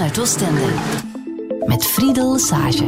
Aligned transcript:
vanuit 0.00 0.20
Oostende. 0.20 0.66
Met 1.66 1.84
Friedel 1.84 2.38
Sage. 2.38 2.86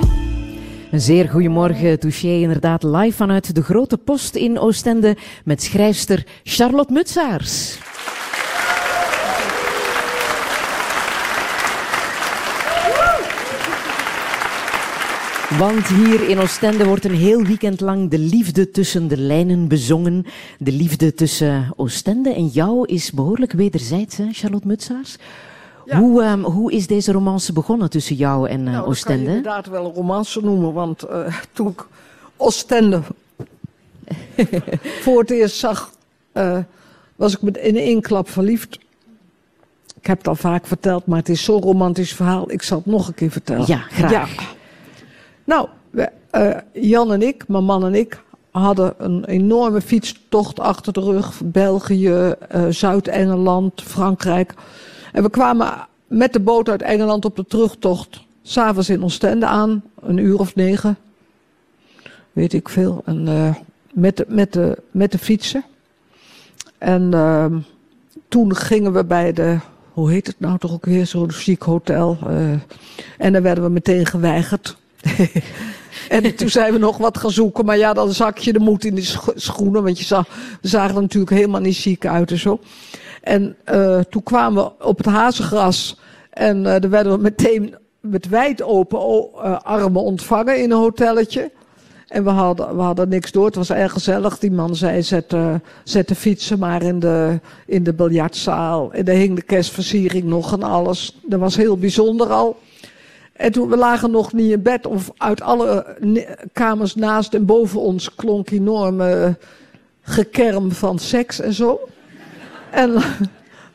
Een 0.91 1.01
zeer 1.01 1.29
goedemorgen, 1.29 1.99
Touché. 1.99 2.29
Inderdaad, 2.29 2.83
live 2.83 3.17
vanuit 3.17 3.55
de 3.55 3.63
Grote 3.63 3.99
Post 3.99 4.35
in 4.35 4.59
Oostende 4.59 5.17
met 5.45 5.63
schrijfster 5.63 6.27
Charlotte 6.43 6.93
Mutsaars. 6.93 7.79
Want 15.59 15.87
hier 15.87 16.29
in 16.29 16.39
Oostende 16.39 16.85
wordt 16.85 17.05
een 17.05 17.15
heel 17.15 17.43
weekend 17.43 17.81
lang 17.81 18.11
de 18.11 18.19
liefde 18.19 18.71
tussen 18.71 19.09
de 19.09 19.17
lijnen 19.17 19.69
bezongen. 19.69 20.27
De 20.59 20.73
liefde 20.73 21.15
tussen 21.15 21.73
Oostende 21.77 22.35
en 22.35 22.47
jou 22.47 22.87
is 22.87 23.11
behoorlijk 23.11 23.53
wederzijds, 23.53 24.19
Charlotte 24.31 24.67
Mutsaars. 24.67 25.17
Hoe, 25.87 26.23
um, 26.25 26.45
hoe 26.45 26.73
is 26.73 26.87
deze 26.87 27.13
romance 27.13 27.53
begonnen 27.53 27.91
tussen 27.91 28.17
jou 28.17 28.49
en 28.49 28.61
uh, 28.61 28.73
nou, 28.73 28.87
Oostende? 28.87 29.17
Dat 29.17 29.25
kan 29.25 29.33
je 29.33 29.37
inderdaad 29.37 29.67
wel 29.67 29.85
een 29.85 29.95
romance 29.95 30.41
noemen, 30.41 30.73
want 30.73 31.05
uh, 31.11 31.37
toen 31.53 31.69
ik 31.69 31.87
Oostende 32.37 33.01
voor 35.03 35.21
het 35.21 35.31
eerst 35.31 35.57
zag, 35.57 35.91
uh, 36.35 36.59
was 37.17 37.35
ik 37.35 37.43
met 37.43 37.57
in 37.57 37.77
één 37.77 38.01
klap 38.01 38.29
verliefd. 38.31 38.79
Ik 40.01 40.07
heb 40.07 40.19
het 40.19 40.29
al 40.29 40.35
vaak 40.35 40.67
verteld, 40.67 41.07
maar 41.07 41.19
het 41.19 41.29
is 41.29 41.45
zo'n 41.45 41.63
romantisch 41.63 42.13
verhaal. 42.13 42.51
Ik 42.51 42.63
zal 42.63 42.79
het 42.79 42.87
nog 42.87 43.09
een 43.09 43.15
keer 43.15 43.31
vertellen. 43.31 43.67
Ja, 43.67 43.79
graag. 43.79 44.11
Ja. 44.11 44.27
Nou, 45.45 45.69
we, 45.91 46.11
Jan 46.73 47.13
en 47.13 47.23
ik, 47.23 47.49
mijn 47.49 47.65
man 47.65 47.85
en 47.85 47.95
ik, 47.95 48.23
hadden 48.51 48.95
een 48.99 49.25
enorme 49.25 49.81
fietstocht 49.81 50.61
achter 50.61 50.93
de 50.93 51.01
rug. 51.01 51.41
België, 51.45 52.35
Zuid-Engeland, 52.69 53.83
Frankrijk. 53.83 54.55
En 55.13 55.23
we 55.23 55.31
kwamen 55.31 55.87
met 56.07 56.33
de 56.33 56.41
boot 56.41 56.69
uit 56.69 56.83
Engeland 56.83 57.25
op 57.25 57.37
de 57.37 57.45
terugtocht. 57.47 58.21
S'avonds 58.43 58.89
in 58.89 59.05
Oostende 59.05 59.47
aan, 59.47 59.83
een 60.01 60.17
uur 60.17 60.39
of 60.39 60.55
negen. 60.55 60.97
Weet 62.33 62.53
ik 62.53 62.69
veel. 62.69 63.03
En 63.05 63.27
uh, 63.29 63.55
met, 63.93 64.17
de, 64.17 64.25
met, 64.29 64.53
de, 64.53 64.79
met 64.91 65.13
de 65.13 65.19
fietsen. 65.19 65.65
En 66.79 67.11
uh, 67.15 67.47
toen 68.29 68.57
gingen 68.57 68.93
we 68.93 69.05
bij 69.05 69.33
de, 69.33 69.59
hoe 69.93 70.11
heet 70.11 70.27
het 70.27 70.41
nou 70.41 70.59
toch 70.59 70.73
ook 70.73 70.85
weer, 70.85 71.07
zo'n 71.07 71.33
chic 71.33 71.63
hotel. 71.63 72.19
Uh, 72.29 72.53
en 73.19 73.33
dan 73.33 73.43
werden 73.43 73.65
we 73.65 73.71
meteen 73.71 74.07
geweigerd. 74.07 74.77
en 76.09 76.35
toen 76.35 76.49
zijn 76.49 76.73
we 76.73 76.79
nog 76.79 76.97
wat 76.97 77.19
gaan 77.19 77.31
zoeken. 77.31 77.65
Maar 77.65 77.79
ja, 77.79 77.93
dan 77.93 78.13
zak 78.13 78.39
je 78.39 78.53
de 78.53 78.59
moed 78.59 78.85
in 78.85 78.95
de 78.95 79.03
scho 79.03 79.33
schoenen. 79.35 79.83
Want 79.83 79.99
je 79.99 80.05
zag, 80.05 80.29
we 80.61 80.69
zagen 80.69 80.95
er 80.95 81.01
natuurlijk 81.01 81.33
helemaal 81.33 81.61
niet 81.61 81.77
chic 81.77 82.07
uit 82.07 82.31
en 82.31 82.39
zo. 82.39 82.61
En 83.23 83.57
uh, 83.73 83.99
toen 83.99 84.23
kwamen 84.23 84.65
we 84.65 84.85
op 84.85 84.97
het 84.97 85.07
hazengras. 85.07 86.01
En 86.31 86.57
uh, 86.57 86.65
daar 86.65 86.91
werden 86.91 87.13
we 87.13 87.19
meteen 87.19 87.75
met 88.01 88.29
wijd 88.29 88.63
open 88.63 88.99
uh, 88.99 89.61
armen 89.61 90.03
ontvangen 90.03 90.63
in 90.63 90.71
een 90.71 90.79
hotelletje. 90.79 91.51
En 92.09 92.25
we 92.25 92.31
hadden, 92.31 92.77
we 92.77 92.83
hadden 92.83 93.09
niks 93.09 93.33
door. 93.33 93.47
Het 93.47 93.55
was 93.55 93.71
erg 93.71 93.93
gezellig. 93.93 94.39
Die 94.39 94.51
man 94.51 94.77
zei: 94.77 95.03
zet, 95.03 95.33
uh, 95.33 95.55
zet 95.85 96.09
de 96.09 96.15
fietsen 96.15 96.59
maar 96.59 96.83
in 96.83 96.99
de, 96.99 97.41
in 97.67 97.83
de 97.83 97.93
biljartzaal. 97.93 98.93
En 98.93 99.05
daar 99.05 99.15
hing 99.15 99.37
de 99.37 99.43
kerstversiering 99.43 100.25
nog 100.25 100.53
en 100.53 100.63
alles. 100.63 101.19
Dat 101.23 101.41
was 101.41 101.57
heel 101.57 101.79
bijzonder 101.79 102.27
al. 102.27 102.57
En 103.33 103.53
toen 103.53 103.69
we 103.69 103.77
lagen 103.77 104.11
nog 104.11 104.33
niet 104.33 104.51
in 104.51 104.63
bed, 104.63 104.87
of 104.87 105.11
uit 105.17 105.43
alle 105.43 105.97
kamers 106.53 106.95
naast 106.95 107.35
en 107.35 107.47
boven 107.47 107.81
ons 107.81 108.15
klonk 108.15 108.51
enorme 108.51 109.37
gekerm 110.03 110.73
van 110.73 110.99
seks 110.99 111.41
en 111.41 111.53
zo. 111.53 111.81
En 112.73 112.93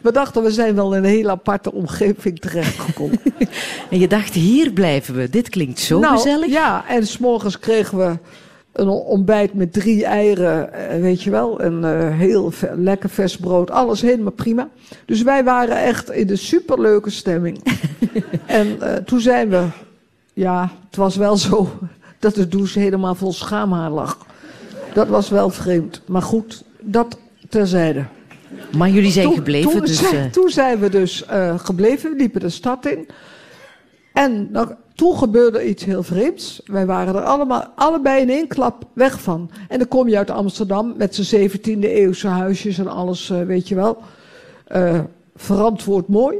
we 0.01 0.11
dachten, 0.11 0.43
we 0.43 0.51
zijn 0.51 0.75
wel 0.75 0.95
in 0.95 1.03
een 1.03 1.09
hele 1.09 1.29
aparte 1.29 1.73
omgeving 1.73 2.39
terechtgekomen. 2.39 3.19
en 3.91 3.99
je 3.99 4.07
dacht, 4.07 4.33
hier 4.33 4.71
blijven 4.71 5.15
we. 5.15 5.29
Dit 5.29 5.49
klinkt 5.49 5.79
zo 5.79 5.99
nou, 5.99 6.15
gezellig. 6.15 6.49
Ja, 6.49 6.87
en 6.87 7.07
s'morgens 7.07 7.59
kregen 7.59 7.97
we 7.97 8.17
een 8.73 8.89
ontbijt 8.89 9.53
met 9.53 9.73
drie 9.73 10.05
eieren, 10.05 10.69
weet 11.01 11.23
je 11.23 11.29
wel. 11.29 11.59
En 11.59 11.83
uh, 11.83 12.17
heel 12.17 12.51
lekker 12.75 13.09
vers 13.09 13.37
brood. 13.37 13.71
Alles 13.71 14.01
helemaal 14.01 14.31
prima. 14.31 14.69
Dus 15.05 15.21
wij 15.21 15.43
waren 15.43 15.83
echt 15.83 16.11
in 16.11 16.27
de 16.27 16.35
superleuke 16.35 17.09
stemming. 17.09 17.63
en 18.45 18.67
uh, 18.67 18.93
toen 18.93 19.19
zijn 19.19 19.49
we... 19.49 19.65
Ja, 20.33 20.71
het 20.85 20.95
was 20.95 21.15
wel 21.15 21.37
zo 21.37 21.69
dat 22.19 22.35
de 22.35 22.47
douche 22.47 22.79
helemaal 22.79 23.15
vol 23.15 23.33
schaamhaar 23.33 23.89
lag. 23.89 24.25
Dat 24.93 25.07
was 25.07 25.29
wel 25.29 25.49
vreemd. 25.49 26.01
Maar 26.05 26.21
goed, 26.21 26.63
dat 26.81 27.17
terzijde. 27.49 28.05
Maar 28.77 28.89
jullie 28.89 29.11
zijn 29.11 29.25
toen, 29.25 29.35
gebleven, 29.35 29.71
toen, 29.71 29.79
dus... 29.79 30.09
Zijn, 30.09 30.31
toen 30.31 30.49
zijn 30.49 30.79
we 30.79 30.89
dus 30.89 31.25
uh, 31.31 31.59
gebleven, 31.59 32.11
we 32.11 32.17
liepen 32.17 32.39
de 32.39 32.49
stad 32.49 32.85
in. 32.85 33.07
En 34.13 34.51
toen 34.95 35.17
gebeurde 35.17 35.67
iets 35.67 35.85
heel 35.85 36.03
vreemds. 36.03 36.61
Wij 36.65 36.85
waren 36.85 37.15
er 37.15 37.21
allemaal, 37.23 37.65
allebei 37.75 38.21
in 38.21 38.29
één 38.29 38.47
klap 38.47 38.83
weg 38.93 39.21
van. 39.21 39.49
En 39.67 39.77
dan 39.77 39.87
kom 39.87 40.07
je 40.07 40.17
uit 40.17 40.29
Amsterdam 40.29 40.93
met 40.97 41.15
zijn 41.15 41.49
17e 41.49 41.79
eeuwse 41.79 42.27
huisjes 42.27 42.77
en 42.77 42.87
alles, 42.87 43.29
uh, 43.29 43.41
weet 43.41 43.67
je 43.67 43.75
wel. 43.75 43.97
Uh, 44.75 44.99
verantwoord 45.35 46.07
mooi. 46.07 46.37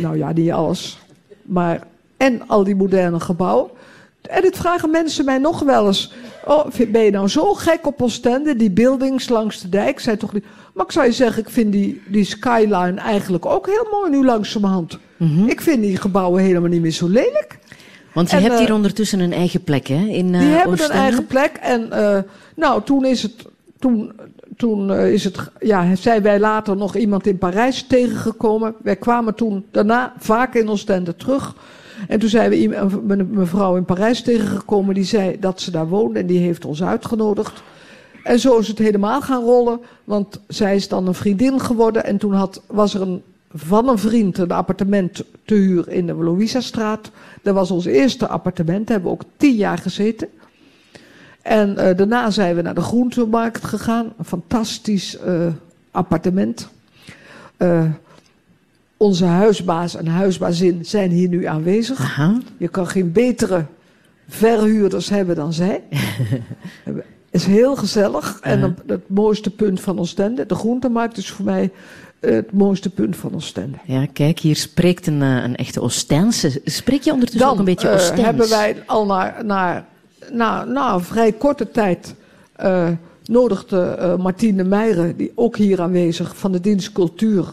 Nou 0.00 0.16
ja, 0.16 0.32
niet 0.32 0.50
alles. 0.50 0.98
Maar, 1.42 1.86
en 2.16 2.48
al 2.48 2.64
die 2.64 2.76
moderne 2.76 3.20
gebouwen. 3.20 3.70
En 4.22 4.44
het 4.44 4.56
vragen 4.56 4.90
mensen 4.90 5.24
mij 5.24 5.38
nog 5.38 5.60
wel 5.60 5.86
eens. 5.86 6.12
Oh, 6.46 6.66
ben 6.88 7.02
je 7.02 7.10
nou 7.10 7.28
zo 7.28 7.54
gek 7.54 7.86
op 7.86 8.02
Oostende? 8.02 8.56
Die 8.56 8.70
buildings 8.70 9.28
langs 9.28 9.60
de 9.60 9.68
dijk 9.68 10.00
zijn 10.00 10.18
toch 10.18 10.32
niet... 10.32 10.44
Maar 10.74 10.84
ik 10.84 10.92
zou 10.92 11.06
je 11.06 11.12
zeggen, 11.12 11.42
ik 11.42 11.50
vind 11.50 11.72
die, 11.72 12.02
die 12.08 12.24
skyline 12.24 13.00
eigenlijk 13.00 13.46
ook 13.46 13.66
heel 13.66 13.86
mooi 13.90 14.10
nu 14.10 14.24
langzamerhand. 14.24 14.98
Mm 15.16 15.36
-hmm. 15.36 15.48
Ik 15.48 15.60
vind 15.60 15.82
die 15.82 15.96
gebouwen 15.96 16.42
helemaal 16.42 16.68
niet 16.68 16.80
meer 16.80 16.90
zo 16.90 17.08
lelijk. 17.08 17.58
Want 18.14 18.30
je 18.30 18.36
en, 18.36 18.42
hebt 18.42 18.58
hier 18.58 18.68
uh, 18.68 18.74
ondertussen 18.74 19.20
een 19.20 19.32
eigen 19.32 19.64
plek, 19.64 19.86
hè? 19.86 20.04
In, 20.04 20.32
uh, 20.32 20.40
die 20.40 20.48
hebben 20.48 20.72
Oostende? 20.72 20.94
een 20.94 21.00
eigen 21.00 21.26
plek. 21.26 21.52
En 21.60 21.88
uh, 21.92 22.18
nou, 22.56 22.82
toen 22.82 23.04
is 23.04 23.22
het... 23.22 23.34
Toen, 23.78 24.12
toen 24.56 24.92
is 24.92 25.24
het, 25.24 25.50
ja, 25.60 25.94
zijn 25.94 26.22
wij 26.22 26.38
later 26.38 26.76
nog 26.76 26.96
iemand 26.96 27.26
in 27.26 27.38
Parijs 27.38 27.82
tegengekomen. 27.82 28.74
Wij 28.82 28.96
kwamen 28.96 29.34
toen 29.34 29.64
daarna 29.70 30.12
vaak 30.18 30.54
in 30.54 30.68
Oostende 30.68 31.16
terug. 31.16 31.54
En 32.08 32.18
toen 32.18 32.28
zijn 32.28 32.50
we 32.50 32.76
een 32.76 33.28
mevrouw 33.30 33.76
in 33.76 33.84
Parijs 33.84 34.22
tegengekomen 34.22 34.94
die 34.94 35.04
zei 35.04 35.36
dat 35.40 35.60
ze 35.60 35.70
daar 35.70 35.88
woonde 35.88 36.18
en 36.18 36.26
die 36.26 36.38
heeft 36.38 36.64
ons 36.64 36.82
uitgenodigd. 36.82 37.62
En 38.22 38.38
zo 38.38 38.58
is 38.58 38.68
het 38.68 38.78
helemaal 38.78 39.20
gaan 39.20 39.42
rollen, 39.42 39.80
want 40.04 40.40
zij 40.48 40.74
is 40.76 40.88
dan 40.88 41.06
een 41.06 41.14
vriendin 41.14 41.60
geworden. 41.60 42.04
En 42.04 42.18
toen 42.18 42.32
had, 42.32 42.62
was 42.66 42.94
er 42.94 43.00
een, 43.00 43.22
van 43.54 43.88
een 43.88 43.98
vriend 43.98 44.38
een 44.38 44.50
appartement 44.50 45.24
te 45.44 45.54
huur 45.54 45.88
in 45.88 46.06
de 46.06 46.14
Louisa-straat. 46.14 47.10
Dat 47.42 47.54
was 47.54 47.70
ons 47.70 47.84
eerste 47.84 48.28
appartement, 48.28 48.86
daar 48.86 48.96
hebben 48.96 49.12
we 49.12 49.18
ook 49.18 49.30
tien 49.36 49.54
jaar 49.54 49.78
gezeten. 49.78 50.28
En 51.42 51.70
uh, 51.70 51.96
daarna 51.96 52.30
zijn 52.30 52.56
we 52.56 52.62
naar 52.62 52.74
de 52.74 52.80
groentemarkt 52.80 53.64
gegaan, 53.64 54.12
een 54.18 54.24
fantastisch 54.24 55.18
uh, 55.26 55.46
appartement. 55.90 56.68
Uh, 57.58 57.84
huisbaas 59.10 59.96
en 59.96 60.06
huisbazin 60.06 60.84
zijn 60.84 61.10
hier 61.10 61.28
nu 61.28 61.44
aanwezig. 61.44 62.00
Aha. 62.00 62.38
Je 62.56 62.68
kan 62.68 62.86
geen 62.86 63.12
betere 63.12 63.64
verhuurders 64.28 65.08
hebben 65.08 65.36
dan 65.36 65.52
zij. 65.52 65.82
Het 66.84 67.40
is 67.40 67.46
heel 67.46 67.76
gezellig. 67.76 68.38
En 68.40 68.60
uh 68.60 68.66
het 68.86 69.08
mooiste 69.08 69.50
punt 69.50 69.80
van 69.80 69.98
Oostende, 69.98 70.46
de 70.46 70.54
groentemarkt, 70.54 71.16
is 71.16 71.30
voor 71.30 71.44
mij 71.44 71.70
het 72.20 72.52
mooiste 72.52 72.90
punt 72.90 73.16
van 73.16 73.34
Oostende. 73.34 73.78
Ja, 73.84 74.06
kijk, 74.12 74.38
hier 74.38 74.56
spreekt 74.56 75.06
een, 75.06 75.20
een 75.20 75.56
echte 75.56 75.80
Oostense. 75.80 76.60
Spreek 76.64 77.02
je 77.02 77.12
ondertussen 77.12 77.46
Dan, 77.46 77.52
ook 77.52 77.58
een 77.58 77.64
beetje 77.64 77.88
uh, 77.88 77.94
Oostens? 77.94 78.20
hebben 78.20 78.48
wij 78.48 78.82
al 78.86 79.06
na, 79.06 80.64
na 80.64 80.94
een 80.94 81.00
vrij 81.00 81.32
korte 81.32 81.70
tijd... 81.70 82.14
Uh, 82.62 82.88
nodigde 83.24 83.96
uh, 83.98 84.16
Martine 84.16 84.64
Meijeren, 84.64 85.16
die 85.16 85.32
ook 85.34 85.56
hier 85.56 85.80
aanwezig 85.80 86.36
van 86.36 86.52
de 86.52 86.60
dienst 86.60 86.92
cultuur... 86.92 87.44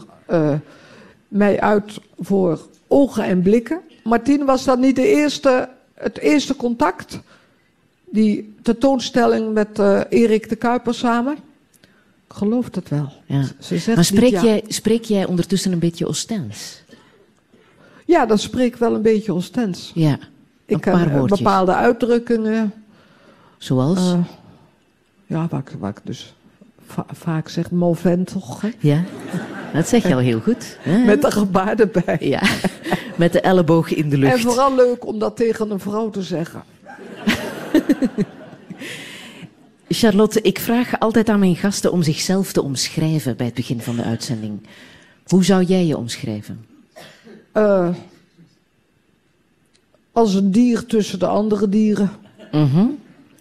Mij 1.30 1.60
uit 1.60 1.98
voor 2.18 2.68
ogen 2.86 3.24
en 3.24 3.42
blikken. 3.42 3.80
Martine 4.04 4.44
was 4.44 4.64
dan 4.64 4.80
niet 4.80 4.96
de 4.96 5.06
eerste, 5.06 5.68
het 5.94 6.18
eerste 6.18 6.56
contact. 6.56 7.20
Die 8.04 8.54
tentoonstelling 8.62 9.52
met 9.52 9.78
uh, 9.78 10.00
Erik 10.08 10.48
de 10.48 10.56
Kuiper 10.56 10.94
samen. 10.94 11.36
Ik 12.26 12.36
geloof 12.36 12.70
dat 12.70 12.88
wel. 12.88 13.12
Ja. 13.26 13.44
Ze 13.58 13.78
zegt 13.78 13.96
maar 13.96 14.04
spreek, 14.04 14.32
niet 14.32 14.40
ja. 14.40 14.46
jij, 14.46 14.64
spreek 14.68 15.04
jij 15.04 15.24
ondertussen 15.24 15.72
een 15.72 15.78
beetje 15.78 16.06
Oostens? 16.06 16.82
Ja, 18.06 18.26
dan 18.26 18.38
spreek 18.38 18.72
ik 18.72 18.78
wel 18.78 18.94
een 18.94 19.02
beetje 19.02 19.32
Oostens. 19.32 19.90
Ja, 19.94 20.12
een 20.12 20.18
ik 20.66 20.80
paar 20.80 20.98
heb 20.98 21.12
woordjes. 21.12 21.38
bepaalde 21.38 21.74
uitdrukkingen. 21.74 22.72
Zoals? 23.58 23.98
Uh, 23.98 24.18
ja, 25.26 25.46
waar 25.50 25.60
ik, 25.60 25.70
waar 25.78 25.90
ik 25.90 26.00
dus 26.04 26.34
va 26.90 27.06
vaak 27.12 27.48
zeg, 27.48 27.70
movent 27.70 28.32
toch? 28.32 28.60
Hè? 28.60 28.68
Ja, 28.78 29.04
dat 29.72 29.88
zeg 29.88 30.08
je 30.08 30.14
al 30.14 30.20
heel 30.20 30.40
goed. 30.40 30.78
Hè? 30.80 31.04
Met 31.04 31.24
een 31.24 31.32
gebaar 31.32 31.78
erbij. 31.78 32.16
Ja, 32.20 32.42
met 33.16 33.32
de 33.32 33.40
elleboog 33.40 33.94
in 33.94 34.08
de 34.08 34.18
lucht. 34.18 34.32
En 34.32 34.40
vooral 34.40 34.74
leuk 34.74 35.06
om 35.06 35.18
dat 35.18 35.36
tegen 35.36 35.70
een 35.70 35.80
vrouw 35.80 36.10
te 36.10 36.22
zeggen. 36.22 36.62
Charlotte, 39.88 40.40
ik 40.40 40.58
vraag 40.58 40.98
altijd 40.98 41.28
aan 41.28 41.38
mijn 41.38 41.56
gasten 41.56 41.92
om 41.92 42.02
zichzelf 42.02 42.52
te 42.52 42.62
omschrijven 42.62 43.36
bij 43.36 43.46
het 43.46 43.54
begin 43.54 43.80
van 43.80 43.96
de 43.96 44.02
uitzending. 44.02 44.66
Hoe 45.26 45.44
zou 45.44 45.64
jij 45.64 45.86
je 45.86 45.96
omschrijven? 45.96 46.66
Uh, 47.54 47.88
als 50.12 50.34
een 50.34 50.50
dier 50.52 50.86
tussen 50.86 51.18
de 51.18 51.26
andere 51.26 51.68
dieren. 51.68 52.10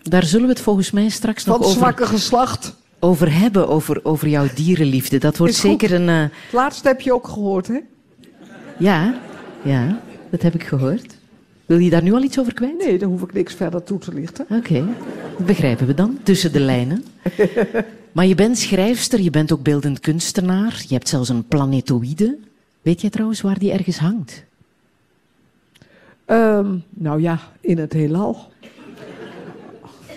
Daar 0.03 0.23
zullen 0.23 0.47
we 0.47 0.53
het 0.53 0.61
volgens 0.61 0.91
mij 0.91 1.09
straks 1.09 1.45
nog 1.45 1.55
Van 1.55 1.65
over, 1.65 1.77
zwakke 1.77 2.05
geslacht. 2.05 2.75
Over 2.99 3.39
hebben, 3.39 3.67
over, 3.67 3.99
over 4.05 4.27
jouw 4.27 4.45
dierenliefde. 4.55 5.17
Dat 5.17 5.37
wordt 5.37 5.53
Is 5.53 5.59
goed. 5.59 5.69
zeker 5.69 5.91
een... 5.93 6.09
eh, 6.09 6.21
Het 6.21 6.53
laatste 6.53 6.87
heb 6.87 7.01
je 7.01 7.13
ook 7.13 7.27
gehoord, 7.27 7.67
hè? 7.67 7.79
ja, 8.77 9.19
ja, 9.63 10.01
dat 10.29 10.41
heb 10.41 10.53
ik 10.53 10.63
gehoord. 10.63 11.17
Wil 11.65 11.77
je 11.77 11.89
daar 11.89 12.03
nu 12.03 12.13
al 12.13 12.23
iets 12.23 12.39
over 12.39 12.53
kwijt? 12.53 12.77
Nee, 12.77 12.97
daar 12.97 13.09
hoef 13.09 13.21
ik 13.21 13.33
niks 13.33 13.53
verder 13.53 13.83
toe 13.83 13.99
te 13.99 14.13
lichten. 14.13 14.45
Oké, 14.49 14.85
dat 15.37 15.45
begrijpen 15.45 15.87
we 15.87 15.93
dan, 15.93 16.17
tussen 16.23 16.51
de 16.51 16.59
lijnen. 16.59 17.03
Maar 18.11 18.25
je 18.25 18.35
bent 18.35 18.57
schrijfster, 18.57 19.21
je 19.21 19.29
bent 19.29 19.51
ook 19.51 19.63
beeldend 19.63 19.99
kunstenaar. 19.99 20.83
Je 20.87 20.93
hebt 20.93 21.09
zelfs 21.09 21.29
een 21.29 21.47
planetoïde. 21.47 22.37
Weet 22.81 23.01
jij 23.01 23.09
trouwens 23.09 23.41
waar 23.41 23.59
die 23.59 23.71
ergens 23.71 23.97
hangt? 23.97 24.43
Ehm, 26.25 26.75
nou 26.89 27.21
ja, 27.21 27.39
in 27.61 27.77
het 27.77 27.93
heelal. 27.93 28.51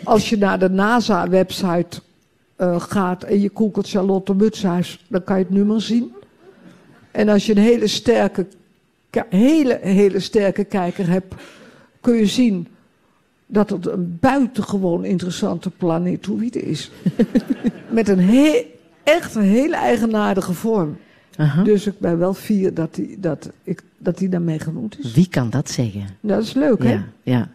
Als 0.04 0.28
je 0.28 0.38
naar 0.38 0.58
de 0.58 0.70
NASA-website 0.70 2.00
eh, 2.62 2.80
gaat 2.80 3.22
en 3.22 3.40
je 3.40 3.50
googelt 3.54 3.88
Charlotte 3.88 4.34
Mutshuis, 4.34 5.04
dan 5.08 5.24
kan 5.24 5.38
je 5.38 5.44
het 5.44 5.52
nummer 5.52 5.82
zien. 5.82 6.12
En 7.10 7.28
als 7.28 7.46
je 7.46 7.52
een 7.56 7.62
hele 7.62 7.86
sterke, 7.86 8.46
hele, 9.28 9.78
hele 9.82 10.20
sterke 10.20 10.64
kijker 10.64 11.08
hebt, 11.08 11.34
kun 12.00 12.14
je 12.14 12.26
zien 12.26 12.66
dat 13.46 13.70
het 13.70 13.86
een 13.86 14.16
buitengewoon 14.20 15.04
interessante 15.04 15.70
planetoïde 15.70 16.62
is. 16.62 16.90
Met 17.90 18.08
een 18.08 18.20
he- 18.20 18.66
echt 19.02 19.34
een 19.34 19.42
hele 19.42 19.76
eigenaardige 19.76 20.52
vorm. 20.52 20.96
Dus 21.64 21.86
ik 21.86 21.98
ben 21.98 22.18
wel 22.18 22.34
fier 22.34 22.74
dat 22.74 22.94
die, 22.94 23.20
dat 23.20 23.50
ik, 23.64 23.82
dat 23.98 24.18
die 24.18 24.28
daarmee 24.28 24.58
genoemd 24.58 24.98
is. 24.98 25.12
Wie 25.12 25.28
kan 25.28 25.50
dat 25.50 25.70
zeggen? 25.70 26.06
Dat 26.20 26.42
is 26.42 26.52
leuk, 26.52 26.82
hè? 26.82 26.98
Ja. 27.22 27.48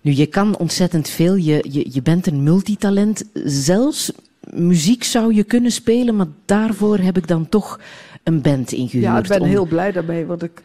Nu, 0.00 0.12
je 0.12 0.26
kan 0.26 0.56
ontzettend 0.58 1.08
veel. 1.08 1.34
Je, 1.34 1.64
je, 1.70 1.86
je 1.92 2.02
bent 2.02 2.26
een 2.26 2.42
multitalent. 2.42 3.24
Zelfs 3.44 4.12
muziek 4.54 5.04
zou 5.04 5.34
je 5.34 5.44
kunnen 5.44 5.72
spelen, 5.72 6.16
maar 6.16 6.26
daarvoor 6.44 6.98
heb 6.98 7.16
ik 7.16 7.28
dan 7.28 7.48
toch 7.48 7.80
een 8.22 8.40
band 8.42 8.72
ingehuurd. 8.72 9.04
Ja, 9.04 9.18
ik 9.18 9.28
ben 9.28 9.40
om, 9.40 9.46
heel 9.48 9.66
blij 9.66 9.92
daarmee, 9.92 10.26
want 10.26 10.42
ik, 10.42 10.62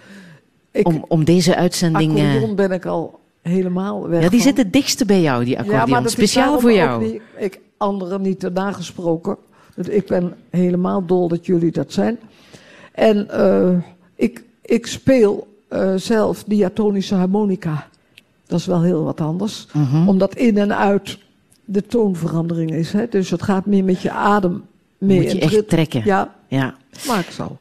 ik 0.71 0.87
om, 0.87 1.05
om 1.07 1.23
deze 1.23 1.55
uitzending... 1.55 2.17
eh, 2.17 2.25
accordeon 2.27 2.55
ben 2.55 2.71
ik 2.71 2.85
al 2.85 3.19
helemaal 3.41 4.07
weg 4.07 4.23
ja, 4.23 4.29
die 4.29 4.39
van. 4.39 4.47
zit 4.47 4.57
het 4.57 4.73
dichtste 4.73 5.05
bij 5.05 5.21
jou, 5.21 5.45
die 5.45 5.57
accordeon. 5.57 5.79
Ja, 5.79 5.85
maar 5.85 5.99
dat 6.01 6.05
is 6.09 6.11
Speciaal 6.17 6.59
voor 6.59 6.73
jou. 6.73 7.03
niet- 7.03 7.21
ik 7.37 7.59
anderen 7.77 8.21
niet 8.21 8.43
erna 8.43 8.71
gesproken. 8.71 9.37
Dus 9.75 9.87
ik 9.87 10.05
ben 10.07 10.33
helemaal 10.49 11.05
dol 11.05 11.27
dat 11.27 11.45
jullie 11.45 11.71
dat 11.71 11.93
zijn. 11.93 12.17
En 12.91 13.29
eh, 13.29 13.69
ik, 14.15 14.43
ik 14.61 14.87
speel 14.87 15.47
eh, 15.67 15.93
zelf 15.95 16.43
diatonische 16.43 17.15
harmonica. 17.15 17.87
Dat 18.47 18.59
is 18.59 18.65
wel 18.65 18.81
heel 18.81 19.03
wat 19.03 19.21
anders. 19.21 19.67
Mhm. 19.73 20.07
Omdat 20.07 20.35
in 20.35 20.57
en 20.57 20.77
uit 20.77 21.17
de 21.65 21.85
toonverandering 21.85 22.71
is. 22.71 22.91
Hè? 22.93 23.07
Dus 23.09 23.29
het 23.29 23.41
gaat 23.41 23.65
meer 23.65 23.83
met 23.83 24.01
je 24.01 24.11
adem 24.11 24.63
mee. 24.97 25.21
Moet 25.21 25.31
je 25.31 25.39
echt 25.39 25.53
rit- 25.53 25.69
trekken. 25.69 26.01
Ja, 26.05 26.35
Ja. 26.47 26.75
maar 27.07 27.19
ik 27.19 27.29
zal 27.31 27.57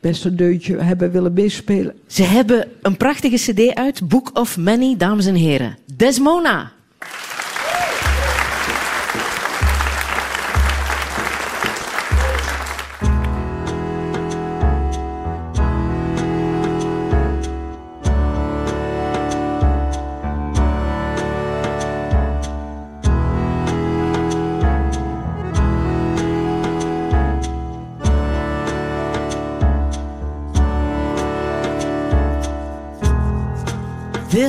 best 0.00 0.24
een 0.24 0.36
deuntje 0.36 0.76
hebben 0.76 1.10
willen 1.10 1.32
meespelen. 1.32 1.94
Ze 2.06 2.22
hebben 2.22 2.68
een 2.82 2.96
prachtige 2.96 3.52
cd 3.52 3.74
uit, 3.74 4.08
Book 4.08 4.30
of 4.34 4.56
Many, 4.58 4.96
dames 4.96 5.26
en 5.26 5.34
heren. 5.34 5.76
Desmona. 5.96 6.72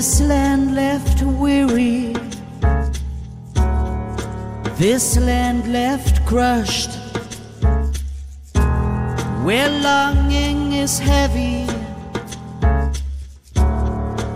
This 0.04 0.20
land 0.20 0.76
left 0.76 1.22
weary. 1.22 2.14
This 4.76 5.18
land 5.18 5.72
left 5.72 6.26
crushed. 6.26 6.92
Where 9.46 9.70
longing 9.70 10.74
is 10.74 11.00
heavy. 11.00 11.64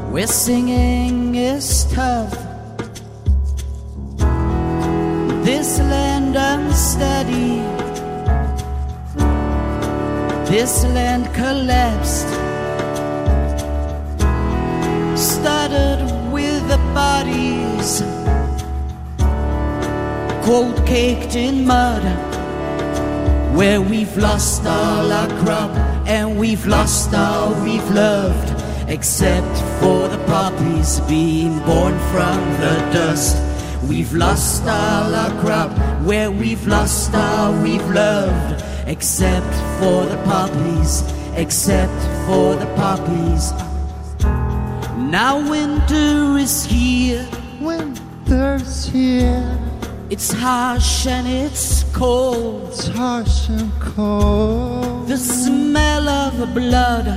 Where 0.09 0.27
singing 0.27 1.35
is 1.35 1.83
tough. 1.91 2.31
This 5.43 5.79
land 5.79 6.37
unsteady. 6.37 7.59
This 10.49 10.85
land 10.85 11.25
collapsed 11.33 12.36
started 15.67 16.31
with 16.31 16.67
the 16.69 16.77
bodies. 16.93 18.01
Cold 20.45 20.77
caked 20.85 21.35
in 21.35 21.65
mud 21.65 22.03
where 23.53 23.81
we've 23.81 24.15
lost 24.17 24.65
all 24.65 25.11
our 25.11 25.27
crop 25.43 25.71
and 26.07 26.39
we've 26.39 26.65
lost 26.67 27.13
all 27.13 27.53
we've 27.63 27.89
loved 27.91 28.49
except 28.87 29.55
for 29.79 30.07
the 30.07 30.23
poppies 30.25 31.01
being 31.01 31.59
born 31.65 31.97
from 32.11 32.39
the 32.61 32.75
dust. 32.93 33.35
We've 33.89 34.13
lost 34.13 34.63
all 34.63 35.13
our 35.13 35.33
crop 35.41 35.71
where 36.03 36.31
we've 36.31 36.65
lost 36.65 37.13
all 37.13 37.51
we've 37.61 37.89
loved 37.89 38.63
except 38.87 39.53
for 39.79 40.05
the 40.05 40.21
poppies 40.23 41.03
except 41.35 41.99
for 42.25 42.55
the 42.55 42.67
poppies 42.75 43.51
now 45.07 45.39
winter 45.49 46.37
is 46.37 46.65
here. 46.65 47.27
Winter's 47.61 48.85
here, 48.85 49.57
It's 50.09 50.31
harsh 50.31 51.07
and 51.07 51.27
it's 51.27 51.83
cold. 51.93 52.67
it's 52.69 52.87
harsh 52.87 53.49
and 53.49 53.71
cold. 53.79 55.07
The 55.07 55.17
smell 55.17 56.07
of 56.07 56.53
blood 56.53 57.07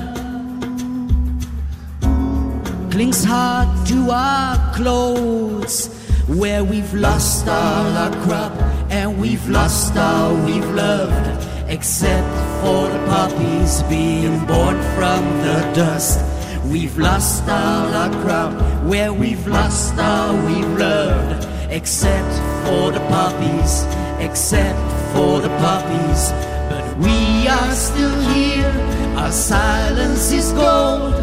clings 2.91 3.25
hard 3.25 3.69
to 3.87 4.11
our 4.11 4.75
clothes. 4.75 5.89
Where 6.29 6.63
we've 6.63 6.95
lost 6.95 7.49
all 7.49 7.97
our 7.97 8.13
crop 8.25 8.53
and 8.91 9.21
we've 9.21 9.49
lost 9.49 9.97
all 9.97 10.37
we've 10.47 10.71
loved, 10.71 11.27
except 11.69 12.29
for 12.63 12.89
the 12.89 13.01
puppies 13.07 13.83
being 13.85 14.39
born 14.47 14.77
from 14.95 15.23
the 15.43 15.73
dust. 15.75 16.30
We've 16.67 16.99
lost 16.99 17.43
all 17.49 17.95
our 17.95 18.11
crop 18.23 18.53
where 18.85 19.13
we've 19.13 19.47
lost 19.47 19.99
all 19.99 20.37
we've 20.47 20.79
loved, 20.79 21.49
except 21.71 22.33
for 22.67 22.93
the 22.93 23.01
poppies, 23.09 23.85
except 24.21 24.79
for 25.13 25.41
the 25.41 25.49
poppies. 25.59 26.31
But 26.69 26.99
we 26.99 27.49
are 27.49 27.73
still 27.75 28.21
here, 28.35 28.73
our 29.17 29.33
silence 29.33 30.31
is 30.33 30.53
gold, 30.53 31.15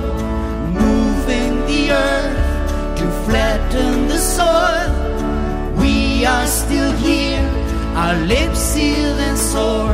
moving 0.73 1.53
the 1.67 1.91
earth 1.91 2.97
to 2.97 3.05
flatten 3.25 4.07
the 4.07 4.17
soil. 4.17 5.77
We 5.77 6.25
are 6.25 6.47
still 6.47 6.91
here, 6.93 7.47
our 7.95 8.15
lips 8.25 8.59
sealed 8.59 9.19
and 9.19 9.37
sore, 9.37 9.93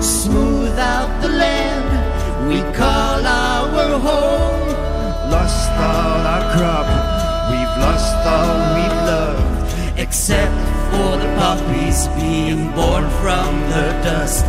smooth 0.00 0.78
out 0.78 1.22
the 1.22 1.28
land. 1.28 2.48
We 2.48 2.60
call 2.74 3.26
our 3.26 3.98
home. 3.98 4.67
Lost 5.30 5.70
all 5.72 6.20
our 6.34 6.44
crop, 6.56 6.88
we've 7.50 7.74
lost 7.84 8.16
all 8.26 8.74
we've 8.76 9.00
loved. 9.06 9.98
except 9.98 10.54
for 10.90 11.16
the 11.18 11.30
poppies 11.36 12.08
being 12.16 12.70
born 12.72 13.04
from 13.20 13.60
the 13.70 13.86
dust. 14.02 14.44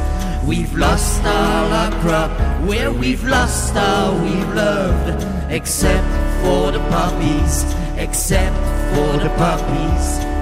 We've 0.45 0.73
lost 0.73 1.21
all 1.25 1.71
our 1.81 1.91
crop, 2.01 2.31
where 2.67 2.91
we've 2.91 3.23
lost 3.23 3.75
all 3.75 4.13
we've 4.19 4.53
loved, 4.53 5.25
except 5.51 6.07
for 6.41 6.71
the 6.71 6.79
poppies, 6.89 7.65
except 7.97 8.55
for 8.93 9.17
the 9.23 9.29
poppies. 9.37 10.38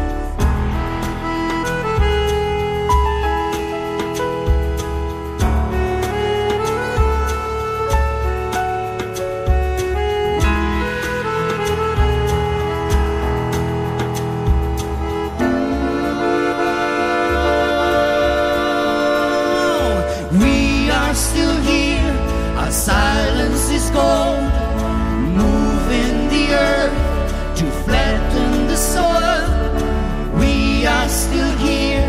still 31.28 31.56
here, 31.58 32.08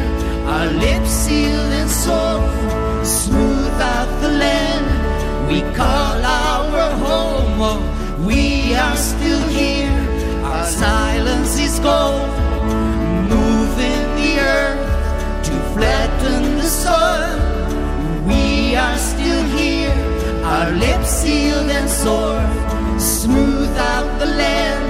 our 0.54 0.68
lips 0.84 1.10
sealed 1.22 1.72
and 1.80 1.90
soft, 1.90 3.06
smooth 3.06 3.80
out 3.94 4.10
the 4.24 4.32
land 4.44 4.86
we 5.50 5.60
call 5.80 6.16
our 6.24 6.90
home. 7.04 7.60
Oh, 7.70 7.80
we 8.28 8.74
are 8.74 8.96
still 8.96 9.44
here, 9.60 9.98
our 10.44 10.66
silence 10.66 11.58
is 11.66 11.78
gold, 11.80 12.30
moving 13.34 14.04
the 14.20 14.32
earth 14.56 14.86
to 15.46 15.54
flatten 15.74 16.42
the 16.60 16.70
soil. 16.84 17.38
We 18.30 18.76
are 18.76 18.98
still 19.12 19.44
here, 19.58 19.98
our 20.52 20.70
lips 20.84 21.10
sealed 21.20 21.70
and 21.78 21.88
sore, 22.02 22.46
smooth 22.98 23.74
out 23.94 24.10
the 24.22 24.30
land 24.42 24.86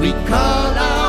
we 0.00 0.12
call 0.32 0.70
our 0.88 0.99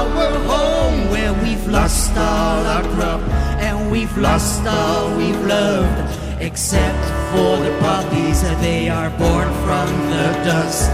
lost 1.71 2.11
all 2.17 2.65
our 2.65 2.83
crop 2.95 3.21
and 3.61 3.89
we've 3.89 4.17
lost 4.17 4.65
all 4.67 5.15
we've 5.17 5.45
loved, 5.45 6.41
except 6.41 7.03
for 7.31 7.55
the 7.63 7.75
puppies, 7.79 8.41
they 8.59 8.89
are 8.89 9.09
born 9.11 9.47
from 9.63 9.87
the 10.09 10.27
dust. 10.43 10.91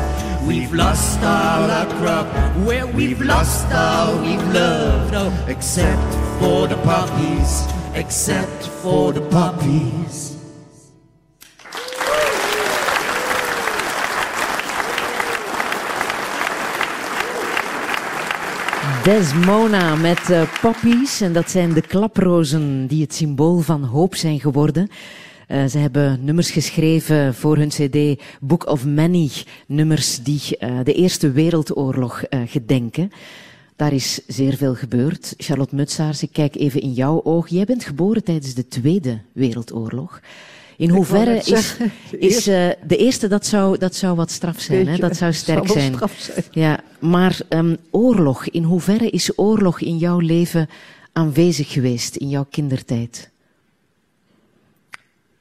We've 0.47 0.71
lost 0.71 1.19
all 1.19 1.69
our 1.69 1.87
crop, 1.97 2.27
where 2.65 2.85
we've 2.85 3.21
lost 3.21 3.65
all 3.71 4.21
we've 4.21 4.47
loved, 4.53 5.13
oh, 5.15 5.45
except 5.47 6.13
for 6.39 6.67
the 6.67 6.77
puppies, 6.83 7.65
except 7.95 8.67
for 8.67 9.11
the 9.11 9.21
poppies. 9.29 10.36
Desmona 19.07 19.95
met 19.95 20.29
uh, 20.29 20.41
poppies. 20.61 21.21
En 21.21 21.33
dat 21.33 21.49
zijn 21.49 21.73
de 21.73 21.81
klaprozen 21.81 22.87
die 22.87 23.01
het 23.01 23.13
symbool 23.13 23.59
van 23.59 23.83
hoop 23.83 24.15
zijn 24.15 24.39
geworden. 24.39 24.89
Uh, 25.47 25.65
ze 25.65 25.77
hebben 25.77 26.23
nummers 26.23 26.51
geschreven 26.51 27.33
voor 27.33 27.57
hun 27.57 27.67
cd 27.67 28.21
Book 28.39 28.67
of 28.67 28.85
Many. 28.85 29.29
Nummers 29.67 30.23
die 30.23 30.41
uh, 30.59 30.79
de 30.83 30.93
Eerste 30.93 31.31
Wereldoorlog 31.31 32.23
gedenken. 32.45 33.11
Daar 33.75 33.93
is 33.93 34.21
zeer 34.27 34.53
veel 34.53 34.75
gebeurd. 34.75 35.33
Charlotte 35.37 35.75
Mutsaars, 35.75 36.23
ik 36.23 36.31
kijk 36.31 36.55
even 36.55 36.81
in 36.81 36.93
jouw 36.93 37.23
oog. 37.23 37.47
Jij 37.47 37.65
bent 37.65 37.83
geboren 37.83 38.23
tijdens 38.23 38.53
de 38.53 38.67
Tweede 38.67 39.19
Wereldoorlog. 39.31 40.21
In 40.77 40.89
hoeverre 40.89 41.35
is, 41.35 41.77
is 42.11 42.47
uh, 42.47 42.69
de 42.87 42.97
eerste, 42.97 43.27
dat 43.27 43.45
zou, 43.45 43.77
dat 43.77 43.95
zou 43.95 44.15
wat 44.15 44.31
straf 44.31 44.59
zijn, 44.59 44.85
Beetje, 44.85 45.01
hè? 45.01 45.07
dat 45.07 45.17
zou 45.17 45.33
sterk 45.33 45.67
zou 45.67 45.79
zijn. 45.79 45.95
zijn. 46.17 46.45
Ja, 46.51 46.79
maar 46.99 47.39
um, 47.49 47.77
oorlog, 47.91 48.47
in 48.47 48.63
hoeverre 48.63 49.09
is 49.09 49.31
oorlog 49.35 49.81
in 49.81 49.97
jouw 49.97 50.19
leven 50.19 50.69
aanwezig 51.13 51.71
geweest, 51.71 52.15
in 52.15 52.29
jouw 52.29 52.45
kindertijd? 52.49 53.29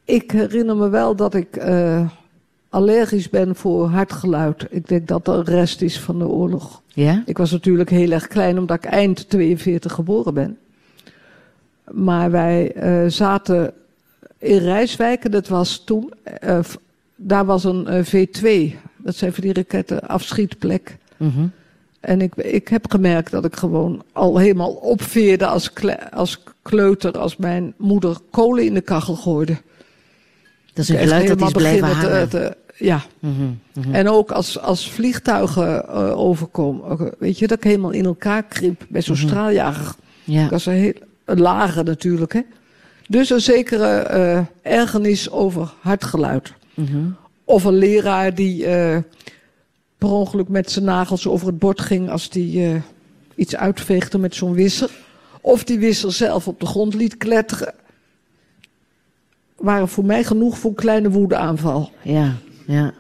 Ik 0.05 0.31
herinner 0.31 0.77
me 0.77 0.89
wel 0.89 1.17
dat 1.17 1.35
ik 1.35 1.57
uh, 1.57 2.09
allergisch 2.69 3.31
ben 3.31 3.57
voor 3.57 3.89
hard 3.89 4.67
Ik 4.71 4.89
denk 4.89 5.09
dat 5.09 5.25
dat 5.25 5.37
een 5.37 5.55
rest 5.55 5.83
is 5.83 6.01
van 6.01 6.19
de 6.19 6.27
oorlog. 6.27 6.83
Ja? 6.93 7.23
Ik 7.27 7.39
was 7.39 7.51
natuurlijk 7.51 7.91
heel 7.91 8.11
erg 8.11 8.27
klein, 8.27 8.59
omdat 8.59 8.77
ik 8.77 8.85
eind 8.85 9.29
42 9.29 9.93
geboren 9.93 10.35
ben. 10.35 10.59
Maar 11.91 12.31
wij 12.31 12.77
uh, 12.77 13.11
zaten 13.11 13.73
in 14.39 14.59
Rijswijk, 14.59 15.33
dat 15.33 15.49
was 15.49 15.83
toen, 15.85 16.13
uh, 16.45 16.59
daar 17.17 17.45
was 17.45 17.65
een 17.65 17.87
uh, 17.89 18.05
V2. 18.05 18.75
Dat 18.97 19.17
zijn 19.17 19.33
voor 19.33 19.43
die 19.43 19.53
raketten 19.53 20.01
afschietplek. 20.01 20.97
Mm 21.17 21.31
-hmm. 21.31 21.53
En 22.01 22.21
ik, 22.21 22.35
ik 22.35 22.69
heb 22.69 22.91
gemerkt 22.91 23.31
dat 23.31 23.45
ik 23.45 23.57
gewoon 23.57 24.03
al 24.13 24.39
helemaal 24.39 24.73
opveerde 24.73 25.47
als, 25.47 25.71
als 26.13 26.43
kleuter, 26.63 27.19
als 27.19 27.37
mijn 27.37 27.75
moeder 27.77 28.17
kolen 28.31 28.65
in 28.65 28.75
de 28.75 28.81
kachel 28.81 29.15
gooide. 29.15 29.57
Dat 30.73 30.85
is 30.85 30.89
een 30.89 30.99
geluid 30.99 31.29
dat 31.29 31.41
is 31.41 31.53
blijven 31.53 31.89
hangen. 31.89 32.29
Te, 32.29 32.39
te, 32.39 32.57
ja. 32.85 33.03
Mm 33.19 33.35
-hmm, 33.37 33.59
mm 33.75 33.83
-hmm. 33.83 33.95
En 33.95 34.09
ook 34.09 34.31
als, 34.31 34.61
als 34.61 34.91
vliegtuigen 34.91 35.85
uh, 35.89 36.19
overkomen. 36.19 37.15
Weet 37.19 37.39
je, 37.39 37.47
dat 37.47 37.57
ik 37.57 37.65
helemaal 37.65 37.91
in 37.91 38.05
elkaar 38.05 38.43
krimp 38.43 38.85
bij 38.89 39.03
zo'n 39.03 39.17
straaljager. 39.17 39.95
Ja. 40.25 40.45
Ik 40.45 40.51
was 40.51 40.67
een 40.67 40.73
heel 40.73 40.93
een 41.25 41.41
lager 41.41 41.85
natuurlijk, 41.85 42.33
hè. 42.33 42.41
Dus 43.09 43.31
een 43.31 43.41
zekere 43.41 44.09
uh, 44.11 44.73
ergernis 44.73 45.31
over 45.31 45.73
hard 45.81 46.05
geluid. 46.05 46.53
Mm 46.75 46.87
-hmm. 46.87 47.17
Of 47.45 47.65
een 47.65 47.75
leraar 47.75 48.35
die 48.35 48.67
uh, 48.67 48.99
per 49.99 50.09
ongeluk 50.09 50.49
met 50.49 50.71
zijn 50.71 50.85
nagels 50.85 51.27
over 51.27 51.47
het 51.47 51.59
bord 51.59 51.81
ging 51.81 52.11
als 52.11 52.29
die 52.29 52.69
uh, 52.69 52.81
iets 53.35 53.57
uitveegde 53.57 54.19
met 54.19 54.35
zo'n 54.35 54.55
wisser. 54.55 54.91
Of 55.41 55.65
die 55.65 55.79
wisser 55.79 56.13
zelf 56.13 56.49
op 56.49 56.61
de 56.61 56.67
grond 56.67 56.95
liet 56.95 57.17
kletteren. 57.17 57.75
Waren 59.57 59.89
voor 59.89 60.05
mij 60.05 60.25
genoeg 60.25 60.59
voor 60.59 60.71
een 60.71 60.77
kleine 60.77 61.11
woedeaanval. 61.11 61.91
Ja, 62.03 62.35
ja. 62.67 62.95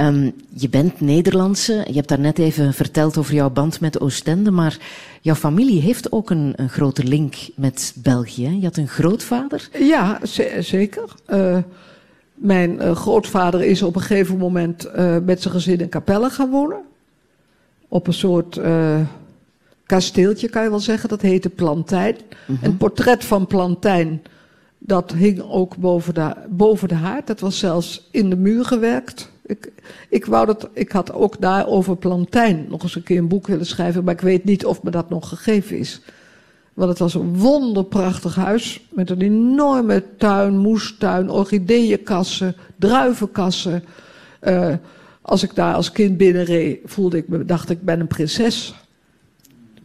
Um, 0.00 0.32
je 0.48 0.68
bent 0.68 1.00
Nederlandse. 1.00 1.84
Je 1.86 1.94
hebt 1.94 2.08
daar 2.08 2.20
net 2.20 2.38
even 2.38 2.74
verteld 2.74 3.16
over 3.16 3.34
jouw 3.34 3.50
band 3.50 3.80
met 3.80 4.00
Oostende. 4.00 4.50
Maar 4.50 4.78
jouw 5.20 5.34
familie 5.34 5.80
heeft 5.80 6.12
ook 6.12 6.30
een, 6.30 6.52
een 6.56 6.68
grote 6.68 7.04
link 7.04 7.34
met 7.54 7.94
België. 7.96 8.56
Je 8.58 8.64
had 8.64 8.76
een 8.76 8.88
grootvader? 8.88 9.68
Ja, 9.78 10.20
zeker. 10.60 11.14
Uh, 11.28 11.58
mijn 12.34 12.74
uh, 12.74 12.96
grootvader 12.96 13.62
is 13.62 13.82
op 13.82 13.94
een 13.94 14.00
gegeven 14.00 14.36
moment 14.36 14.86
uh, 14.96 15.16
met 15.24 15.42
zijn 15.42 15.54
gezin 15.54 15.80
in 15.80 15.88
Capelle 15.88 16.30
gaan 16.30 16.50
wonen. 16.50 16.80
Op 17.88 18.06
een 18.06 18.12
soort 18.12 18.60
kasteeltje, 19.86 20.48
kan 20.48 20.62
je 20.62 20.70
wel 20.70 20.80
zeggen. 20.80 21.08
Dat 21.08 21.22
heette 21.22 21.48
Plantijn. 21.48 22.16
Mhm. 22.46 22.64
Een 22.64 22.76
portret 22.76 23.24
van 23.24 23.46
Plantijn, 23.46 24.22
dat 24.78 25.12
hing 25.12 25.42
ook 25.42 25.76
boven 25.76 26.14
de, 26.14 26.34
boven 26.48 26.88
de 26.88 26.94
haard. 26.94 27.26
Dat 27.26 27.40
was 27.40 27.58
zelfs 27.58 28.08
in 28.10 28.30
de 28.30 28.36
muur 28.36 28.64
gewerkt. 28.64 29.30
Ik, 29.48 29.72
ik, 30.08 30.24
wou 30.24 30.46
dat, 30.46 30.68
ik 30.72 30.92
had 30.92 31.12
ook 31.12 31.40
daar 31.40 31.66
over 31.66 31.96
Plantijn 31.96 32.66
nog 32.68 32.82
eens 32.82 32.94
een 32.94 33.02
keer 33.02 33.18
een 33.18 33.28
boek 33.28 33.46
willen 33.46 33.66
schrijven, 33.66 34.04
maar 34.04 34.14
ik 34.14 34.20
weet 34.20 34.44
niet 34.44 34.66
of 34.66 34.82
me 34.82 34.90
dat 34.90 35.10
nog 35.10 35.28
gegeven 35.28 35.78
is. 35.78 36.00
Want 36.74 36.90
het 36.90 36.98
was 36.98 37.14
een 37.14 37.38
wonderprachtig 37.38 38.34
huis 38.34 38.86
met 38.90 39.10
een 39.10 39.20
enorme 39.20 40.04
tuin, 40.18 40.58
moestuin, 40.58 41.30
orchideeënkassen, 41.30 42.56
druivenkassen. 42.76 43.84
Uh, 44.42 44.74
als 45.22 45.42
ik 45.42 45.54
daar 45.54 45.74
als 45.74 45.92
kind 45.92 46.16
binnenreed, 46.16 46.78
voelde 46.84 47.16
ik 47.16 47.28
me, 47.28 47.44
dacht 47.44 47.70
ik, 47.70 47.82
ben 47.82 48.00
een 48.00 48.06
prinses. 48.06 48.74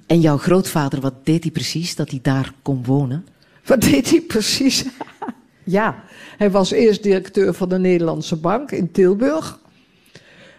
En 0.05 0.20
jouw 0.20 0.38
grootvader, 0.38 1.01
wat 1.01 1.25
deed 1.25 1.43
hij 1.43 1.51
precies 1.51 1.96
dat 1.96 2.10
hij 2.10 2.20
daar 2.22 2.53
kon 2.62 2.86
wonen? 2.86 3.27
Wat 3.65 3.82
deed 3.82 4.10
hij 4.10 4.22
precies? 4.22 4.86
ja, 5.65 6.03
hij 6.38 6.51
was 6.51 6.72
eerst 6.72 7.03
directeur 7.03 7.53
van 7.53 7.70
de 7.70 7.79
Nederlandse 7.79 8.36
Bank 8.36 8.72
in 8.72 8.91
Tilburg. 8.91 9.60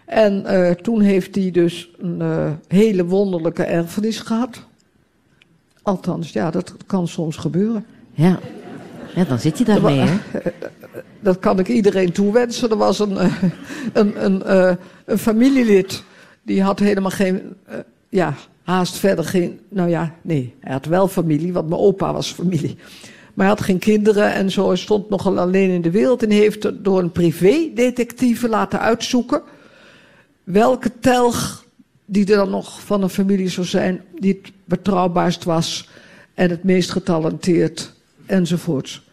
En 0.05 0.43
uh, 0.47 0.71
toen 0.71 1.01
heeft 1.01 1.35
hij 1.35 1.51
dus 1.51 1.89
een 1.97 2.19
uh, 2.21 2.51
hele 2.67 3.05
wonderlijke 3.05 3.63
erfenis 3.63 4.19
gehad. 4.19 4.63
Althans, 5.81 6.31
ja, 6.31 6.51
dat 6.51 6.75
kan 6.85 7.07
soms 7.07 7.35
gebeuren. 7.35 7.85
Ja, 8.13 8.39
ja 9.15 9.23
dan 9.23 9.39
zit 9.39 9.57
je 9.57 9.63
daarmee, 9.63 9.99
hè? 9.99 10.17
Dat 11.19 11.39
kan 11.39 11.59
ik 11.59 11.67
iedereen 11.67 12.11
toewensen. 12.11 12.69
Er 12.69 12.77
was 12.77 12.99
een, 12.99 13.17
een, 13.93 14.25
een, 14.25 14.55
een 15.05 15.17
familielid, 15.17 16.03
die 16.41 16.63
had 16.63 16.79
helemaal 16.79 17.11
geen, 17.11 17.55
ja, 18.09 18.33
haast 18.63 18.97
verder 18.97 19.25
geen, 19.25 19.59
nou 19.69 19.89
ja, 19.89 20.15
nee, 20.21 20.55
hij 20.59 20.73
had 20.73 20.85
wel 20.85 21.07
familie, 21.07 21.53
want 21.53 21.69
mijn 21.69 21.81
opa 21.81 22.13
was 22.13 22.31
familie. 22.31 22.77
Maar 23.35 23.47
had 23.47 23.61
geen 23.61 23.79
kinderen 23.79 24.33
en 24.33 24.51
zo. 24.51 24.67
Hij 24.67 24.77
stond 24.77 25.09
nogal 25.09 25.39
alleen 25.39 25.69
in 25.69 25.81
de 25.81 25.91
wereld 25.91 26.23
en 26.23 26.29
heeft 26.29 26.83
door 26.83 26.99
een 26.99 27.11
privédetectieve 27.11 28.49
laten 28.49 28.79
uitzoeken 28.79 29.41
welke 30.43 30.91
telg 30.99 31.65
die 32.05 32.25
er 32.25 32.35
dan 32.35 32.49
nog 32.49 32.81
van 32.81 33.03
een 33.03 33.09
familie 33.09 33.49
zou 33.49 33.65
zijn 33.65 34.01
die 34.19 34.39
het 34.41 34.51
betrouwbaarst 34.65 35.43
was 35.43 35.89
en 36.33 36.49
het 36.49 36.63
meest 36.63 36.91
getalenteerd 36.91 37.93
enzovoorts. 38.25 39.03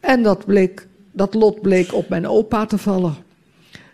En 0.00 0.22
dat, 0.22 0.44
bleek, 0.44 0.86
dat 1.12 1.34
lot 1.34 1.60
bleek 1.60 1.94
op 1.94 2.08
mijn 2.08 2.26
opa 2.26 2.66
te 2.66 2.78
vallen. 2.78 3.14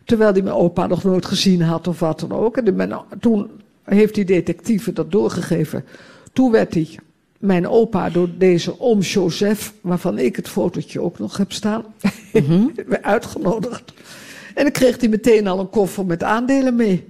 Terwijl 0.05 0.33
hij 0.33 0.43
mijn 0.43 0.55
opa 0.55 0.87
nog 0.87 1.05
nooit 1.05 1.27
gezien 1.27 1.63
had 1.63 1.89
of 1.89 1.99
wat 1.99 2.21
dan 2.21 2.33
ook. 2.33 2.57
En 2.57 3.05
toen 3.21 3.51
heeft 3.85 4.15
die 4.15 4.25
detectieve 4.25 4.93
dat 4.93 5.13
doorgegeven. 5.13 5.85
Toen 6.33 6.51
werd 6.51 6.75
hij 6.75 6.99
mijn 7.39 7.69
opa 7.69 8.11
door 8.11 8.29
deze 8.39 8.81
oom 8.81 9.01
Joseph, 9.01 9.73
waarvan 9.81 10.19
ik 10.19 10.37
het 10.37 10.49
fotootje 10.49 11.01
ook 11.01 11.19
nog 11.19 11.37
heb 11.37 11.53
staan, 11.53 11.85
mm 12.33 12.45
-hmm. 12.47 12.73
uitgenodigd. 13.03 13.93
En 14.55 14.63
dan 14.63 14.73
kreeg 14.73 15.01
hij 15.01 15.09
meteen 15.09 15.47
al 15.47 15.59
een 15.61 15.71
koffer 15.71 16.07
met 16.07 16.23
aandelen 16.23 16.77
mee. 16.77 17.05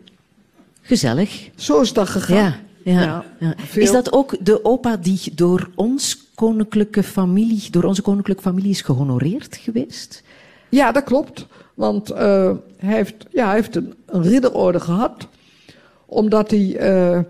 Gezellig. 0.80 1.50
Zo 1.54 1.80
is 1.80 1.92
dat 1.92 2.08
gegaan. 2.08 2.36
Ja, 2.36 2.92
ja, 2.92 3.24
ja. 3.38 3.54
Is 3.74 3.90
dat 3.90 4.12
ook 4.12 4.36
de 4.40 4.64
opa 4.64 4.96
die 4.96 5.20
door 5.34 5.70
ons 5.74 6.26
koninklijke 6.34 7.02
familie, 7.02 7.70
door 7.70 7.84
onze 7.84 8.02
koninklijke 8.02 8.42
familie 8.42 8.70
is 8.70 8.80
gehonoreerd 8.82 9.56
geweest? 9.56 10.22
Ja, 10.68 10.92
dat 10.92 11.04
klopt. 11.04 11.46
Want 11.74 12.10
uh, 12.10 12.16
hij 12.76 12.94
heeft, 12.94 13.26
ja, 13.30 13.46
hij 13.46 13.54
heeft 13.54 13.76
een, 13.76 13.94
een 14.06 14.22
ridderorde 14.22 14.80
gehad. 14.80 15.28
Omdat 16.06 16.50
hij 16.50 16.90
uh, 16.90 17.20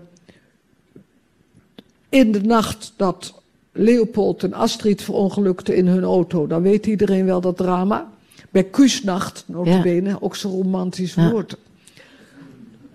in 2.09 2.31
de 2.31 2.41
nacht 2.41 2.93
dat 2.95 3.41
Leopold 3.71 4.43
en 4.43 4.53
Astrid 4.53 5.01
verongelukten 5.01 5.75
in 5.75 5.87
hun 5.87 6.03
auto, 6.03 6.47
dan 6.47 6.61
weet 6.61 6.85
iedereen 6.85 7.25
wel 7.25 7.41
dat 7.41 7.57
drama. 7.57 8.09
bij 8.49 8.63
Kuusnacht, 8.63 9.43
notabene, 9.47 10.21
ook 10.21 10.35
zo'n 10.35 10.51
romantisch 10.51 11.15
woord. 11.15 11.57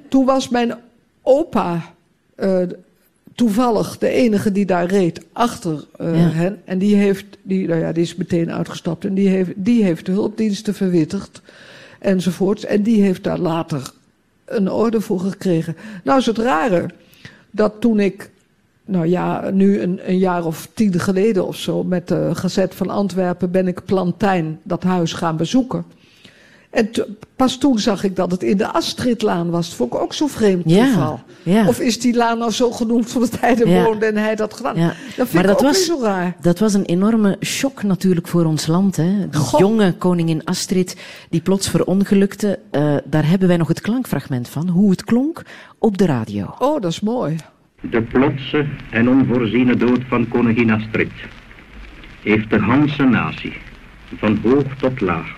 Toen 0.09 0.25
was 0.25 0.49
mijn 0.49 0.75
opa 1.23 1.95
uh, 2.37 2.63
toevallig 3.35 3.99
de 3.99 4.09
enige 4.09 4.53
die 4.53 4.67
daar 4.67 4.87
reed 4.87 5.21
achter 5.33 5.85
uh, 6.01 6.09
hen. 6.15 6.63
En 6.65 6.79
die, 6.79 6.97
heeft, 6.97 7.25
die, 7.43 7.69
nou 7.69 7.81
ja, 7.81 7.93
die 7.93 8.03
is 8.03 8.15
meteen 8.15 8.53
uitgestapt 8.53 9.05
en 9.05 9.15
die 9.15 9.29
heeft, 9.29 9.51
die 9.55 9.85
heeft 9.85 10.07
de 10.07 10.13
hulpdiensten 10.13 10.75
verwittigd 10.75 11.43
enzovoorts. 11.99 12.65
En 12.65 12.83
die 12.83 13.03
heeft 13.03 13.25
daar 13.25 13.39
later 13.39 13.93
een 14.45 14.71
orde 14.71 15.01
voor 15.01 15.21
gekregen. 15.21 15.77
Nou 16.05 16.19
is 16.19 16.27
het 16.27 16.39
rare 16.39 16.91
dat 17.51 17.81
toen 17.81 18.01
ik, 18.01 18.31
nou 18.87 19.07
ja, 19.07 19.51
nu 19.53 19.81
een, 19.81 20.01
een 20.05 20.19
jaar 20.19 20.45
of 20.45 20.69
tien 20.75 21.01
geleden 21.01 21.47
of 21.47 21.57
zo, 21.57 21.85
met 21.85 22.09
de 22.09 22.31
Gazet 22.33 22.75
van 22.75 22.91
Antwerpen 22.91 23.51
ben 23.51 23.69
ik 23.69 23.85
Plantijn, 23.85 24.61
dat 24.63 24.83
huis, 24.83 25.13
gaan 25.13 25.37
bezoeken. 25.37 25.85
En 26.75 26.91
pas 27.37 27.57
toen 27.57 27.79
zag 27.79 28.05
ik 28.05 28.17
dat 28.17 28.31
het 28.31 28.43
in 28.43 28.57
de 28.57 28.73
Astridlaan 28.73 29.51
was. 29.51 29.67
Dat 29.69 29.77
vond 29.77 29.93
ik 29.93 30.01
ook 30.01 30.13
zo 30.13 30.27
vreemd 30.27 30.69
toeval. 30.69 31.21
Ja, 31.43 31.67
Of 31.67 31.81
is 31.81 32.01
die 32.01 32.15
laan 32.15 32.39
nou 32.39 32.51
zo 32.51 32.71
genoemd 32.71 33.15
omdat 33.15 33.41
hij 33.41 33.59
er 33.59 33.69
ja. 33.69 33.85
woonde 33.85 34.07
en 34.07 34.17
hij 34.17 34.37
dat 34.37 34.55
gedaan? 34.55 34.77
Dat 34.77 34.95
vind 35.17 35.33
maar 35.33 35.43
ik 35.43 35.49
dat 35.49 35.57
ook 35.57 35.63
was, 35.63 35.85
zo 35.85 35.99
raar. 36.03 36.37
Dat 36.41 36.59
was 36.59 36.75
een 36.75 36.85
enorme 36.85 37.37
shock 37.41 37.83
natuurlijk 37.83 38.29
voor 38.29 38.45
ons 38.45 38.67
land. 38.67 38.97
Hè? 38.97 39.29
Die 39.29 39.59
jonge 39.59 39.93
koningin 39.93 40.45
Astrid 40.45 40.97
die 41.31 41.41
plots 41.41 41.69
verongelukte. 41.69 42.59
Uh, 42.73 42.97
daar 43.05 43.29
hebben 43.29 43.49
wij 43.49 43.57
nog 43.57 43.69
het 43.69 43.81
klankfragment 43.81 44.49
van. 44.49 44.69
Hoe 44.69 44.91
het 44.91 45.05
klonk 45.05 45.43
op 45.79 45.99
de 45.99 46.07
radio. 46.07 46.55
Oh, 46.59 46.81
dat 46.81 46.91
is 46.91 47.01
mooi. 47.01 47.37
De 47.91 48.03
plotse 48.03 48.67
en 48.91 49.09
onvoorziene 49.09 49.77
dood 49.77 50.01
van 50.09 50.29
koningin 50.29 50.71
Astrid 50.71 51.13
heeft 52.23 52.51
de 52.51 52.61
ganse 52.61 53.05
natie, 53.05 53.53
van 54.19 54.39
hoog 54.43 54.77
tot 54.77 55.01
laag, 55.01 55.37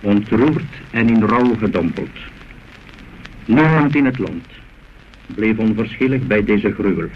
ontroerd 0.00 0.72
en 0.90 1.08
in 1.08 1.22
rouw 1.22 1.54
gedompeld. 1.54 2.16
Niemand 3.44 3.94
in 3.94 4.04
het 4.04 4.18
land 4.18 4.46
bleef 5.34 5.58
onverschillig 5.58 6.26
bij 6.26 6.44
deze 6.44 6.72
gruwel. 6.72 7.08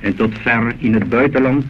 En 0.00 0.16
tot 0.16 0.38
ver 0.38 0.74
in 0.78 0.94
het 0.94 1.08
buitenland 1.08 1.64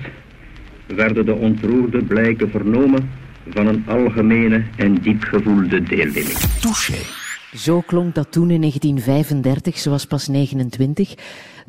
werden 0.87 1.27
de 1.27 1.35
ontroerde 1.35 2.03
blijken 2.03 2.51
vernomen 2.51 3.11
van 3.49 3.67
een 3.67 3.85
algemene 3.87 4.65
en 4.77 4.95
diep 4.95 5.23
gevoelde 5.23 5.83
deelneming. 5.83 6.39
Touché. 6.61 7.19
Zo 7.57 7.81
klonk 7.81 8.15
dat 8.15 8.33
toen 8.33 8.51
in 8.51 8.61
1935, 8.61 9.79
ze 9.79 9.91
was 9.91 10.05
pas 10.05 10.29
29, 10.29 11.15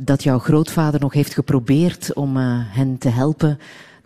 dat 0.06 0.24
jouw 0.24 0.40
grootvader 0.40 1.00
nog 1.00 1.14
heeft 1.14 1.34
geprobeerd 1.34 2.14
om 2.14 2.38
uh, 2.38 2.44
hen 2.56 2.98
te 2.98 3.10
helpen 3.10 3.60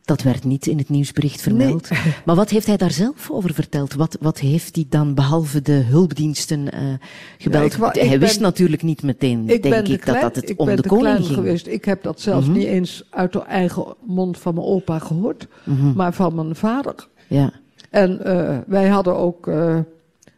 dat 0.06 0.22
werd 0.22 0.44
niet 0.44 0.68
in 0.68 0.78
het 0.78 0.90
nieuwsbericht 0.90 1.42
vermeld. 1.42 1.90
Maar 2.26 2.36
wat 2.36 2.50
heeft 2.50 2.68
hij 2.68 2.78
daar 2.78 2.92
zelf 2.92 3.32
over 3.32 3.54
verteld? 3.54 3.94
Wat, 3.94 4.18
wat 4.20 4.40
heeft 4.40 4.76
hij 4.76 4.86
dan, 4.90 5.14
behalve 5.14 5.62
de 5.62 5.72
hulpdiensten, 5.72 6.60
uh, 6.60 6.94
gebeld? 7.38 7.78
hij 7.78 8.20
wist 8.20 8.40
natuurlijk 8.40 8.84
niet 8.84 9.04
meteen, 9.04 9.46
denk 9.46 9.88
ik, 9.88 10.06
dat, 10.06 10.22
dat 10.22 10.36
het 10.36 10.56
om 10.56 10.66
de, 10.66 10.82
de 10.82 10.88
koning 10.88 11.26
ging. 11.26 11.34
Geweest. 11.38 11.68
Ik 11.68 11.86
heb 11.86 12.04
dat 12.04 12.22
zelfs 12.22 12.48
mhm. 12.48 12.58
niet 12.58 12.68
eens 12.68 13.04
uit 13.10 13.34
de 13.34 13.42
eigen 13.42 13.96
mond 14.06 14.38
van 14.38 14.54
mijn 14.54 14.68
opa 14.68 15.00
gehoord, 15.00 15.48
mhm. 15.64 15.94
maar 15.94 16.14
van 16.14 16.36
mijn 16.36 16.56
vader. 16.56 17.08
Ja. 17.28 17.52
En 17.90 18.20
uh, 18.26 18.58
wij 18.68 18.88
hadden 18.88 19.16
ook... 19.16 19.48
Uh, 19.48 19.78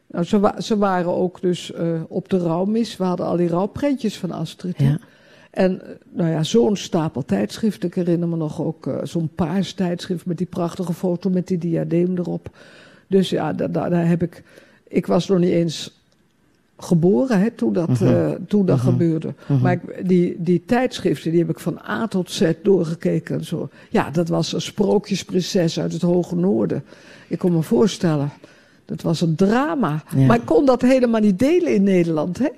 nou, 0.08 0.26
ze, 0.26 0.54
ze, 0.58 0.78
waren 0.78 1.16
ook 1.16 1.42
dus 1.42 1.72
op 2.08 2.30
de 2.30 2.38
rouwmis. 2.38 2.98
We 2.98 3.04
hadden 3.04 3.26
al 3.26 3.38
die 3.38 3.48
rouwprentjes 3.48 4.18
van 4.18 4.32
Astrid. 4.32 4.78
Ja. 4.78 5.00
En 5.58 5.82
nou 6.10 6.30
ja, 6.30 6.44
zo'n 6.44 6.76
stapel 6.76 7.26
tijdschriften. 7.26 7.90
Ik 7.90 7.96
herinner 7.96 8.28
me 8.28 8.36
nog 8.36 8.62
ook 8.62 8.88
uh, 8.88 8.98
zo'n 9.04 9.30
paars 9.36 9.74
tijdschrift 9.74 10.26
met 10.26 10.38
die 10.38 10.48
prachtige 10.48 10.94
foto 10.94 11.30
met 11.30 11.48
die 11.48 11.58
diadeem 11.58 12.18
erop. 12.18 12.50
Dus 13.08 13.30
ja, 13.30 13.54
daar, 13.54 13.72
daar 13.72 14.08
heb 14.08 14.22
ik. 14.24 14.44
Ik 14.88 15.06
was 15.06 15.28
nog 15.28 15.40
niet 15.40 15.52
eens 15.52 16.02
geboren 16.78 17.40
hè, 17.40 17.52
toen 17.52 17.74
dat, 17.74 18.02
uh, 18.02 18.32
toen 18.48 18.66
dat 18.66 18.78
mhm. 18.78 18.86
gebeurde. 18.86 19.34
Mhm. 19.48 19.62
Maar 19.62 19.72
ik, 19.72 20.08
die, 20.08 20.36
die 20.40 20.64
tijdschriften 20.66 21.32
die 21.32 21.40
heb 21.40 21.50
ik 21.50 21.60
van 21.60 21.80
A 21.88 22.08
tot 22.08 22.32
Z 22.32 22.52
doorgekeken. 22.64 23.38
En 23.38 23.46
zo. 23.46 23.70
Ja, 23.90 24.10
dat 24.10 24.28
was 24.28 24.54
een 24.54 24.62
sprookjesprinses 24.62 25.80
uit 25.80 25.94
het 25.94 26.02
Hoge 26.02 26.36
Noorden. 26.36 26.84
Ik 27.28 27.38
kon 27.38 27.52
me 27.52 27.62
voorstellen. 27.62 28.30
Dat 28.86 29.02
was 29.02 29.22
een 29.22 29.36
drama. 29.36 30.04
Maar 30.28 30.38
ik 30.38 30.46
kon 30.46 30.66
dat 30.66 30.82
helemaal 30.82 31.22
niet 31.22 31.40
delen 31.40 31.74
in 31.74 31.84
Nederland. 31.84 32.38
Hè? 32.38 32.50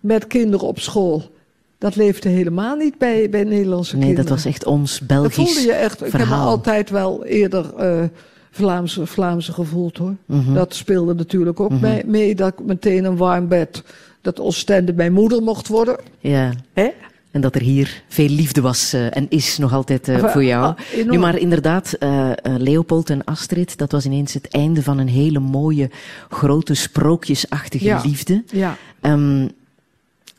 Met 0.00 0.26
kinderen 0.26 0.66
op 0.66 0.78
school. 0.78 1.38
Dat 1.80 1.96
leefde 1.96 2.28
helemaal 2.28 2.76
niet 2.76 2.98
bij, 2.98 3.30
bij 3.30 3.44
Nederlandse 3.44 3.96
nee, 3.96 4.04
kinderen. 4.04 4.06
Nee, 4.06 4.14
dat 4.14 4.28
was 4.28 4.44
echt 4.44 4.64
ons 4.64 5.00
Belgisch 5.00 5.36
Dat 5.36 5.46
voelde 5.46 5.60
je 5.60 5.72
echt. 5.72 6.06
Ik 6.06 6.12
heb 6.12 6.30
altijd 6.30 6.90
wel 6.90 7.24
eerder 7.24 7.66
uh, 7.78 8.04
Vlaamse, 8.50 9.06
Vlaamse 9.06 9.52
gevoeld 9.52 9.96
hoor. 9.96 10.14
Mhm. 10.26 10.54
Dat 10.54 10.74
speelde 10.74 11.14
natuurlijk 11.14 11.60
ook 11.60 11.70
mhm. 11.70 12.00
mee, 12.06 12.34
dat 12.34 12.52
ik 12.52 12.64
meteen 12.64 13.04
een 13.04 13.16
warm 13.16 13.48
bed, 13.48 13.82
dat 14.20 14.40
Oostende 14.40 14.92
mijn 14.92 15.12
moeder 15.12 15.42
mocht 15.42 15.68
worden. 15.68 15.96
Ja. 16.18 16.52
Hè? 16.72 16.88
En 17.30 17.40
dat 17.40 17.54
er 17.54 17.60
hier 17.60 18.02
veel 18.08 18.28
liefde 18.28 18.60
was 18.60 18.94
uh, 18.94 19.16
en 19.16 19.26
is 19.28 19.58
nog 19.58 19.72
altijd 19.72 20.08
uh, 20.08 20.24
voor 20.24 20.44
jou. 20.44 20.64
Ah, 20.64 21.06
nu, 21.06 21.18
maar 21.18 21.38
inderdaad, 21.38 21.96
Leopold 22.42 23.10
en 23.10 23.24
Astrid, 23.24 23.78
dat 23.78 23.92
was 23.92 24.04
ineens 24.04 24.34
het 24.34 24.48
einde 24.48 24.82
van 24.82 24.98
een 24.98 25.08
hele 25.08 25.38
mooie, 25.38 25.90
grote, 26.28 26.74
sprookjesachtige 26.74 27.84
ja. 27.84 28.00
liefde. 28.04 28.42
Ja. 28.46 28.76
Um, 29.02 29.50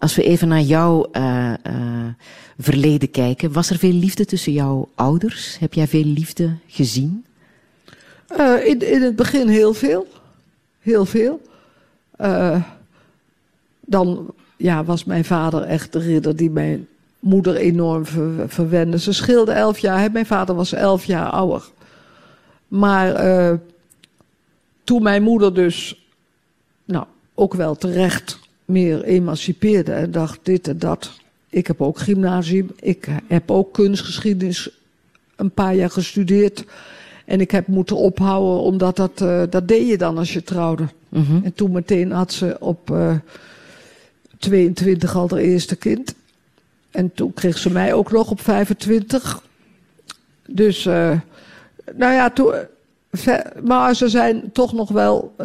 als 0.02 0.16
we 0.16 0.24
even 0.24 0.48
naar 0.48 0.62
jouw 0.62 1.08
uh, 1.14 1.54
uh, 1.68 2.08
verleden 2.60 3.12
kijken, 3.12 3.52
was 3.52 3.70
er 3.70 3.78
veel 3.78 3.94
liefde 3.94 4.26
tussen 4.26 4.54
jouw 4.54 4.90
ouders? 4.96 5.58
Heb 5.60 5.74
jij 5.74 5.88
veel 5.88 6.04
liefde 6.04 6.56
gezien? 6.68 7.26
Uh, 8.38 8.66
in, 8.66 8.92
in 8.92 9.02
het 9.02 9.16
begin 9.16 9.48
heel 9.48 9.74
veel. 9.74 10.08
Heel 10.80 11.06
veel. 11.06 11.42
dan 13.80 14.34
ja, 14.58 14.84
was 14.84 15.04
mijn 15.04 15.26
vader 15.26 15.62
echt 15.62 15.94
de 15.94 16.00
ridder 16.00 16.36
die 16.36 16.50
mijn 16.50 16.88
moeder 17.20 17.56
enorm 17.56 18.06
ver, 18.06 18.50
verwende. 18.50 19.00
Ze 19.00 19.14
scheelde 19.14 19.52
elf 19.52 19.78
jaar. 19.78 20.12
Mijn 20.12 20.26
vader 20.26 20.56
was 20.56 20.74
elf 20.74 21.06
jaar 21.06 21.30
ouder. 21.30 21.64
Maar 22.68 23.14
toen 24.84 25.04
mijn 25.04 25.24
moeder 25.24 25.54
dus, 25.54 26.06
nou, 26.86 27.06
ook 27.34 27.54
wel 27.54 27.76
terecht 27.76 28.40
meer 28.71 29.03
emancipeerde 29.03 29.91
en 29.91 30.12
dacht 30.12 30.39
dit 30.43 30.67
en 30.67 30.79
dat. 30.79 31.12
Ik 31.49 31.67
heb 31.67 31.81
ook 31.81 31.99
gymnasium, 31.99 32.71
ik 32.79 33.07
heb 33.27 33.51
ook 33.51 33.73
kunstgeschiedenis 33.73 34.69
een 35.36 35.51
paar 35.51 35.75
jaar 35.75 35.89
gestudeerd. 35.89 36.65
En 37.25 37.41
ik 37.41 37.51
heb 37.51 37.67
moeten 37.67 37.95
ophouden, 37.95 38.63
omdat 38.63 38.95
dat, 38.95 39.21
uh, 39.21 39.43
dat 39.49 39.67
deed 39.67 39.88
je 39.88 39.97
dan 39.97 40.17
als 40.17 40.34
je 40.34 40.43
trouwde. 40.43 40.84
Mm 41.10 41.23
-hmm. 41.23 41.41
En 41.43 41.53
toen 41.53 41.71
meteen 41.71 42.12
had 42.12 42.34
ze 42.34 42.57
op 42.60 42.89
uh, 42.91 43.15
22 44.38 45.15
al 45.15 45.29
haar 45.29 45.39
eerste 45.39 45.75
kind. 45.75 46.15
En 46.91 47.13
toen 47.13 47.34
kreeg 47.34 47.57
ze 47.57 47.71
mij 47.71 47.93
ook 47.93 48.12
nog 48.12 48.31
op 48.31 48.41
25. 48.41 49.43
Dus, 50.47 50.86
uh, 50.86 51.19
nou 51.95 52.13
ja, 52.13 52.29
toen, 52.29 52.53
maar 53.63 53.95
ze 53.95 54.10
zijn 54.10 54.51
toch 54.51 54.73
nog 54.73 54.89
wel 54.89 55.36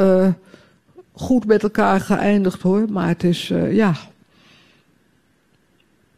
goed 1.16 1.46
met 1.46 1.62
elkaar 1.62 2.00
geëindigd 2.00 2.62
hoor. 2.62 2.84
Maar 2.90 3.08
het 3.08 3.24
is, 3.24 3.50
uh, 3.50 3.74
ja. 3.74 3.94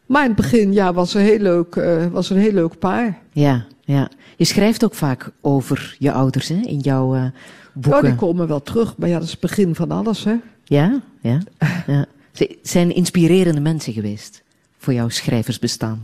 Maar 0.05 0.21
in 0.21 0.27
het 0.27 0.37
begin 0.37 0.73
ja, 0.73 0.93
was, 0.93 1.13
een 1.13 1.21
heel 1.21 1.39
leuk, 1.39 1.75
uh, 1.75 2.05
was 2.05 2.29
een 2.29 2.37
heel 2.37 2.51
leuk 2.51 2.79
paar. 2.79 3.19
Ja, 3.31 3.65
ja. 3.83 4.09
Je 4.37 4.45
schrijft 4.45 4.83
ook 4.83 4.93
vaak 4.93 5.31
over 5.41 5.95
je 5.99 6.11
ouders 6.11 6.47
hè, 6.47 6.55
in 6.55 6.79
jouw 6.79 7.15
uh, 7.15 7.25
boeken. 7.73 8.01
Ja, 8.01 8.07
die 8.07 8.15
komen 8.15 8.47
wel 8.47 8.61
terug. 8.61 8.97
Maar 8.97 9.09
ja, 9.09 9.15
dat 9.15 9.23
is 9.23 9.31
het 9.31 9.39
begin 9.39 9.75
van 9.75 9.91
alles. 9.91 10.23
Hè? 10.23 10.35
Ja, 10.63 11.01
ja. 11.21 11.39
ja. 11.87 12.05
Ze 12.31 12.57
zijn 12.61 12.95
inspirerende 12.95 13.61
mensen 13.61 13.93
geweest 13.93 14.43
voor 14.77 14.93
jouw 14.93 15.09
schrijversbestaan. 15.09 16.03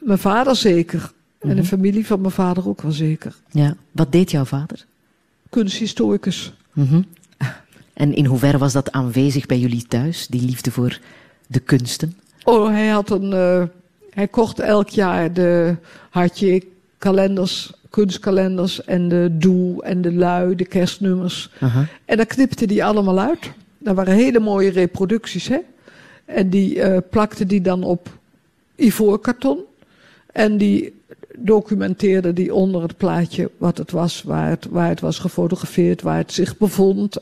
mijn 0.00 0.18
vader 0.18 0.56
zeker. 0.56 1.12
En 1.38 1.48
de 1.48 1.54
mhm. 1.54 1.64
familie 1.64 2.06
van 2.06 2.20
mijn 2.20 2.32
vader 2.32 2.68
ook 2.68 2.82
wel 2.82 2.92
zeker. 2.92 3.34
Ja. 3.50 3.76
Wat 3.92 4.12
deed 4.12 4.30
jouw 4.30 4.44
vader? 4.44 4.84
Kunsthistoricus. 5.48 6.52
Mm 6.72 7.04
en 7.94 8.14
in 8.14 8.24
hoeverre 8.24 8.58
was 8.58 8.72
dat 8.72 8.92
aanwezig 8.92 9.46
bij 9.46 9.58
jullie 9.58 9.86
thuis, 9.86 10.26
die 10.26 10.42
liefde 10.42 10.70
voor 10.70 10.98
de 11.46 11.60
kunsten? 11.60 12.16
Oh, 12.44 12.68
hij 12.68 12.88
had 12.88 13.10
een. 13.10 13.30
Uh, 13.32 13.62
hij 14.10 14.28
kocht 14.28 14.60
elk 14.60 14.88
jaar 14.88 15.32
de 15.32 15.76
hartje 16.10 16.62
kalenders, 16.98 17.72
kunstkalenders 17.90 18.84
en 18.84 19.08
de 19.08 19.28
doel 19.32 19.82
en 19.82 20.02
de 20.02 20.12
lui, 20.12 20.54
de 20.54 20.64
kerstnummers. 20.64 21.50
Uh 21.60 21.74
-huh. 21.74 21.86
En 22.04 22.16
dan 22.16 22.26
knipte 22.26 22.66
die 22.66 22.84
allemaal 22.84 23.18
uit. 23.18 23.50
Dat 23.78 23.94
waren 23.94 24.14
hele 24.14 24.40
mooie 24.40 24.70
reproducties, 24.70 25.48
hè? 25.48 25.58
En 26.24 26.50
die 26.50 26.74
uh, 26.74 26.96
plakte 27.10 27.46
die 27.46 27.60
dan 27.60 27.82
op 27.82 28.18
ivoorkarton. 28.76 29.58
En 30.32 30.56
die 30.56 31.02
documenteerde 31.38 32.32
die 32.32 32.54
onder 32.54 32.82
het 32.82 32.96
plaatje 32.96 33.50
wat 33.56 33.78
het 33.78 33.90
was, 33.90 34.22
waar 34.22 34.48
het, 34.48 34.66
waar 34.70 34.88
het 34.88 35.00
was 35.00 35.18
gefotografeerd, 35.18 36.02
waar 36.02 36.16
het 36.16 36.32
zich 36.32 36.56
bevond. 36.56 37.16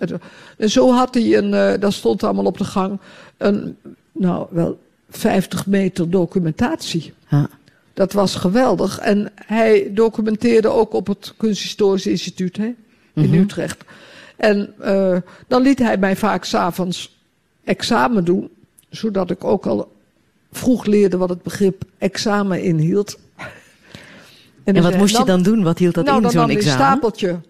En 0.56 0.70
zo 0.70 0.92
had 0.92 1.14
hij 1.14 1.36
een, 1.36 1.52
uh, 1.52 1.80
dat 1.80 1.92
stond 1.92 2.22
allemaal 2.22 2.44
op 2.44 2.58
de 2.58 2.64
gang, 2.64 2.98
een, 3.36 3.76
nou 4.12 4.46
wel 4.50 4.78
50 5.08 5.66
meter 5.66 6.10
documentatie. 6.10 7.12
Ja. 7.28 7.48
Dat 7.94 8.12
was 8.12 8.34
geweldig. 8.34 8.98
En 8.98 9.32
hij 9.34 9.90
documenteerde 9.94 10.68
ook 10.68 10.92
op 10.92 11.06
het 11.06 11.34
Kunsthistorisch 11.36 12.06
Instituut. 12.06 12.56
Hè? 12.56 12.74
in 13.14 13.34
Utrecht. 13.34 13.84
En 14.36 14.74
eh, 14.78 15.16
dan 15.46 15.62
liet 15.62 15.78
hij 15.78 15.98
mij 15.98 16.16
vaak 16.16 16.44
s'avonds 16.44 17.18
examen 17.64 18.24
doen, 18.24 18.50
zodat 18.90 19.30
ik 19.30 19.44
ook 19.44 19.66
al 19.66 19.92
vroeg 20.52 20.84
leerde 20.84 21.16
wat 21.16 21.28
het 21.28 21.42
begrip 21.42 21.84
examen 21.98 22.62
inhield. 22.62 23.18
En, 24.64 24.82
wat 24.82 24.96
moest 24.96 25.16
je 25.16 25.24
dan 25.24 25.42
doen? 25.42 25.62
Wat 25.62 25.78
hield 25.78 25.94
dat 25.94 26.04
nou, 26.04 26.24
in, 26.24 26.30
zo'n 26.30 26.42
ik 26.42 26.50
een 26.50 26.56
examen? 26.56 26.86
stapeltje. 26.86 27.40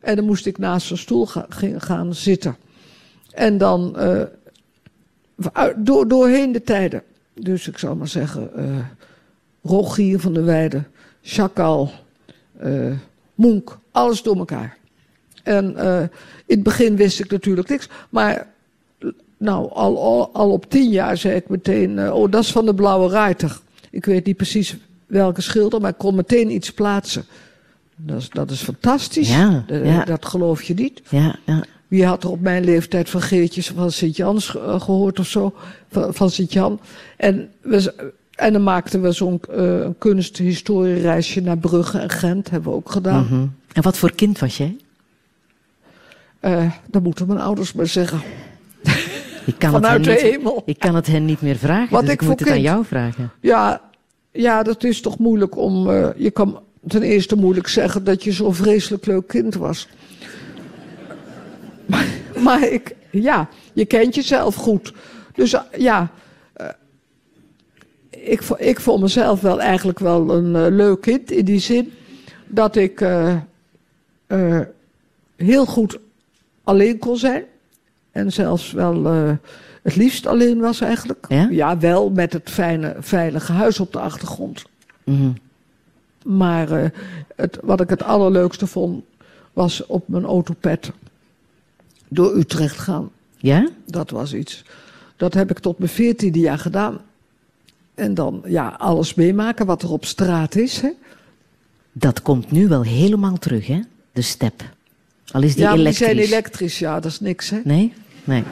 En 0.00 0.16
dan 0.16 0.24
moest 0.24 0.46
ik 0.46 0.58
naast 0.58 0.86
zijn 0.86 0.98
stoel 0.98 1.26
ga- 1.26 1.46
gaan 1.78 2.14
zitten. 2.14 2.56
En 3.30 3.58
dan 3.58 3.96
eh, 3.98 4.22
door, 5.76 6.08
doorheen 6.08 6.52
de 6.52 6.62
tijden. 6.62 7.02
Dus 7.34 7.68
ik 7.68 7.78
zal 7.78 7.94
maar 7.96 8.08
zeggen, 8.08 8.56
eh 8.56 8.64
Rogier 9.62 10.20
van 10.20 10.34
der 10.34 10.44
Weijden, 10.44 10.86
Chakal, 11.22 11.90
Moenk, 13.34 13.78
alles 13.90 14.22
door 14.22 14.36
elkaar. 14.36 14.76
En 15.42 15.76
in 16.46 16.54
het 16.54 16.62
begin 16.62 16.96
wist 16.96 17.20
ik 17.20 17.30
natuurlijk 17.30 17.68
niks. 17.68 17.88
Maar 18.10 18.46
nou, 19.36 19.70
al, 19.72 20.02
al, 20.02 20.30
al 20.32 20.50
op 20.50 20.70
tien 20.70 20.90
jaar 20.90 21.16
zei 21.16 21.34
ik 21.34 21.48
meteen, 21.48 22.12
oh, 22.12 22.30
dat 22.30 22.42
is 22.42 22.52
van 22.52 22.66
de 22.66 22.74
Blauwe 22.74 23.08
Ruiter. 23.08 23.60
Ik 23.90 24.04
weet 24.04 24.26
niet 24.26 24.36
precies 24.36 24.76
welke 25.06 25.40
schilder, 25.40 25.80
maar 25.80 25.90
ik 25.90 25.98
kon 25.98 26.14
meteen 26.14 26.50
iets 26.50 26.72
plaatsen. 26.72 27.24
Dat 27.96 28.18
is, 28.20 28.30
dat 28.30 28.50
is 28.50 28.62
fantastisch. 28.62 29.28
Ja, 29.28 29.64
ja. 29.66 30.04
Dat 30.04 30.26
geloof 30.26 30.62
je 30.62 30.74
niet. 30.74 31.02
Ja, 31.08 31.36
ja. 31.44 31.64
Wie 31.88 32.06
had 32.06 32.24
er 32.24 32.30
op 32.30 32.40
mijn 32.40 32.64
leeftijd 32.64 33.10
van 33.10 33.20
Geertjes 33.20 33.68
van 33.68 33.90
Sint-Jans 33.90 34.56
eh, 34.56 34.80
gehoord 34.80 35.18
of 35.18 35.26
zo? 35.26 35.54
Van, 35.90 36.14
van 36.14 36.30
Sint-Jan. 36.30 36.80
En, 37.16 37.50
we, 37.60 38.12
en 38.34 38.52
dan 38.52 38.62
maakten 38.62 39.02
we 39.02 39.12
zo'n 39.12 39.40
een 39.46 39.98
kunsthistoriereisje 39.98 41.40
naar 41.40 41.58
Brugge 41.58 41.98
en 41.98 42.10
Gent. 42.10 42.50
Hebben 42.50 42.70
we 42.70 42.76
ook 42.76 42.90
gedaan. 42.90 43.24
Mhm. 43.24 43.46
En 43.72 43.82
wat 43.82 43.96
voor 43.96 44.12
kind 44.12 44.38
was 44.38 44.56
jij? 44.56 44.76
Eh, 46.40 46.70
dat 46.90 47.02
moeten 47.02 47.26
mijn 47.26 47.40
ouders 47.40 47.72
maar 47.72 47.86
zeggen. 47.86 48.20
Ik 49.46 49.58
kan, 49.58 49.74
het 49.74 49.82
Vanuit 49.82 50.06
hen 50.06 50.16
de 50.16 50.22
niet, 50.22 50.34
hemel. 50.34 50.62
ik 50.66 50.78
kan 50.78 50.94
het 50.94 51.06
hen 51.06 51.24
niet 51.24 51.40
meer 51.40 51.56
vragen, 51.56 51.90
Wat 51.90 52.00
dus 52.00 52.12
ik 52.12 52.20
ik 52.22 52.28
moet 52.28 52.40
het 52.40 52.50
aan 52.50 52.60
jou 52.60 52.84
vragen. 52.84 53.32
Ja, 53.40 53.80
ja, 54.34 54.62
dat 54.62 54.84
is 54.84 55.00
toch 55.00 55.18
moeilijk 55.18 55.56
om. 55.56 55.90
eh, 55.90 56.08
je 56.16 56.30
kan 56.30 56.60
ten 56.86 57.02
eerste 57.02 57.36
moeilijk 57.36 57.68
zeggen 57.68 58.04
dat 58.04 58.24
je 58.24 58.32
zo'n 58.32 58.54
vreselijk 58.54 59.06
leuk 59.06 59.26
kind 59.26 59.54
was. 59.54 59.88
Maar, 62.42 62.68
ik, 62.68 62.96
ja, 63.10 63.48
je 63.72 63.84
kent 63.84 64.14
jezelf 64.14 64.54
goed. 64.54 64.92
Dus 65.34 65.52
eh, 65.52 65.60
ja, 65.78 66.10
eh, 66.52 66.68
ik, 68.10 68.40
ik 68.40 68.80
vond 68.80 69.00
mezelf 69.00 69.40
wel 69.40 69.60
eigenlijk 69.60 69.98
wel 69.98 70.30
een 70.30 70.76
leuk 70.76 71.00
kind 71.00 71.30
in 71.30 71.44
die 71.44 71.58
zin 71.58 71.92
dat 72.46 72.76
ik 72.76 73.06
heel 75.36 75.66
goed 75.66 75.98
alleen 76.64 76.98
kon 76.98 77.16
zijn. 77.16 77.44
En 78.10 78.32
zelfs 78.32 78.72
wel 78.72 79.02
het 79.84 79.96
liefst 79.96 80.26
alleen 80.26 80.60
was 80.60 80.80
eigenlijk. 80.80 81.26
Ja? 81.28 81.78
wel 81.78 82.10
met 82.10 82.32
het 82.32 82.50
fijne, 82.50 82.96
veilige 82.98 83.52
huis 83.52 83.80
op 83.80 83.92
de 83.92 83.98
achtergrond. 83.98 84.64
Mhm. 85.04 85.30
Maar 86.24 86.70
eh, 86.72 86.90
het, 87.36 87.58
wat 87.62 87.80
ik 87.80 87.88
het 87.88 88.02
allerleukste 88.02 88.66
vond, 88.66 89.04
was 89.52 89.86
op 89.86 90.08
mijn 90.08 90.24
autopet 90.24 90.92
door 92.08 92.36
Utrecht 92.36 92.78
gaan. 92.78 93.10
Ja? 93.36 93.68
Dat 93.86 94.10
was 94.10 94.34
iets. 94.34 94.64
Dat 95.16 95.34
heb 95.34 95.50
ik 95.50 95.58
tot 95.58 95.78
mijn 95.78 95.90
veertiende 95.90 96.38
jaar 96.38 96.58
gedaan. 96.58 97.00
En 97.94 98.14
dan, 98.14 98.42
ja, 98.46 98.74
alles 98.78 99.14
meemaken 99.14 99.66
wat 99.66 99.82
er 99.82 99.90
op 99.90 100.04
straat 100.04 100.54
is. 100.54 100.80
Hè? 100.80 100.90
Dat 101.92 102.22
komt 102.22 102.50
nu 102.50 102.68
wel 102.68 102.82
helemaal 102.82 103.38
terug, 103.38 103.66
hè? 103.66 103.80
De 104.12 104.22
step. 104.22 104.62
Al 105.32 105.42
is 105.42 105.54
die 105.54 105.62
ja, 105.62 105.68
maar 105.68 105.76
die 105.76 105.86
elektrisch. 105.86 106.08
zijn 106.08 106.18
elektrisch, 106.18 106.78
ja, 106.78 107.00
dat 107.00 107.10
is 107.10 107.20
niks. 107.20 107.50
Hè? 107.50 107.60
Nee? 107.64 107.92
Nee. 108.24 108.42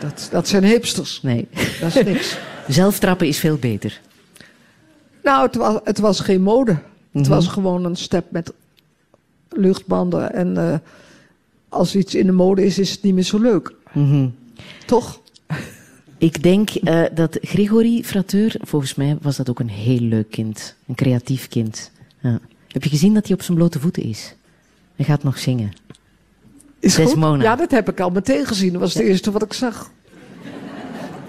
Dat, 0.00 0.28
dat 0.30 0.48
zijn 0.48 0.64
hipsters. 0.64 1.22
Nee. 1.22 1.48
Dat 1.80 1.96
is 1.96 2.02
niks. 2.04 2.38
Zelftrappen 2.68 3.26
is 3.26 3.38
veel 3.38 3.56
beter. 3.56 4.00
Nou, 5.22 5.46
het 5.46 5.54
was, 5.54 5.78
het 5.84 5.98
was 5.98 6.20
geen 6.20 6.42
mode. 6.42 6.70
Het 6.72 7.22
Mhm. 7.22 7.28
was 7.28 7.46
gewoon 7.46 7.84
een 7.84 7.96
step 7.96 8.24
met 8.30 8.52
luchtbanden. 9.48 10.32
En 10.34 10.56
eh, 10.56 10.78
als 11.68 11.96
iets 11.96 12.14
in 12.14 12.26
de 12.26 12.32
mode 12.32 12.64
is, 12.64 12.78
is 12.78 12.90
het 12.90 13.02
niet 13.02 13.14
meer 13.14 13.22
zo 13.22 13.38
leuk. 13.38 13.72
Mhm. 13.92 14.28
Toch? 14.86 15.20
Ik 16.18 16.42
denk 16.42 16.70
eh, 16.70 17.02
dat 17.14 17.38
Gregory 17.42 18.02
Frateur, 18.04 18.54
volgens 18.60 18.94
mij 18.94 19.16
was 19.20 19.36
dat 19.36 19.50
ook 19.50 19.60
een 19.60 19.68
heel 19.70 20.00
leuk 20.00 20.30
kind. 20.30 20.74
Een 20.86 20.94
creatief 20.94 21.48
kind. 21.48 21.90
Ja. 22.20 22.38
Heb 22.68 22.84
je 22.84 22.90
gezien 22.90 23.14
dat 23.14 23.26
hij 23.26 23.34
op 23.36 23.42
zijn 23.42 23.56
blote 23.58 23.80
voeten 23.80 24.02
is? 24.02 24.34
Hij 24.96 25.04
gaat 25.04 25.22
nog 25.22 25.38
zingen. 25.38 25.72
Desmona. 26.94 27.42
Ja, 27.42 27.56
dat 27.56 27.70
heb 27.70 27.88
ik 27.88 28.00
al 28.00 28.10
meteen 28.10 28.46
gezien. 28.46 28.72
Dat 28.72 28.80
was 28.80 28.94
het 28.94 29.02
eerste 29.02 29.30
wat 29.30 29.42
ik 29.42 29.52
zag. 29.52 29.90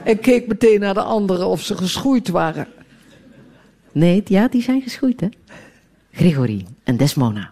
En 0.03 0.19
keek 0.19 0.47
meteen 0.47 0.79
naar 0.79 0.93
de 0.93 1.01
anderen 1.01 1.47
of 1.47 1.61
ze 1.61 1.77
geschoeid 1.77 2.27
waren. 2.27 2.67
Nee, 3.91 4.21
ja, 4.25 4.47
die 4.47 4.61
zijn 4.61 4.81
geschoeid, 4.81 5.19
hè? 5.19 5.27
Gregory 6.11 6.65
en 6.83 6.97
Desmona. 6.97 7.51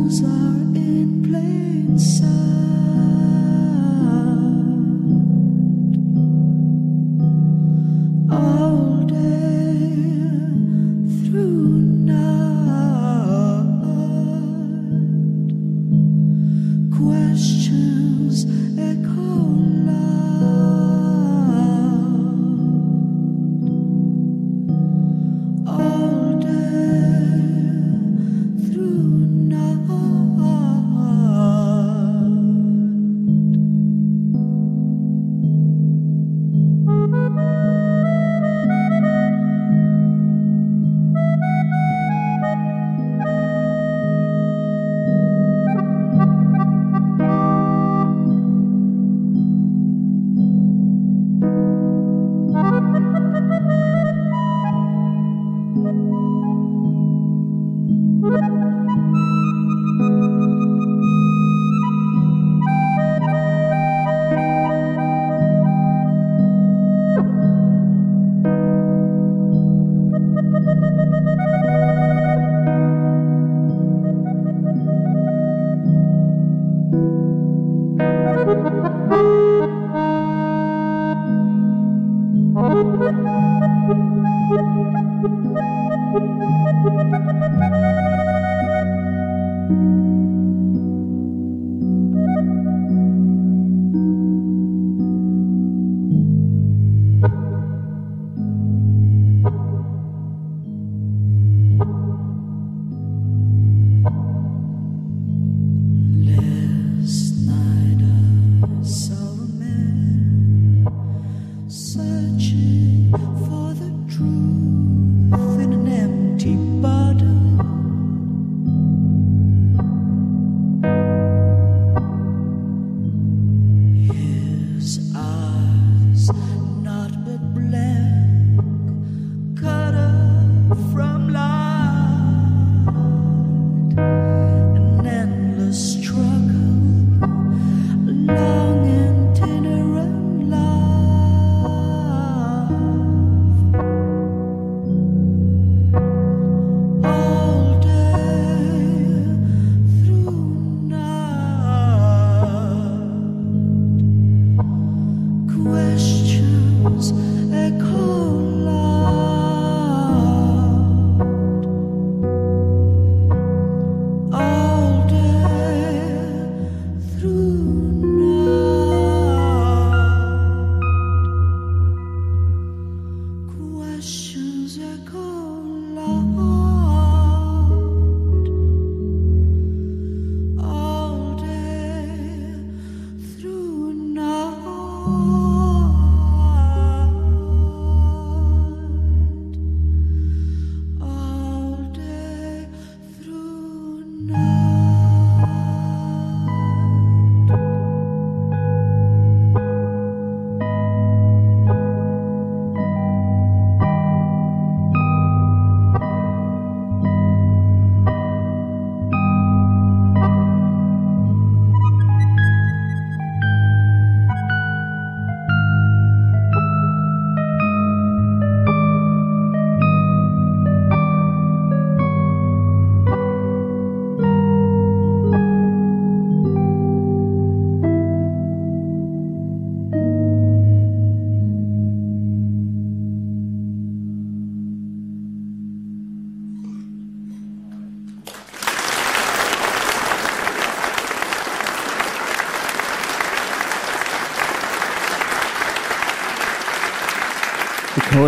Are 0.00 0.56
in 0.74 1.22
plain 1.22 1.98
sight. 1.98 3.49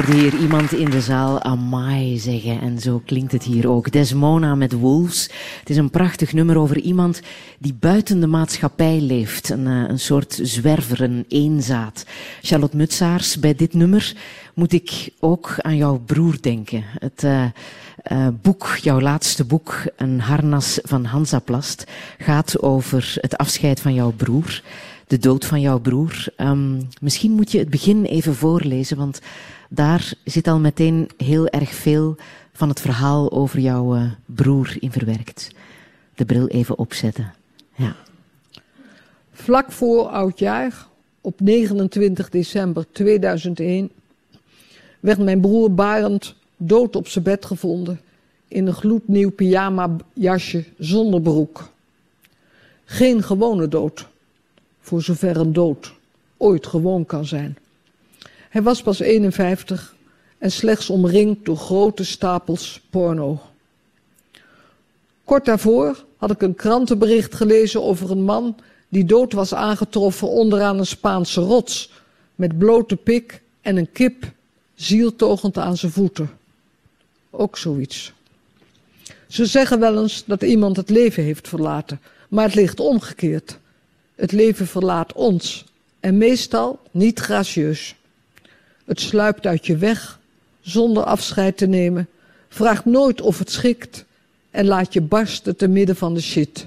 Hoorde 0.07 0.21
hier 0.21 0.41
iemand 0.41 0.73
in 0.73 0.91
de 0.91 1.01
zaal 1.01 1.43
Amai 1.43 2.19
zeggen 2.19 2.61
en 2.61 2.79
zo 2.79 3.03
klinkt 3.05 3.33
het 3.33 3.43
hier 3.43 3.69
ook. 3.69 3.93
Desmona 3.93 4.55
met 4.55 4.73
Wolves. 4.73 5.31
Het 5.59 5.71
is 5.71 5.77
een 5.77 5.91
prachtig 5.91 6.33
nummer 6.33 6.59
over 6.59 6.79
iemand 6.79 7.21
die 7.59 7.75
buiten 7.75 8.21
de 8.21 8.27
maatschappij 8.27 9.01
leeft. 9.01 9.49
Een, 9.49 9.67
eh, 9.67 9.85
een 9.89 9.99
soort 9.99 10.39
zwerver, 10.43 11.01
een 11.01 11.25
eenzaad. 11.29 12.07
Charlotte 12.41 12.77
Mutsaars, 12.77 13.39
bij 13.39 13.55
dit 13.55 13.75
nummer 13.75 14.15
moet 14.55 14.73
ik 14.73 15.09
ook 15.21 15.55
aan 15.59 15.77
jouw 15.77 15.99
broer 15.99 16.37
denken. 16.41 16.85
Het 16.99 17.23
uh, 17.25 17.45
uh, 18.13 18.29
boek, 18.43 18.77
jouw 18.81 19.01
laatste 19.01 19.45
boek, 19.45 19.85
Een 19.97 20.21
harnas 20.21 20.79
van 20.83 21.05
Hansaplast, 21.05 21.85
gaat 22.19 22.63
over 22.63 23.15
het 23.21 23.37
afscheid 23.37 23.81
van 23.81 23.95
jouw 23.95 24.11
broer. 24.11 24.63
De 25.07 25.19
dood 25.19 25.45
van 25.45 25.61
jouw 25.61 25.79
broer. 25.79 26.25
Um, 26.37 26.89
misschien 27.01 27.33
moet 27.33 27.53
je 27.53 27.59
het 27.59 27.71
begin 27.71 28.05
even 28.05 28.35
voorlezen, 28.35 28.97
want 28.97 29.21
daar 29.75 30.13
zit 30.25 30.47
al 30.47 30.59
meteen 30.59 31.11
heel 31.17 31.49
erg 31.49 31.75
veel 31.75 32.17
van 32.53 32.69
het 32.69 32.81
verhaal 32.81 33.33
over 33.33 33.61
jouw 33.61 33.97
uh, 33.97 34.13
broer 34.27 34.77
in 34.79 34.93
verwerkt. 34.93 35.51
De 36.15 36.25
bril 36.25 36.49
even 36.49 36.79
opzetten. 36.79 37.33
Ja. 37.75 37.97
Vlak 39.33 39.73
voor 39.73 40.09
oudjaar, 40.09 40.87
op 41.21 41.41
29 41.41 42.29
december 42.29 42.87
2001, 42.93 43.91
werd 45.01 45.19
mijn 45.19 45.41
broer 45.41 45.75
Barend 45.75 46.35
dood 46.57 46.97
op 46.97 47.09
zijn 47.09 47.25
bed 47.25 47.45
gevonden 47.45 48.01
in 48.49 48.67
een 48.67 48.75
gloednieuw 48.75 49.31
pyjama 49.31 49.97
jasje 50.13 50.65
zonder 50.79 51.21
broek. 51.21 51.69
Geen 52.85 53.23
gewone 53.23 53.69
dood, 53.69 54.09
voor 54.81 55.03
zover 55.03 55.37
een 55.37 55.53
dood 55.53 55.93
ooit 56.37 56.67
gewoon 56.67 57.07
kan 57.07 57.25
zijn. 57.25 57.57
Hij 58.53 58.63
was 58.63 58.83
pas 58.83 59.01
51 59.01 59.95
en 60.39 60.53
slechts 60.53 60.91
omringd 60.91 61.45
door 61.45 61.57
grote 61.57 62.05
stapels 62.05 62.81
porno. 62.91 63.41
Kort 65.25 65.45
daarvoor 65.45 66.05
had 66.17 66.31
ik 66.31 66.43
een 66.43 66.55
krantenbericht 66.55 67.35
gelezen 67.35 67.83
over 67.83 68.11
een 68.11 68.23
man 68.23 68.57
die 68.89 69.05
dood 69.05 69.33
was 69.33 69.55
aangetroffen 69.55 70.29
onderaan 70.29 70.79
een 70.79 70.87
Spaanse 70.87 71.41
rots 71.41 71.91
met 72.35 72.59
blote 72.59 72.97
pik 72.97 73.43
en 73.61 73.77
een 73.77 73.93
kip 73.93 74.33
zieltogend 74.75 75.59
aan 75.59 75.77
zijn 75.77 75.93
voeten. 75.93 76.31
Ook 77.31 77.59
zoiets. 77.59 78.13
Ze 79.29 79.47
zeggen 79.47 79.81
wel 79.81 80.03
eens 80.03 80.25
dat 80.27 80.43
iemand 80.43 80.77
het 80.77 80.91
leven 80.91 81.23
heeft 81.23 81.49
verlaten, 81.49 82.01
maar 82.29 82.45
het 82.45 82.55
ligt 82.55 82.81
omgekeerd. 82.81 83.59
Het 84.15 84.33
leven 84.33 84.67
verlaat 84.67 85.13
ons 85.13 85.65
en 86.01 86.19
meestal 86.19 86.81
niet 86.91 87.19
gracieus. 87.21 87.95
Het 88.85 89.01
sluipt 89.01 89.47
uit 89.47 89.67
je 89.67 89.77
weg 89.77 90.21
zonder 90.61 91.05
afscheid 91.05 91.57
te 91.57 91.67
nemen, 91.67 92.09
vraagt 92.49 92.85
nooit 92.85 93.21
of 93.21 93.39
het 93.39 93.51
schikt 93.51 94.05
en 94.51 94.67
laat 94.67 94.93
je 94.93 95.01
barsten 95.01 95.57
te 95.57 95.69
midden 95.69 95.97
van 95.97 96.15
de 96.15 96.21
shit. 96.21 96.67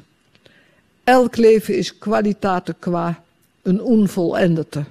Elk 1.03 1.37
leven 1.37 1.77
is 1.77 1.97
kwalitaten 1.97 2.75
qua 2.79 3.23
een 3.61 3.81
onvolendete. 3.81 4.83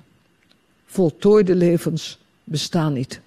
Voltooide 0.87 1.55
levens 1.55 2.19
bestaan 2.45 2.93
niet. 2.93 3.21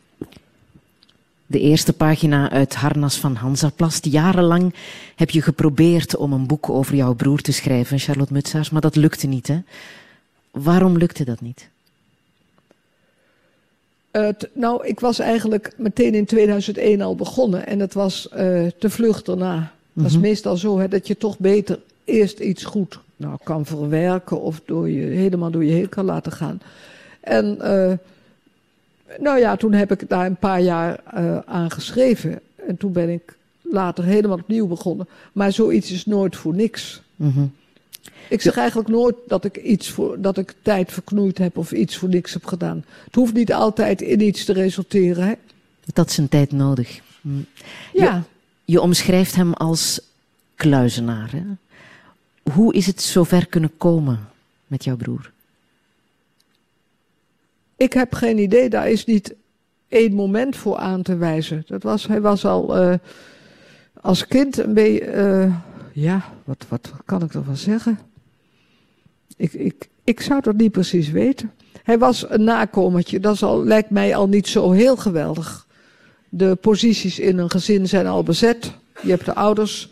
De 1.46 1.60
eerste 1.60 1.94
pagina 1.94 2.50
uit 2.50 2.76
Harnas 2.76 3.18
van 3.18 3.36
Hansaplast. 3.36 4.06
Jarenlang 4.06 4.74
heb 5.16 5.30
je 5.30 5.42
geprobeerd 5.42 6.16
om 6.16 6.34
een 6.34 6.48
boek 6.48 6.70
over 6.70 6.96
jouw 6.96 7.14
broer 7.14 7.42
te 7.42 7.52
schrijven, 7.52 8.00
Charlotte 8.00 8.34
Mutsaars, 8.34 8.70
maar 8.70 8.82
dat 8.82 8.96
lukte 8.96 9.28
niet. 9.28 9.48
Hè? 9.48 9.60
Waarom 10.52 10.98
lukte 10.98 11.24
dat 11.24 11.42
niet? 11.42 11.70
Nou, 14.54 14.88
ik 14.88 15.00
was 15.00 15.20
eigenlijk 15.20 15.74
meteen 15.78 16.14
in 16.14 16.26
2001 16.26 17.02
al 17.02 17.16
begonnen 17.16 17.68
en 17.68 17.80
het 17.80 17.94
was 17.94 18.28
uh, 18.32 18.38
te 18.80 18.90
vlug 18.90 19.24
daarna. 19.24 19.72
Het 19.94 20.06
is 20.06 20.14
mhm. 20.14 20.22
meestal 20.22 20.58
zo 20.58 20.80
hè, 20.80 20.88
dat 20.88 21.08
je 21.08 21.18
toch 21.18 21.40
beter 21.40 21.80
eerst 22.04 22.40
iets 22.40 22.66
goed 22.66 23.00
nou, 23.16 23.38
kan 23.44 23.66
verwerken 23.66 24.42
of 24.42 24.62
door 24.66 24.90
je, 24.90 25.06
helemaal 25.06 25.52
door 25.52 25.66
je 25.66 25.74
heen 25.74 25.90
kan 25.90 26.06
laten 26.06 26.32
gaan. 26.32 26.62
En 27.20 27.58
uh, 27.62 27.94
nou 29.20 29.40
ja, 29.40 29.56
toen 29.56 29.74
heb 29.74 29.92
ik 29.92 30.10
daar 30.10 30.26
een 30.26 30.36
paar 30.36 30.62
jaar 30.62 31.00
uh, 31.16 31.38
aan 31.46 31.72
geschreven. 31.72 32.40
En 32.56 32.78
toen 32.78 32.92
ben 32.92 33.10
ik 33.10 33.36
later 33.62 34.04
helemaal 34.04 34.38
opnieuw 34.38 34.68
begonnen. 34.68 35.08
Maar 35.34 35.52
zoiets 35.52 35.92
is 35.92 36.06
nooit 36.06 36.36
voor 36.36 36.56
niks. 36.56 37.02
Mm 37.16 37.52
ik 38.30 38.42
zeg 38.42 38.58
eigenlijk 38.58 38.90
nooit 38.90 39.16
dat 39.28 39.46
ik, 39.46 39.58
iets 39.58 39.90
voor, 39.90 40.22
dat 40.22 40.38
ik 40.38 40.54
tijd 40.62 40.92
verknoeid 40.92 41.38
heb 41.38 41.58
of 41.58 41.72
iets 41.72 41.98
voor 41.98 42.10
niks 42.10 42.34
heb 42.34 42.46
gedaan. 42.46 42.86
Het 43.06 43.16
hoeft 43.16 43.34
niet 43.34 43.54
altijd 43.54 44.02
in 44.02 44.22
iets 44.22 44.46
te 44.46 44.54
resulteren. 44.54 45.28
Hè? 45.28 45.34
Dat 45.94 46.10
is 46.10 46.18
een 46.18 46.30
tijd 46.30 46.52
nodig. 46.52 47.00
Hm. 47.22 47.30
Ja. 47.94 48.14
Je, 48.16 48.22
je, 48.74 48.82
omschrijft 48.82 49.36
hem 49.36 49.54
als 49.54 50.02
kluizenaar. 50.56 51.32
Hè? 51.32 51.44
Hoe 52.52 52.74
is 52.74 52.86
het 52.86 53.02
zover 53.02 53.48
kunnen 53.48 53.78
komen 53.78 54.20
met 54.68 54.84
jouw 54.84 54.96
broer? 54.96 55.32
Ik 57.78 57.94
heb 57.94 58.14
geen 58.14 58.38
idee. 58.38 58.70
Daar 58.70 58.90
is 58.90 59.06
niet 59.06 59.36
één 59.88 60.14
moment 60.14 60.56
voor 60.56 60.78
aan 60.78 61.02
te 61.02 61.16
wijzen. 61.16 61.64
Dat 61.68 61.84
was, 61.84 62.08
hij 62.08 62.22
was 62.22 62.46
al 62.46 62.82
uh, 62.82 62.94
als 64.02 64.28
kind 64.28 64.58
een 64.58 64.74
beetje. 64.74 65.14
Uh, 65.14 65.56
ja, 65.94 66.34
wat, 66.44 66.66
wat 66.70 66.92
kan 67.06 67.24
ik 67.24 67.34
ervan 67.34 67.58
zeggen? 67.58 68.00
Ik, 69.36 69.54
ik, 69.54 69.88
ik 70.04 70.22
zou 70.22 70.42
dat 70.42 70.56
niet 70.56 70.72
precies 70.72 71.10
weten. 71.10 71.52
Hij 71.84 71.98
was 71.98 72.30
een 72.30 72.44
nakomertje, 72.44 73.20
dat 73.20 73.42
lijkt 73.42 73.90
mij 73.90 74.16
al 74.16 74.28
niet 74.28 74.48
zo 74.48 74.72
heel 74.72 74.96
geweldig. 74.96 75.66
De 76.30 76.56
posities 76.56 77.20
in 77.20 77.38
een 77.38 77.50
gezin 77.50 77.88
zijn 77.88 78.08
al 78.08 78.24
bezet. 78.24 78.72
Je 79.02 79.10
hebt 79.10 79.26
de 79.26 79.36
ouders. 79.36 79.90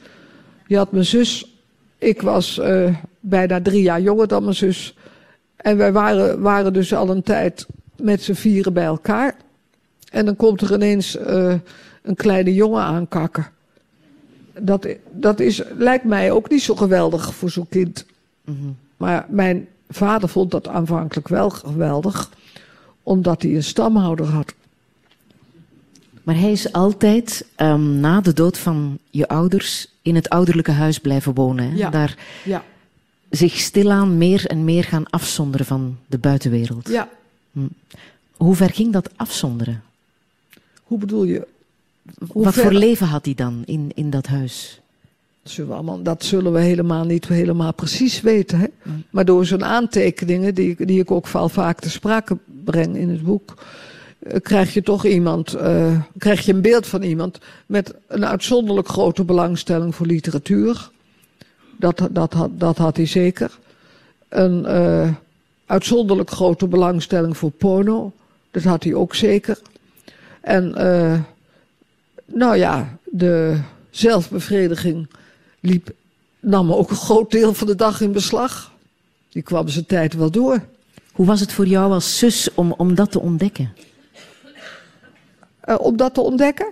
Je 0.68 0.78
had 0.78 0.92
mijn 0.92 1.06
zus. 1.06 1.60
Ik 1.98 2.22
was 2.22 2.58
uh, 2.58 2.96
bijna 3.20 3.62
drie 3.62 3.82
jaar 3.82 4.02
jonger 4.02 4.28
dan 4.28 4.44
mijn 4.44 4.56
zus. 4.56 4.98
En 5.56 5.78
wij 5.78 5.92
waren, 5.92 6.42
waren 6.42 6.74
dus 6.74 6.94
al 6.94 7.10
een 7.10 7.24
tijd 7.24 7.66
met 7.98 8.24
z'n 8.24 8.34
vieren 8.34 8.74
bij 8.74 8.86
elkaar. 8.86 9.36
En 10.12 10.26
dan 10.26 10.36
komt 10.36 10.62
er 10.62 10.74
ineens 10.74 11.18
uh, 11.18 11.54
een 12.02 12.16
kleine 12.16 12.54
jongen 12.54 12.82
aankakken. 12.82 13.48
Dat, 14.60 14.88
dat 15.12 15.40
is, 15.40 15.62
lijkt 15.78 16.06
mij 16.06 16.32
ook 16.32 16.50
niet 16.50 16.62
zo 16.62 16.76
geweldig 16.76 17.34
voor 17.34 17.50
zo'n 17.50 17.70
kind. 17.70 18.06
Mm. 18.46 18.78
Maar 18.98 19.26
mijn 19.30 19.68
vader 19.90 20.30
vond 20.30 20.52
dat 20.52 20.68
aanvankelijk 20.68 21.28
wel 21.28 21.50
geweldig, 21.50 22.30
omdat 23.04 23.42
hij 23.42 23.56
een 23.56 23.64
stamhouder 23.64 24.26
had. 24.26 24.54
Maar 26.24 26.36
hij 26.40 26.52
is 26.52 26.72
altijd 26.74 27.46
um, 27.58 28.00
na 28.00 28.22
de 28.22 28.34
dood 28.34 28.58
van 28.58 28.98
je 29.10 29.28
ouders 29.28 29.88
in 30.02 30.16
het 30.16 30.30
ouderlijke 30.30 30.72
huis 30.72 31.00
blijven 31.00 31.34
wonen. 31.34 31.70
Hè? 31.72 31.76
Ja. 31.76 31.90
Daar 31.90 32.18
Ja, 32.44 32.64
zich 33.30 33.58
stilaan 33.60 34.18
meer 34.18 34.46
en 34.46 34.64
meer 34.64 34.84
gaan 34.84 35.10
afzonderen 35.10 35.66
van 35.66 35.98
de 36.08 36.18
buitenwereld. 36.18 36.90
ja. 36.90 37.10
Hoe 38.36 38.56
ver 38.56 38.70
ging 38.70 38.94
dat 38.94 39.10
afzonderen? 39.16 39.84
Hoe 40.84 40.98
bedoel 40.98 41.24
je? 41.24 41.48
Hoe 42.28 42.44
Wat 42.44 42.54
ver- 42.54 42.64
voor 42.64 42.74
leven 42.74 43.08
had 43.08 43.26
hij 43.26 43.34
dan 43.34 43.64
in, 43.66 43.92
in 43.94 44.10
dat 44.10 44.28
huis? 44.28 44.80
Zullen 45.46 45.70
we 45.70 45.76
allemaal, 45.76 46.02
dat 46.02 46.24
zullen 46.24 46.52
we 46.54 46.60
helemaal 46.60 47.04
niet 47.06 47.28
helemaal 47.28 47.74
precies 47.74 48.22
weten. 48.22 48.60
Hè? 48.60 48.66
Maar 49.10 49.26
door 49.26 49.46
zo'n 49.46 49.64
aantekeningen, 49.66 50.56
die, 50.56 50.70
ik- 50.70 50.88
die 50.88 51.00
ik 51.00 51.12
ook 51.12 51.28
wel 51.28 51.50
vaak 51.50 51.80
te 51.80 51.90
sprake 51.90 52.38
breng 52.64 52.96
in 52.96 53.10
het 53.10 53.24
boek, 53.24 53.54
eh, 54.20 54.40
krijg 54.42 54.74
je 54.74 54.82
toch 54.82 55.06
iemand, 55.06 55.54
eh, 55.54 56.00
krijg 56.18 56.46
je 56.46 56.54
een 56.54 56.62
beeld 56.62 56.88
van 56.88 57.02
iemand 57.02 57.40
met 57.66 57.94
een 58.08 58.26
uitzonderlijk 58.26 58.88
grote 58.88 59.24
belangstelling 59.24 59.96
voor 59.96 60.06
literatuur. 60.06 60.90
Dat, 61.78 62.08
dat, 62.12 62.34
had, 62.34 62.50
dat 62.60 62.78
had 62.78 62.98
hij 62.98 63.06
zeker. 63.06 63.58
Een 64.30 64.66
eh, 64.66 65.10
uitzonderlijk 65.66 66.30
grote 66.30 66.68
belangstelling 66.68 67.38
voor 67.38 67.52
porno. 67.52 68.12
Dat 68.52 68.64
had 68.64 68.84
hij 68.84 68.94
ook 68.94 69.16
zeker. 69.16 69.60
En 70.42 70.70
nou 72.26 72.56
ja, 72.58 72.98
de 73.04 73.58
zelfbevrediging 73.90 75.08
liep, 75.66 75.92
nam 76.40 76.72
ook 76.72 76.90
een 76.90 76.96
groot 76.96 77.32
deel 77.32 77.54
van 77.54 77.68
de 77.68 77.76
dag 77.76 78.02
in 78.02 78.12
beslag. 78.12 78.74
Die 79.30 79.42
kwam 79.44 79.68
zijn 79.68 79.86
tijd 79.86 80.14
wel 80.14 80.32
door. 80.32 80.66
Hoe 81.14 81.26
was 81.26 81.40
het 81.40 81.52
voor 81.54 81.68
jou 81.68 81.92
als 81.92 82.18
zus 82.18 82.54
om, 82.54 82.72
om 82.72 82.96
dat 82.96 83.12
te 83.12 83.20
ontdekken? 83.20 83.74
Eh, 85.60 85.80
om 85.80 85.98
dat 85.98 86.14
te 86.14 86.22
ontdekken? 86.22 86.72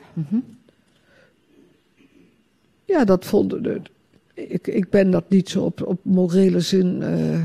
Ja, 2.86 3.06
dat 3.06 3.26
vond 3.26 3.50
de, 3.50 3.82
ik. 4.34 4.68
Ik 4.68 4.90
ben 4.90 5.12
dat 5.12 5.30
niet 5.30 5.50
zo 5.50 5.64
op, 5.64 5.88
op 5.88 6.00
morele 6.04 6.60
zin. 6.60 7.02
eh, 7.02 7.42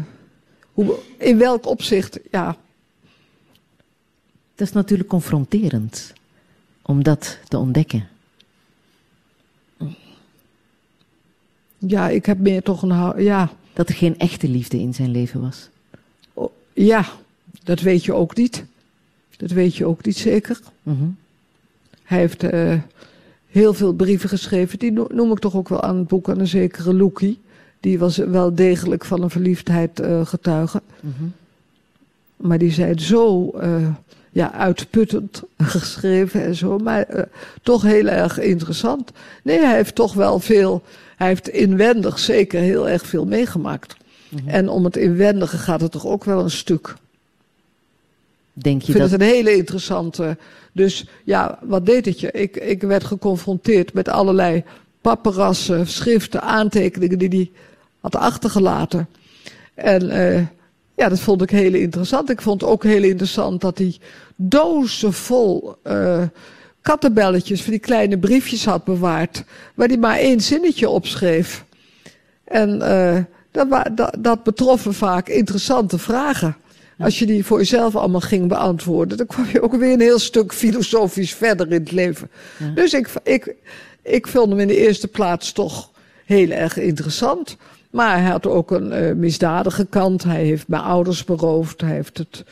hoe, 0.72 0.98
in 1.18 1.38
welk 1.38 1.66
opzicht? 1.66 2.18
Ja, 2.30 2.56
Dat 4.54 4.66
is 4.66 4.72
natuurlijk 4.72 5.08
confronterend 5.08 6.12
om 6.82 7.02
dat 7.02 7.38
te 7.48 7.58
ontdekken. 7.58 8.08
Ja, 11.78 12.08
ik 12.08 12.26
heb 12.26 12.38
meer 12.38 12.62
toch 12.62 12.82
een. 12.82 13.22
Ja, 13.22 13.50
Dat 13.72 13.88
er 13.88 13.94
geen 13.94 14.18
echte 14.18 14.48
liefde 14.48 14.78
in 14.78 14.94
zijn 14.94 15.10
leven 15.10 15.40
was. 15.40 15.68
oh, 16.34 16.50
ja, 16.72 17.04
dat 17.64 17.80
weet 17.80 18.04
je 18.04 18.12
ook 18.14 18.36
niet. 18.36 18.64
Dat 19.36 19.50
weet 19.50 19.76
je 19.76 19.86
ook 19.86 20.04
niet 20.04 20.16
zeker. 20.16 20.60
Mhm. 20.82 21.04
Hij 22.02 22.18
heeft 22.18 22.42
eh, 22.42 22.74
heel 23.50 23.74
veel 23.74 23.92
brieven 23.92 24.28
geschreven. 24.28 24.78
Die 24.78 24.92
no- 24.92 25.06
noem 25.12 25.30
ik 25.32 25.38
toch 25.38 25.54
ook 25.56 25.68
wel 25.68 25.82
aan 25.82 25.96
het 25.96 26.08
boek 26.08 26.28
aan 26.28 26.38
een 26.40 26.46
zekere 26.46 26.94
Loekie. 26.94 27.40
Die 27.80 27.98
was 27.98 28.16
wel 28.16 28.54
degelijk 28.54 29.04
van 29.04 29.22
een 29.22 29.30
verliefdheid 29.30 30.00
eh, 30.00 30.26
getuige. 30.26 30.82
Mhm. 31.00 31.24
Maar 32.36 32.58
die 32.58 32.72
zijn 32.72 32.98
zo 32.98 33.50
eh, 33.50 33.88
ja, 34.30 34.52
uitputtend 34.52 35.42
geschreven 35.58 36.44
en 36.44 36.54
zo. 36.54 36.78
Maar 36.78 37.28
toch 37.62 37.82
heel 37.82 38.06
erg 38.06 38.38
interessant. 38.38 39.10
Nee, 39.42 39.58
hij 39.58 39.74
heeft 39.74 39.94
toch 39.94 40.14
wel 40.14 40.38
veel. 40.38 40.82
Hij 41.18 41.28
heeft 41.28 41.48
inwendig 41.48 42.18
zeker 42.18 42.60
heel 42.60 42.88
erg 42.88 43.06
veel 43.06 43.26
meegemaakt. 43.26 43.96
En 44.44 44.68
om 44.68 44.84
het 44.84 44.96
inwendige 44.96 45.58
gaat 45.58 45.80
het 45.80 45.92
toch 45.92 46.06
ook 46.06 46.24
wel 46.24 46.42
een 46.42 46.50
stuk. 46.50 46.94
Denk 48.52 48.80
Ik 48.80 48.86
je 48.86 48.92
vind 48.92 49.10
dat? 49.10 49.12
het 49.12 49.20
een 49.20 49.34
hele 49.34 49.56
interessante. 49.56 50.36
Dus 50.72 51.06
ja, 51.24 51.58
wat 51.62 51.86
deed 51.86 52.04
het 52.04 52.20
je? 52.20 52.30
Ik, 52.30 52.56
ik 52.56 52.82
werd 52.82 53.04
geconfronteerd 53.04 53.92
met 53.92 54.08
allerlei 54.08 54.64
paparassen, 55.00 55.86
schriften, 55.86 56.42
aantekeningen 56.42 57.18
die 57.18 57.28
hij 57.28 57.50
had 58.00 58.16
achtergelaten. 58.16 59.08
En 59.74 60.10
eh, 60.10 60.42
ja, 60.94 61.08
dat 61.08 61.20
vond 61.20 61.42
ik 61.42 61.50
heel 61.50 61.74
interessant. 61.74 62.30
Ik 62.30 62.40
vond 62.40 62.64
ook 62.64 62.82
heel 62.82 63.02
interessant 63.02 63.60
dat 63.60 63.78
hij 63.78 63.96
dozen 64.36 65.12
vol 65.12 65.76
eh, 65.82 66.22
kattenbelletjes 66.88 67.62
van 67.62 67.70
die 67.70 67.80
kleine 67.80 68.18
briefjes 68.18 68.64
had 68.64 68.84
bewaard. 68.84 69.44
Waar 69.74 69.88
hij 69.88 69.96
maar 69.96 70.18
één 70.18 70.40
zinnetje 70.40 70.88
opschreef. 70.88 71.64
En 72.44 72.82
eh, 72.82 73.18
dat, 73.50 73.90
dat, 73.94 74.16
dat 74.18 74.42
betroffen 74.42 74.94
vaak 74.94 75.28
interessante 75.28 75.98
vragen. 75.98 76.56
Als 76.98 77.18
je 77.18 77.26
die 77.26 77.44
voor 77.44 77.58
jezelf 77.58 77.96
allemaal 77.96 78.20
ging 78.20 78.48
beantwoorden, 78.48 79.16
dan 79.16 79.26
kwam 79.26 79.46
je 79.52 79.62
ook 79.62 79.74
weer 79.74 79.92
een 79.92 80.00
heel 80.00 80.18
stuk 80.18 80.52
filosofisch 80.52 81.34
verder 81.34 81.66
in 81.66 81.80
het 81.80 81.92
leven. 81.92 82.30
Dus 82.74 82.92
ik, 82.92 83.10
ik, 83.22 83.54
ik 84.02 84.26
vond 84.26 84.50
hem 84.50 84.60
in 84.60 84.68
de 84.68 84.86
eerste 84.86 85.08
plaats 85.08 85.52
toch 85.52 85.90
heel 86.24 86.50
erg 86.50 86.76
interessant. 86.76 87.56
Maar 87.90 88.20
hij 88.20 88.30
had 88.30 88.46
ook 88.46 88.70
een 88.70 88.92
eh, 88.92 89.14
misdadige 89.14 89.86
kant. 89.86 90.24
Hij 90.24 90.44
heeft 90.44 90.68
mijn 90.68 90.82
ouders 90.82 91.24
beroofd. 91.24 91.80
Hij 91.80 91.94
heeft 91.94 92.18
het 92.18 92.44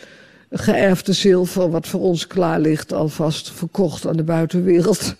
geërfde 0.51 1.13
zilver, 1.13 1.71
wat 1.71 1.87
voor 1.89 2.01
ons 2.01 2.27
klaar 2.27 2.61
ligt, 2.61 2.93
alvast 2.93 3.51
verkocht 3.53 4.07
aan 4.07 4.17
de 4.17 4.23
buitenwereld. 4.23 5.15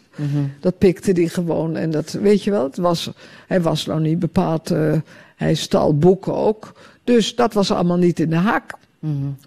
Dat 0.61 0.79
pikte 0.79 1.13
hij 1.13 1.29
gewoon. 1.29 1.77
En 1.77 1.91
dat, 1.91 2.13
weet 2.13 2.45
je 2.45 2.51
wel, 2.51 2.65
het 2.65 2.77
was, 2.77 3.11
hij 3.47 3.61
was 3.63 3.87
nou 3.87 4.01
niet 4.01 4.19
bepaald. 4.19 4.71
eh, 4.71 4.93
hij 5.37 5.55
stal 5.55 5.99
boeken 5.99 6.35
ook. 6.35 6.73
Dus 7.05 7.35
dat 7.35 7.53
was 7.53 7.71
allemaal 7.71 7.97
niet 7.97 8.21
in 8.21 8.31
de 8.31 8.37
haak. 8.37 8.73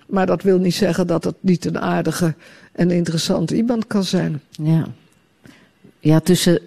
Maar 0.08 0.26
dat 0.26 0.42
wil 0.44 0.58
niet 0.60 0.74
zeggen 0.76 1.08
dat 1.08 1.24
het 1.24 1.36
niet 1.40 1.66
een 1.66 1.80
aardige 1.80 2.34
en 2.72 2.92
interessante 2.92 3.56
iemand 3.56 3.88
kan 3.88 4.04
zijn. 4.04 4.42
Ja. 4.50 4.88
ja, 6.00 6.20
tussen 6.20 6.60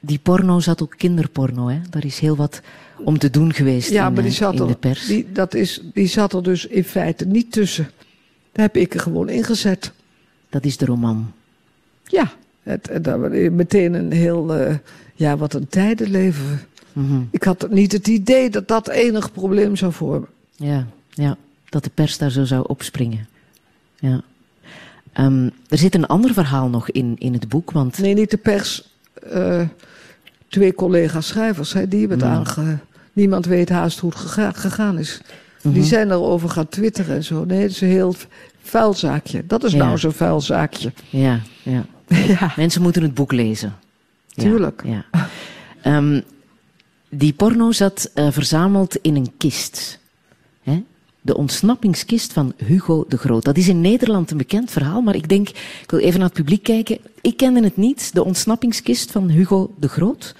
die 0.00 0.18
porno 0.18 0.60
zat 0.60 0.82
ook 0.82 0.94
kinderporno. 0.96 1.68
Hè? 1.68 1.80
Daar 1.90 2.04
is 2.04 2.18
heel 2.18 2.36
wat 2.36 2.60
om 3.04 3.18
te 3.18 3.30
doen 3.30 3.52
geweest 3.54 3.90
Ja, 3.90 4.06
in, 4.06 4.12
maar 4.12 4.22
die 4.22 4.32
eh, 4.32 4.38
zat, 4.38 4.52
in 4.54 4.62
de 4.66 4.68
er, 4.72 4.76
pers. 4.76 5.06
die, 5.06 5.26
dat 5.32 5.54
is, 5.54 5.82
die 5.92 6.06
zat 6.06 6.32
er 6.32 6.42
dus 6.42 6.66
in 6.66 6.84
feite 6.84 7.24
niet 7.26 7.52
tussen. 7.52 7.90
Heb 8.60 8.76
ik 8.76 8.94
er 8.94 9.00
gewoon 9.00 9.28
ingezet. 9.28 9.92
Dat 10.48 10.64
is 10.64 10.76
de 10.76 10.84
roman. 10.84 11.32
Ja, 12.04 12.32
het, 12.62 12.88
het, 12.92 13.06
meteen 13.52 13.94
een 13.94 14.12
heel, 14.12 14.54
eh, 14.54 14.74
ja, 15.14 15.36
wat 15.36 15.54
een 15.54 15.68
tijdenleven. 15.68 16.60
Mhm. 16.92 17.20
Ik 17.30 17.42
had 17.42 17.70
niet 17.70 17.92
het 17.92 18.08
idee 18.08 18.50
dat 18.50 18.68
dat 18.68 18.88
enig 18.88 19.32
probleem 19.32 19.76
zou 19.76 19.92
vormen. 19.92 20.28
Ja, 20.56 20.86
ja, 21.08 21.36
dat 21.68 21.84
de 21.84 21.90
pers 21.94 22.18
daar 22.18 22.30
zo 22.30 22.44
zou 22.44 22.64
opspringen. 22.66 23.28
Ja. 23.98 24.20
Ehm, 25.12 25.48
er 25.68 25.78
zit 25.78 25.94
een 25.94 26.06
ander 26.06 26.32
verhaal 26.32 26.68
nog 26.68 26.90
in, 26.90 27.16
in 27.18 27.32
het 27.32 27.48
boek, 27.48 27.70
want 27.70 27.98
Nee, 27.98 28.14
niet 28.14 28.30
de 28.30 28.36
pers. 28.36 28.88
eh, 29.30 29.62
twee 30.48 30.74
collega 30.74 31.20
schrijvers, 31.20 31.72
hè, 31.72 31.88
die 31.88 32.00
hebben 32.08 32.18
het 32.18 32.28
aange... 32.56 32.78
Niemand 33.12 33.46
weet 33.46 33.68
haast 33.68 33.98
hoe 33.98 34.10
het 34.10 34.18
gega- 34.18 34.52
gegaan 34.52 34.98
is. 34.98 35.20
Die 35.62 35.82
zijn 35.82 36.10
erover 36.10 36.48
gaan 36.48 36.68
twitteren 36.68 37.16
en 37.16 37.24
zo. 37.24 37.44
Nee, 37.44 37.62
het 37.62 37.70
is 37.70 37.80
een 37.80 37.88
heel 37.88 38.14
vuil 38.68 38.94
zaakje. 38.94 39.46
Dat 39.46 39.64
is 39.64 39.72
Ja. 39.72 39.78
nou 39.84 39.98
zo'n 39.98 40.12
vuil 40.12 40.40
zaakje. 40.40 40.92
ja, 41.10 41.40
ja. 41.62 41.84
ja, 42.40 42.52
mensen 42.56 42.82
moeten 42.82 43.02
het 43.02 43.14
boek 43.14 43.32
lezen. 43.32 43.74
Tuurlijk. 44.34 44.82
Ja. 44.86 45.04
Ehm, 45.82 46.20
die 47.08 47.32
porno 47.32 47.72
zat 47.72 48.10
eh, 48.14 48.26
verzameld 48.30 48.96
in 48.96 49.16
een 49.16 49.32
kist. 49.36 49.98
Hè? 50.62 50.82
De 51.20 51.36
ontsnappingskist 51.36 52.32
van 52.32 52.52
Hugo 52.56 53.04
de 53.08 53.16
Groot. 53.18 53.44
Dat 53.44 53.56
is 53.56 53.68
in 53.68 53.80
Nederland 53.80 54.30
een 54.30 54.36
bekend 54.36 54.70
verhaal, 54.70 55.00
maar 55.00 55.14
ik 55.14 55.28
denk, 55.28 55.48
ik 55.82 55.90
wil 55.90 56.00
even 56.00 56.18
naar 56.20 56.28
het 56.28 56.36
publiek 56.38 56.62
kijken. 56.62 56.98
Ik 57.20 57.36
kende 57.36 57.62
het 57.62 57.76
niet, 57.76 58.14
de 58.14 58.24
ontsnappingskist 58.24 59.10
van 59.10 59.28
Hugo 59.28 59.74
de 59.78 59.88
Groot. 59.88 60.34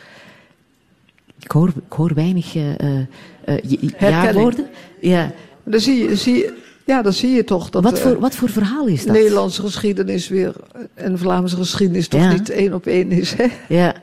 Ik 1.41 1.51
hoor, 1.51 1.69
ik 1.69 1.93
hoor 1.93 2.15
weinig 2.15 2.53
j- 2.53 2.59
Herkenning. 2.59 4.25
ja-woorden. 4.25 4.67
Ja. 5.01 5.33
dan 5.65 5.81
zie 5.81 6.03
je, 6.09 6.17
zie 6.17 6.35
je, 6.35 6.57
ja, 6.89 7.03
dan 7.03 7.13
zie 7.13 7.31
je 7.31 7.45
toch 7.45 7.71
dat 7.71 7.83
Wat, 7.83 7.97
eh, 7.97 8.03
voor, 8.03 8.19
wat 8.21 8.35
voor 8.35 8.49
verhaal 8.49 8.87
is 8.87 9.05
dat? 9.05 9.15
Nederlandse 9.17 9.63
geschiedenis 9.63 10.29
weer 10.29 10.55
en 10.95 11.19
Vlaamse 11.19 11.57
geschiedenis 11.57 12.09
toch 12.09 12.21
Ja. 12.21 12.33
niet 12.33 12.51
één 12.51 12.75
op 12.75 12.87
één 12.87 13.11
is. 13.13 13.33
Hè? 13.37 13.47
Ja. 13.69 13.95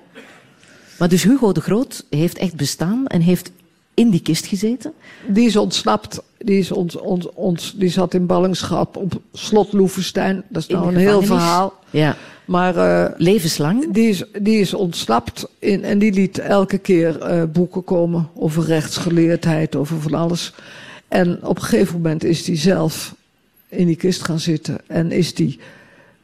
Maar 0.99 1.09
dus 1.09 1.23
Hugo 1.23 1.51
de 1.51 1.61
Groot 1.61 2.05
heeft 2.09 2.37
echt 2.37 2.55
bestaan 2.55 3.07
en 3.07 3.21
heeft 3.21 3.51
in 3.93 4.09
die 4.09 4.21
kist 4.21 4.45
gezeten. 4.45 4.93
Die 5.27 5.45
is 5.47 5.55
ontsnapt. 5.55 6.21
Die, 6.37 6.59
is 6.59 6.71
ons, 6.71 6.95
ons, 6.95 7.29
ons, 7.33 7.73
die 7.77 7.89
zat 7.89 8.13
in 8.13 8.25
ballingschap 8.25 8.97
op 8.97 9.21
slot 9.33 9.73
Loevestein. 9.73 10.43
Dat 10.49 10.61
is 10.61 10.67
nou 10.67 10.87
een 10.87 10.95
heel 10.95 11.21
verhaal. 11.21 11.73
Ja, 11.89 12.15
Maar 12.45 12.75
eh, 12.77 13.11
levenslang. 13.17 13.93
die, 13.93 14.09
is, 14.09 14.23
die 14.41 14.59
is 14.59 14.73
ontsnapt 14.73 15.47
in, 15.59 15.83
en 15.83 15.99
die 15.99 16.11
liet 16.13 16.39
elke 16.39 16.77
keer 16.77 17.19
eh, 17.21 17.43
boeken 17.53 17.83
komen 17.83 18.29
over 18.35 18.63
rechtsgeleerdheid, 18.65 19.75
over 19.75 20.01
van 20.01 20.13
alles. 20.13 20.53
En 21.07 21.43
op 21.43 21.55
een 21.57 21.63
gegeven 21.63 21.95
moment 21.95 22.23
is 22.23 22.43
die 22.43 22.55
zelf 22.55 23.15
in 23.67 23.87
die 23.87 23.95
kist 23.95 24.23
gaan 24.23 24.39
zitten. 24.39 24.77
En 24.87 25.11
is 25.11 25.33
die, 25.33 25.59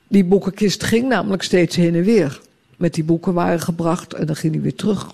die 0.08 0.24
boekenkist 0.24 0.84
ging 0.84 1.08
namelijk 1.08 1.44
steeds 1.44 1.76
heen 1.76 1.96
en 1.96 2.04
weer. 2.04 2.42
Met 2.78 2.94
die 2.94 3.04
boeken 3.04 3.34
waren 3.34 3.62
gebracht 3.62 4.14
en 4.14 4.26
dan 4.26 4.36
ging 4.36 4.54
hij 4.54 4.62
weer 4.62 4.76
terug. 4.76 5.14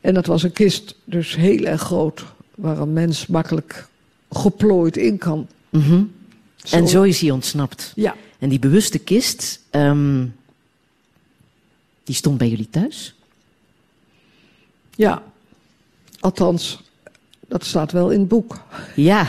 En 0.00 0.14
dat 0.14 0.26
was 0.26 0.42
een 0.42 0.52
kist, 0.52 0.94
dus 1.04 1.36
heel 1.36 1.64
erg 1.64 1.80
groot, 1.80 2.24
waar 2.54 2.78
een 2.78 2.92
mens 2.92 3.26
makkelijk 3.26 3.86
geplooid 4.30 4.96
in 4.96 5.18
kan. 5.18 5.46
Mhm. 5.70 6.02
En 6.70 6.88
zo 6.88 7.02
is 7.02 7.20
hij 7.20 7.30
ontsnapt. 7.30 7.92
Ja, 7.94 8.16
En 8.38 8.48
die 8.48 8.58
bewuste 8.58 8.98
kist, 8.98 9.60
ehm, 9.70 10.26
die 12.04 12.14
stond 12.14 12.38
bij 12.38 12.48
jullie 12.48 12.70
thuis? 12.70 13.14
ja. 14.94 15.22
Althans, 16.20 16.82
dat 17.52 17.64
staat 17.64 17.92
wel 17.92 18.10
in 18.10 18.18
het 18.20 18.28
boek. 18.28 18.60
Ja. 18.94 19.26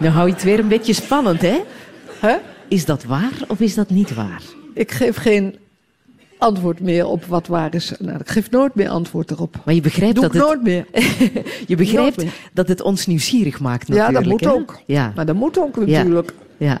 Dan 0.00 0.10
hou 0.12 0.26
je 0.26 0.32
het 0.34 0.42
weer 0.42 0.58
een 0.58 0.68
beetje 0.68 0.92
spannend, 0.92 1.40
hè? 1.42 1.58
Is 2.68 2.84
dat 2.84 3.04
waar 3.04 3.32
of 3.48 3.60
is 3.60 3.74
dat 3.74 3.90
niet 3.90 4.14
waar? 4.14 4.42
Ik 4.74 4.90
geef 4.92 5.16
geen 5.16 5.56
antwoord 6.38 6.80
meer 6.80 7.06
op 7.06 7.24
wat 7.24 7.46
waar 7.46 7.74
is. 7.74 7.92
Nou, 7.98 8.18
ik 8.18 8.28
geef 8.28 8.50
nooit 8.50 8.74
meer 8.74 8.88
antwoord 8.88 9.30
erop. 9.30 9.56
Maar 9.64 9.74
je 9.74 9.80
begrijpt, 9.80 10.14
Doe 10.14 10.24
dat 10.24 10.34
ik 10.34 10.40
het, 10.40 10.48
nooit 10.48 10.62
meer. 10.62 10.86
je 11.70 11.76
begrijpt 11.76 12.24
dat 12.52 12.68
het 12.68 12.82
ons 12.82 13.06
nieuwsgierig 13.06 13.60
maakt 13.60 13.88
Ja, 13.88 13.94
natuurlijk. 13.94 14.22
dat 14.24 14.32
moet 14.32 14.44
hè? 14.44 14.50
ook. 14.60 14.80
Ja, 14.86 15.12
Maar 15.16 15.26
dat 15.26 15.36
moet 15.36 15.58
ook 15.58 15.76
Ja. 15.76 15.82
natuurlijk. 15.98 16.32
ja. 16.56 16.80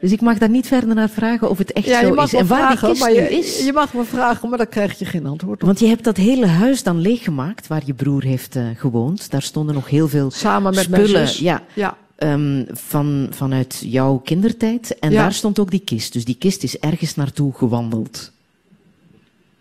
Dus 0.00 0.12
ik 0.12 0.20
mag 0.20 0.38
daar 0.38 0.48
niet 0.50 0.66
verder 0.66 0.94
naar 0.94 1.08
vragen 1.10 1.50
of 1.50 1.58
het 1.58 1.72
echt 1.72 1.86
Ja, 1.86 2.00
zo 2.00 2.14
is. 2.14 2.32
En 2.34 2.46
waar 2.46 2.58
vragen, 2.76 2.88
die 2.94 3.02
kist 3.04 3.16
nu 3.16 3.22
je, 3.22 3.38
is. 3.38 3.64
je 3.64 3.72
mag 3.72 3.94
me 3.94 4.04
vragen, 4.04 4.48
maar 4.48 4.58
dan 4.58 4.68
krijg 4.68 4.98
je 4.98 5.04
geen 5.04 5.26
antwoord 5.26 5.60
op. 5.60 5.66
Want 5.66 5.78
je 5.80 5.86
hebt 5.86 6.04
dat 6.04 6.16
hele 6.16 6.46
huis 6.46 6.82
dan 6.82 6.98
leeggemaakt 7.00 7.66
waar 7.66 7.82
je 7.84 7.94
broer 7.94 8.22
heeft 8.22 8.56
eh, 8.56 8.64
gewoond. 8.76 9.30
Daar 9.30 9.42
stonden 9.42 9.74
nog 9.74 9.88
heel 9.88 10.08
veel 10.08 10.30
Samen 10.30 10.74
met 10.74 10.84
spullen. 10.84 11.28
Ja, 11.44 11.62
Ja, 11.74 11.96
ehm, 12.16 12.64
van, 12.70 13.26
vanuit 13.30 13.82
jouw 13.84 14.16
kindertijd. 14.18 14.98
En 14.98 15.10
Ja. 15.10 15.22
daar 15.22 15.32
stond 15.32 15.58
ook 15.58 15.70
die 15.70 15.80
kist. 15.84 16.12
Dus 16.12 16.24
die 16.24 16.36
kist 16.38 16.62
is 16.62 16.78
ergens 16.78 17.14
naartoe 17.14 17.52
gewandeld. 17.54 18.32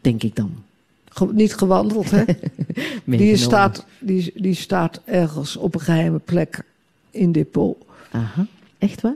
Denk 0.01 0.23
ik 0.23 0.35
dan. 0.35 0.51
ge- 1.09 1.29
niet 1.33 1.53
gewandeld, 1.55 2.11
hè? 2.11 2.23
Die 3.05 3.37
staat, 3.37 3.85
die, 3.99 4.31
die 4.35 4.55
staat 4.55 5.01
ergens 5.05 5.55
op 5.55 5.73
een 5.75 5.81
geheime 5.81 6.19
plek 6.19 6.63
in 7.11 7.31
depot. 7.31 7.77
Aha, 8.11 8.45
echt 8.77 9.01
waar? 9.01 9.15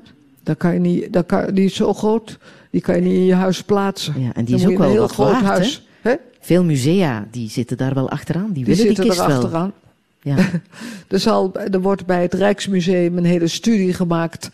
Daar 0.49 0.57
kan 0.57 0.73
je 0.73 0.79
niet, 0.79 1.25
kan, 1.25 1.53
die 1.53 1.65
is 1.65 1.75
zo 1.75 1.93
groot, 1.93 2.37
die 2.69 2.81
kan 2.81 2.95
je 2.95 3.01
niet 3.01 3.13
in 3.13 3.25
je 3.25 3.33
huis 3.33 3.63
plaatsen. 3.63 4.13
Ja, 4.21 4.33
en 4.33 4.45
die 4.45 4.55
is 4.55 4.61
ook 4.63 4.67
je 4.69 4.75
een 4.75 4.81
wel 4.81 4.91
heel 4.91 5.01
wat 5.01 5.11
groot 5.11 5.31
waard, 5.31 5.45
huis. 5.45 5.87
Hè? 6.01 6.13
Veel 6.39 6.63
musea 6.63 7.27
die 7.31 7.49
zitten 7.49 7.77
daar 7.77 7.93
wel 7.93 8.09
achteraan. 8.09 8.51
Die, 8.51 8.63
Die 8.63 8.75
willen 8.75 8.93
die 8.95 9.03
kist 9.03 9.19
er 9.19 9.27
wel. 9.27 9.35
achteraan. 9.35 9.73
Ja. 10.21 10.35
Er, 11.07 11.19
zal, 11.19 11.53
er 11.55 11.81
wordt 11.81 12.05
bij 12.05 12.21
het 12.21 12.33
Rijksmuseum 12.33 13.17
een 13.17 13.25
hele 13.25 13.47
studie 13.47 13.93
gemaakt 13.93 14.49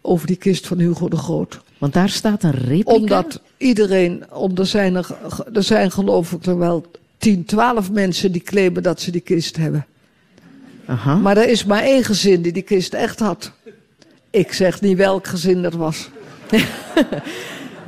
over 0.00 0.26
die 0.26 0.36
kist 0.36 0.66
van 0.66 0.78
Hugo 0.78 1.08
de 1.08 1.16
Groot. 1.16 1.60
Want 1.78 1.92
daar 1.92 2.08
staat 2.08 2.42
een 2.42 2.50
replica. 2.50 2.92
Omdat 2.92 3.40
iedereen, 3.56 4.24
om, 4.32 4.56
er, 4.56 4.66
zijn 4.66 4.94
er, 4.94 5.06
er 5.52 5.62
zijn 5.62 5.90
geloof 5.90 6.32
ik 6.32 6.46
er 6.46 6.58
wel 6.58 6.86
10, 7.18 7.44
12 7.44 7.90
mensen 7.92 8.32
die 8.32 8.42
claimen 8.42 8.82
dat 8.82 9.00
ze 9.00 9.10
die 9.10 9.20
kist 9.20 9.56
hebben. 9.56 9.86
Aha. 10.86 11.14
Maar 11.14 11.36
er 11.36 11.48
is 11.48 11.64
maar 11.64 11.82
één 11.82 12.04
gezin 12.04 12.42
die 12.42 12.52
die 12.52 12.62
kist 12.62 12.94
echt 12.94 13.20
had. 13.20 13.52
Ik 14.36 14.52
zeg 14.52 14.80
niet 14.80 14.96
welk 14.96 15.26
gezin 15.26 15.62
dat 15.62 15.74
was. 15.74 16.08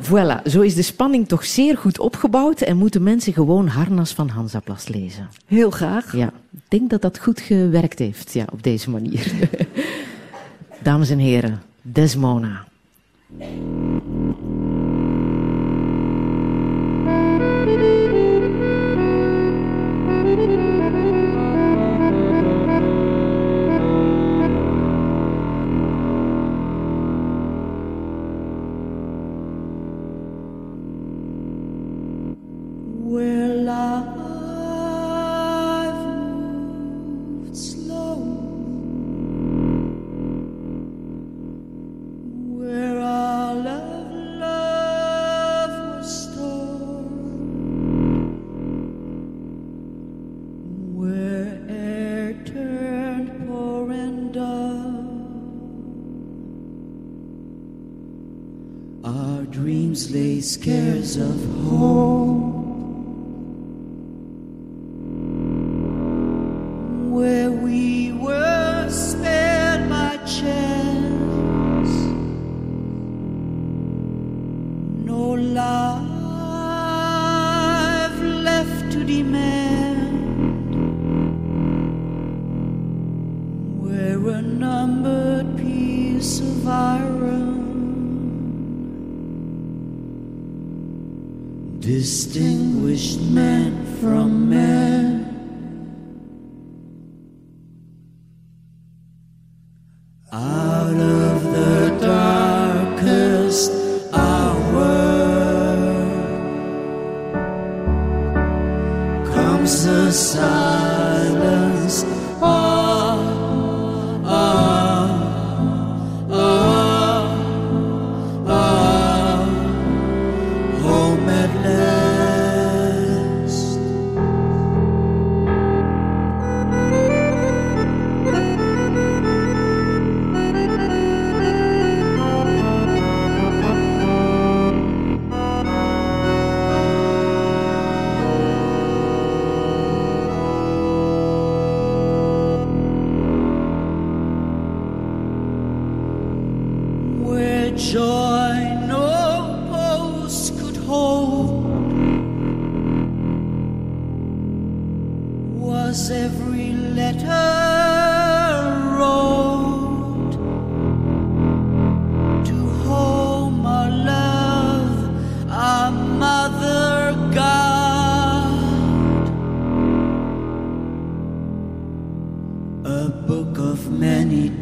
Voilà, 0.03 0.43
zo 0.45 0.61
is 0.61 0.75
de 0.75 0.83
spanning 0.83 1.29
toch 1.29 1.45
zeer 1.45 1.77
goed 1.77 1.99
opgebouwd 1.99 2.61
en 2.61 2.77
moeten 2.77 3.03
mensen 3.03 3.33
gewoon 3.33 3.67
Harnas 3.67 4.13
van 4.13 4.29
Hansaplas 4.29 4.89
lezen. 4.89 5.29
Heel 5.47 5.71
graag. 5.71 6.17
Ja, 6.17 6.33
ik 6.53 6.61
denk 6.69 6.91
dat 6.91 7.03
dat 7.03 7.19
goed 7.19 7.41
gewerkt 7.41 7.99
heeft, 7.99 8.33
ja, 8.33 8.45
op 8.53 8.63
deze 8.63 8.91
manier. 8.91 9.33
Dames 10.83 11.11
en 11.11 11.19
heren, 11.19 11.63
Desmona. 11.83 12.67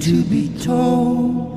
To 0.07 0.23
be 0.23 0.49
told. 0.63 1.56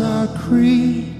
Our 0.00 0.26
creed. 0.38 1.15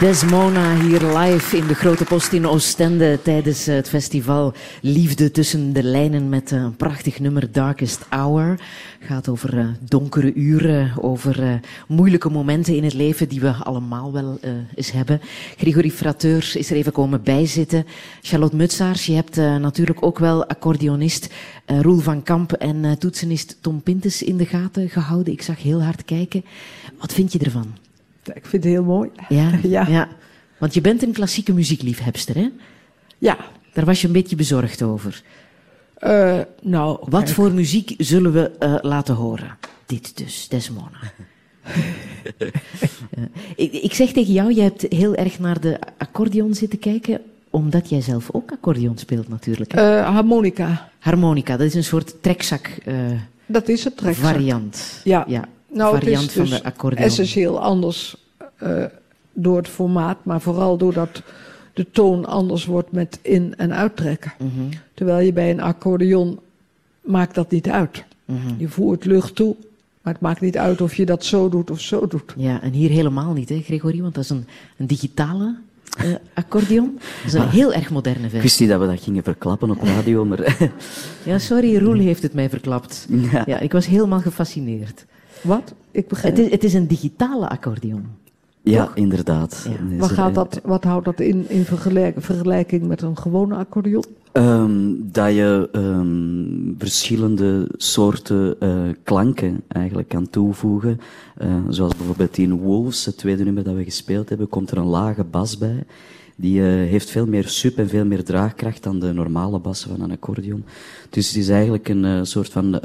Desmona 0.00 0.80
hier 0.80 1.18
live 1.18 1.56
in 1.56 1.66
de 1.66 1.74
Grote 1.74 2.04
Post 2.04 2.32
in 2.32 2.46
Oostende 2.46 3.18
tijdens 3.22 3.66
eh, 3.66 3.74
het 3.74 3.88
festival 3.88 4.52
Liefde 4.80 5.30
tussen 5.30 5.72
de 5.72 5.82
lijnen 5.82 6.28
met 6.28 6.52
eh, 6.52 6.58
een 6.58 6.76
prachtig 6.76 7.18
nummer 7.18 7.52
Darkest 7.52 8.06
Hour. 8.08 8.60
Gaat 9.00 9.28
over 9.28 9.58
eh, 9.58 9.66
donkere 9.80 10.34
uren, 10.34 10.92
over 11.02 11.60
moeilijke 11.88 12.30
momenten 12.30 12.76
in 12.76 12.84
het 12.84 12.94
leven 12.94 13.28
die 13.28 13.40
we 13.40 13.52
allemaal 13.52 14.12
wel 14.12 14.38
eens 14.74 14.92
hebben. 14.92 15.20
Gregory 15.56 15.90
Frateur 15.90 16.52
is 16.54 16.70
er 16.70 16.76
even 16.76 16.92
komen 16.92 17.22
bijzitten. 17.22 17.86
Charlotte 18.22 18.56
Mutsaars, 18.56 19.06
je 19.06 19.14
hebt 19.14 19.36
natuurlijk 19.36 20.02
ook 20.02 20.18
wel 20.18 20.46
accordeonist 20.46 21.32
Roel 21.66 21.98
van 21.98 22.22
Kamp 22.22 22.52
en 22.52 22.98
toetsenist 22.98 23.56
Tom 23.60 23.82
Pintes 23.82 24.22
in 24.22 24.36
de 24.36 24.46
gaten 24.46 24.88
gehouden. 24.88 25.32
Ik 25.32 25.42
zag 25.42 25.62
heel 25.62 25.82
hard 25.82 26.04
kijken. 26.04 26.44
Wat 26.98 27.12
vind 27.12 27.32
je 27.32 27.38
ervan? 27.38 27.89
Ik 28.34 28.46
vind 28.46 28.64
het 28.64 28.72
heel 28.72 28.84
mooi. 28.84 29.10
Ja, 29.28 29.50
Ja. 29.62 29.86
ja. 29.88 30.08
Want 30.58 30.74
je 30.74 30.80
bent 30.80 31.02
een 31.02 31.12
klassieke 31.12 31.52
muziekliefhebster, 31.52 32.34
hè? 32.34 32.48
Ja. 33.18 33.36
Daar 33.72 33.84
was 33.84 34.00
je 34.00 34.06
een 34.06 34.12
beetje 34.12 34.36
bezorgd 34.36 34.82
over. 34.82 35.22
Eh, 35.94 36.38
nou, 36.62 36.98
Wat 37.08 37.22
kijk, 37.22 37.34
voor 37.34 37.52
muziek 37.52 37.94
zullen 37.98 38.32
we 38.32 38.50
eh, 38.58 38.74
laten 38.80 39.14
horen? 39.14 39.56
Dit 39.86 40.16
dus, 40.18 40.48
Desmona. 40.48 40.98
Ja. 43.16 43.28
ik, 43.56 43.72
ik 43.72 43.94
zeg 43.94 44.12
tegen 44.12 44.32
jou, 44.32 44.54
je 44.54 44.60
hebt 44.62 44.86
heel 44.88 45.14
erg 45.14 45.38
naar 45.38 45.60
de 45.60 45.78
accordeon 45.98 46.54
zitten 46.54 46.78
kijken, 46.78 47.20
omdat 47.50 47.88
jij 47.88 48.00
zelf 48.00 48.28
ook 48.32 48.52
accordeon 48.52 48.98
speelt 48.98 49.28
natuurlijk. 49.28 49.72
hè? 49.72 49.98
eh, 49.98 50.08
harmonica. 50.14 50.90
Harmonica, 50.98 51.56
dat 51.56 51.66
is 51.66 51.74
een 51.74 51.84
soort 51.84 52.22
trekzak 52.22 52.66
eh, 52.84 52.94
Dat 53.46 53.68
is 53.68 53.84
het 53.84 53.96
trekzak. 53.96 54.24
variant. 54.24 55.00
Ja. 55.04 55.24
ja. 55.28 55.44
Nou, 55.72 55.94
het 55.94 56.02
variant 56.04 56.26
is 56.28 56.32
van 56.32 56.44
dus 56.44 56.50
de 56.60 56.64
accordeon. 56.64 57.02
essentieel 57.04 57.60
anders 57.60 58.16
eh, 58.56 58.84
door 59.32 59.56
het 59.56 59.68
formaat, 59.68 60.16
maar 60.24 60.40
vooral 60.40 60.76
doordat 60.76 61.22
de 61.72 61.86
toon 61.90 62.26
anders 62.26 62.64
wordt 62.64 62.92
met 62.92 63.18
in- 63.22 63.54
en 63.56 63.74
uittrekken. 63.74 64.32
Mhm, 64.38 64.50
Terwijl 64.94 65.24
je 65.26 65.32
bij 65.32 65.50
een 65.50 65.60
accordeon 65.60 66.38
maakt 67.00 67.34
dat 67.34 67.50
niet 67.50 67.68
uit. 67.68 68.04
mhm. 68.24 68.38
Je 68.58 68.68
voert 68.68 69.04
lucht 69.04 69.34
toe, 69.34 69.56
maar 70.02 70.12
het 70.12 70.22
maakt 70.22 70.40
niet 70.40 70.58
uit 70.58 70.80
of 70.80 70.94
je 70.94 71.06
dat 71.06 71.24
zo 71.24 71.48
doet 71.48 71.70
of 71.70 71.80
zo 71.80 72.06
doet. 72.06 72.34
Ja, 72.36 72.62
en 72.62 72.72
hier 72.72 72.90
helemaal 72.90 73.32
niet, 73.32 73.48
hè, 73.48 73.60
Gregory, 73.64 74.00
want 74.02 74.14
dat 74.14 74.24
is 74.24 74.30
een, 74.30 74.46
een 74.76 74.86
digitale 74.86 75.56
eh, 75.98 76.06
accordeon. 76.34 76.94
Dat 76.94 77.26
is 77.26 77.32
een 77.32 77.48
heel 77.48 77.72
erg 77.72 77.90
moderne 77.90 78.18
Ik 78.24 78.30
versie. 78.30 78.40
wist 78.42 78.60
niet 78.60 78.68
dat 78.68 78.80
we 78.80 78.86
dat 78.86 79.00
gingen 79.02 79.22
verklappen 79.22 79.70
op 79.70 79.82
radio, 79.82 80.24
maar 80.24 80.56
Ja, 81.24 81.38
sorry, 81.38 81.76
Roel 81.78 81.98
heeft 81.98 82.22
het 82.22 82.34
mij 82.34 82.50
verklapt. 82.50 83.06
Ja. 83.08 83.42
Ja, 83.46 83.58
ik 83.58 83.72
was 83.72 83.86
helemaal 83.86 84.20
gefascineerd. 84.20 85.04
Wat? 85.42 85.74
Ik 85.90 86.08
begrijp. 86.08 86.36
Het 86.36 86.44
is, 86.46 86.50
het 86.52 86.64
is 86.64 86.74
een 86.74 86.86
digitale 86.86 87.48
accordeon. 87.48 88.04
ja, 88.62 88.84
Toch? 88.84 88.94
inderdaad. 88.94 89.68
Ja. 89.68 89.96
Wat, 89.98 90.10
gaat 90.10 90.34
dat, 90.34 90.60
wat 90.64 90.84
houdt 90.84 91.04
dat 91.04 91.20
in, 91.20 91.44
in 91.48 91.64
vergelijk- 91.64 92.16
vergelijking 92.18 92.86
met 92.86 93.02
een 93.02 93.18
gewone 93.18 93.54
accordeon? 93.54 94.04
Ehm, 94.32 94.92
dat 94.98 95.34
je 95.34 95.68
ehm, 95.72 96.78
verschillende 96.78 97.68
soorten 97.76 98.56
eh, 98.60 98.70
klanken 99.02 99.62
eigenlijk 99.68 100.08
kan 100.08 100.30
toevoegen. 100.30 101.00
Eh, 101.36 101.54
zoals 101.68 101.96
bijvoorbeeld 101.96 102.38
in 102.38 102.52
Wolves, 102.52 103.04
het 103.04 103.16
tweede 103.16 103.44
nummer 103.44 103.64
dat 103.64 103.74
we 103.74 103.84
gespeeld 103.84 104.28
hebben, 104.28 104.48
komt 104.48 104.70
er 104.70 104.76
een 104.78 104.84
lage 104.86 105.24
bas 105.24 105.58
bij. 105.58 105.84
Die 106.36 106.60
eh, 106.60 106.66
heeft 106.66 107.10
veel 107.10 107.26
meer 107.26 107.48
sub 107.48 107.78
en 107.78 107.88
veel 107.88 108.04
meer 108.04 108.24
draagkracht 108.24 108.82
dan 108.82 108.98
de 108.98 109.12
normale 109.12 109.58
bassen 109.58 109.90
van 109.90 110.00
een 110.00 110.10
accordeon. 110.10 110.64
Dus 111.10 111.28
het 111.28 111.36
is 111.36 111.48
eigenlijk 111.48 111.88
een 111.88 112.04
eh, 112.04 112.18
soort 112.22 112.48
van 112.48 112.80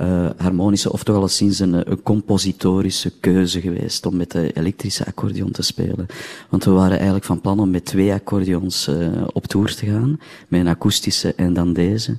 eh, 0.00 0.24
eh, 0.24 0.30
harmonische 0.36 0.92
of 0.92 1.02
toch 1.02 1.16
alleszins 1.16 1.58
een, 1.58 1.90
een 1.90 2.02
compositorische 2.02 3.12
keuze 3.20 3.60
geweest 3.60 4.06
om 4.06 4.16
met 4.16 4.30
de 4.30 4.52
elektrische 4.52 5.06
accordeon 5.06 5.50
te 5.50 5.62
spelen. 5.62 6.06
Want 6.48 6.64
we 6.64 6.70
waren 6.70 6.96
eigenlijk 6.96 7.24
van 7.24 7.40
plan 7.40 7.60
om 7.60 7.70
met 7.70 7.84
twee 7.84 8.12
accordeons 8.12 8.88
uh, 8.88 9.08
op 9.32 9.46
tour 9.46 9.74
te 9.74 9.86
gaan, 9.86 10.20
met 10.48 10.60
een 10.60 10.68
akoestische 10.68 11.34
en 11.34 11.52
dan 11.52 11.72
deze. 11.72 12.18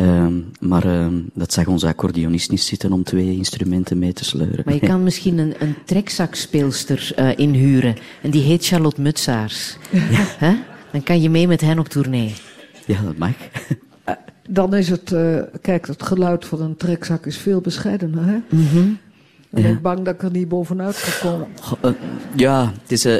Uh, 0.00 0.26
maar 0.60 0.86
uh, 0.86 1.06
dat 1.34 1.52
zag 1.52 1.66
onze 1.66 1.86
accordeonist 1.86 2.50
niet 2.50 2.60
zitten 2.60 2.92
om 2.92 3.02
twee 3.02 3.36
instrumenten 3.36 3.98
mee 3.98 4.12
te 4.12 4.24
sleuren. 4.24 4.62
Maar 4.64 4.74
je 4.74 4.80
kan 4.80 5.02
misschien 5.02 5.38
een, 5.38 5.54
een 5.58 5.74
trekzakspeelster 5.84 7.12
uh, 7.18 7.30
inhuren. 7.36 7.96
En 8.22 8.30
die 8.30 8.42
heet 8.42 8.66
Charlotte 8.66 9.00
Mutsaars. 9.00 9.76
Ja. 10.40 10.64
Dan 10.92 11.02
kan 11.02 11.20
je 11.20 11.30
mee 11.30 11.48
met 11.48 11.60
hen 11.60 11.78
op 11.78 11.88
tournee. 11.88 12.34
Ja, 12.86 13.02
dat 13.02 13.16
mag. 13.16 13.34
Dan 14.48 14.74
is 14.74 14.88
het, 14.88 15.10
uh, 15.10 15.40
kijk, 15.60 15.86
het 15.86 16.02
geluid 16.02 16.44
van 16.44 16.60
een 16.60 16.76
trekzak 16.76 17.26
is 17.26 17.36
veel 17.36 17.60
bescheidener. 17.60 18.24
Hè? 18.24 18.36
Mm 18.48 18.66
-hmm. 18.66 18.98
Ik 19.50 19.62
ben 19.62 19.70
ja. 19.70 19.80
bang 19.80 20.02
dat 20.02 20.14
ik 20.14 20.22
er 20.22 20.30
niet 20.30 20.48
bovenuit 20.48 21.18
kan 21.20 21.30
komen. 21.30 21.48
Uh, 21.84 21.90
ja, 22.36 22.72
het 22.82 22.92
is, 22.92 23.06
uh, 23.06 23.16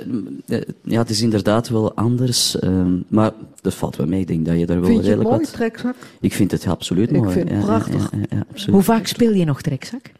ja, 0.82 0.98
het 0.98 1.10
is 1.10 1.22
inderdaad 1.22 1.68
wel 1.68 1.94
anders. 1.94 2.56
maar 3.08 3.32
dat 3.60 3.74
valt 3.74 3.96
wel 3.96 4.06
mee. 4.06 4.20
Ik 4.20 4.26
denk 4.26 4.46
dat 4.46 4.58
je 4.58 4.66
daar 4.66 4.80
wel 4.80 4.88
vind 4.88 5.04
je 5.04 5.08
redelijk 5.08 5.30
het 5.30 5.38
mooi, 5.38 5.50
wat... 5.50 5.56
trekzak? 5.56 5.94
Ik 6.20 6.32
vind 6.32 6.50
het 6.50 6.66
absoluut 6.66 7.10
ik 7.10 7.16
mooi. 7.16 7.32
vind 7.32 7.48
het 7.48 7.58
ja, 7.58 7.64
prachtig. 7.64 8.10
Ja, 8.12 8.18
ja, 8.30 8.44
absoluut. 8.50 8.74
Hoe 8.74 8.82
vaak 8.82 9.06
speel 9.06 9.32
je 9.32 9.44
nog 9.44 9.62
trekzak? 9.62 10.10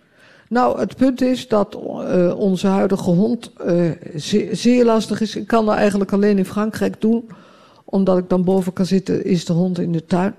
Nou, 0.49 0.79
het 0.79 0.97
punt 0.97 1.21
is 1.21 1.49
dat 1.49 1.79
uh, 1.85 2.39
onze 2.39 2.67
huidige 2.67 3.11
hond 3.11 3.53
uh, 3.67 3.91
zeer, 4.15 4.57
zeer, 4.57 4.85
lastig 4.85 5.21
is. 5.21 5.37
Ik 5.37 5.47
kan 5.47 5.67
dat 5.67 5.75
eigenlijk 5.75 6.13
alleen 6.13 6.39
in 6.39 6.45
Frankrijk 6.45 7.01
doen. 7.01 7.29
Omdat 7.85 8.19
ik 8.19 8.29
dan 8.29 8.45
boven 8.45 8.73
kan 8.73 8.87
zitten, 8.87 9.25
is 9.25 9.45
de 9.45 9.53
hond 9.53 9.79
in 9.79 9.93
de 9.93 10.05
tuin. 10.05 10.35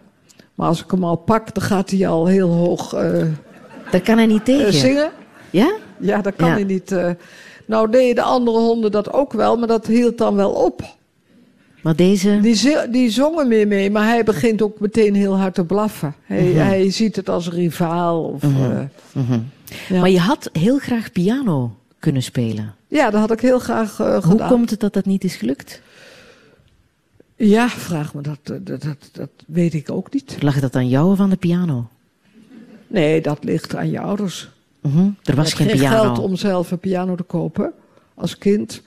Maar 0.58 0.68
als 0.68 0.84
ik 0.84 0.91
hem 0.91 1.03
al 1.03 1.16
pak, 1.16 1.53
dan 1.53 1.64
gaat 1.64 1.89
hij 1.89 2.08
al 2.08 2.26
heel 2.26 2.49
hoog 2.49 2.93
uh, 2.95 3.22
Daar 3.91 4.01
kan 4.01 4.18
hij 4.18 4.26
niet 4.26 4.45
tegen. 4.45 4.74
zingen. 4.74 5.12
Ja? 5.49 5.76
Ja, 5.99 6.22
dat 6.22 6.36
kan 6.36 6.47
Ja. 6.47 6.53
hij 6.53 6.64
niet. 6.64 6.95
nou 7.66 7.89
deden 7.91 8.16
de 8.16 8.22
andere 8.22 8.58
honden 8.58 8.91
dat 8.91 9.14
ook 9.14 9.34
wel, 9.34 9.58
maar 9.58 9.68
dat 9.68 9.88
hield 9.88 10.18
dan 10.18 10.36
wel 10.36 10.51
op. 10.51 10.82
Maar 11.82 11.95
deze... 11.95 12.39
Die, 12.41 12.89
die 12.91 13.10
zongen 13.10 13.47
meer 13.47 13.68
mee, 13.68 13.91
maar 13.91 14.03
hij 14.08 14.24
begint 14.24 14.62
ook 14.62 14.80
meteen 14.80 15.16
heel 15.16 15.38
hard 15.38 15.53
te 15.53 15.66
blaffen. 15.66 16.16
Hij, 16.24 16.43
Mhm. 16.43 16.58
hij 16.58 16.91
ziet 16.91 17.16
het 17.16 17.30
als 17.30 17.49
rivaal. 17.49 18.24
Of, 18.24 18.43
eh, 18.43 18.80
Ja. 19.89 19.99
Maar 19.99 20.10
je 20.10 20.20
had 20.20 20.49
heel 20.51 20.78
graag 20.78 21.12
piano 21.12 21.72
kunnen 21.99 22.24
spelen. 22.24 22.74
ja, 22.88 23.10
dat 23.10 23.20
had 23.20 23.32
ik 23.32 23.39
heel 23.41 23.60
graag 23.60 23.99
eh, 23.99 24.12
Hoe 24.12 24.22
gedaan. 24.22 24.49
komt 24.49 24.70
het 24.70 24.80
dat 24.80 24.93
dat 24.93 25.05
niet 25.05 25.24
is 25.24 25.36
gelukt? 25.36 25.82
Ja, 27.38 27.69
vraag 27.69 28.13
me 28.13 28.21
dat, 28.21 28.39
eh, 28.43 28.55
dat, 28.61 28.81
dat, 28.81 29.09
dat 29.11 29.29
weet 29.47 29.73
ik 29.73 29.91
ook 29.91 30.13
niet. 30.13 30.38
Lag 30.39 30.59
dat 30.59 30.75
aan 30.75 30.89
jou 30.89 31.11
of 31.11 31.19
aan 31.19 31.29
de 31.29 31.35
piano? 31.35 31.88
Nee, 32.88 33.21
dat 33.21 33.43
ligt 33.43 33.75
aan 33.75 33.89
je 33.89 33.99
ouders. 33.99 34.49
Mhm. 34.81 35.09
Er 35.23 35.35
was 35.35 35.53
geen 35.53 35.67
geen 35.67 35.77
piano. 35.77 36.01
geld 36.01 36.19
om 36.19 36.35
zelf 36.35 36.71
een 36.71 36.79
piano 36.79 37.15
te 37.15 37.23
kopen 37.23 37.73
als 38.13 38.38
kind. 38.38 38.81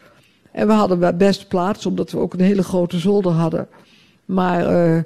En 0.52 0.66
we 0.66 0.72
hadden 0.72 1.18
best 1.18 1.48
plaats, 1.48 1.86
omdat 1.86 2.10
we 2.10 2.18
ook 2.18 2.32
een 2.32 2.40
hele 2.40 2.62
grote 2.62 2.98
zolder 2.98 3.32
hadden. 3.32 3.68
Maar 4.24 4.66
eh, 4.66 5.02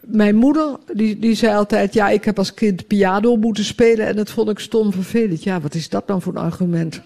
mijn 0.00 0.36
moeder, 0.36 0.76
die, 0.94 1.18
die 1.18 1.34
zei 1.34 1.56
altijd... 1.56 1.94
ja, 1.94 2.08
ik 2.08 2.24
heb 2.24 2.38
als 2.38 2.54
kind 2.54 2.86
piano 2.86 3.36
moeten 3.36 3.64
spelen... 3.64 4.06
en 4.06 4.16
dat 4.16 4.30
vond 4.30 4.48
ik 4.48 4.58
stom 4.58 4.92
vervelend. 4.92 5.42
Ja, 5.42 5.60
wat 5.60 5.74
is 5.74 5.88
dat 5.88 6.06
dan 6.06 6.22
voor 6.22 6.34
een 6.34 6.42
argument? 6.42 7.00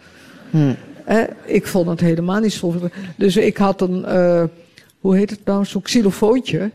Eh, 1.04 1.22
ik 1.44 1.66
vond 1.66 1.88
het 1.88 2.00
helemaal 2.00 2.40
niet 2.40 2.52
stom 2.52 2.70
vervelend. 2.70 2.94
Dus 3.16 3.36
ik 3.36 3.56
had 3.56 3.80
een... 3.80 4.04
eh, 4.04 4.44
hoe 5.04 5.16
heet 5.16 5.30
het 5.30 5.44
nou? 5.44 5.64
Zo'n 5.64 5.82
xylofoontje. 5.82 6.70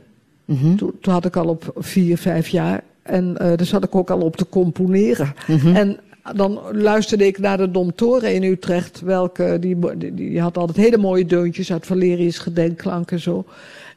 Mhm. 0.45 0.75
Toen, 0.75 0.91
toen 1.01 1.13
had 1.13 1.25
ik 1.25 1.36
al 1.36 1.47
op 1.47 1.73
vier, 1.75 2.17
vijf 2.17 2.47
jaar. 2.47 2.84
En 3.01 3.38
eh 3.38 3.57
daar 3.57 3.65
zat 3.65 3.84
ik 3.84 3.95
ook 3.95 4.09
al 4.09 4.21
op 4.21 4.36
te 4.36 4.49
componeren. 4.49 5.34
Mhm. 5.47 5.75
En 5.75 5.99
dan 6.36 6.59
luisterde 6.71 7.25
ik 7.25 7.39
naar 7.39 7.57
de 7.57 7.71
Domtoren 7.71 8.34
in 8.34 8.43
Utrecht. 8.43 9.01
Welke, 9.01 9.57
die, 9.59 9.97
die, 9.97 10.13
die 10.13 10.41
had 10.41 10.57
altijd 10.57 10.77
hele 10.77 10.97
mooie 10.97 11.25
deuntjes 11.25 11.71
uit 11.71 11.86
Valerius 11.86 12.38
Gedenkklank 12.38 13.11
en 13.11 13.19
zo. 13.19 13.45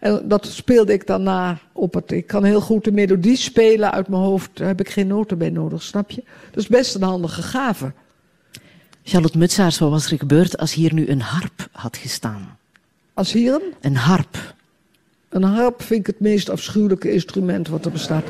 En 0.00 0.22
dat 0.24 0.46
speelde 0.46 0.92
ik 0.92 1.06
dan 1.06 1.22
na 1.22 1.58
op 1.72 1.94
het... 1.94 2.10
Ik 2.10 2.26
kan 2.26 2.44
heel 2.44 2.60
goed 2.60 2.84
de 2.84 2.92
melodie 2.92 3.36
spelen 3.36 3.92
uit 3.92 4.08
mijn 4.08 4.22
hoofd. 4.22 4.50
Daar 4.54 4.66
heb 4.66 4.80
ik 4.80 4.90
geen 4.90 5.06
noten 5.06 5.38
bij 5.38 5.50
nodig, 5.50 5.82
snap 5.82 6.10
je? 6.10 6.22
Dat 6.50 6.62
is 6.62 6.68
best 6.68 6.94
een 6.94 7.02
handige 7.02 7.42
gave. 7.42 7.92
Charlotte 9.04 9.38
Mutsaars, 9.38 9.78
wat 9.78 9.90
was 9.90 10.10
er 10.10 10.18
gebeurd 10.18 10.58
als 10.58 10.74
hier 10.74 10.94
nu 10.94 11.08
een 11.08 11.20
harp 11.20 11.68
had 11.72 11.96
gestaan? 11.96 12.60
Als 13.22 13.32
hier 13.32 13.54
een, 13.54 13.74
Een 13.80 13.96
harp. 13.96 14.36
een 15.28 15.42
harp 15.42 15.82
vind 15.82 16.00
ik 16.00 16.06
het 16.06 16.20
meest 16.20 16.50
afschuwelijke 16.50 17.12
instrument 17.12 17.68
wat 17.68 17.84
er 17.84 17.90
bestaat. 17.90 18.24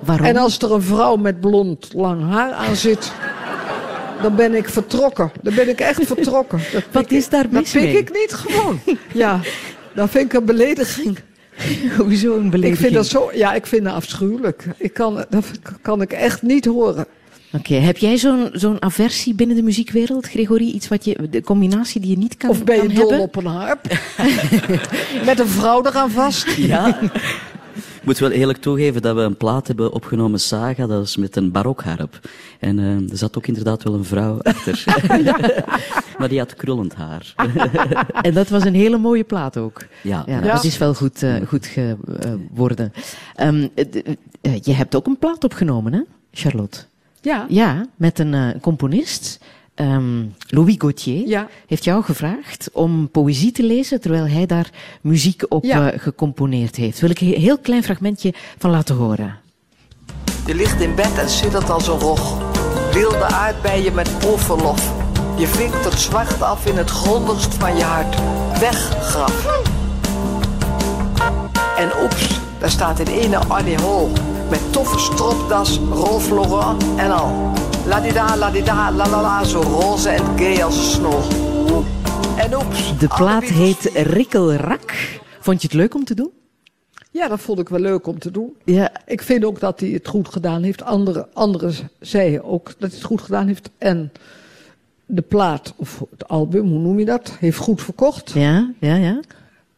Waarom? 0.00 0.26
En 0.26 0.36
als 0.36 0.58
er 0.58 0.72
een 0.72 0.82
vrouw 0.82 1.16
met 1.16 1.40
blond 1.40 1.92
lang 1.94 2.30
haar 2.30 2.52
aan 2.52 2.76
zit, 2.76 3.12
dan 4.22 4.36
ben 4.36 4.54
ik 4.54 4.68
vertrokken. 4.68 5.30
Dan 5.42 5.54
ben 5.54 5.68
ik 5.68 5.80
echt 5.80 6.06
vertrokken. 6.06 6.58
Dat 6.72 6.82
Wat 6.92 7.10
is 7.10 7.28
daar 7.28 7.44
ik- 7.44 7.50
mis 7.50 7.72
Dat 7.72 7.82
pik 7.82 7.92
ik 7.98 8.12
niet 8.12 8.32
gewoon. 8.32 8.80
Ja, 9.12 9.40
dan 9.94 10.08
vind 10.08 10.24
ik 10.24 10.32
een 10.32 10.44
belediging. 10.44 11.18
Hoezo 11.98 12.36
een 12.36 12.44
Ik 12.44 12.50
belediging? 12.50 12.78
vind 12.78 12.94
dat 12.94 13.06
zo, 13.06 13.30
ja, 13.34 13.54
ik 13.54 13.66
vind 13.66 13.84
dat 13.84 13.94
afschuwelijk. 13.94 14.64
Ik 14.76 14.92
kan, 14.94 15.24
dat 15.30 15.44
kan 15.82 16.02
ik 16.02 16.12
echt 16.12 16.42
niet 16.42 16.64
horen. 16.64 17.06
Oké, 17.54 17.74
heb 17.74 17.96
jij 17.96 18.16
zo'n 18.16 18.48
zo'n 18.52 18.82
aversie 18.82 19.34
binnen 19.34 19.56
de 19.56 19.62
muziekwereld, 19.62 20.26
Gregory? 20.28 20.66
Iets 20.68 20.88
wat 20.88 21.04
je, 21.04 21.28
de 21.30 21.42
combinatie 21.42 22.00
die 22.00 22.10
je 22.10 22.18
niet 22.18 22.36
kan, 22.36 22.50
Of 22.50 22.64
ben 22.64 22.82
je 22.82 22.88
dol 22.94 22.96
hebben? 23.08 23.20
op 23.20 23.36
een 23.36 23.46
harp? 23.46 23.80
Met 25.26 25.38
een 25.40 25.48
vrouw 25.48 25.84
eraan 25.84 26.10
vast? 26.10 26.50
Ja. 26.74 27.00
Ik 27.74 28.10
moet 28.10 28.18
wel 28.18 28.30
eerlijk 28.30 28.58
toegeven 28.58 29.02
dat 29.02 29.14
we 29.16 29.20
een 29.22 29.36
plaat 29.36 29.66
hebben 29.66 29.92
opgenomen, 29.92 30.40
Saga, 30.40 30.86
dat 30.86 31.06
is 31.06 31.16
met 31.16 31.36
een 31.36 31.50
barokharp. 31.52 32.20
En 32.60 32.78
eh, 32.78 33.10
er 33.10 33.16
zat 33.16 33.36
ook 33.36 33.46
inderdaad 33.46 33.82
wel 33.82 33.94
een 33.94 34.04
vrouw 34.04 34.38
achter. 34.42 34.84
maar 36.18 36.28
die 36.28 36.38
had 36.38 36.54
krullend 36.54 36.94
haar. 36.94 37.34
En 38.22 38.34
dat 38.34 38.48
was 38.48 38.64
een 38.64 38.74
hele 38.74 38.98
mooie 38.98 39.24
plaat 39.24 39.56
ook. 39.56 39.84
Ja, 40.02 40.22
Ja, 40.26 40.40
Ja. 40.44 40.52
dat 40.52 40.64
is 40.64 40.78
wel 40.78 40.94
goed, 40.94 41.22
eh, 41.22 41.34
goed 41.48 41.66
geworden. 41.66 42.92
Ehm, 43.34 43.66
eh, 43.74 43.84
d- 43.84 44.02
eh, 44.40 44.60
je 44.62 44.72
hebt 44.72 44.94
ook 44.94 45.06
een 45.06 45.18
plaat 45.18 45.44
opgenomen, 45.44 45.92
hè, 45.92 46.00
Charlotte? 46.32 46.78
Ja. 47.24 47.46
Ja, 47.48 47.86
met 47.96 48.18
een 48.18 48.34
eh, 48.34 48.48
componist. 48.60 49.38
Ehm, 49.74 50.22
Louis 50.48 50.74
Gauthier 50.78 51.28
Ja. 51.28 51.48
heeft 51.66 51.84
jou 51.84 52.02
gevraagd 52.04 52.68
om 52.72 53.10
poëzie 53.10 53.52
te 53.52 53.62
lezen 53.62 54.00
terwijl 54.00 54.28
hij 54.28 54.46
daar 54.46 54.70
muziek 55.00 55.42
op 55.48 55.64
Ja. 55.64 55.90
eh, 55.90 55.98
gecomponeerd 56.00 56.76
heeft. 56.76 57.00
Wil 57.00 57.10
ik 57.10 57.20
een 57.20 57.26
heel 57.40 57.58
klein 57.58 57.82
fragmentje 57.82 58.34
van 58.58 58.70
laten 58.70 58.94
horen. 58.94 59.38
Je 60.46 60.54
ligt 60.54 60.80
in 60.80 60.94
bed 60.94 61.18
en 61.18 61.28
zittert 61.28 61.70
als 61.70 61.88
een 61.88 61.98
rog. 61.98 62.42
Wilde 62.92 63.24
aardbeien 63.24 63.94
met 63.94 64.18
proefverlof. 64.18 64.92
Je 65.38 65.46
vinkt 65.46 65.84
het 65.84 66.00
zwart 66.00 66.42
af 66.42 66.66
in 66.66 66.76
het 66.76 66.90
grondigst 66.90 67.54
van 67.54 67.76
je 67.76 67.82
hart. 67.82 68.16
Weg, 68.60 68.76
graf. 69.00 69.62
En 71.78 71.90
oeps, 72.02 72.40
daar 72.58 72.70
staat 72.70 72.98
in 72.98 73.06
ene 73.06 73.36
Annie 73.36 73.76
Hol. 73.80 74.12
Met 74.50 74.72
toffe 74.72 74.98
stropdas, 74.98 75.78
Rolf 75.78 76.30
Laurent 76.30 76.82
en 76.96 77.10
al. 77.10 77.52
Ladida, 77.86 78.36
ladida, 78.36 78.90
la 78.90 79.08
la 79.08 79.20
la, 79.20 79.44
zo 79.44 79.60
roze 79.60 80.08
en 80.08 80.38
gay 80.38 80.62
als 80.62 80.98
een. 80.98 81.84
En 82.36 82.54
oeps. 82.54 82.98
De 82.98 83.08
plaat 83.08 83.44
heet 83.44 83.90
Rikkelrak. 83.94 85.20
Vond 85.40 85.62
je 85.62 85.66
het 85.66 85.76
leuk 85.76 85.94
om 85.94 86.04
te 86.04 86.14
doen? 86.14 86.30
ja, 87.14 87.28
dat 87.28 87.40
vond 87.40 87.58
ik 87.58 87.68
wel 87.68 87.80
leuk 87.80 88.06
om 88.06 88.18
te 88.18 88.30
doen. 88.30 88.56
Ja. 88.64 88.92
Ik 89.06 89.22
vind 89.22 89.44
ook 89.44 89.60
dat 89.60 89.80
hij 89.80 89.88
het 89.88 90.08
goed 90.08 90.28
gedaan 90.28 90.62
heeft. 90.62 90.82
Anderen 90.82 91.26
andere 91.32 91.72
zeiden 92.00 92.44
ook 92.44 92.66
dat 92.66 92.90
hij 92.90 92.98
het 92.98 93.06
goed 93.06 93.20
gedaan 93.20 93.46
heeft. 93.46 93.70
En 93.78 94.12
de 95.06 95.22
plaat, 95.22 95.74
of 95.76 96.04
het 96.10 96.28
album, 96.28 96.68
hoe 96.68 96.78
noem 96.78 96.98
je 96.98 97.04
dat, 97.04 97.36
heeft 97.38 97.58
goed 97.58 97.82
verkocht. 97.82 98.30
Ja, 98.30 98.72
ja, 98.80 98.94
ja. 98.94 99.20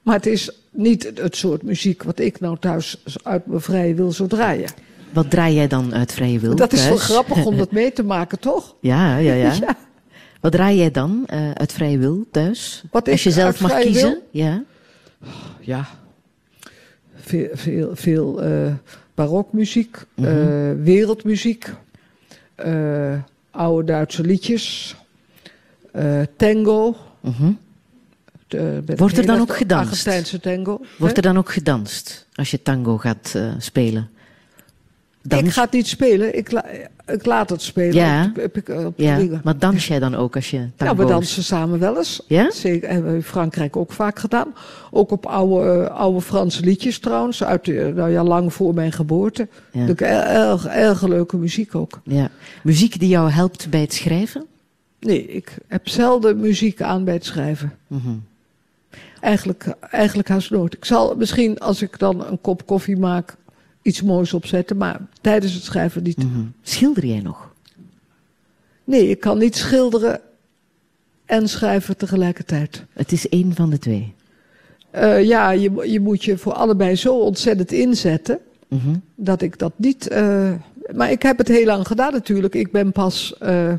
Maar 0.03 0.15
het 0.15 0.27
is 0.27 0.51
niet 0.77 1.13
het 1.15 1.37
soort 1.37 1.63
muziek 1.63 2.03
wat 2.03 2.19
ik 2.19 2.41
nou 2.41 2.57
thuis 2.61 3.03
uit 3.23 3.47
mijn 3.47 3.61
vrije 3.61 3.95
wil 3.95 4.13
zo 4.13 4.27
draaien. 4.27 4.71
Wat 5.13 5.31
draai 5.31 5.55
jij 5.55 5.67
dan 5.69 5.95
uit 5.95 6.13
vrije 6.13 6.39
wil? 6.39 6.57
dat 6.57 6.73
is 6.73 6.89
wel 6.89 6.97
grappig 6.97 7.45
om 7.47 7.57
dat 7.63 7.73
mee 7.73 7.93
te 7.93 8.03
maken, 8.03 8.39
toch? 8.41 8.75
Ja, 8.81 9.17
ja, 9.19 9.33
ja. 9.35 9.53
Ja. 9.61 9.77
Wat 10.41 10.53
draai 10.53 10.77
jij 10.77 10.91
dan 10.91 11.23
eh, 11.27 11.51
uit 11.51 11.73
vrije 11.73 11.99
wil 11.99 12.27
thuis? 12.31 12.85
Wat 12.91 13.09
Als 13.09 13.23
je 13.23 13.31
zelf 13.31 13.61
mag 13.61 13.81
kiezen? 13.81 14.09
wil? 14.11 14.23
Ja. 14.31 14.65
Ja. 15.61 15.87
Veel, 17.15 17.49
veel, 17.53 17.91
veel 17.97 18.43
eh, 18.43 18.73
barokmuziek, 19.15 19.97
Mhm. 20.15 20.27
eh, 20.29 20.73
wereldmuziek, 20.83 21.73
oude 23.51 23.85
Duitse 23.87 24.23
liedjes, 24.23 24.97
tango. 26.37 26.97
Mhm. 27.21 27.53
De- 28.49 28.83
met 28.87 28.99
Wordt 28.99 29.19
er 29.19 29.27
dan 29.27 29.41
ook 29.41 29.57
gedanst? 29.57 29.91
Argentijnse 29.91 30.41
tango. 30.41 30.81
Wordt 30.99 31.17
er 31.17 31.23
dan 31.23 31.39
ook 31.39 31.53
gedanst 31.53 32.27
als 32.35 32.51
je 32.51 32.63
tango 32.63 32.97
gaat 32.99 33.33
eh, 33.37 33.49
spelen? 33.59 34.09
Dans- 35.23 35.43
Ik 35.43 35.51
ga 35.53 35.63
het 35.63 35.73
niet 35.73 35.87
spelen, 35.87 36.37
ik, 36.37 36.51
la- 36.53 36.65
ik 37.07 37.25
laat 37.27 37.51
het 37.51 37.63
spelen. 37.63 37.95
Ja. 37.95 38.33
Op, 38.37 38.45
op, 38.45 38.69
op, 38.69 38.85
op 38.87 38.95
Ja, 38.97 39.19
maar 39.45 39.59
dans 39.59 39.87
jij 39.87 39.99
dan 39.99 40.15
ook 40.15 40.35
als 40.35 40.51
je 40.51 40.57
Ja, 40.59 40.69
tango's... 40.77 40.97
we 40.97 41.05
dansen 41.07 41.43
samen 41.45 41.79
wel 41.79 41.97
eens. 41.97 42.23
Ja? 42.27 42.51
Zeker, 42.51 42.91
hebben 42.91 43.11
we 43.11 43.17
in 43.17 43.23
Frankrijk 43.23 43.77
ook 43.77 43.93
vaak 43.93 44.19
gedaan. 44.19 44.55
Ook 44.91 45.11
op 45.11 45.27
oude, 45.27 45.85
eh, 45.85 45.97
oude 45.97 46.21
Franse 46.21 46.61
liedjes 46.65 46.99
trouwens, 46.99 47.45
uit 47.45 47.67
nou 47.67 48.11
ja, 48.11 48.25
lang 48.25 48.53
voor 48.53 48.75
mijn 48.75 48.93
geboorte. 48.93 49.49
Ja. 49.73 49.87
Er- 49.87 50.03
erg, 50.03 50.67
erg 50.67 51.03
leuke 51.07 51.37
muziek 51.37 51.75
ook. 51.75 52.01
Ja. 52.05 52.31
Muziek 52.63 52.99
die 52.99 53.09
jou 53.09 53.31
helpt 53.31 53.71
bij 53.71 53.81
het 53.81 53.95
schrijven? 53.95 54.45
Nee, 55.01 55.27
ik 55.27 55.57
heb 55.69 55.89
zelden 55.89 56.41
muziek 56.41 56.83
aan 56.83 57.05
bij 57.05 57.15
het 57.15 57.25
schrijven. 57.25 57.73
Mhm. 57.87 58.09
Eigenlijk, 59.21 59.75
eigenlijk 59.91 60.29
haast 60.29 60.51
nooit. 60.51 60.75
Ik 60.75 60.85
zal 60.85 61.15
misschien, 61.17 61.59
als 61.59 61.83
ik 61.83 61.99
dan 61.99 62.27
een 62.27 62.41
kop 62.41 62.67
koffie 62.67 62.97
maak, 62.97 63.37
iets 63.83 64.03
moois 64.03 64.33
opzetten. 64.35 64.77
Maar 64.77 65.01
tijdens 65.21 65.53
het 65.55 65.63
schrijven 65.63 66.03
niet. 66.03 66.17
Mhm. 66.17 66.41
Schilder 66.63 67.07
jij 67.07 67.21
nog? 67.21 67.55
Nee, 68.85 69.09
ik 69.09 69.21
kan 69.21 69.39
niet 69.39 69.57
schilderen 69.57 70.21
en 71.25 71.49
schrijven 71.49 71.97
tegelijkertijd. 71.97 72.85
Het 72.93 73.13
is 73.13 73.29
één 73.29 73.55
van 73.55 73.71
de 73.71 73.79
twee. 73.79 74.15
Eh, 74.91 75.25
ja, 75.25 75.51
je, 75.51 75.91
je 75.91 76.01
moet 76.01 76.25
je 76.25 76.39
voor 76.39 76.53
allebei 76.53 76.95
zo 76.97 77.19
ontzettend 77.19 77.73
inzetten. 77.73 78.39
Mhm. 78.69 78.95
dat 79.15 79.43
ik 79.43 79.59
dat 79.59 79.73
niet. 79.77 80.09
eh, 80.09 80.53
maar 80.95 81.11
ik 81.11 81.23
heb 81.23 81.39
het 81.39 81.49
heel 81.49 81.65
lang 81.65 81.87
gedaan 81.87 82.13
natuurlijk. 82.13 82.55
Ik 82.55 82.73
ben 82.73 82.93
pas 82.93 83.39
eh, 83.39 83.73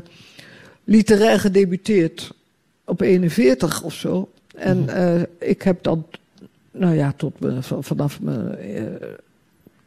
literair 0.84 1.40
gedebuteerd 1.40 2.30
op 2.84 3.00
41 3.00 3.82
of 3.82 3.94
zo. 3.94 4.28
En 4.58 4.88
eh, 4.88 5.22
ik 5.38 5.62
heb 5.62 5.82
dan, 5.82 6.06
nou 6.70 6.94
ja, 6.94 7.12
tot 7.16 7.40
me, 7.40 7.62
vanaf 7.80 8.20
mijn 8.20 8.56
eh, 8.56 8.82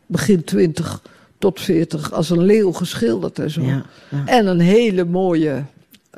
begin 0.05 0.43
20 0.43 1.01
tot 1.37 1.61
40 1.61 2.11
als 2.13 2.29
een 2.29 2.43
leeuw 2.43 2.71
geschilderd 2.71 3.39
en 3.39 3.51
zo. 3.51 3.61
Ja, 3.61 3.85
ja, 4.09 4.25
En 4.25 4.47
een 4.47 4.59
hele 4.59 5.05
mooie 5.05 5.63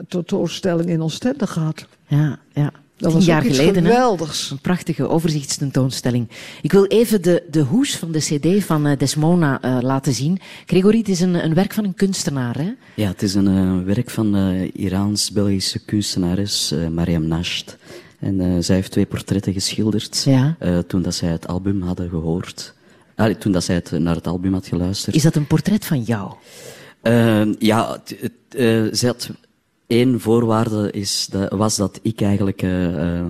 tentoonstelling 0.07 0.89
in 0.89 1.01
Oostende 1.01 1.47
gehad. 1.47 1.85
ja. 2.07 2.39
ja. 2.53 2.71
Dat 3.03 3.11
Tien 3.11 3.19
was 3.19 3.27
jaar 3.27 3.41
ook 3.41 3.47
iets 3.47 3.57
geleden, 3.57 3.83
hè? 3.83 3.91
geweldigs. 3.91 4.51
Een 4.51 4.59
prachtige 4.59 5.07
overzichtstentoonstelling. 5.07 6.29
Ik 6.61 6.71
wil 6.71 6.85
even 6.85 7.21
de, 7.21 7.43
de 7.51 7.59
hoes 7.59 7.95
van 7.95 8.11
de 8.11 8.19
cd 8.19 8.63
van 8.63 8.87
eh, 8.87 8.97
Desmona 8.97 9.61
eh, 9.61 9.77
laten 9.81 10.13
zien. 10.13 10.39
Gregory, 10.65 10.97
het 10.97 11.09
is 11.09 11.19
een, 11.19 11.45
een 11.45 11.53
werk 11.53 11.73
van 11.73 11.83
een 11.83 11.93
kunstenaar, 11.93 12.57
hè? 12.57 12.71
Ja, 12.95 13.07
het 13.07 13.21
is 13.21 13.33
een 13.33 13.47
eh, 13.47 13.85
werk 13.93 14.09
van 14.09 14.31
de 14.31 14.71
Iraans-Belgische 14.73 15.79
kunstenares 15.79 16.73
Mariam 16.91 17.27
Nasht. 17.27 17.77
En 18.24 18.39
eh, 18.39 18.47
zij 18.59 18.76
heeft 18.76 18.91
twee 18.91 19.05
portretten 19.05 19.53
geschilderd 19.53 20.24
Ja. 20.24 20.55
eh, 20.59 20.78
toen 20.78 21.01
dat 21.01 21.15
zij 21.15 21.30
het 21.30 21.47
album 21.47 21.82
hadden 21.82 22.09
gehoord. 22.09 22.74
Allee, 23.15 23.38
toen 23.38 23.51
dat 23.51 23.63
zij 23.63 23.76
het, 23.76 23.91
naar 23.91 24.15
het 24.15 24.28
album 24.28 24.53
had 24.53 24.67
geluisterd. 24.67 25.15
Is 25.15 25.24
dat 25.24 25.36
een 25.36 25.47
portret 25.47 25.86
van 25.86 26.01
jou? 26.01 26.34
Eh, 27.01 27.53
ja, 27.59 28.01
zij 28.91 29.09
had 29.09 29.30
één 29.88 30.19
voorwaarde 30.19 30.91
is, 30.91 31.28
dat, 31.32 31.51
was 31.51 31.76
dat 31.76 31.99
ik 32.01 32.21
eigenlijk 32.21 32.65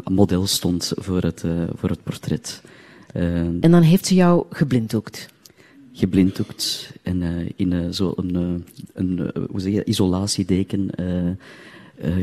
model 0.03 0.47
stond 0.47 0.91
voor 0.95 1.21
het, 1.21 1.43
voor 1.75 1.89
het 1.89 2.03
portret. 2.03 2.61
En 3.13 3.71
dan 3.71 3.81
heeft 3.81 4.05
ze 4.05 4.15
jou 4.15 4.45
geblinddoekt. 4.49 5.27
geblinddoekt 5.93 6.91
en 7.01 7.47
in 7.55 7.93
zo'n 7.93 8.13
een, 8.17 8.65
een 8.93 9.31
hoe 9.49 9.59
zeg 9.59 9.73
je, 9.73 9.83
isolatiedeken 9.83 10.89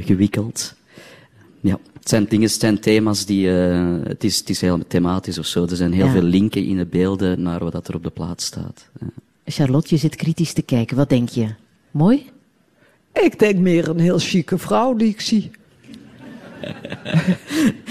gewikkeld. 0.01 0.75
Ja, 1.61 1.79
het 1.93 2.09
zijn 2.09 2.25
dingen, 2.29 2.47
het 2.49 2.61
zijn 2.61 2.81
thema's 2.81 3.27
die, 3.27 3.51
eh, 3.63 3.97
het, 4.03 4.25
is, 4.25 4.39
het 4.39 4.51
is 4.51 4.61
heel 4.61 4.79
thematisch 4.89 5.39
of 5.39 5.47
zo. 5.47 5.63
Er 5.67 5.77
zijn 5.77 5.93
heel 5.93 6.07
Ja. 6.07 6.13
veel 6.13 6.23
linken 6.23 6.65
in 6.65 6.77
de 6.77 6.87
beelden 6.87 7.43
naar 7.43 7.71
wat 7.71 7.89
er 7.89 7.95
op 7.95 8.03
de 8.03 8.11
plaat 8.11 8.41
staat. 8.43 8.89
Ja. 9.01 9.07
Charlotte, 9.45 9.95
je 9.95 10.01
zit 10.01 10.17
kritisch 10.17 10.53
te 10.53 10.63
kijken. 10.63 10.97
Wat 10.97 11.09
denk 11.09 11.29
je? 11.29 11.49
Mooi? 11.91 12.27
Ik 13.13 13.39
denk 13.39 13.57
meer 13.59 13.89
een 13.89 13.99
heel 13.99 14.19
chique 14.19 14.59
vrouw 14.59 14.95
die 14.95 15.09
ik 15.09 15.21
zie. 15.21 15.51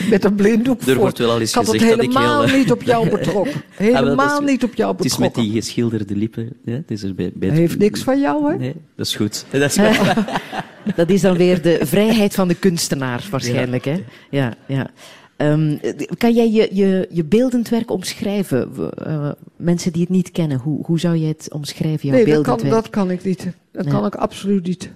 Met 0.09 0.23
een 0.23 0.35
blinddoek 0.35 0.81
Er 0.81 0.95
wordt 0.95 1.17
wel 1.17 1.29
al 1.31 1.39
eens 1.39 1.49
ik 1.49 1.55
had 1.55 1.67
het 1.67 1.75
gezegd 1.75 1.95
dat 1.95 2.05
ik 2.05 2.11
helemaal 2.11 2.41
heel, 2.43 2.53
eh, 2.53 2.57
niet 2.59 2.71
op 2.71 2.83
jou 2.83 3.09
betrokken. 3.09 3.61
Ah, 3.79 3.85
dat 3.85 3.95
Helemaal 3.95 4.41
niet 4.41 4.63
op 4.63 4.73
jou 4.73 4.95
Het 4.95 5.05
is 5.05 5.17
met 5.17 5.27
betrokken. 5.27 5.53
die 5.53 5.61
geschilderde 5.61 6.15
lippen. 6.15 6.49
Ja, 6.65 6.73
het 6.73 6.91
is 6.91 7.03
heeft 7.39 7.77
niks 7.77 8.03
van 8.03 8.19
jou, 8.19 8.51
hè? 8.51 8.57
Nee, 8.57 8.75
dat 8.95 9.05
is 9.05 9.15
goed. 9.15 9.45
Dat 9.51 9.61
is 9.61 9.77
goed. 9.77 10.13
Dat 10.95 11.09
is 11.09 11.21
dan 11.21 11.37
weer 11.37 11.61
de 11.61 11.79
vrijheid 11.81 12.33
van 12.35 12.47
de 12.47 12.55
kunstenaar, 12.55 13.27
waarschijnlijk. 13.31 13.85
Hè? 13.85 14.03
Ja, 14.29 14.53
ja. 14.67 14.89
Ehm, 15.37 15.77
kan 16.17 16.33
jij 16.33 16.51
je, 16.51 16.69
je, 16.71 17.07
je 17.11 17.23
beeldend 17.23 17.69
werk 17.69 17.91
omschrijven? 17.91 18.69
Eh, 19.05 19.29
mensen 19.55 19.91
die 19.91 20.01
het 20.01 20.09
niet 20.09 20.31
kennen, 20.31 20.57
hoe, 20.57 20.85
hoe 20.85 20.99
zou 20.99 21.15
je 21.17 21.27
het 21.27 21.47
omschrijven, 21.51 22.07
jouw 22.09 22.11
Nee, 22.17 22.25
dat 22.25 22.33
beeldend 22.33 22.55
kan, 22.61 22.69
werk? 22.69 22.83
dat 22.83 22.89
kan 22.91 23.11
ik 23.11 23.23
niet. 23.23 23.47
Dat 23.71 23.83
Nee. 23.85 23.93
kan 23.93 24.05
ik 24.05 24.15
absoluut 24.15 24.65
niet. 24.67 24.89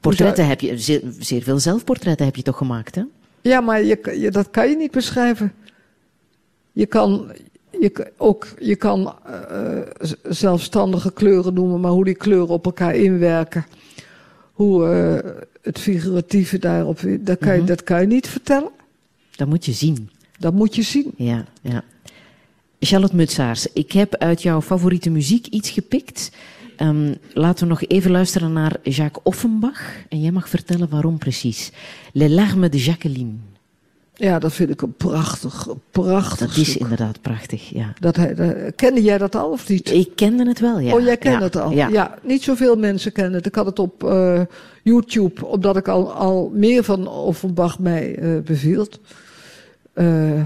Portretten 0.00 0.46
heb 0.46 0.60
je, 0.60 0.78
zeer, 0.78 1.00
zeer 1.18 1.42
veel 1.42 1.58
zelfportretten 1.58 2.26
heb 2.26 2.36
je 2.36 2.42
toch 2.42 2.56
gemaakt, 2.56 2.94
hè? 2.94 3.02
Ja, 3.40 3.60
maar 3.60 3.82
je, 3.82 4.16
je, 4.20 4.30
dat 4.30 4.50
kan 4.50 4.68
je 4.68 4.76
niet 4.76 4.90
beschrijven. 4.90 5.52
Je 6.72 6.86
kan, 6.86 7.32
je, 7.70 8.12
ook, 8.16 8.48
je 8.58 8.76
kan 8.76 9.14
eh, 9.26 9.78
zelfstandige 10.28 11.12
kleuren 11.12 11.54
noemen, 11.54 11.80
maar 11.80 11.90
hoe 11.90 12.04
die 12.04 12.14
kleuren 12.14 12.48
op 12.48 12.64
elkaar 12.64 12.94
inwerken. 12.94 13.66
Hoe 14.52 14.86
eh, 14.88 15.30
het 15.62 15.78
figuratieve 15.78 16.58
daarop, 16.58 16.98
dat 17.20 17.38
kan, 17.38 17.52
je, 17.52 17.58
Mhm. 17.58 17.66
dat 17.66 17.82
kan 17.82 18.00
je 18.00 18.06
niet 18.06 18.28
vertellen. 18.28 18.70
Dat 19.36 19.48
moet 19.48 19.64
je 19.64 19.72
zien. 19.72 20.10
Dat 20.38 20.52
moet 20.54 20.74
je 20.74 20.82
zien. 20.82 21.12
Ja, 21.16 21.44
ja. 21.62 21.84
Charlotte 22.80 23.16
Mutsaars, 23.16 23.66
ik 23.72 23.92
heb 23.92 24.16
uit 24.16 24.42
jouw 24.42 24.60
favoriete 24.62 25.10
muziek 25.10 25.46
iets 25.46 25.70
gepikt. 25.70 26.30
Ehm, 26.80 27.14
laten 27.32 27.62
we 27.64 27.70
nog 27.70 27.82
even 27.86 28.10
luisteren 28.10 28.52
naar 28.52 28.76
Jacques 28.82 29.24
Offenbach. 29.24 29.80
En 30.08 30.20
jij 30.20 30.30
mag 30.30 30.48
vertellen 30.48 30.88
waarom 30.88 31.18
precies. 31.18 31.72
Les 32.12 32.30
larmes 32.30 32.70
de 32.70 32.78
Jacqueline. 32.78 33.32
Ja, 34.14 34.38
dat 34.38 34.52
vind 34.52 34.70
ik 34.70 34.82
een 34.82 34.92
prachtig, 34.92 35.66
prachtig 35.90 36.48
Dat 36.48 36.56
is 36.56 36.68
stuk. 36.70 36.80
inderdaad 36.82 37.20
prachtig, 37.20 37.68
ja. 37.68 37.92
Dat 37.98 38.16
hij, 38.16 38.72
kende 38.76 39.02
jij 39.02 39.18
dat 39.18 39.34
al 39.34 39.50
of 39.50 39.68
niet? 39.68 39.90
Ik 39.92 40.10
kende 40.14 40.46
het 40.48 40.60
wel, 40.60 40.78
ja. 40.78 40.94
Oh, 40.94 41.00
jij 41.00 41.16
kent 41.16 41.38
Ja, 41.38 41.42
het 41.42 41.56
al? 41.56 41.70
Ja. 41.70 41.88
Ja. 41.88 42.14
niet 42.22 42.42
zoveel 42.42 42.76
mensen 42.76 43.12
kennen 43.12 43.34
het. 43.34 43.46
Ik 43.46 43.54
had 43.54 43.66
het 43.66 43.78
op 43.78 44.04
eh, 44.04 44.40
YouTube, 44.82 45.46
omdat 45.46 45.76
ik 45.76 45.88
al, 45.88 46.12
al 46.12 46.50
meer 46.54 46.84
van 46.84 47.08
Offenbach 47.08 47.78
mij 47.78 48.14
eh 48.16 48.38
beviel. 48.44 48.86
Eh 49.92 50.40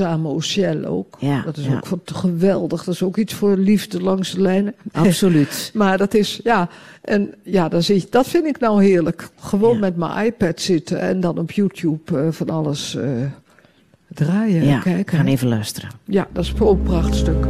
Au 0.00 0.42
ciel 0.42 0.84
ook. 0.84 1.16
Ja, 1.18 1.42
dat 1.42 1.56
is 1.56 1.66
ja. 1.66 1.74
ook 1.74 1.98
geweldig. 2.04 2.84
Dat 2.84 2.94
is 2.94 3.02
ook 3.02 3.16
iets 3.16 3.34
voor 3.34 3.56
liefde 3.56 4.02
langs 4.02 4.32
de 4.32 4.40
lijnen. 4.40 4.74
Absoluut. 4.92 5.70
Maar 5.74 5.98
dat 5.98 6.14
is, 6.14 6.40
ja, 6.44 6.68
en 7.02 7.34
ja, 7.42 7.68
dan 7.68 7.82
zie 7.82 7.94
je, 8.00 8.06
dat 8.10 8.26
vind 8.26 8.46
ik 8.46 8.60
nou 8.60 8.84
heerlijk. 8.84 9.28
Gewoon 9.40 9.74
Ja. 9.74 9.80
met 9.80 9.96
mijn 9.96 10.26
iPad 10.26 10.60
zitten 10.60 11.00
en 11.00 11.20
dan 11.20 11.38
op 11.38 11.50
YouTube 11.50 12.18
eh, 12.18 12.26
van 12.30 12.50
alles 12.50 12.94
eh, 12.96 13.08
draaien 14.08 14.60
en 14.60 14.66
Ja, 14.68 14.78
kijken. 14.78 15.16
gaan 15.18 15.26
even 15.26 15.48
luisteren. 15.48 15.90
Ja, 16.04 16.26
dat 16.32 16.44
is 16.44 16.52
ook 16.60 16.78
een 16.78 16.82
prachtstuk. 16.82 17.46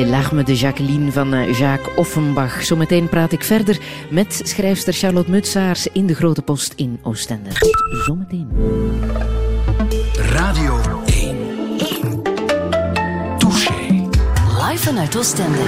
Les 0.00 0.06
larmes 0.06 0.44
de 0.44 0.54
Jacqueline 0.54 1.12
van 1.12 1.34
eh, 1.34 1.58
Jacques 1.58 1.96
Offenbach. 1.96 2.64
Zometeen 2.64 3.08
praat 3.08 3.32
ik 3.32 3.44
verder 3.44 3.78
met 4.10 4.40
schrijfster 4.44 4.92
Charlotte 4.92 5.30
Mutsaars 5.30 5.86
in 5.86 6.06
de 6.06 6.14
Grote 6.14 6.42
Post 6.42 6.72
in 6.76 6.98
Oostende. 7.02 7.50
Tot 7.50 8.02
zometeen. 8.04 8.48
Radio 10.14 10.80
1. 11.06 12.22
Touché. 13.38 14.08
Live 14.60 14.78
vanuit 14.78 15.16
Oostende. 15.16 15.64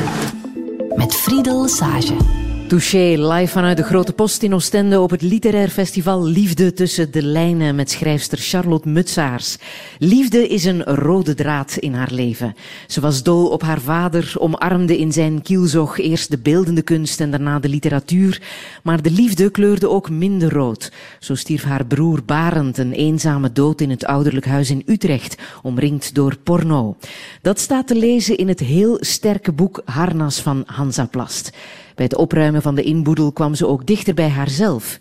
Met 0.97 1.15
Friedel 1.15 1.69
Sage. 1.69 2.42
Touché, 2.73 3.17
live 3.19 3.53
vanuit 3.53 3.77
de 3.77 3.83
Grote 3.83 4.13
Post 4.13 4.43
in 4.43 4.55
Oostende 4.55 5.01
op 5.01 5.11
het 5.11 5.23
literair 5.23 5.69
festival 5.69 6.25
Liefde 6.25 6.73
tussen 6.73 7.11
de 7.11 7.23
lijnen 7.23 7.75
met 7.75 7.91
schrijfster 7.91 8.39
Charlotte 8.39 8.89
Mutsaars. 8.89 9.57
Liefde 9.99 10.49
is 10.49 10.65
een 10.65 10.83
rode 10.85 11.35
draad 11.35 11.77
in 11.77 11.95
haar 11.95 12.13
leven. 12.13 12.55
Ze 12.87 13.01
was 13.01 13.23
dol 13.23 13.49
op 13.49 13.63
haar 13.63 13.81
vader, 13.81 14.35
omarmde 14.39 14.99
in 14.99 15.13
zijn 15.13 15.43
kielzog 15.43 15.99
eerst 15.99 16.31
de 16.31 16.39
beeldende 16.39 16.83
kunst 16.83 17.21
en 17.21 17.31
daarna 17.31 17.59
de 17.59 17.69
literatuur. 17.69 18.43
Maar 18.83 19.03
de 19.03 19.11
liefde 19.11 19.51
kleurde 19.51 19.89
ook 19.89 20.11
minder 20.11 20.53
rood. 20.53 20.93
Zo 21.21 21.35
stierf 21.35 21.63
haar 21.63 21.87
broer 21.87 22.25
Barend 22.25 22.79
een 22.79 22.93
eenzame 22.93 23.53
dood 23.53 23.81
in 23.81 23.91
het 23.91 24.05
ouderlijk 24.05 24.47
huis 24.47 24.71
in 24.71 24.83
Utrecht, 24.87 25.37
omringd 25.63 26.15
door 26.15 26.37
porno. 26.37 26.97
Dat 27.43 27.61
staat 27.61 27.87
te 27.87 27.95
lezen 27.95 28.37
in 28.37 28.49
het 28.49 28.61
heel 28.61 28.97
sterke 29.01 29.53
boek 29.53 29.83
Harnas 29.85 30.41
van 30.41 30.63
Hansa 30.67 31.07
Plast. 31.07 31.51
Bij 31.95 32.05
het 32.05 32.17
opruimen 32.17 32.63
van 32.63 32.75
de 32.75 32.83
inboedel 32.83 33.33
kwam 33.33 33.55
ze 33.55 33.67
ook 33.67 33.87
dichter 33.87 34.15
bij 34.15 34.29
haarzelf. 34.29 34.99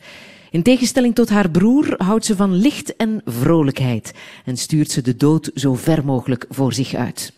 In 0.51 0.63
tegenstelling 0.63 1.15
tot 1.15 1.29
haar 1.29 1.49
broer 1.49 1.93
houdt 1.97 2.25
ze 2.25 2.35
van 2.35 2.53
licht 2.53 2.95
en 2.95 3.21
vrolijkheid 3.25 4.13
en 4.45 4.57
stuurt 4.57 4.91
ze 4.91 5.01
de 5.01 5.15
dood 5.15 5.51
zo 5.55 5.73
ver 5.75 6.05
mogelijk 6.05 6.45
voor 6.49 6.73
zich 6.73 6.93
uit. 6.93 7.33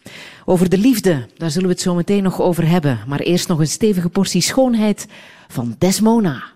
Over 0.45 0.69
de 0.69 0.77
liefde, 0.77 1.27
daar 1.37 1.51
zullen 1.51 1.67
we 1.67 1.73
het 1.73 1.83
zo 1.83 1.95
meteen 1.95 2.23
nog 2.23 2.41
over 2.41 2.67
hebben, 2.67 2.99
maar 3.07 3.19
eerst 3.19 3.47
nog 3.47 3.59
een 3.59 3.67
stevige 3.67 4.09
portie 4.09 4.41
schoonheid 4.41 5.07
van 5.47 5.75
Desmona. 5.77 6.52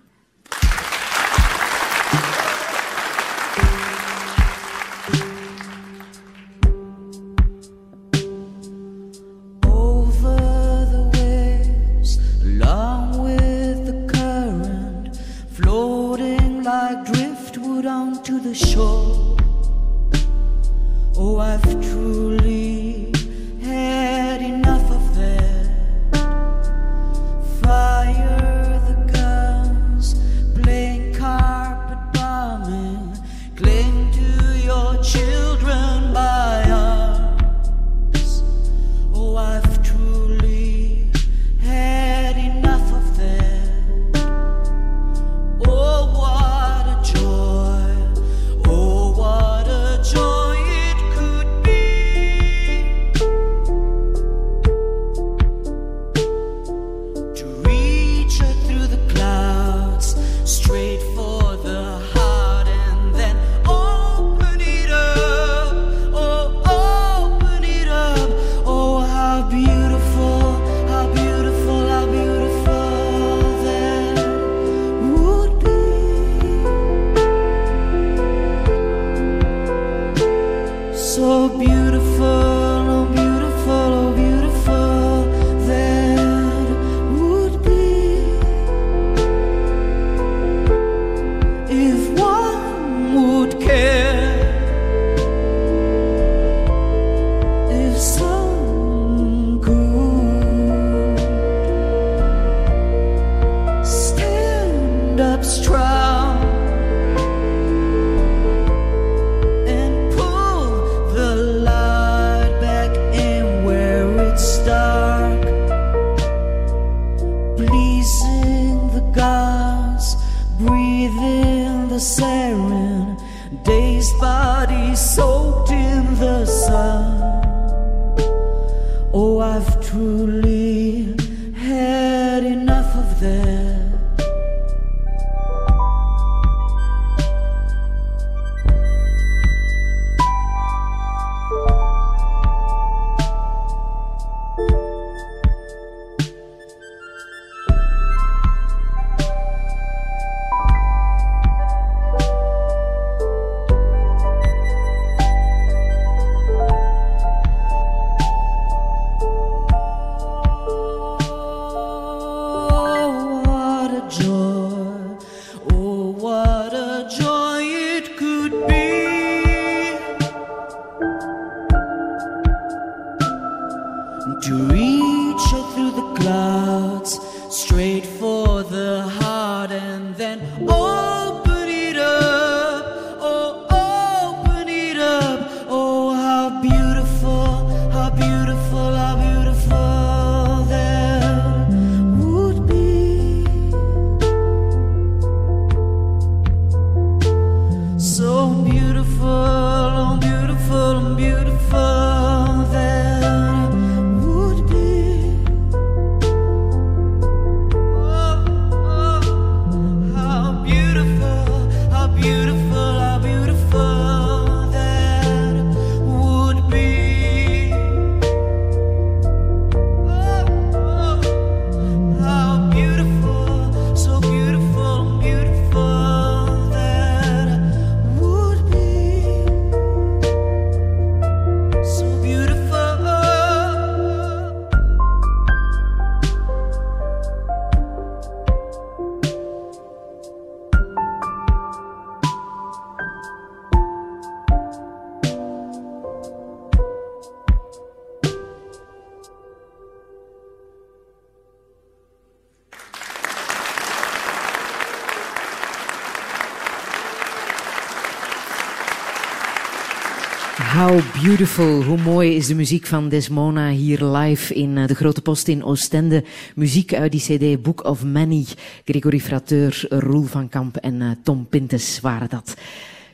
Beautiful, 261.37 261.83
hoe 261.83 261.97
mooi 261.97 262.35
is 262.35 262.47
de 262.47 262.55
muziek 262.55 262.85
van 262.85 263.09
Desmona 263.09 263.69
hier 263.69 264.03
live 264.03 264.53
in 264.53 264.77
eh, 264.77 264.87
de 264.87 264.95
Grote 264.95 265.21
Post 265.21 265.47
in 265.47 265.63
Oostende. 265.63 266.23
Muziek 266.55 266.93
uit 266.93 267.11
die 267.11 267.21
cd 267.21 267.61
Book 267.61 267.83
of 267.85 268.03
Many. 268.03 268.45
Gregory 268.85 269.19
Frateur, 269.19 269.85
Roel 269.89 270.23
van 270.23 270.49
Kamp 270.49 270.77
en 270.77 271.01
eh, 271.01 271.11
Tom 271.23 271.47
Pintes 271.47 271.99
waren 271.99 272.29
dat. 272.29 272.53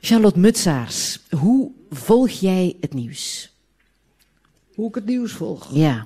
Charlotte 0.02 0.40
Mutsaars, 0.40 1.20
hoe 1.30 1.72
volg 1.90 2.30
jij 2.30 2.76
het 2.82 2.94
nieuws? 2.94 3.52
Hoe 4.76 4.88
ik 4.88 4.96
het 4.96 5.06
nieuws 5.06 5.32
volg. 5.32 5.70
Ja, 5.74 6.06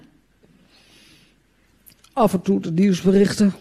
Af 2.14 2.34
en 2.34 2.42
toe 2.42 2.60
de 2.60 2.72
nieuwsberichten. 2.72 3.54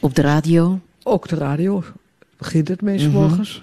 op 0.00 0.14
de 0.14 0.22
radio. 0.22 0.80
Ook 1.02 1.28
de 1.28 1.36
radio. 1.36 1.84
Begint 2.36 2.68
het 2.68 2.82
meest 2.82 3.04
Mhm. 3.06 3.14
morgens. 3.14 3.62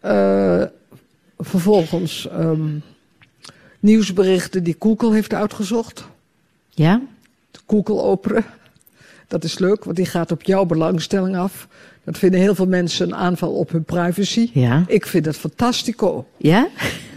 Eh, 0.00 0.62
vervolgens 1.38 2.28
ehm, 2.28 2.78
nieuwsberichten 3.80 4.64
die 4.64 4.76
Google 4.78 5.14
heeft 5.14 5.34
uitgezocht. 5.34 6.04
Ja? 6.70 7.02
Google 7.66 8.02
openen. 8.02 8.44
Dat 9.28 9.44
is 9.44 9.58
leuk, 9.58 9.84
want 9.84 9.96
die 9.96 10.06
gaat 10.06 10.32
op 10.32 10.42
jouw 10.42 10.64
belangstelling 10.64 11.36
af. 11.36 11.68
Dat 12.04 12.18
vinden 12.18 12.40
heel 12.40 12.54
veel 12.54 12.66
mensen 12.66 13.06
een 13.06 13.14
aanval 13.14 13.52
op 13.52 13.70
hun 13.70 13.84
privacy. 13.84 14.50
Ja? 14.52 14.84
Ik 14.86 15.06
vind 15.06 15.26
het 15.26 15.36
fantastico. 15.36 16.26
Ja? 16.36 16.68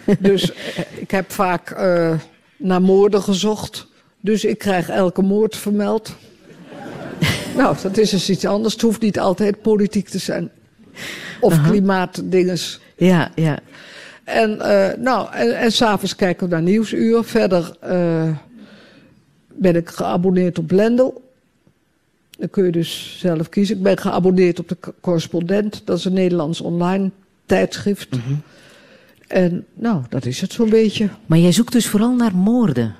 Dus 0.19 0.53
eh, 0.53 0.83
ik 0.95 1.11
heb 1.11 1.31
vaak 1.31 1.69
eh, 1.69 2.13
naar 2.57 2.81
moorden 2.81 3.21
gezocht. 3.21 3.87
Dus 4.21 4.45
ik 4.45 4.57
krijg 4.57 4.89
elke 4.89 5.21
moord 5.21 5.55
vermeld. 5.55 6.15
nou, 7.57 7.75
dat 7.81 7.97
is 7.97 8.09
dus 8.09 8.29
iets 8.29 8.45
anders. 8.45 8.73
Het 8.73 8.81
hoeft 8.81 9.01
niet 9.01 9.19
altijd 9.19 9.61
politiek 9.61 10.09
te 10.09 10.17
zijn. 10.17 10.49
Of 11.39 11.61
klimaatdinges. 11.61 12.79
Ja, 12.97 13.31
ja. 13.35 13.59
En, 14.29 14.61
eh, 14.61 14.97
nou, 14.97 15.33
en, 15.33 15.57
en 15.59 15.71
s'avonds 15.71 16.15
kijken 16.15 16.47
we 16.47 16.53
naar 16.53 16.61
Nieuwsuur. 16.63 17.23
Verder 17.23 17.75
eh, 17.79 18.29
ben 19.47 19.75
ik 19.75 19.89
geabonneerd 19.89 20.57
op 20.57 20.67
Blendel. 20.67 21.31
Dan 22.37 22.49
kun 22.49 22.65
je 22.65 22.71
dus 22.71 23.15
zelf 23.19 23.49
kiezen. 23.49 23.75
Ik 23.75 23.83
ben 23.83 23.97
geabonneerd 23.97 24.59
op 24.59 24.67
de 24.67 24.77
Co- 24.79 24.93
Correspondent. 25.01 25.81
Dat 25.85 25.97
is 25.97 26.05
een 26.05 26.13
Nederlands 26.13 26.61
online 26.61 27.11
tijdschrift. 27.45 28.07
En 29.27 29.65
nou, 29.73 30.01
dat 30.09 30.25
is 30.25 30.41
het 30.41 30.51
zo'n 30.51 30.69
beetje. 30.69 31.09
Maar 31.25 31.37
jij 31.37 31.51
zoekt 31.51 31.71
dus 31.73 31.87
vooral 31.87 32.15
naar 32.15 32.35
moorden. 32.35 32.95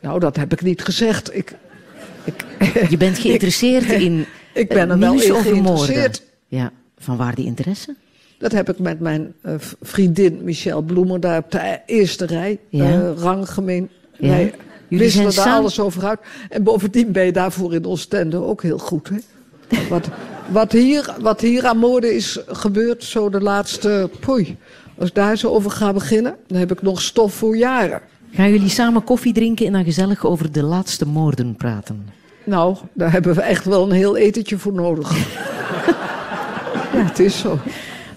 Nou, 0.00 0.20
dat 0.20 0.36
heb 0.36 0.52
ik 0.52 0.62
niet 0.62 0.82
gezegd. 0.82 1.34
Ik, 1.36 1.54
Je 2.90 2.96
bent 2.96 3.18
geïnteresseerd 3.18 3.90
in 4.02 4.26
ik 4.54 4.68
ben 4.68 4.90
er 4.90 4.98
wel 4.98 5.10
nieuws 5.12 5.24
in 5.24 5.32
over 5.32 5.50
moorden. 5.56 5.62
geïnteresseerd. 5.76 6.22
Ja, 6.48 6.72
van 6.98 7.16
waar 7.16 7.34
die 7.34 7.44
interesse? 7.46 7.94
Dat 8.38 8.52
heb 8.52 8.68
ik 8.68 8.78
met 8.78 9.00
mijn 9.00 9.34
eh, 9.40 9.54
vriendin 9.82 10.40
Michelle 10.42 10.82
Bloemer 10.82 11.20
daar 11.20 11.38
op 11.38 11.50
de 11.50 11.58
e- 11.58 11.80
eerste 11.86 12.26
rij. 12.26 12.58
Ja. 12.68 12.84
eh, 12.84 13.10
ranggemeen. 13.16 13.88
Ja. 14.18 14.28
Wij 14.28 14.54
Jullie 14.88 15.04
wisselen 15.04 15.34
daar 15.34 15.54
alles 15.54 15.80
over 15.80 16.06
uit. 16.06 16.20
En 16.48 16.62
bovendien 16.62 17.12
ben 17.12 17.24
je 17.24 17.32
daarvoor 17.32 17.74
in 17.74 17.86
Oostende 17.86 18.36
ook 18.36 18.62
heel 18.62 18.78
goed. 18.78 19.08
Hè? 19.08 19.16
Wat, 19.88 20.08
wat, 20.48 20.72
hier, 20.72 21.14
wat 21.20 21.40
hier 21.40 21.66
aan 21.66 21.78
moorden 21.78 22.14
is 22.14 22.38
gebeurd, 22.46 23.04
zo 23.04 23.30
de 23.30 23.40
laatste... 23.40 24.10
Poei, 24.20 24.56
als 24.98 25.08
ik 25.08 25.14
daar 25.14 25.36
zo 25.36 25.48
over 25.48 25.70
ga 25.70 25.92
beginnen, 25.92 26.36
dan 26.46 26.58
heb 26.58 26.72
ik 26.72 26.82
nog 26.82 27.02
stof 27.02 27.34
voor 27.34 27.56
jaren. 27.56 28.00
Gaan 28.32 28.50
jullie 28.50 28.68
samen 28.68 29.04
koffie 29.04 29.32
drinken 29.32 29.66
en 29.66 29.72
dan 29.72 29.84
gezellig 29.84 30.26
over 30.26 30.52
de 30.52 30.62
laatste 30.62 31.06
moorden 31.06 31.54
praten? 31.54 32.08
Nou, 32.44 32.76
daar 32.92 33.12
hebben 33.12 33.34
we 33.34 33.40
echt 33.40 33.64
wel 33.64 33.84
een 33.84 33.92
heel 33.92 34.16
etentje 34.16 34.58
voor 34.58 34.72
nodig. 34.72 35.16
ja, 36.94 37.04
het 37.04 37.18
is 37.18 37.38
zo. 37.38 37.58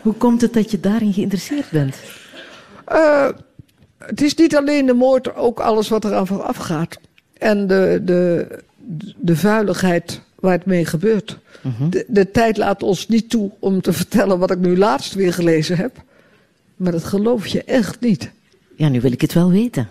Hoe 0.01 0.13
komt 0.13 0.41
het 0.41 0.53
dat 0.53 0.71
je 0.71 0.79
daarin 0.79 1.13
geïnteresseerd 1.13 1.69
bent? 1.69 1.95
Eh, 2.85 3.29
het 3.97 4.21
is 4.21 4.35
niet 4.35 4.55
alleen 4.55 4.85
de 4.85 4.93
moord, 4.93 5.35
ook 5.35 5.59
alles 5.59 5.89
wat 5.89 6.05
eraan 6.05 6.27
vooraf 6.27 6.57
gaat. 6.57 6.99
En 7.37 7.67
de, 7.67 8.01
de, 8.03 8.47
de 9.17 9.35
vuiligheid 9.35 10.21
waar 10.35 10.51
het 10.51 10.65
mee 10.65 10.85
gebeurt. 10.85 11.37
de, 11.89 12.05
de 12.07 12.31
tijd 12.31 12.57
laat 12.57 12.83
ons 12.83 13.07
niet 13.07 13.29
toe 13.29 13.51
om 13.59 13.81
te 13.81 13.93
vertellen 13.93 14.39
wat 14.39 14.51
ik 14.51 14.59
nu 14.59 14.77
laatst 14.77 15.13
weer 15.13 15.33
gelezen 15.33 15.77
heb. 15.77 16.03
Maar 16.75 16.91
dat 16.91 17.03
geloof 17.03 17.47
je 17.47 17.63
echt 17.63 17.99
niet. 17.99 18.31
Ja, 18.75 18.89
nu 18.89 19.01
wil 19.01 19.11
ik 19.11 19.21
het 19.21 19.33
wel 19.33 19.51
weten. 19.51 19.87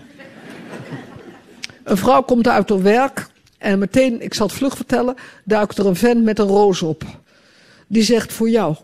Een 1.84 1.96
vrouw 1.96 2.22
komt 2.22 2.48
uit 2.48 2.68
haar 2.68 2.82
werk 2.82 3.26
en 3.59 3.78
meteen, 3.78 4.22
ik 4.22 4.34
zal 4.34 4.46
het 4.46 4.56
vlug 4.56 4.76
vertellen, 4.76 5.14
duikt 5.44 5.78
er 5.78 5.86
een 5.86 5.96
vent 5.96 6.24
met 6.24 6.38
een 6.38 6.46
roos 6.46 6.82
op. 6.82 7.04
Die 7.86 8.02
zegt 8.02 8.32
voor 8.32 8.50
jou. 8.50 8.76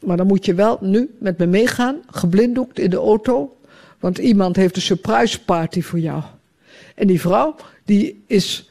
Maar 0.00 0.16
dan 0.16 0.26
moet 0.26 0.44
je 0.44 0.54
wel 0.54 0.78
nu 0.80 1.10
met 1.18 1.38
me 1.38 1.46
meegaan, 1.46 1.96
geblinddoekt 2.10 2.78
in 2.78 2.90
de 2.90 2.96
auto, 2.96 3.56
want 3.98 4.18
iemand 4.18 4.56
heeft 4.56 4.76
een 4.76 4.82
surprise 4.82 5.44
party 5.44 5.82
voor 5.82 5.98
jou. 5.98 6.22
En 6.94 7.06
die 7.06 7.20
vrouw, 7.20 7.54
die 7.84 8.22
is 8.26 8.70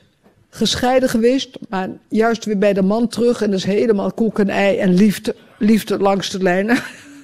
gescheiden 0.50 1.10
geweest, 1.10 1.58
maar 1.70 1.90
juist 2.08 2.46
weer 2.46 2.58
bij 2.58 2.74
de 2.74 2.82
man 2.82 3.08
terug 3.08 3.42
en 3.42 3.50
dat 3.50 3.60
is 3.60 3.66
helemaal 3.66 4.12
koek 4.12 4.40
en 4.40 4.50
ei 4.50 4.78
en 4.78 4.94
liefde, 4.94 5.36
liefde 5.58 5.98
langs 6.00 6.30
de 6.30 6.44
lijnen. 6.44 6.78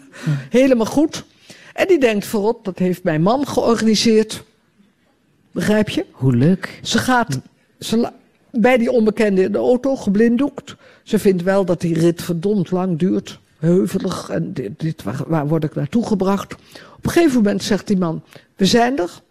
helemaal 0.60 0.86
goed. 0.86 1.24
En 1.74 1.88
die 1.88 2.00
denkt 2.00 2.26
voorop, 2.26 2.66
dat 2.66 2.80
heeft 2.80 3.04
mijn 3.04 3.22
man 3.22 3.48
georganiseerd. 3.48 4.44
Begrijp 5.52 5.90
je? 5.90 6.06
Hoe 6.12 6.36
leuk. 6.36 6.80
Ze 6.84 6.98
gaat 6.98 7.40
ze 7.80 8.12
bij 8.52 8.78
die 8.78 8.92
onbekende 8.92 9.44
in 9.44 9.52
de 9.52 9.58
auto, 9.58 9.96
geblinddoekt. 9.96 10.76
Ze 11.04 11.20
vindt 11.20 11.44
wel 11.44 11.66
dat 11.66 11.82
die 11.82 12.00
rit 12.00 12.22
verdomd 12.22 12.72
lang 12.72 13.00
duurt. 13.00 13.40
Heuvelig. 13.58 14.30
En 14.30 14.54
dit, 14.78 15.04
waar, 15.28 15.48
word 15.48 15.64
ik 15.64 15.76
naartoe 15.76 16.06
gebracht? 16.06 16.54
Op 16.96 17.06
een 17.06 17.12
gegeven 17.12 17.36
moment 17.36 17.64
zegt 17.64 17.88
die 17.88 17.98
man, 17.98 18.24
we 18.56 18.66
zijn 18.66 18.98
er. 19.00 19.22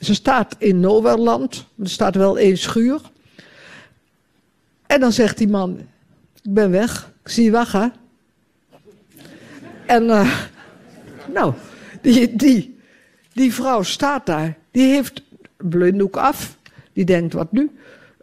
Ze 0.00 0.14
staat 0.14 0.54
in 0.58 0.80
Nowhereland. 0.80 1.66
Er 1.82 1.88
staat 1.88 2.14
wel 2.14 2.38
één 2.38 2.58
schuur. 2.58 3.00
En 4.86 5.00
dan 5.00 5.12
zegt 5.12 5.38
die 5.38 5.48
man, 5.48 5.78
ik 6.42 6.54
ben 6.54 6.70
weg. 6.70 7.12
Ik 7.22 7.30
zie 7.30 7.44
je 7.44 7.66
hè? 7.68 7.86
En, 9.86 10.10
eh, 10.10 10.38
nou, 11.32 11.54
die, 12.02 12.36
die, 12.36 12.78
die 13.32 13.54
vrouw 13.54 13.82
staat 13.82 14.26
daar. 14.26 14.56
Die 14.70 14.86
heeft 14.86 15.22
blinddoek 15.56 16.16
af. 16.16 16.56
Die 16.92 17.04
denkt, 17.04 17.32
wat 17.32 17.52
nu? 17.52 17.70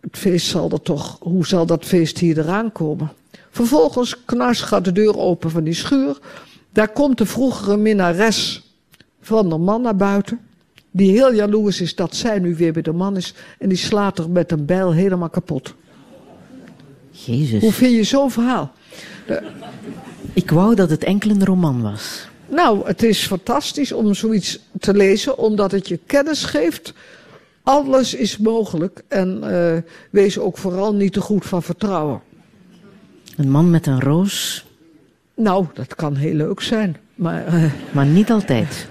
Het 0.01 0.17
feest 0.17 0.47
zal 0.47 0.69
er 0.71 0.81
toch, 0.81 1.17
hoe 1.19 1.47
zal 1.47 1.65
dat 1.65 1.85
feest 1.85 2.17
hier 2.17 2.39
eraan 2.39 2.71
komen? 2.71 3.11
Vervolgens 3.57 4.25
knars 4.25 4.61
gaat 4.61 4.85
de 4.85 4.91
deur 4.91 5.17
open 5.17 5.49
van 5.49 5.63
die 5.63 5.73
schuur. 5.73 6.17
Daar 6.69 6.89
komt 6.89 7.17
de 7.17 7.25
vroegere 7.25 7.77
minnares 7.77 8.63
van 9.21 9.49
de 9.49 9.57
man 9.57 9.81
naar 9.81 9.95
buiten. 9.95 10.39
Die 10.91 11.11
heel 11.11 11.33
jaloers 11.33 11.81
is 11.81 11.95
dat 11.95 12.15
zij 12.15 12.39
nu 12.39 12.55
weer 12.55 12.73
bij 12.73 12.81
de 12.81 12.91
man 12.91 13.17
is. 13.17 13.33
En 13.59 13.69
die 13.69 13.77
slaat 13.77 14.19
er 14.19 14.29
met 14.29 14.51
een 14.51 14.65
bijl 14.65 14.93
helemaal 14.93 15.29
kapot. 15.29 15.73
Jezus. 17.11 17.61
Hoe 17.61 17.71
vind 17.71 17.95
je 17.95 18.03
zo'n 18.03 18.31
verhaal? 18.31 18.71
Ik 20.33 20.51
wou 20.51 20.75
dat 20.75 20.89
het 20.89 21.03
enkel 21.03 21.29
een 21.29 21.45
roman 21.45 21.81
was. 21.81 22.27
Nou, 22.49 22.87
het 22.87 23.03
is 23.03 23.25
fantastisch 23.25 23.91
om 23.91 24.13
zoiets 24.13 24.59
te 24.79 24.93
lezen, 24.93 25.37
omdat 25.37 25.71
het 25.71 25.87
je 25.87 25.99
kennis 26.05 26.43
geeft. 26.43 26.93
Alles 27.63 28.13
is 28.13 28.37
mogelijk 28.37 29.03
en 29.07 29.43
eh, 29.43 29.81
wees 30.09 30.39
ook 30.39 30.57
vooral 30.57 30.93
niet 30.93 31.13
te 31.13 31.21
goed 31.21 31.45
van 31.45 31.63
vertrouwen. 31.63 32.21
Een 33.37 33.49
man 33.49 33.69
met 33.69 33.87
een 33.87 34.01
roos, 34.01 34.65
Nou, 35.35 35.65
dat 35.73 35.95
kan 35.95 36.15
heel 36.15 36.33
leuk 36.33 36.61
zijn. 36.61 36.97
Maar 37.15 37.45
eh, 37.45 37.71
maar 37.91 38.05
niet 38.05 38.31
altijd. 38.31 38.87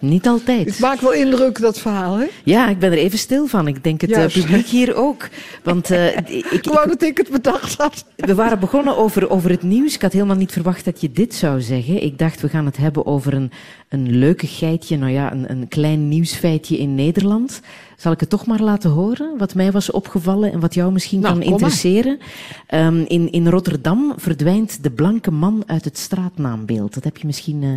Niet 0.00 0.24
het 0.24 0.32
altijd. 0.32 0.78
maakt 0.78 1.00
wel 1.00 1.12
indruk, 1.12 1.60
dat 1.60 1.78
verhaal, 1.78 2.16
hè? 2.16 2.26
Ja, 2.44 2.68
ik 2.68 2.78
ben 2.78 2.92
er 2.92 2.98
even 2.98 3.18
stil 3.18 3.46
van. 3.46 3.68
Ik 3.68 3.84
denk 3.84 4.00
het 4.00 4.10
eh, 4.10 4.16
Juist. 4.16 4.40
publiek 4.40 4.66
hier 4.66 4.94
ook. 4.94 5.28
Want 5.62 5.90
eh, 5.90 6.16
ik, 6.16 6.46
Ik 6.50 6.64
wou 6.64 6.88
dat 6.88 7.02
ik 7.02 7.16
het 7.16 7.30
bedacht 7.30 7.76
had. 7.76 8.04
We 8.16 8.34
waren 8.34 8.60
begonnen 8.60 8.96
over, 8.96 9.30
over 9.30 9.50
het 9.50 9.62
nieuws. 9.62 9.94
Ik 9.94 10.02
had 10.02 10.12
helemaal 10.12 10.36
niet 10.36 10.52
verwacht 10.52 10.84
dat 10.84 11.00
je 11.00 11.12
dit 11.12 11.34
zou 11.34 11.60
zeggen. 11.60 12.02
Ik 12.02 12.18
dacht, 12.18 12.40
we 12.40 12.48
gaan 12.48 12.66
het 12.66 12.76
hebben 12.76 13.06
over 13.06 13.34
een, 13.34 13.50
een 13.88 14.18
leukigheidje, 14.18 14.96
nou 14.96 15.12
ja, 15.12 15.32
een, 15.32 15.50
een 15.50 15.68
klein 15.68 16.08
nieuwsfeitje 16.08 16.78
in 16.78 16.94
Nederland. 16.94 17.60
Zal 17.96 18.12
ik 18.12 18.20
het 18.20 18.30
toch 18.30 18.46
maar 18.46 18.60
laten 18.60 18.90
horen, 18.90 19.38
wat 19.38 19.54
mij 19.54 19.72
was 19.72 19.90
opgevallen 19.90 20.52
en 20.52 20.60
wat 20.60 20.74
jou 20.74 20.92
misschien 20.92 21.20
Nou, 21.20 21.34
kan 21.34 21.42
interesseren? 21.42 22.18
Ehm, 22.66 23.04
in, 23.06 23.32
in 23.32 23.48
Rotterdam 23.48 24.12
verdwijnt 24.16 24.82
de 24.82 24.90
blanke 24.90 25.30
man 25.30 25.62
uit 25.66 25.84
het 25.84 25.98
straatnaambeeld. 25.98 26.94
Dat 26.94 27.04
heb 27.04 27.16
je 27.16 27.26
misschien 27.26 27.62
eh, 27.62 27.70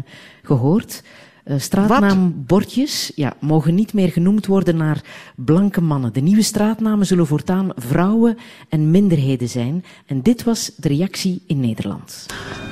gehoord. 0.44 1.02
Eh, 1.44 1.56
straatnaambordjes 1.60 3.12
ja, 3.16 3.34
mogen 3.40 3.76
niet 3.76 3.94
meer 3.94 4.12
genoemd 4.12 4.46
worden 4.46 4.78
naar 4.78 5.02
blanke 5.36 5.82
mannen. 5.82 6.14
De 6.14 6.20
nieuwe 6.22 6.42
straatnamen 6.42 7.06
zullen 7.06 7.28
voortaan 7.28 7.70
vrouwen 7.76 8.38
en 8.70 8.92
minderheden 8.92 9.50
zijn. 9.50 9.86
En 10.06 10.22
dit 10.22 10.44
was 10.44 10.72
de 10.76 10.88
reactie 10.88 11.44
in 11.48 11.60
Nederland. 11.60 12.26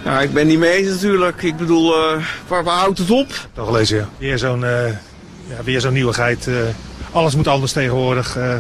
Ja, 0.06 0.22
ik 0.22 0.34
ben 0.34 0.48
niet 0.48 0.60
mee 0.60 0.72
eens 0.72 0.90
natuurlijk. 0.90 1.42
Ik 1.44 1.58
bedoel, 1.58 1.94
eh, 1.96 2.24
waar, 2.48 2.64
waar 2.64 2.78
houdt 2.80 2.98
het 2.98 3.12
op? 3.12 3.48
Wel 3.54 3.66
gelezen, 3.66 3.98
ja. 3.98 4.08
Weer 4.18 4.38
zo'n 4.38 4.64
eh, 4.66 4.86
ja, 5.48 5.64
weer 5.64 5.82
zo'n 5.82 5.94
nieuwigheid. 5.94 6.48
eh, 6.48 6.54
alles 7.12 7.36
moet 7.36 7.48
anders 7.48 7.72
tegenwoordig 7.72 8.38
eh, 8.38 8.58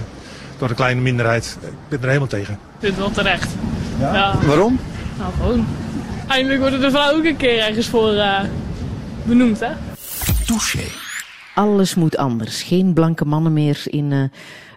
door 0.57 0.70
een 0.70 0.76
kleine 0.76 1.01
minderheid. 1.01 1.57
Ik 1.62 1.70
ben 1.89 1.99
er 2.01 2.07
helemaal 2.07 2.28
tegen. 2.28 2.53
Ik 2.53 2.60
vind 2.80 2.91
het 2.95 3.01
wel 3.01 3.12
terecht. 3.12 3.49
Ja. 3.99 4.38
Waarom? 4.45 4.80
Nou, 5.18 5.32
gewoon. 5.39 5.66
Eindelijk 6.28 6.60
worden 6.62 6.82
de 6.82 6.89
vrouwen 6.91 7.18
ook 7.20 7.26
een 7.26 7.38
keer 7.38 7.60
ergens 7.60 7.88
voor 7.88 8.14
eh, 8.14 8.39
benoemd, 9.24 9.60
hè? 9.60 9.70
Touché. 10.49 10.83
Alles 11.55 11.95
moet 11.95 12.17
anders. 12.17 12.63
Geen 12.63 12.93
blanke 12.93 13.25
mannen 13.25 13.53
meer 13.53 13.81
in 13.85 14.11
eh, 14.11 14.23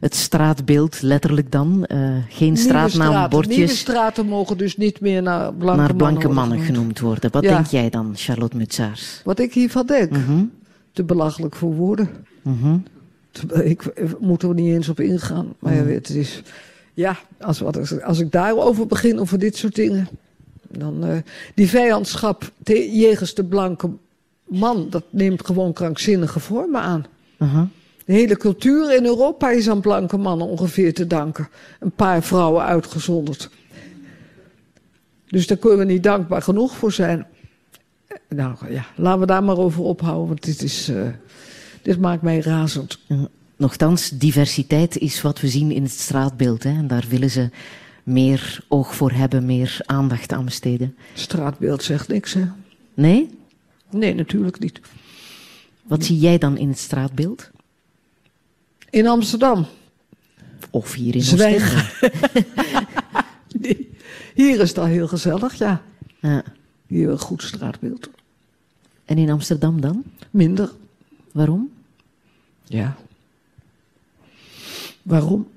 het 0.00 0.14
straatbeeld, 0.14 1.02
letterlijk 1.02 1.52
dan. 1.52 1.84
Eh, 1.84 1.98
geen 2.28 2.56
straatnaambordjes. 2.56 3.56
nieuwe 3.56 3.72
straten 3.72 4.26
mogen 4.26 4.58
dus 4.58 4.76
niet 4.76 5.00
meer 5.00 5.22
naar 5.22 5.54
blanke 5.54 5.80
naar 5.80 5.94
blanke 5.96 6.28
mannen, 6.28 6.60
genoemd 6.60 7.00
worden. 7.00 7.30
Wat 7.30 7.42
Ja. 7.42 7.54
denk 7.54 7.66
jij 7.66 7.90
dan, 7.90 8.12
Charlotte 8.16 8.56
Mutsaars? 8.56 9.20
Wat 9.24 9.38
ik 9.38 9.54
hiervan 9.54 9.86
denk? 9.86 10.10
Mhm. 10.10 10.44
Te 10.92 11.04
belachelijk 11.04 11.56
voor 11.56 11.74
woorden. 11.74 12.08
Mhm. 12.42 12.76
Ik 13.62 13.82
eh, 13.82 14.10
moet 14.20 14.42
er 14.42 14.54
niet 14.54 14.74
eens 14.74 14.88
op 14.88 15.00
ingaan. 15.00 15.52
Maar 15.58 15.72
Mhm. 15.74 15.88
ja, 15.88 15.94
het 15.94 16.08
is... 16.10 16.42
Ja, 16.94 17.18
als, 17.40 17.60
wat, 17.60 18.02
als 18.02 18.18
ik 18.18 18.32
daarover 18.32 18.86
begin, 18.86 19.20
over 19.20 19.38
dit 19.38 19.56
soort 19.56 19.74
dingen... 19.74 20.08
Dan, 20.78 21.04
eh, 21.04 21.16
die 21.54 21.68
vijandschap 21.68 22.50
te- 22.62 22.96
jegens 22.96 23.34
de 23.34 23.44
blanke 23.44 23.90
man... 24.52 24.86
dat 24.90 25.04
neemt 25.10 25.46
gewoon 25.46 25.72
krankzinnige 25.72 26.40
vormen 26.40 26.80
aan. 26.80 27.06
De 28.04 28.12
hele 28.12 28.36
cultuur 28.36 28.96
in 28.96 29.04
Europa 29.04 29.50
is 29.50 29.68
aan 29.68 29.80
blanke 29.80 30.16
mannen 30.16 30.46
ongeveer 30.46 30.94
te 30.94 31.06
danken. 31.06 31.48
Een 31.80 31.90
paar 31.90 32.22
vrouwen 32.22 32.64
uitgezonderd. 32.64 33.50
Dus 35.26 35.46
daar 35.46 35.58
kunnen 35.58 35.78
we 35.78 35.84
niet 35.84 36.02
dankbaar 36.02 36.42
genoeg 36.42 36.76
voor 36.76 36.92
zijn. 36.92 37.26
Eh, 38.06 38.16
Nou 38.28 38.56
ja, 38.70 38.84
laten 38.96 39.20
we 39.20 39.26
daar 39.26 39.44
maar 39.44 39.58
over 39.58 39.82
ophouden, 39.82 40.26
want 40.26 40.44
dit, 40.44 40.62
is, 40.62 40.88
eh, 40.88 41.02
dit 41.82 41.98
maakt 42.00 42.22
mij 42.22 42.38
razend. 42.38 42.98
Nochtans, 43.56 44.08
diversiteit 44.08 44.98
is 44.98 45.22
wat 45.22 45.40
we 45.40 45.48
zien 45.48 45.70
in 45.70 45.82
het 45.82 45.92
straatbeeld. 45.92 46.62
Hè? 46.62 46.70
En 46.70 46.86
daar 46.86 47.04
willen 47.08 47.30
ze 47.30 47.50
meer 48.02 48.64
oog 48.68 48.94
voor 48.94 49.10
hebben, 49.12 49.46
meer 49.46 49.80
aandacht 49.84 50.32
aan 50.32 50.44
besteden. 50.44 50.96
Straatbeeld 51.14 51.82
zegt 51.82 52.08
niks, 52.08 52.32
hè? 52.32 52.42
Nee? 52.94 53.30
Nee, 53.92 54.14
natuurlijk 54.14 54.58
niet. 54.58 54.80
Wat 55.82 56.04
zie 56.04 56.18
jij 56.18 56.38
dan 56.38 56.56
in 56.58 56.68
het 56.68 56.78
straatbeeld? 56.78 57.50
In 58.90 59.06
Amsterdam. 59.06 59.66
Of 60.70 60.92
hier 60.94 61.14
in 61.14 61.22
Zwijg. 61.22 61.74
Oostende? 62.02 62.44
Nee, 63.60 63.90
Hier 64.34 64.60
is 64.60 64.74
dat 64.74 64.86
heel 64.86 65.08
gezellig, 65.08 65.54
ja. 65.54 65.82
Ja. 66.20 66.44
Hier 66.86 67.08
een 67.08 67.18
goed 67.18 67.42
straatbeeld. 67.42 68.10
En 69.04 69.18
in 69.18 69.30
Amsterdam 69.30 69.80
dan? 69.80 70.04
Minder. 70.30 70.72
Waarom? 71.32 71.70
Ja. 72.64 72.96
Waarom? 75.02 75.48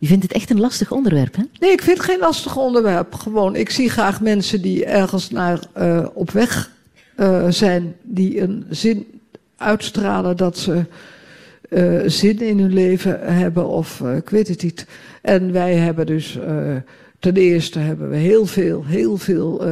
Je 0.00 0.06
vindt 0.06 0.22
het 0.22 0.32
echt 0.32 0.50
een 0.50 0.60
lastig 0.60 0.92
onderwerp, 0.92 1.36
hè? 1.36 1.42
Nee, 1.60 1.72
ik 1.72 1.82
vind 1.82 1.96
het 1.96 2.06
geen 2.06 2.18
lastig 2.18 2.56
onderwerp. 2.56 3.14
Gewoon, 3.14 3.56
ik 3.56 3.70
zie 3.70 3.90
graag 3.90 4.20
mensen 4.20 4.62
die 4.62 4.84
ergens 4.84 5.30
naar 5.30 5.60
eh, 5.72 6.06
op 6.12 6.30
weg 6.30 6.70
eh, 7.16 7.48
zijn, 7.48 7.94
die 8.02 8.40
een 8.40 8.64
zin 8.70 9.20
uitstralen 9.56 10.36
dat 10.36 10.58
ze 10.58 10.84
eh, 11.68 12.00
zin 12.06 12.40
in 12.40 12.58
hun 12.58 12.72
leven 12.72 13.34
hebben, 13.34 13.68
of 13.68 14.00
ik 14.00 14.30
weet 14.30 14.48
het 14.48 14.62
niet. 14.62 14.86
En 15.22 15.52
wij 15.52 15.74
hebben 15.74 16.06
dus, 16.06 16.38
ten 17.18 17.34
eerste 17.34 17.78
hebben 17.78 18.10
we 18.10 18.16
heel 18.16 18.46
veel, 18.46 18.84
heel 18.84 19.16
veel 19.16 19.64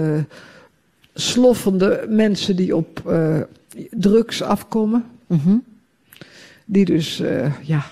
sloffende 1.14 2.06
mensen 2.08 2.56
die 2.56 2.76
op 2.76 3.14
drugs 3.90 4.42
afkomen. 4.42 5.04
Mhm. 5.26 5.56
Die 6.64 6.84
dus, 6.84 7.22
ja. 7.62 7.84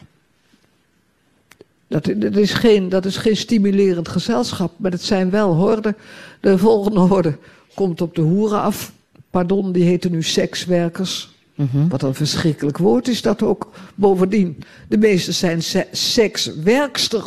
Dat, 1.88 2.04
dat, 2.16 2.36
is 2.36 2.52
geen, 2.52 2.88
dat 2.88 3.04
is 3.04 3.16
geen 3.16 3.36
stimulerend 3.36 4.08
gezelschap, 4.08 4.72
maar 4.76 4.90
het 4.90 5.02
zijn 5.02 5.30
wel 5.30 5.54
horden. 5.54 5.96
De 6.40 6.58
volgende 6.58 7.00
horde 7.00 7.38
komt 7.74 8.00
op 8.00 8.14
de 8.14 8.20
hoeren 8.20 8.60
af. 8.60 8.92
Pardon, 9.30 9.72
die 9.72 9.84
heten 9.84 10.10
nu 10.10 10.22
sekswerkers. 10.22 11.34
Mhm. 11.54 11.88
Wat 11.88 12.02
een 12.02 12.14
verschrikkelijk 12.14 12.78
woord 12.78 13.08
is 13.08 13.22
dat 13.22 13.42
ook. 13.42 13.70
Bovendien, 13.94 14.58
de 14.88 14.98
meeste 14.98 15.32
zijn 15.32 15.62
se- 15.62 15.86
sekswerkster. 15.92 17.22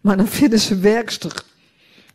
Maar 0.00 0.16
dan 0.16 0.26
vinden 0.28 0.58
ze 0.60 0.78
werkster. 0.78 1.42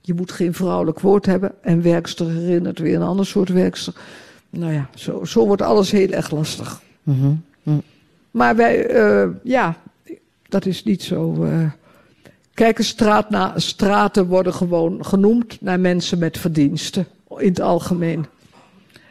Je 0.01 0.13
moet 0.13 0.31
geen 0.31 0.53
vrouwelijk 0.53 0.99
woord 0.99 1.25
hebben. 1.25 1.51
En 1.61 1.81
werkster 1.81 2.29
herinnert 2.29 2.79
weer 2.79 2.95
een 2.95 3.01
ander 3.01 3.25
soort 3.25 3.49
werkster. 3.49 3.93
Nou 4.49 4.73
ja, 4.73 4.89
zo, 4.95 5.23
zo 5.25 5.45
wordt 5.45 5.61
alles 5.61 5.91
heel 5.91 6.09
erg 6.09 6.31
lastig. 6.31 6.81
Mhm. 7.03 7.33
Mm. 7.63 7.81
Maar 8.31 8.55
wij, 8.55 8.85
eh, 8.87 9.29
ja, 9.43 9.77
dat 10.55 10.65
is 10.65 10.83
niet 10.83 11.03
zo. 11.03 11.43
eh. 11.43 11.71
Kijk, 12.53 12.81
straat 12.81 13.29
na, 13.29 13.53
straten 13.59 14.27
worden 14.27 14.53
gewoon 14.53 15.05
genoemd 15.05 15.61
naar 15.61 15.79
mensen 15.79 16.19
met 16.19 16.37
verdiensten. 16.37 17.07
In 17.37 17.47
het 17.47 17.61
algemeen. 17.61 18.25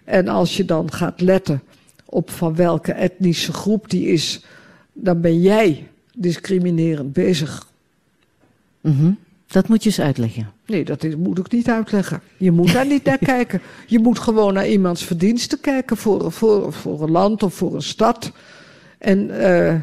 En 0.05 0.29
als 0.29 0.57
je 0.57 0.65
dan 0.65 0.93
gaat 0.93 1.21
letten 1.21 1.63
op 2.05 2.31
van 2.31 2.55
welke 2.55 2.93
etnische 2.93 3.53
groep 3.53 3.91
die 3.91 4.07
is, 4.07 4.45
dan 4.93 5.21
ben 5.21 5.41
jij 5.41 5.89
discriminerend 6.17 7.13
bezig. 7.13 7.67
Mhm. 8.81 9.11
Dat 9.47 9.69
moet 9.69 9.83
je 9.83 9.89
eens 9.89 10.01
uitleggen. 10.01 10.51
Nee, 10.67 10.85
dat 10.85 11.05
is, 11.05 11.17
moet 11.17 11.39
ik 11.39 11.53
niet 11.53 11.69
uitleggen. 11.69 12.21
Je 12.37 12.51
moet 12.51 12.73
daar 12.73 12.87
niet 12.87 13.05
naar 13.05 13.19
kijken. 13.35 13.61
Je 13.87 13.99
moet 13.99 14.19
gewoon 14.19 14.55
naar 14.55 14.69
iemands 14.69 15.05
verdiensten 15.05 15.61
kijken 15.61 15.97
voor, 15.97 16.33
voor, 16.33 16.73
voor 16.73 17.03
een 17.03 17.11
land 17.11 17.43
of 17.43 17.55
voor 17.55 17.75
een 17.75 17.83
stad. 17.83 18.33
En 18.99 19.41
eh, 19.41 19.75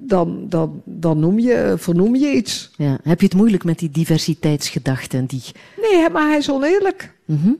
dan, 0.00 0.48
dan, 0.48 0.82
dan 0.84 1.18
noem 1.18 1.38
je, 1.38 1.74
vernoem 1.76 2.16
je 2.16 2.32
iets. 2.32 2.70
Ja. 2.76 2.98
Heb 3.02 3.20
je 3.20 3.26
het 3.26 3.36
moeilijk 3.36 3.64
met 3.64 3.78
die 3.78 3.90
diversiteitsgedachten? 3.90 5.26
Die... 5.26 5.42
Nee, 5.90 6.10
maar 6.10 6.26
hij 6.26 6.38
is 6.38 6.50
oneerlijk. 6.50 7.12
Mhm. 7.24 7.50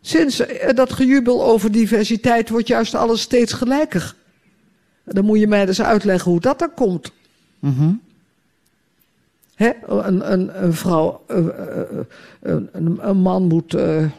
Sinds 0.00 0.40
eh, 0.40 0.74
dat 0.74 0.92
gejubel 0.92 1.44
over 1.44 1.72
diversiteit 1.72 2.48
wordt 2.48 2.68
juist 2.68 2.94
alles 2.94 3.20
steeds 3.20 3.52
gelijker. 3.52 4.14
Dan 5.04 5.24
moet 5.24 5.38
je 5.38 5.46
mij 5.46 5.66
dus 5.66 5.82
uitleggen 5.82 6.30
hoe 6.30 6.40
dat 6.40 6.58
dan 6.58 6.74
komt. 6.74 7.12
Mhm. 7.58 7.92
Een, 9.56 10.32
een, 10.32 10.64
een 10.64 10.72
vrouw, 10.72 11.22
eh, 11.26 11.38
eh, 11.38 12.04
een, 12.40 12.98
een, 13.00 13.16
man 13.16 13.46
moet 13.46 13.72
een 13.72 14.12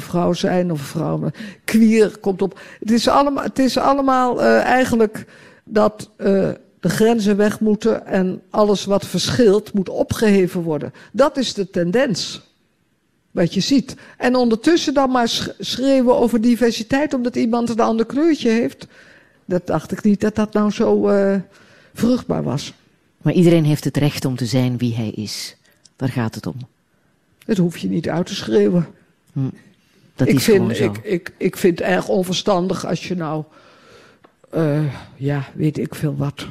vrouw 0.00 0.32
zijn 0.32 0.70
of 0.72 0.80
een 0.80 0.86
vrouw. 0.86 1.30
Queer 1.64 2.18
komt 2.18 2.42
op. 2.42 2.60
Het 2.78 2.90
is 2.90 3.08
allemaal, 3.08 3.44
het 3.44 3.58
is 3.58 3.78
allemaal 3.78 4.42
eigenlijk 4.42 5.26
dat 5.64 6.10
de 6.80 6.88
grenzen 6.88 7.36
weg 7.36 7.60
moeten 7.60 8.06
en 8.06 8.42
alles 8.50 8.84
wat 8.84 9.06
verschilt 9.06 9.72
moet 9.72 9.88
opgeheven 9.88 10.62
worden. 10.62 10.92
Dat 11.12 11.36
is 11.36 11.54
de 11.54 11.70
tendens. 11.70 12.46
Wat 13.30 13.54
je 13.54 13.60
ziet. 13.60 13.96
En 14.16 14.34
ondertussen 14.34 14.94
dan 14.94 15.10
maar 15.10 15.28
sch- 15.28 15.48
schreeuwen 15.58 16.16
over 16.16 16.40
diversiteit 16.40 17.14
omdat 17.14 17.36
iemand 17.36 17.68
een 17.68 17.80
ander 17.80 18.06
kleurtje 18.06 18.50
heeft. 18.50 18.86
Dat 19.44 19.66
dacht 19.66 19.92
ik 19.92 20.02
niet 20.02 20.20
dat 20.20 20.34
dat 20.34 20.52
nou 20.52 20.70
zo 20.70 21.08
eh, 21.08 21.36
vruchtbaar 21.94 22.42
was. 22.42 22.72
Maar 23.22 23.32
iedereen 23.32 23.64
heeft 23.64 23.84
het 23.84 23.96
recht 23.96 24.24
om 24.24 24.36
te 24.36 24.46
zijn 24.46 24.78
wie 24.78 24.94
hij 24.94 25.10
is. 25.10 25.56
Daar 25.96 26.08
gaat 26.08 26.34
het 26.34 26.46
om. 26.46 26.56
Dat 27.46 27.56
hoef 27.56 27.78
je 27.78 27.88
niet 27.88 28.08
uit 28.08 28.26
te 28.26 28.34
schreeuwen. 28.34 28.86
Dat 30.14 30.28
ik, 30.28 30.34
is 30.34 30.44
vind, 30.44 30.56
gewoon 30.56 30.74
zo. 30.74 30.84
ik, 30.84 30.98
ik, 30.98 31.32
ik 31.36 31.56
vind 31.56 31.78
het 31.78 31.88
erg 31.88 32.08
onverstandig 32.08 32.86
als 32.86 33.08
je 33.08 33.14
nou, 33.14 33.44
eh, 34.50 34.94
ja, 35.16 35.48
weet 35.54 35.78
ik 35.78 35.94
veel 35.94 36.16
wat. 36.16 36.46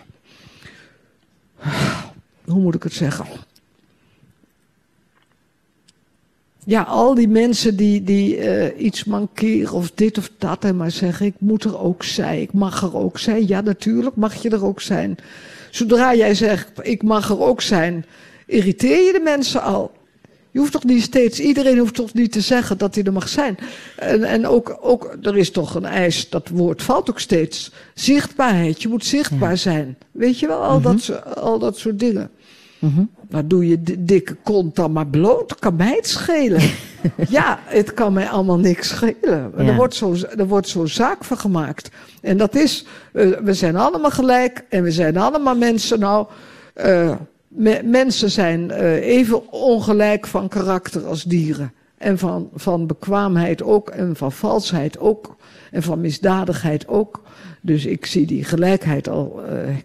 Hoe 2.45 2.61
moet 2.61 2.75
ik 2.75 2.83
het 2.83 2.93
zeggen? 2.93 3.25
Ja, 6.65 6.81
al 6.81 7.15
die 7.15 7.27
mensen 7.27 7.75
die, 7.75 8.03
die 8.03 8.37
eh, 8.37 8.85
iets 8.85 9.03
mankeren 9.03 9.73
of 9.73 9.91
dit 9.91 10.17
of 10.17 10.31
dat 10.37 10.63
en 10.63 10.77
maar 10.77 10.91
zeggen, 10.91 11.25
ik 11.25 11.35
moet 11.37 11.63
er 11.63 11.79
ook 11.79 12.03
zijn, 12.03 12.41
ik 12.41 12.53
mag 12.53 12.81
er 12.81 12.95
ook 12.95 13.19
zijn. 13.19 13.47
Ja, 13.47 13.61
natuurlijk 13.61 14.15
mag 14.15 14.41
je 14.41 14.49
er 14.49 14.65
ook 14.65 14.81
zijn. 14.81 15.17
Zodra 15.71 16.15
jij 16.15 16.35
zegt, 16.35 16.71
ik 16.81 17.03
mag 17.03 17.29
er 17.29 17.41
ook 17.41 17.61
zijn, 17.61 18.05
irriteer 18.45 19.05
je 19.05 19.13
de 19.13 19.19
mensen 19.23 19.61
al. 19.61 19.91
Je 20.51 20.59
hoeft 20.59 20.71
toch 20.71 20.83
niet 20.83 21.01
steeds, 21.03 21.39
iedereen 21.39 21.77
hoeft 21.77 21.93
toch 21.95 22.13
niet 22.13 22.31
te 22.31 22.41
zeggen 22.41 22.77
dat 22.77 22.95
hij 22.95 23.03
er 23.03 23.13
mag 23.13 23.29
zijn. 23.29 23.57
En, 23.95 24.23
en 24.23 24.47
ook, 24.47 24.77
ook, 24.81 25.17
er 25.21 25.37
is 25.37 25.51
toch 25.51 25.75
een 25.75 25.85
eis, 25.85 26.29
dat 26.29 26.49
woord 26.49 26.83
valt 26.83 27.09
ook 27.09 27.19
steeds. 27.19 27.71
Zichtbaarheid, 27.93 28.81
je 28.81 28.87
moet 28.87 29.05
zichtbaar 29.05 29.57
zijn. 29.57 29.97
Weet 30.11 30.39
je 30.39 30.47
wel, 30.47 30.61
al, 30.63 30.81
dat, 30.81 31.01
zo- 31.01 31.13
al 31.35 31.59
dat 31.59 31.77
soort 31.77 31.99
dingen. 31.99 32.29
Mhm. 32.79 33.03
Nou, 33.29 33.47
doe 33.47 33.67
je 33.67 33.81
di- 33.81 33.95
dikke 34.05 34.35
kont 34.43 34.75
dan 34.75 34.91
maar 34.91 35.07
bloot, 35.07 35.59
kan 35.59 35.75
mij 35.75 35.93
het 35.95 36.07
schelen. 36.07 36.61
ja, 37.29 37.59
het 37.63 37.93
kan 37.93 38.13
mij 38.13 38.27
allemaal 38.29 38.57
niks 38.59 38.87
schelen. 38.87 39.15
Ja. 39.21 39.51
Er, 39.57 39.75
wordt 39.75 39.95
zo, 39.95 40.15
er 40.37 40.47
wordt 40.47 40.67
zo'n 40.67 40.87
zaak 40.87 41.23
van 41.23 41.37
gemaakt. 41.37 41.89
En 42.21 42.37
dat 42.37 42.55
is, 42.55 42.85
eh, 43.13 43.27
we 43.43 43.53
zijn 43.53 43.75
allemaal 43.75 44.11
gelijk 44.11 44.65
en 44.69 44.83
we 44.83 44.91
zijn 44.91 45.17
allemaal 45.17 45.55
mensen. 45.55 45.99
Nou, 45.99 46.27
eh, 46.73 47.15
me- 47.57 47.81
mensen 47.83 48.31
zijn 48.31 48.71
eh, 48.71 48.93
even 49.07 49.51
ongelijk 49.51 50.27
van 50.27 50.47
karakter 50.47 51.05
als 51.05 51.23
dieren. 51.23 51.73
En 51.97 52.17
van, 52.17 52.49
van 52.55 52.87
bekwaamheid 52.87 53.63
ook, 53.63 53.89
en 53.89 54.15
van 54.15 54.31
valsheid 54.31 54.99
ook, 54.99 55.35
en 55.71 55.83
van 55.83 56.01
misdadigheid 56.01 56.87
ook. 56.87 57.21
Dus 57.61 57.85
ik 57.85 58.05
zie 58.05 58.25
die 58.25 58.43
gelijkheid 58.43 59.09
al 59.09 59.41
eh, 59.45 59.75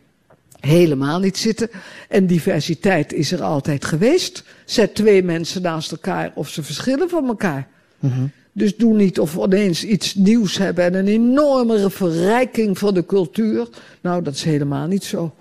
helemaal 0.61 1.19
niet 1.21 1.37
zitten. 1.39 1.71
En 2.09 2.27
diversiteit 2.27 3.13
is 3.13 3.33
er 3.33 3.43
altijd 3.43 3.85
geweest. 3.85 4.45
Zet 4.65 4.95
twee 4.95 5.23
mensen 5.23 5.63
naast 5.63 5.91
elkaar 5.91 6.33
of 6.35 6.49
ze 6.49 6.63
verschillen 6.63 7.09
van 7.09 7.27
elkaar. 7.27 7.69
Mhm. 7.99 8.23
Dus 8.53 8.77
doe 8.77 8.95
niet 8.95 9.21
of 9.21 9.35
we 9.35 9.43
ineens 9.43 9.85
iets 9.85 10.15
nieuws 10.15 10.59
hebben 10.59 10.85
en 10.85 10.95
een 10.95 11.09
enorme 11.09 11.91
verrijking 11.91 12.79
van 12.79 12.95
de 12.95 13.07
cultuur. 13.07 13.69
Nou, 14.01 14.23
dat 14.23 14.35
is 14.35 14.43
helemaal 14.45 14.87
niet 14.87 15.05
zo. 15.05 15.35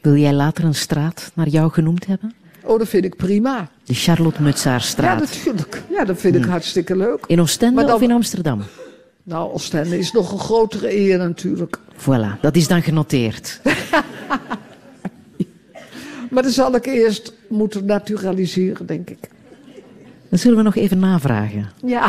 Wil 0.00 0.16
jij 0.16 0.32
later 0.32 0.64
een 0.64 0.74
straat 0.74 1.30
naar 1.34 1.48
jou 1.48 1.70
genoemd 1.72 2.06
hebben? 2.06 2.32
Oh, 2.64 2.78
dat 2.78 2.88
vind 2.88 3.04
ik 3.04 3.16
prima. 3.16 3.68
De 3.84 3.94
Charlotte 3.94 4.42
Mutsaarstraat. 4.42 5.18
Ja, 5.18 5.24
natuurlijk. 5.40 5.82
Ja, 5.90 6.04
dat 6.04 6.18
vind 6.20 6.34
ik 6.36 6.44
hartstikke 6.44 6.96
leuk. 6.96 7.24
In 7.26 7.40
Oostende 7.40 7.84
dan- 7.84 7.94
of 7.94 8.00
in 8.02 8.12
Amsterdam? 8.12 8.62
Nou, 9.22 9.52
Oostende 9.52 9.98
is 9.98 10.12
nog 10.12 10.32
een 10.32 10.38
grotere 10.38 10.98
eer 10.98 11.18
natuurlijk. 11.18 11.78
Voilà, 11.96 12.40
dat 12.40 12.56
is 12.56 12.68
dan 12.68 12.82
genoteerd. 12.82 13.60
Maar 16.30 16.42
dan 16.42 16.52
zal 16.52 16.74
ik 16.74 16.86
eerst 16.86 17.32
moeten 17.48 17.84
naturaliseren, 17.84 18.86
denk 18.86 19.10
ik. 19.10 19.18
Dat 20.28 20.40
zullen 20.40 20.56
we 20.56 20.62
nog 20.62 20.76
even 20.76 20.98
navragen. 20.98 21.70
Ja. 21.84 22.08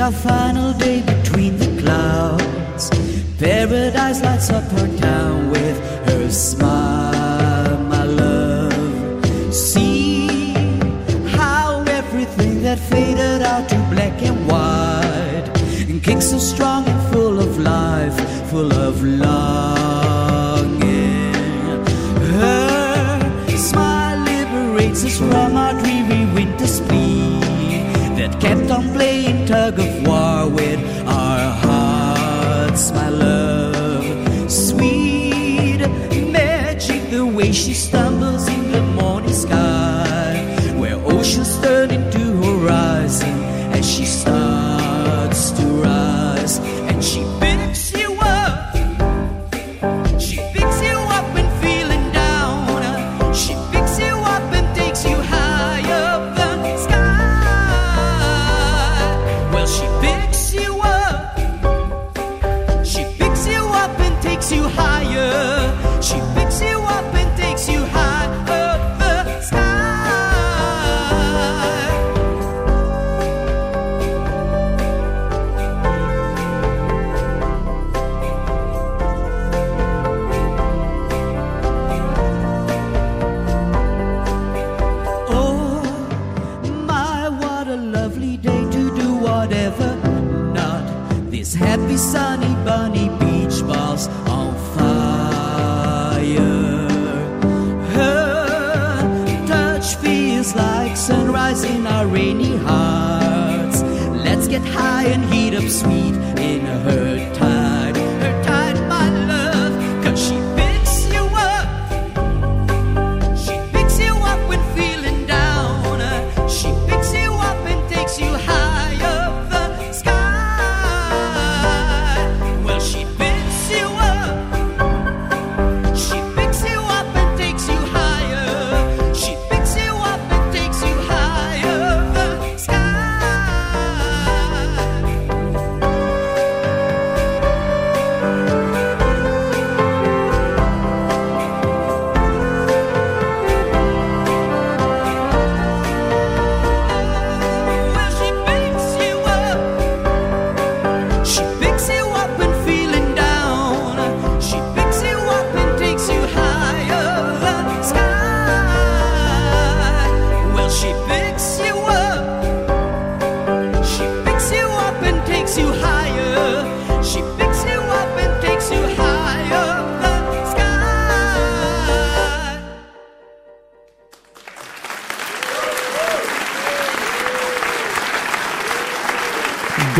Our 0.00 0.12
final 0.12 0.72
day 0.74 1.02
between 1.02 1.58
the 1.58 1.82
clouds? 1.82 2.90
Paradise 3.38 4.22
lights 4.22 4.50
up 4.50 4.64
her 4.72 4.88
town 4.98 5.50
with 5.50 5.78
her 6.08 6.30
smile, 6.30 7.78
my 7.84 8.04
love. 8.04 9.24
See 9.54 10.52
how 11.36 11.84
everything 11.86 12.62
that 12.62 12.78
faded 12.78 13.42
out 13.42 13.68
to 13.68 13.76
black 13.90 14.22
and 14.22 14.46
white 14.48 15.50
and 15.88 16.02
kicks 16.02 16.30
so 16.30 16.38
strong 16.38 16.86
and 16.86 17.12
full 17.12 17.38
of 17.38 17.58
life, 17.58 18.16
full 18.50 18.72
of 18.72 19.02
longing. 19.02 19.34
Her 22.40 23.56
smile 23.56 24.18
liberates 24.24 25.04
us 25.04 25.18
from 25.18 25.56
our 25.56 25.74
dreary 25.74 26.24
winter 26.34 26.66
spleen 26.66 27.40
that 28.16 28.40
kept 28.40 28.70
on 28.70 28.92
playing 28.92 29.29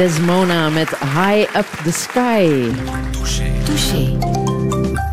Desmona 0.00 0.68
met 0.68 0.88
High 0.88 1.56
Up 1.56 1.66
the 1.84 1.92
Sky. 1.92 2.70
Touché. 3.64 4.18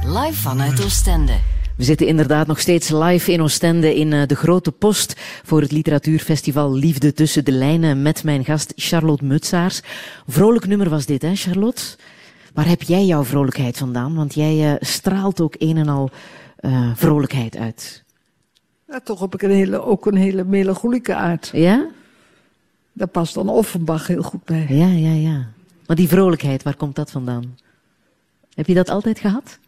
Live 0.05 0.34
vanuit 0.34 0.84
Oostende. 0.84 1.34
We 1.77 1.84
zitten 1.84 2.07
inderdaad 2.07 2.47
nog 2.47 2.59
steeds 2.59 2.89
live 2.89 3.31
in 3.31 3.41
Oostende 3.41 3.95
in 3.95 4.14
eh, 4.14 4.27
de 4.27 4.35
Grote 4.35 4.72
Post 4.72 5.15
voor 5.43 5.61
het 5.61 5.72
literatuurfestival 5.72 6.73
Liefde 6.73 7.14
tussen 7.14 7.45
de 7.45 7.51
lijnen 7.51 8.01
met 8.01 8.23
mijn 8.23 8.45
gast 8.45 8.73
Charlotte 8.76 9.26
Mutsaars. 9.26 9.81
Vrolijk 10.27 10.68
nummer 10.68 10.89
was 10.89 11.05
dit, 11.05 11.22
hè 11.22 11.35
Charlotte? 11.35 11.84
Waar 12.53 12.68
heb 12.68 12.81
jij 12.81 13.05
jouw 13.05 13.23
vrolijkheid 13.23 13.77
vandaan? 13.77 14.15
Want 14.15 14.34
jij 14.34 14.73
eh, 14.73 14.76
straalt 14.80 15.41
ook 15.41 15.55
een 15.57 15.77
en 15.77 15.88
al 15.88 16.09
eh, 16.55 16.91
vrolijkheid 16.95 17.57
uit. 17.57 18.03
Ja, 18.88 18.99
toch 18.99 19.19
heb 19.19 19.34
ik 19.34 19.41
een 19.41 19.51
hele, 19.51 19.81
ook 19.81 20.05
een 20.05 20.15
hele 20.15 20.43
melancholieke 20.43 21.14
aard. 21.14 21.49
Ja? 21.53 21.88
Daar 22.98 23.07
past 23.07 23.34
dan 23.34 23.49
Offenbach 23.49 24.07
heel 24.07 24.22
goed 24.22 24.44
bij. 24.44 24.65
Ja, 24.69 24.88
ja, 24.88 25.11
ja. 25.11 25.48
Maar 25.88 25.95
die 25.95 26.07
vrolijkheid, 26.07 26.64
waar 26.64 26.76
komt 26.76 26.95
dat 26.95 27.11
vandaan? 27.11 27.57
Heb 28.53 28.68
je 28.68 28.74
dat 28.74 28.90
altijd 28.90 29.19
gehad? 29.19 29.60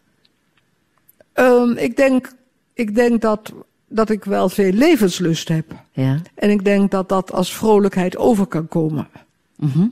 Ehm, 1.32 1.70
ik 1.70 1.96
denk, 1.96 2.32
ik 2.72 2.94
denk 2.94 3.20
dat, 3.20 3.52
dat 3.88 4.10
ik 4.10 4.24
wel 4.24 4.48
veel 4.48 4.72
levenslust 4.72 5.48
heb. 5.48 5.74
Ja. 5.92 6.20
En 6.34 6.50
ik 6.50 6.64
denk 6.64 6.90
dat 6.90 7.08
dat 7.08 7.32
als 7.32 7.54
vrolijkheid 7.54 8.16
over 8.16 8.46
kan 8.46 8.68
komen. 8.68 9.08
Mhm. 9.56 9.86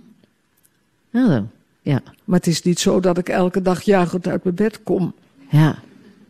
Ja, 1.10 1.46
ja. 1.82 2.02
Maar 2.24 2.38
het 2.38 2.46
is 2.46 2.62
niet 2.62 2.78
zo 2.78 3.00
dat 3.00 3.18
ik 3.18 3.28
elke 3.28 3.62
dag 3.62 3.82
juichend 3.82 4.26
uit 4.26 4.44
mijn 4.44 4.56
bed 4.56 4.82
kom. 4.82 5.14
Ja. 5.48 5.78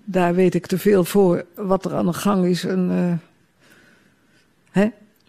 Daar 0.05 0.35
weet 0.35 0.55
ik 0.55 0.67
te 0.67 0.79
veel 0.79 1.05
voor 1.05 1.45
wat 1.55 1.85
er 1.85 1.95
aan 1.95 2.07
de 2.07 2.13
gang 2.13 2.47
is. 2.47 2.65
En, 2.65 2.91
eh, 2.91 4.83
hè? 4.83 4.89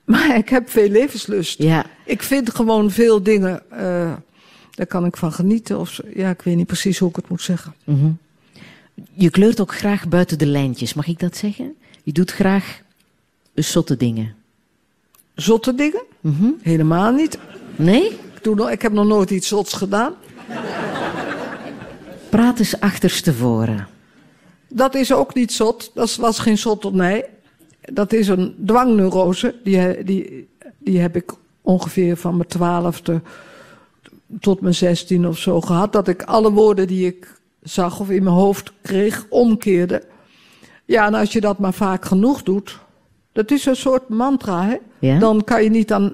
Maar 0.10 0.38
ik 0.38 0.50
heb 0.50 0.70
veel 0.70 0.90
levenslust. 0.90 1.64
Ja. 1.64 1.86
Ik 2.06 2.24
vind 2.24 2.56
gewoon 2.56 2.92
veel 2.92 3.24
dingen, 3.24 3.72
eh, 3.72 4.14
daar 4.72 4.88
kan 4.88 5.06
ik 5.06 5.18
van 5.18 5.32
genieten. 5.32 5.80
Of. 5.80 6.00
Ja, 6.14 6.30
ik 6.30 6.42
weet 6.42 6.56
niet 6.56 6.68
precies 6.68 6.98
hoe 6.98 7.10
ik 7.10 7.16
het 7.16 7.30
moet 7.30 7.42
zeggen. 7.42 7.74
Mhm. 7.84 8.12
Je 9.14 9.30
kleurt 9.30 9.60
ook 9.62 9.76
graag 9.76 10.08
buiten 10.08 10.38
de 10.38 10.46
lijntjes, 10.46 10.94
mag 10.94 11.08
ik 11.08 11.20
dat 11.20 11.38
zeggen? 11.38 11.76
Je 12.04 12.12
doet 12.12 12.32
graag 12.32 12.82
zotte 13.54 13.98
dingen. 13.98 14.36
Zotte 15.36 15.76
dingen? 15.76 16.04
Mhm. 16.22 16.50
Helemaal 16.62 17.12
niet. 17.12 17.38
Nee? 17.76 18.06
Ik, 18.06 18.44
doe 18.44 18.56
nog, 18.56 18.70
ik 18.70 18.82
heb 18.82 18.92
nog 18.92 19.06
nooit 19.06 19.30
iets 19.30 19.48
zots 19.48 19.74
gedaan. 19.74 20.14
Praat 22.30 22.60
eens 22.60 22.80
achterstevoren. 22.80 23.88
Dat 24.70 24.96
is 24.96 25.14
ook 25.14 25.34
niet 25.34 25.52
zot. 25.52 25.92
Dat 25.94 26.16
was 26.16 26.40
geen 26.40 26.58
zotternij. 26.58 27.26
Dat 27.82 28.14
is 28.14 28.28
een 28.28 28.56
dwangneurose. 28.66 29.56
Die, 29.64 30.04
die, 30.04 30.50
die 30.78 31.00
heb 31.00 31.16
ik 31.16 31.34
ongeveer 31.62 32.18
van 32.18 32.38
mijn 32.38 32.50
twaalfde 32.50 33.22
tot 34.40 34.62
mijn 34.62 34.76
zestien 34.76 35.28
of 35.28 35.38
zo 35.38 35.62
gehad. 35.62 35.94
Dat 35.94 36.08
ik 36.08 36.24
alle 36.24 36.52
woorden 36.52 36.88
die 36.88 37.08
ik 37.08 37.40
zag 37.62 38.00
of 38.00 38.10
in 38.10 38.24
mijn 38.24 38.36
hoofd 38.36 38.74
kreeg, 38.82 39.26
omkeerde. 39.30 40.04
Ja, 40.86 41.06
en 41.06 41.14
als 41.14 41.34
je 41.34 41.42
dat 41.42 41.60
maar 41.60 41.74
vaak 41.74 42.06
genoeg 42.06 42.44
doet, 42.44 42.80
dat 43.32 43.52
is 43.52 43.66
een 43.66 43.76
soort 43.76 44.10
mantra, 44.10 44.66
hè? 44.66 44.78
Ja? 45.00 45.20
Dan 45.20 45.44
kan 45.44 45.64
je 45.64 45.70
niet 45.70 45.92
aan 45.92 46.14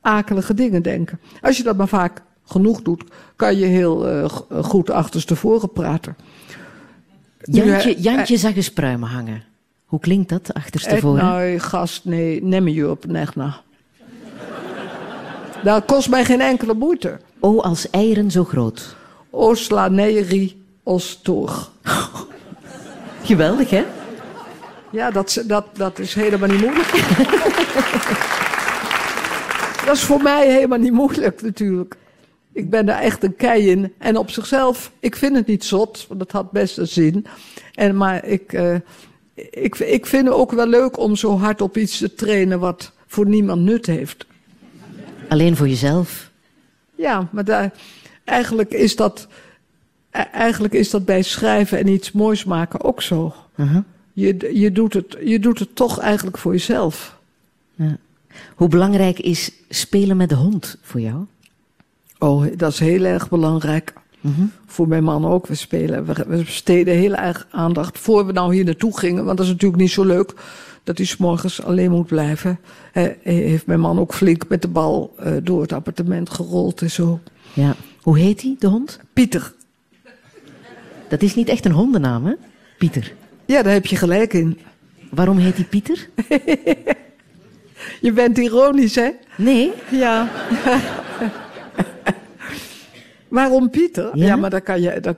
akelige 0.00 0.54
dingen 0.54 0.82
denken. 0.82 1.20
Als 1.40 1.56
je 1.56 1.62
dat 1.62 1.76
maar 1.76 1.88
vaak 1.88 2.22
genoeg 2.44 2.82
doet, 2.82 3.04
kan 3.36 3.56
je 3.56 3.64
heel 3.64 4.12
uh, 4.12 4.24
goed 4.62 4.90
achterstevoren 4.90 5.72
praten. 5.72 6.16
Jantje, 7.42 8.00
Jantje 8.00 8.36
zag 8.36 8.56
eens 8.56 8.72
pruimen 8.72 9.08
hangen. 9.08 9.42
Hoe 9.96 10.04
klinkt 10.04 10.28
dat 10.28 10.54
achterstevoren? 10.54 11.36
Nee, 11.36 11.58
gast, 11.58 12.04
nee, 12.04 12.42
neem 12.42 12.68
je 12.68 12.90
op, 12.90 13.06
nechna. 13.06 13.60
Dat 15.62 15.84
kost 15.84 16.08
mij 16.08 16.24
geen 16.24 16.40
enkele 16.40 16.74
moeite. 16.74 17.18
O, 17.40 17.60
als 17.60 17.90
eieren 17.90 18.30
zo 18.30 18.44
groot. 18.44 18.96
Osla 19.30 19.88
neeri 19.88 20.64
os. 20.82 21.20
Geweldig, 23.22 23.70
hè? 23.70 23.84
Ja, 24.90 25.10
dat, 25.10 25.44
dat, 25.46 25.66
dat 25.72 25.98
is 25.98 26.14
helemaal 26.14 26.48
niet 26.48 26.60
moeilijk. 26.60 26.88
dat 29.86 29.94
is 29.94 30.02
voor 30.02 30.22
mij 30.22 30.52
helemaal 30.52 30.78
niet 30.78 30.92
moeilijk, 30.92 31.42
natuurlijk. 31.42 31.96
Ik 32.52 32.70
ben 32.70 32.86
daar 32.86 33.00
echt 33.00 33.22
een 33.22 33.36
kei 33.36 33.70
in. 33.70 33.92
En 33.98 34.16
op 34.16 34.30
zichzelf, 34.30 34.92
ik 35.00 35.16
vind 35.16 35.36
het 35.36 35.46
niet 35.46 35.64
zot, 35.64 36.06
want 36.08 36.20
het 36.20 36.32
had 36.32 36.50
best 36.50 36.78
een 36.78 36.88
zin. 36.88 37.26
En, 37.74 37.96
maar 37.96 38.24
ik, 38.24 38.52
uh, 38.52 38.74
ik, 39.36 39.78
ik 39.78 40.06
vind 40.06 40.26
het 40.26 40.34
ook 40.34 40.52
wel 40.52 40.66
leuk 40.66 40.98
om 40.98 41.16
zo 41.16 41.38
hard 41.38 41.60
op 41.60 41.76
iets 41.76 41.98
te 41.98 42.14
trainen 42.14 42.60
wat 42.60 42.92
voor 43.06 43.26
niemand 43.26 43.62
nut 43.62 43.86
heeft. 43.86 44.26
Alleen 45.28 45.56
voor 45.56 45.68
jezelf? 45.68 46.30
Ja, 46.94 47.28
maar 47.30 47.44
daar, 47.44 47.72
eigenlijk, 48.24 48.70
is 48.70 48.96
dat, 48.96 49.28
eigenlijk 50.32 50.74
is 50.74 50.90
dat 50.90 51.04
bij 51.04 51.22
schrijven 51.22 51.78
en 51.78 51.86
iets 51.86 52.12
moois 52.12 52.44
maken 52.44 52.84
ook 52.84 53.02
zo. 53.02 53.34
Uh 53.56 53.72
-huh. 53.72 53.82
je, 54.12 54.58
je, 54.60 54.72
doet 54.72 54.92
het, 54.94 55.16
je 55.24 55.38
doet 55.38 55.58
het 55.58 55.76
toch 55.76 55.98
eigenlijk 55.98 56.38
voor 56.38 56.52
jezelf. 56.52 57.18
Ja. 57.74 57.96
Hoe 58.54 58.68
belangrijk 58.68 59.18
is 59.18 59.52
spelen 59.68 60.16
met 60.16 60.28
de 60.28 60.34
hond 60.34 60.76
voor 60.82 61.00
jou? 61.00 61.24
Oh, 62.18 62.46
dat 62.56 62.72
is 62.72 62.78
heel 62.78 63.04
erg 63.04 63.28
belangrijk. 63.28 63.92
Voor 64.66 64.88
mijn 64.88 65.04
man 65.04 65.26
ook. 65.26 65.46
We 65.46 65.54
spelen, 65.54 66.06
we, 66.06 66.24
we 66.28 66.36
besteden 66.36 66.94
heel 66.94 67.14
erg 67.14 67.46
aandacht 67.50 67.98
voor 67.98 68.26
we 68.26 68.32
nou 68.32 68.54
hier 68.54 68.64
naartoe 68.64 68.98
gingen. 68.98 69.24
Want 69.24 69.36
dat 69.36 69.46
is 69.46 69.52
natuurlijk 69.52 69.80
niet 69.80 69.90
zo 69.90 70.04
leuk 70.04 70.34
dat 70.84 70.96
hij 70.96 71.06
s'morgens 71.06 71.62
alleen 71.62 71.90
moet 71.90 72.06
blijven. 72.06 72.58
Hij 72.92 73.16
heeft 73.22 73.66
mijn 73.66 73.80
man 73.80 73.98
ook 73.98 74.14
flink 74.14 74.48
met 74.48 74.62
de 74.62 74.68
bal 74.68 75.14
uh, 75.20 75.32
door 75.42 75.62
het 75.62 75.72
appartement 75.72 76.30
gerold 76.30 76.82
en 76.82 76.90
zo. 76.90 77.20
Ja. 77.52 77.74
Hoe 78.02 78.18
heet 78.18 78.42
hij, 78.42 78.56
de 78.58 78.66
hond? 78.66 79.00
Pieter. 79.12 79.54
Dat 81.08 81.22
is 81.22 81.34
niet 81.34 81.48
echt 81.48 81.64
een 81.64 81.72
hondennaam, 81.72 82.26
hè? 82.26 82.32
Pieter. 82.78 83.12
Ja, 83.44 83.62
daar 83.62 83.72
heb 83.72 83.86
je 83.86 83.96
gelijk 83.96 84.32
in. 84.32 84.58
Waarom 85.10 85.38
heet 85.38 85.56
hij 85.56 85.64
Pieter? 85.64 86.08
je 88.06 88.12
bent 88.12 88.38
ironisch, 88.38 88.94
hè? 88.94 89.10
Nee. 89.36 89.72
Ja. 89.90 90.30
Waarom 93.28 93.70
Pieter? 93.70 94.10
Ja? 94.14 94.26
ja, 94.26 94.36
maar 94.36 94.50
dan 94.50 94.62
kan 94.62 94.80
je... 94.80 95.00
Dan, 95.00 95.16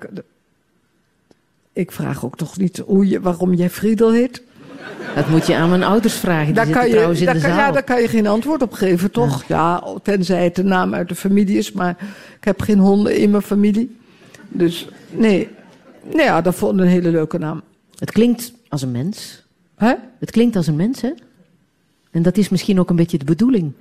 ik 1.72 1.92
vraag 1.92 2.24
ook 2.24 2.36
toch 2.36 2.58
niet 2.58 2.82
hoe 2.86 3.08
je, 3.08 3.20
waarom 3.20 3.54
jij 3.54 3.70
Friedel 3.70 4.12
heet. 4.12 4.42
Dat 5.14 5.28
moet 5.28 5.46
je 5.46 5.54
aan 5.56 5.68
mijn 5.68 5.82
ouders 5.82 6.14
vragen. 6.14 6.54
Die 6.54 6.70
kan 6.70 6.86
je, 6.86 6.90
trouwens 6.92 7.20
in 7.20 7.26
daar 7.26 7.34
de 7.34 7.40
kan, 7.40 7.50
zaal. 7.50 7.58
Ja, 7.58 7.70
daar 7.70 7.82
kan 7.82 8.00
je 8.00 8.08
geen 8.08 8.26
antwoord 8.26 8.62
op 8.62 8.72
geven, 8.72 9.10
toch? 9.10 9.44
Ja. 9.44 9.82
ja, 9.84 9.94
tenzij 10.02 10.44
het 10.44 10.54
de 10.54 10.64
naam 10.64 10.94
uit 10.94 11.08
de 11.08 11.14
familie 11.14 11.58
is. 11.58 11.72
Maar 11.72 11.96
ik 12.38 12.44
heb 12.44 12.60
geen 12.60 12.78
honden 12.78 13.16
in 13.16 13.30
mijn 13.30 13.42
familie. 13.42 13.96
Dus 14.48 14.88
nee. 15.10 15.48
Nou 16.04 16.22
ja, 16.22 16.40
dat 16.40 16.54
vond 16.54 16.74
ik 16.74 16.80
een 16.80 16.86
hele 16.86 17.10
leuke 17.10 17.38
naam. 17.38 17.62
Het 17.98 18.10
klinkt 18.10 18.52
als 18.68 18.82
een 18.82 18.90
mens. 18.90 19.44
Hè? 19.76 19.94
Het 20.18 20.30
klinkt 20.30 20.56
als 20.56 20.66
een 20.66 20.76
mens, 20.76 21.00
hè? 21.00 21.12
En 22.10 22.22
dat 22.22 22.36
is 22.36 22.48
misschien 22.48 22.80
ook 22.80 22.90
een 22.90 22.96
beetje 22.96 23.18
de 23.18 23.24
bedoeling. 23.24 23.72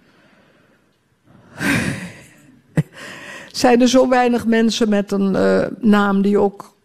Zijn 3.57 3.81
er 3.81 3.87
zo 3.87 4.09
weinig 4.09 4.45
mensen 4.45 4.89
met 4.89 5.11
een 5.11 5.33
uh, 5.33 5.65
naam 5.79 6.21
die 6.21 6.37
ook 6.37 6.75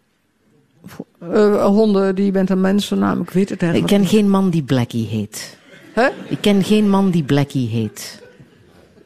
uh, 1.23 1.65
honden 1.65 2.15
die 2.15 2.31
met 2.31 2.49
een 2.49 2.61
mensennaam, 2.61 3.21
ik 3.21 3.29
weet 3.29 3.49
het 3.49 3.61
eigenlijk 3.61 3.91
Ik 3.91 3.99
ken 3.99 4.07
geen 4.07 4.29
man 4.29 4.49
die 4.49 4.63
Blackie 4.63 5.07
heet. 5.07 5.57
Hè? 5.93 6.09
Ik 6.27 6.37
ken 6.41 6.63
geen 6.63 6.89
man 6.89 7.09
die 7.09 7.23
Blackie 7.23 7.67
heet. 7.67 8.21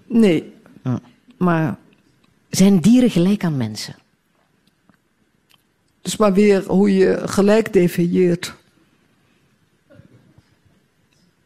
Nee. 0.06 0.54
Maar. 1.38 1.78
Zijn 2.50 2.80
dieren 2.80 3.10
gelijk 3.10 3.44
aan 3.44 3.58
mensen? 3.58 3.96
Dus 6.02 6.18
maar 6.18 6.34
weer 6.34 6.64
hoe 6.68 6.96
je 6.96 7.22
gelijk 7.26 7.74
definieert. 7.74 8.54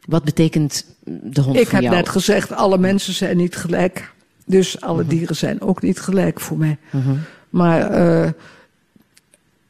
Wat 0.06 0.24
betekent 0.24 0.86
de 1.04 1.42
hond 1.42 1.56
ik 1.56 1.64
voor 1.64 1.74
heb 1.74 1.82
jou? 1.82 1.96
net 1.96 2.10
gezegd, 2.10 2.52
alle 2.52 2.78
mensen 2.78 3.14
zijn 3.14 3.38
niet 3.38 3.56
gelijk. 3.56 4.14
Dus 4.46 4.82
alle 4.82 5.02
-huh. 5.02 5.10
dieren 5.10 5.36
zijn 5.36 5.62
ook 5.62 5.82
niet 5.82 6.00
gelijk 6.00 6.40
voor 6.40 6.58
mij. 6.58 6.78
-huh. 6.90 7.10
Maar 7.50 8.08
uh, 8.08 8.30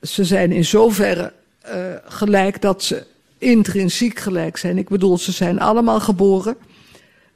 ze 0.01 0.25
zijn 0.25 0.51
in 0.51 0.65
zoverre 0.65 1.33
uh, 1.65 1.73
gelijk 2.05 2.61
dat 2.61 2.83
ze 2.83 3.05
intrinsiek 3.37 4.19
gelijk 4.19 4.57
zijn. 4.57 4.77
Ik 4.77 4.89
bedoel, 4.89 5.17
ze 5.17 5.31
zijn 5.31 5.59
allemaal 5.59 5.99
geboren. 5.99 6.55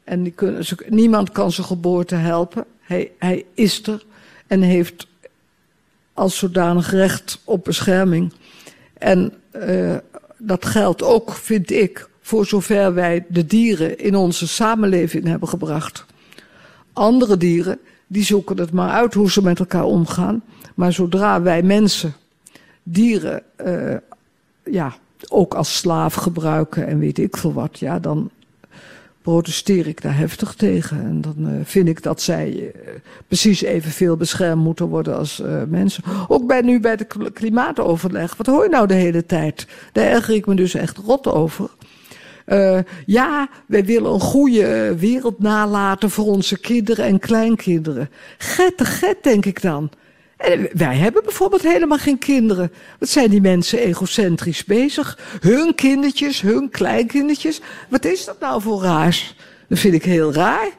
En 0.03 0.23
die 0.23 0.31
kunnen 0.31 0.65
ze, 0.65 0.75
niemand 0.89 1.31
kan 1.31 1.51
zijn 1.51 1.67
geboorte 1.67 2.15
helpen. 2.15 2.65
Hij, 2.81 3.11
hij 3.19 3.45
is 3.53 3.87
er 3.87 4.05
en 4.47 4.61
heeft 4.61 5.07
als 6.13 6.37
zodanig 6.37 6.91
recht 6.91 7.41
op 7.43 7.63
bescherming. 7.63 8.33
En 8.97 9.33
uh, 9.55 9.95
dat 10.37 10.65
geldt 10.65 11.03
ook, 11.03 11.33
vind 11.33 11.71
ik, 11.71 12.09
voor 12.21 12.45
zover 12.45 12.93
wij 12.93 13.25
de 13.27 13.45
dieren 13.45 13.99
in 13.99 14.15
onze 14.15 14.47
samenleving 14.47 15.25
hebben 15.25 15.49
gebracht. 15.49 16.05
Andere 16.95 17.37
dieren, 17.37 17.79
die 18.07 18.23
zoeken 18.23 18.57
het 18.57 18.71
maar 18.71 18.89
uit 18.89 19.13
hoe 19.13 19.31
ze 19.31 19.41
met 19.41 19.59
elkaar 19.59 19.83
omgaan. 19.83 20.43
Maar 20.75 20.93
zodra 20.93 21.41
wij 21.41 21.63
mensen 21.63 22.13
dieren 22.83 23.43
uh, 23.65 23.95
ja, 24.63 24.95
ook 25.27 25.53
als 25.53 25.77
slaaf 25.77 26.13
gebruiken 26.13 26.87
en 26.87 26.99
weet 26.99 27.17
ik 27.17 27.37
veel 27.37 27.53
wat, 27.53 27.79
ja, 27.79 27.99
dan 27.99 28.29
protesteer 29.21 29.87
ik 29.87 30.01
daar 30.01 30.17
heftig 30.17 30.53
tegen. 30.53 30.97
En 30.97 31.21
dan 31.21 31.35
uh, 31.39 31.49
vind 31.63 31.87
ik 31.87 32.03
dat 32.03 32.21
zij 32.21 32.51
uh, 32.53 32.69
precies 33.27 33.61
evenveel 33.61 34.17
beschermd 34.17 34.63
moeten 34.63 34.87
worden 34.87 35.17
als 35.17 35.41
mensen. 35.67 36.03
Ook 36.27 36.47
bij 36.47 36.61
nu 36.61 36.79
bij 36.79 36.91
het 36.91 37.33
klimaatoverleg. 37.33 38.35
Wat 38.35 38.45
hoor 38.45 38.63
je 38.63 38.69
nou 38.69 38.87
de 38.87 38.93
hele 38.93 39.25
tijd? 39.25 39.67
Daar 39.91 40.05
erger 40.05 40.35
ik 40.35 40.45
me 40.45 40.55
dus 40.55 40.73
echt 40.73 40.97
rot 40.97 41.27
over. 41.27 41.69
Uh, 42.45 42.79
ja, 43.05 43.49
wij 43.65 43.85
willen 43.85 44.13
een 44.13 44.19
goede 44.19 44.95
wereld 44.97 45.39
nalaten 45.39 46.09
voor 46.09 46.25
onze 46.25 46.59
kinderen 46.59 47.05
en 47.05 47.19
kleinkinderen. 47.19 48.09
Gette 48.37 48.85
get, 48.85 49.17
denk 49.21 49.45
ik 49.45 49.61
dan. 49.61 49.89
En 50.37 50.69
wij 50.73 50.95
hebben 50.95 51.23
bijvoorbeeld 51.23 51.61
helemaal 51.61 51.97
geen 51.97 52.17
kinderen. 52.17 52.71
Wat 52.99 53.09
zijn 53.09 53.29
die 53.29 53.41
mensen 53.41 53.79
egocentrisch 53.79 54.63
bezig? 54.63 55.19
Hun 55.39 55.75
kindertjes, 55.75 56.41
hun 56.41 56.69
kleinkindertjes. 56.69 57.61
Wat 57.89 58.05
is 58.05 58.25
dat 58.25 58.39
nou 58.39 58.61
voor 58.61 58.81
raars? 58.81 59.35
Dat 59.69 59.79
vind 59.79 59.93
ik 59.93 60.03
heel 60.03 60.33
raar. 60.33 60.69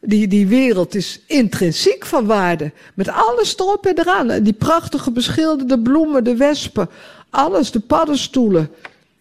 Die, 0.00 0.28
die 0.28 0.46
wereld 0.46 0.94
is 0.94 1.20
intrinsiek 1.26 2.06
van 2.06 2.26
waarde. 2.26 2.72
Met 2.94 3.08
alles 3.08 3.58
erop 3.58 3.86
en 3.86 3.98
eraan. 3.98 4.42
Die 4.42 4.52
prachtige 4.52 5.10
beschilderde 5.10 5.80
bloemen, 5.80 6.24
de 6.24 6.36
wespen. 6.36 6.88
Alles, 7.30 7.70
de 7.70 7.80
paddenstoelen. 7.80 8.70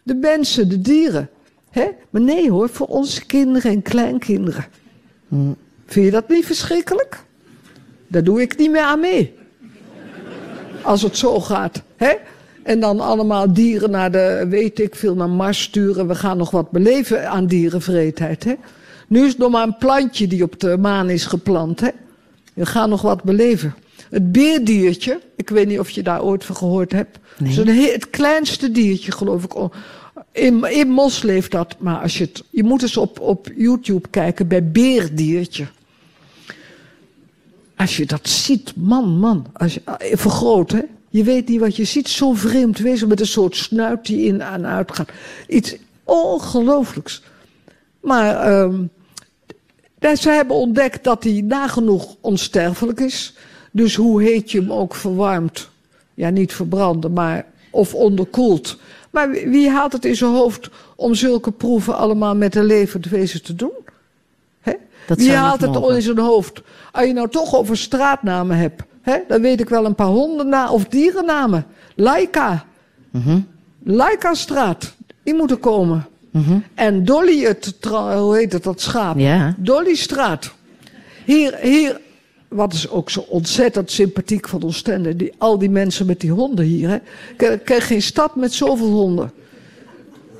De 0.03 0.15
mensen, 0.15 0.69
de 0.69 0.81
dieren. 0.81 1.29
Hè? 1.69 1.87
Maar 2.09 2.21
nee 2.21 2.51
hoor, 2.51 2.69
voor 2.69 2.87
onze 2.87 3.25
kinderen 3.25 3.71
en 3.71 3.81
kleinkinderen. 3.81 4.65
Hmm. 5.27 5.55
Vind 5.85 6.05
je 6.05 6.11
dat 6.11 6.29
niet 6.29 6.45
verschrikkelijk? 6.45 7.23
Daar 8.07 8.23
doe 8.23 8.41
ik 8.41 8.57
niet 8.57 8.71
meer 8.71 8.81
aan 8.81 8.99
mee. 8.99 9.35
Als 10.81 11.01
het 11.01 11.17
zo 11.17 11.39
gaat. 11.39 11.81
Hè? 11.95 12.13
En 12.63 12.79
dan 12.79 12.99
allemaal 12.99 13.53
dieren 13.53 13.91
naar 13.91 14.11
de, 14.11 14.45
weet 14.49 14.79
ik 14.79 14.95
veel, 14.95 15.15
naar 15.15 15.29
Mars 15.29 15.61
sturen. 15.61 16.07
We 16.07 16.15
gaan 16.15 16.37
nog 16.37 16.51
wat 16.51 16.71
beleven 16.71 17.29
aan 17.29 17.47
dierenvreedheid. 17.47 18.43
Hè? 18.43 18.53
Nu 19.07 19.23
is 19.23 19.29
het 19.29 19.37
nog 19.37 19.51
maar 19.51 19.63
een 19.63 19.77
plantje 19.77 20.27
die 20.27 20.43
op 20.43 20.59
de 20.59 20.77
maan 20.77 21.09
is 21.09 21.25
geplant. 21.25 21.79
Hè? 21.79 21.89
We 22.53 22.65
gaan 22.65 22.89
nog 22.89 23.01
wat 23.01 23.23
beleven. 23.23 23.75
Het 24.09 24.31
beerdiertje, 24.31 25.19
ik 25.35 25.49
weet 25.49 25.67
niet 25.67 25.79
of 25.79 25.89
je 25.89 26.03
daar 26.03 26.23
ooit 26.23 26.45
van 26.45 26.55
gehoord 26.55 26.91
hebt. 26.91 27.17
Nee. 27.37 27.53
Het 27.53 27.93
het 27.93 28.09
kleinste 28.09 28.71
diertje, 28.71 29.11
geloof 29.11 29.43
ik. 29.43 29.53
In, 30.37 30.63
in 30.63 30.89
Mos 30.89 31.21
leeft 31.21 31.51
dat, 31.51 31.75
maar 31.79 32.01
als 32.01 32.17
je 32.17 32.23
het, 32.23 32.43
je 32.49 32.63
moet 32.63 32.81
eens 32.81 32.97
op, 32.97 33.19
op 33.19 33.51
YouTube 33.55 34.07
kijken 34.09 34.47
bij 34.47 34.71
beerdiertje. 34.71 35.67
als 37.75 37.97
je 37.97 38.05
dat 38.05 38.29
ziet, 38.29 38.75
man, 38.75 39.19
man, 39.19 39.45
als 39.53 39.73
je, 39.73 39.81
eh, 39.83 40.17
vergroot, 40.17 40.71
hè. 40.71 40.81
Je 41.09 41.23
weet 41.23 41.47
niet 41.47 41.59
wat 41.59 41.75
je 41.75 41.83
ziet, 41.83 42.07
zo'n 42.07 42.37
vreemd 42.37 42.79
wezen 42.79 43.07
met 43.07 43.19
een 43.19 43.27
soort 43.27 43.55
snuit 43.55 44.05
die 44.05 44.25
in 44.25 44.41
en 44.41 44.65
uit 44.65 44.91
gaat. 44.91 45.09
Iets 45.47 45.75
ongelooflijks. 46.03 47.23
Maar 47.99 48.35
ehm 48.35 48.83
dat 49.99 50.19
ze 50.19 50.29
hebben 50.29 50.55
ontdekt 50.55 51.03
dat 51.03 51.23
hij 51.23 51.41
nagenoeg 51.45 52.15
onsterfelijk 52.21 52.99
is. 52.99 53.33
Dus 53.71 53.95
hoe 53.95 54.21
heet 54.21 54.51
je 54.51 54.59
hem 54.59 54.71
ook 54.71 54.95
verwarmt, 54.95 55.69
ja 56.13 56.29
niet 56.29 56.53
verbranden, 56.53 57.13
maar 57.13 57.45
of 57.71 57.93
onderkoeld. 57.93 58.77
Maar 59.11 59.29
wie- 59.31 59.69
haalt 59.69 59.93
het 59.93 60.05
in 60.05 60.15
zijn 60.15 60.31
hoofd 60.31 60.69
om 60.95 61.15
zulke 61.15 61.51
proeven 61.51 61.95
allemaal 61.95 62.35
met 62.35 62.55
een 62.55 62.65
levend 62.65 63.05
wezen 63.05 63.43
te 63.43 63.55
doen? 63.55 63.71
Hè? 64.61 64.73
Dat 65.07 65.17
Wie 65.17 65.31
haalt 65.33 65.61
het 65.61 65.75
in 65.75 66.01
zijn 66.01 66.17
hoofd? 66.17 66.61
Als 66.91 67.05
je 67.05 67.13
nou 67.13 67.29
toch 67.29 67.55
over 67.55 67.77
straatnamen 67.77 68.57
hebt, 68.57 68.83
hè, 69.01 69.17
dan 69.27 69.41
weet 69.41 69.59
ik 69.59 69.69
wel 69.69 69.85
een 69.85 69.95
paar 69.95 70.07
hondennamen 70.07 70.71
of 70.73 70.85
dierennamen. 70.85 71.65
Laika. 71.95 72.65
Mhm. 73.11 73.39
Laika-straat. 73.83 74.95
Die 75.23 75.33
moeten 75.35 75.59
komen. 75.59 76.07
En 76.73 77.05
Dolly, 77.05 77.43
het, 77.43 77.77
hoe 77.89 78.35
heet 78.37 78.53
het, 78.53 78.63
dat 78.63 78.81
schaap? 78.81 79.17
Ja. 79.17 79.55
Dollystraat. 79.57 80.53
Hier, 81.25 81.57
hier, 81.61 81.99
wat 82.47 82.73
is 82.73 82.89
ook 82.89 83.09
zo 83.09 83.19
ontzettend 83.19 83.91
sympathiek 83.91 84.47
van 84.47 84.63
Oostende, 84.63 85.15
die, 85.15 85.33
al 85.37 85.57
die 85.57 85.69
mensen 85.69 86.05
met 86.05 86.19
die 86.19 86.31
honden 86.31 86.65
hier. 86.65 86.89
Hè. 86.89 86.95
Ik 87.45 87.61
ken 87.63 87.81
geen 87.81 88.01
stad 88.01 88.35
met 88.35 88.53
zoveel 88.53 88.91
honden. 88.91 89.31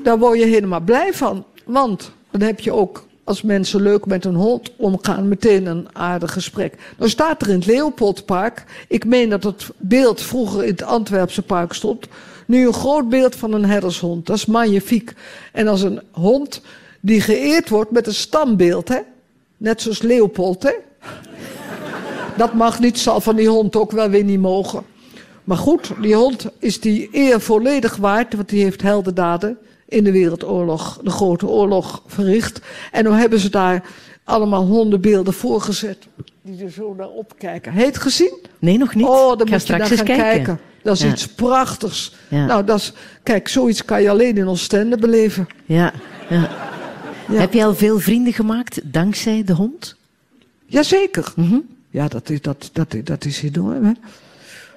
Daar 0.04 0.20
word 0.20 0.40
je 0.40 0.46
helemaal 0.46 0.80
blij 0.80 1.14
van. 1.14 1.46
Want 1.66 2.12
dan 2.32 2.42
heb 2.42 2.60
je 2.60 2.72
ook, 2.72 3.06
als 3.24 3.42
mensen 3.42 3.82
leuk 3.82 4.06
met 4.06 4.26
een 4.26 4.36
hond 4.36 4.72
omgaan, 4.76 5.28
meteen 5.28 5.66
een 5.66 5.88
aardig 5.94 6.34
gesprek. 6.34 6.74
Dan 6.98 7.10
staat 7.10 7.42
er 7.42 7.50
in 7.50 7.56
het 7.56 7.66
Leopoldpark, 7.66 8.64
ik 8.88 9.06
meen 9.06 9.30
dat 9.30 9.44
het 9.44 9.70
beeld 9.78 10.22
vroeger 10.22 10.64
in 10.64 10.72
het 10.72 10.84
Antwerpse 10.84 11.42
park 11.42 11.74
stond, 11.74 12.08
nu 12.46 12.68
een 12.68 12.74
groot 12.74 13.10
beeld 13.10 13.36
van 13.36 13.54
een 13.54 13.66
herdershond. 13.66 14.26
Dat 14.26 14.36
is 14.36 14.46
magnifiek. 14.46 15.14
En 15.52 15.68
als 15.68 15.82
een 15.82 16.02
hond 16.12 16.62
die 17.00 17.22
geëerd 17.22 17.70
wordt 17.70 17.92
met 17.92 18.08
een 18.08 18.14
stambeeld, 18.14 18.88
hè? 18.88 19.00
net 19.58 19.82
zoals 19.82 20.02
Leopold, 20.02 20.64
hè? 20.64 20.74
Dat 22.38 22.54
mag 22.54 22.80
niet, 22.80 23.00
zal 23.00 23.22
van 23.22 23.36
die 23.36 23.48
hond 23.50 23.76
ook 23.76 23.92
wel 23.92 24.10
weer 24.10 24.24
niet 24.24 24.40
mogen. 24.40 24.84
Maar 25.44 25.58
goed, 25.58 25.92
die 26.02 26.16
hond 26.16 26.46
is 26.60 26.80
die 26.80 27.10
eer 27.12 27.42
volledig 27.42 27.96
waard, 27.96 28.34
want 28.34 28.50
die 28.50 28.64
heeft 28.64 28.82
heldendaden 28.82 29.58
in 29.88 30.04
de 30.04 30.12
Wereldoorlog, 30.12 31.00
de 31.04 31.10
Grote 31.10 31.48
Oorlog, 31.48 32.02
verricht. 32.08 32.62
En 32.92 33.04
nu 33.04 33.10
hebben 33.12 33.40
ze 33.40 33.50
daar 33.50 33.84
allemaal 34.24 34.66
hondenbeelden 34.66 35.34
voorgezet, 35.34 35.98
die 36.42 36.64
er 36.64 36.72
zo 36.72 36.94
naar 36.98 37.10
opkijken. 37.10 37.74
Heet 37.74 37.98
gezien? 37.98 38.38
Nee, 38.60 38.78
nog 38.78 38.96
niet. 38.96 39.06
Oh, 39.06 39.38
dan 39.38 39.50
moet 39.50 39.68
je 39.68 39.78
naar 39.78 39.88
gaan 39.88 39.96
kijken. 40.06 40.16
kijken. 40.16 40.60
Dat 40.84 40.96
is 40.96 41.02
Ja. 41.02 41.10
iets 41.10 41.28
prachtigs. 41.28 42.16
Ja. 42.30 42.46
Nou, 42.46 42.64
dat 42.64 42.78
is, 42.80 42.94
kijk, 43.24 43.48
zoiets 43.48 43.86
kan 43.86 44.02
je 44.02 44.10
alleen 44.10 44.38
in 44.38 44.48
Oostende 44.48 44.98
beleven. 44.98 45.48
Ja, 45.66 45.94
ja. 46.30 46.50
Ja. 47.30 47.40
Heb 47.40 47.54
je 47.54 47.64
al 47.66 47.76
veel 47.76 48.00
vrienden 48.00 48.34
gemaakt 48.34 48.80
dankzij 48.84 49.44
de 49.44 49.54
hond? 49.54 49.96
Jazeker. 50.66 51.34
Mhm. 51.36 51.58
Ja, 51.90 52.08
dat 52.08 52.30
is, 52.30 52.42
dat, 52.42 52.70
dat, 52.74 52.96
dat 53.04 53.26
is 53.26 53.42
enorm, 53.42 53.86
hè? 53.86 53.92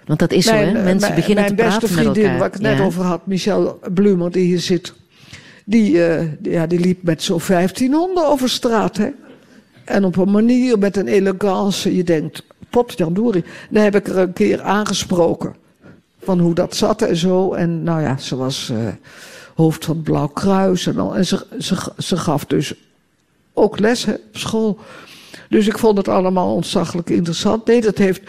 Want 0.06 0.18
dat 0.18 0.32
is 0.32 0.44
zo, 0.44 0.52
hè? 0.54 0.66
eh, 0.66 0.84
Mensen 0.84 1.14
beginnen 1.14 1.44
mijn 1.44 1.56
te 1.56 1.62
praten 1.62 1.80
beste 1.80 1.94
met 1.94 2.02
vriendin, 2.04 2.22
elkaar. 2.24 2.38
waar 2.38 2.46
ik 2.46 2.52
het 2.52 2.62
net 2.62 2.80
over 2.80 3.02
had, 3.04 3.26
Michel 3.26 3.80
Blumer, 3.94 4.30
die 4.30 4.44
hier 4.44 4.60
zit. 4.60 4.94
Die, 5.64 6.04
eh, 6.06 6.26
ja, 6.42 6.66
die 6.66 6.80
liep 6.80 7.02
met 7.02 7.22
zo'n 7.22 7.40
15 7.40 7.92
honden 7.94 8.26
over 8.26 8.48
straat. 8.48 8.96
Hè? 8.96 9.08
En 9.84 10.04
op 10.04 10.16
een 10.16 10.30
manier 10.30 10.78
met 10.78 10.96
een 10.96 11.08
elegance. 11.08 11.96
Je 11.96 12.04
denkt, 12.04 12.42
potjandori. 12.70 13.44
Daar 13.70 13.82
heb 13.84 13.94
ik 13.94 14.08
er 14.08 14.18
een 14.18 14.32
keer 14.32 14.62
aangesproken. 14.62 15.54
Van 16.22 16.38
hoe 16.38 16.54
dat 16.54 16.76
zat 16.76 17.02
en 17.02 17.16
zo. 17.16 17.52
En 17.52 17.82
nou 17.82 18.00
ja, 18.02 18.16
ze 18.18 18.36
was 18.36 18.70
eh, 18.70 18.76
hoofd 19.54 19.84
van 19.84 19.94
het 19.94 20.04
Blauw 20.04 20.26
Kruis. 20.26 20.86
En, 20.86 20.98
al. 20.98 21.16
en 21.16 21.26
ze, 21.26 21.46
ze, 21.58 21.76
ze 21.98 22.16
gaf 22.16 22.44
dus 22.44 22.74
ook 23.52 23.78
les 23.78 24.04
hè, 24.04 24.12
op 24.12 24.20
school. 24.36 24.78
Dus 25.51 25.66
ik 25.66 25.78
vond 25.78 25.97
het 25.97 26.09
allemaal 26.09 26.55
ontzaglijk 26.55 27.10
interessant. 27.10 27.66
Nee, 27.66 27.81
dat 27.81 27.98
heeft 27.98 28.22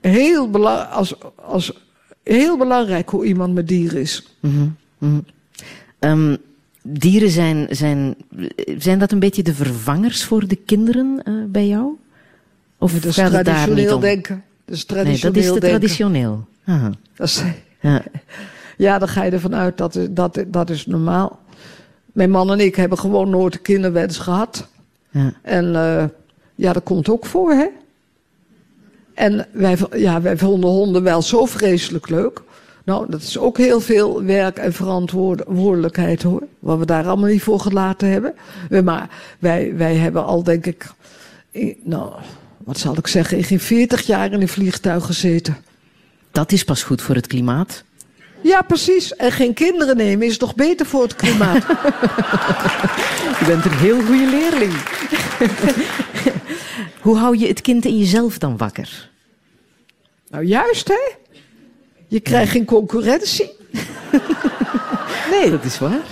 heel, 0.00 0.50
bela- 0.50 0.82
als, 0.84 1.14
als, 1.34 1.72
heel 2.22 2.58
belangrijk 2.58 3.08
hoe 3.08 3.24
iemand 3.24 3.54
met 3.54 3.68
dieren 3.68 4.00
is. 4.00 4.36
Mhm, 4.40 4.66
mhm. 4.98 5.18
Ehm, 5.98 6.36
dieren 6.82 7.30
zijn, 7.30 7.66
zijn, 7.70 8.14
zijn 8.78 8.98
dat 8.98 9.12
een 9.12 9.18
beetje 9.18 9.42
de 9.42 9.54
vervangers 9.54 10.24
voor 10.24 10.46
de 10.46 10.56
kinderen 10.56 11.20
eh, 11.24 11.34
bij 11.48 11.66
jou? 11.66 11.92
Of 12.78 12.92
dat 12.92 13.04
is 13.04 13.14
gaat 13.16 13.32
het 13.32 13.44
daar 13.44 13.54
niet 13.54 13.64
traditioneel 13.64 13.98
denken. 14.00 14.42
Dat 14.64 14.74
is 14.76 14.86
Nee, 14.86 14.96
traditioneel 14.96 15.32
dat 15.34 15.42
is 15.42 15.52
te 15.52 15.60
denken. 15.60 15.78
traditioneel. 15.78 16.44
Aha. 16.64 16.90
Dat 17.14 17.26
is, 17.26 17.42
Ja. 17.80 18.02
ja, 18.76 18.98
dan 18.98 19.08
ga 19.08 19.24
je 19.24 19.30
ervan 19.30 19.54
uit 19.54 19.76
dat 19.78 19.98
dat, 20.10 20.44
dat 20.46 20.70
is 20.70 20.86
normaal. 20.86 21.40
Mijn 22.12 22.30
man 22.30 22.52
en 22.52 22.60
ik 22.60 22.74
hebben 22.76 22.98
gewoon 22.98 23.30
nooit 23.30 23.54
een 23.54 23.62
kinderwens 23.62 24.18
gehad. 24.18 24.68
Ja. 25.10 25.32
En 25.42 25.74
eh, 25.76 26.04
ja, 26.54 26.72
dat 26.72 26.82
komt 26.82 27.08
ook 27.08 27.26
voor, 27.26 27.50
hè? 27.52 27.66
En 29.14 29.46
wij, 29.52 29.76
ja, 29.92 30.20
wij 30.20 30.36
vonden 30.38 30.70
honden 30.70 31.02
wel 31.02 31.22
zo 31.22 31.44
vreselijk 31.44 32.08
leuk. 32.08 32.42
Nou, 32.84 33.10
dat 33.10 33.22
is 33.22 33.38
ook 33.38 33.58
heel 33.58 33.80
veel 33.80 34.22
werk 34.22 34.56
en 34.58 34.72
verantwoordelijkheid 34.72 36.22
hoor. 36.22 36.42
Wat 36.58 36.78
we 36.78 36.86
daar 36.86 37.06
allemaal 37.06 37.30
niet 37.30 37.42
voor 37.42 37.60
gelaten 37.60 38.08
hebben. 38.10 38.34
We- 38.68 38.82
Maar 38.82 39.08
wij, 39.38 39.76
wij 39.76 39.94
hebben 39.96 40.24
al, 40.24 40.42
denk 40.42 40.66
ik, 40.66 40.90
nou, 41.82 42.12
wat 42.64 42.78
zal 42.78 42.96
ik 42.98 43.06
zeggen, 43.06 43.36
in 43.36 43.44
geen 43.44 43.60
40 43.60 44.02
jaar 44.06 44.32
in 44.32 44.40
een 44.40 44.48
vliegtuig 44.48 45.04
gezeten. 45.06 45.56
Dat 46.30 46.52
is 46.52 46.64
pas 46.64 46.82
goed 46.82 47.02
voor 47.02 47.14
het 47.14 47.26
klimaat. 47.26 47.84
Ja, 48.44 48.62
precies. 48.62 49.16
En 49.16 49.32
geen 49.32 49.54
kinderen 49.54 49.96
nemen 49.96 50.26
is 50.26 50.38
toch 50.38 50.54
beter 50.54 50.86
voor 50.86 51.02
het 51.02 51.14
klimaat. 51.14 51.64
Je 53.38 53.44
bent 53.46 53.64
een 53.64 53.78
heel 53.78 54.02
goede 54.02 54.26
leerling. 54.26 54.72
Hoe 57.04 57.16
hou 57.16 57.38
je 57.38 57.46
het 57.46 57.60
kind 57.60 57.84
in 57.84 57.98
jezelf 57.98 58.38
dan 58.38 58.56
wakker? 58.56 59.10
nou, 60.28 60.44
juist 60.44 60.88
hè. 60.88 61.12
Je 62.08 62.20
krijgt 62.20 62.52
geen 62.52 62.64
concurrentie. 62.64 63.50
nee. 65.32 65.50
Dat 65.50 65.64
is 65.64 65.78
waar. 65.78 66.06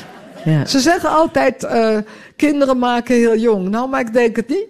Ja. 0.45 0.65
Ze 0.65 0.81
zeggen 0.81 1.11
altijd, 1.11 1.65
eh, 1.65 1.99
kinderen 2.37 2.79
maken 2.79 3.15
heel 3.15 3.37
jong. 3.37 3.69
Nou, 3.69 3.89
maar 3.89 4.01
ik 4.01 4.13
denk 4.13 4.37
het 4.37 4.49
niet. 4.49 4.67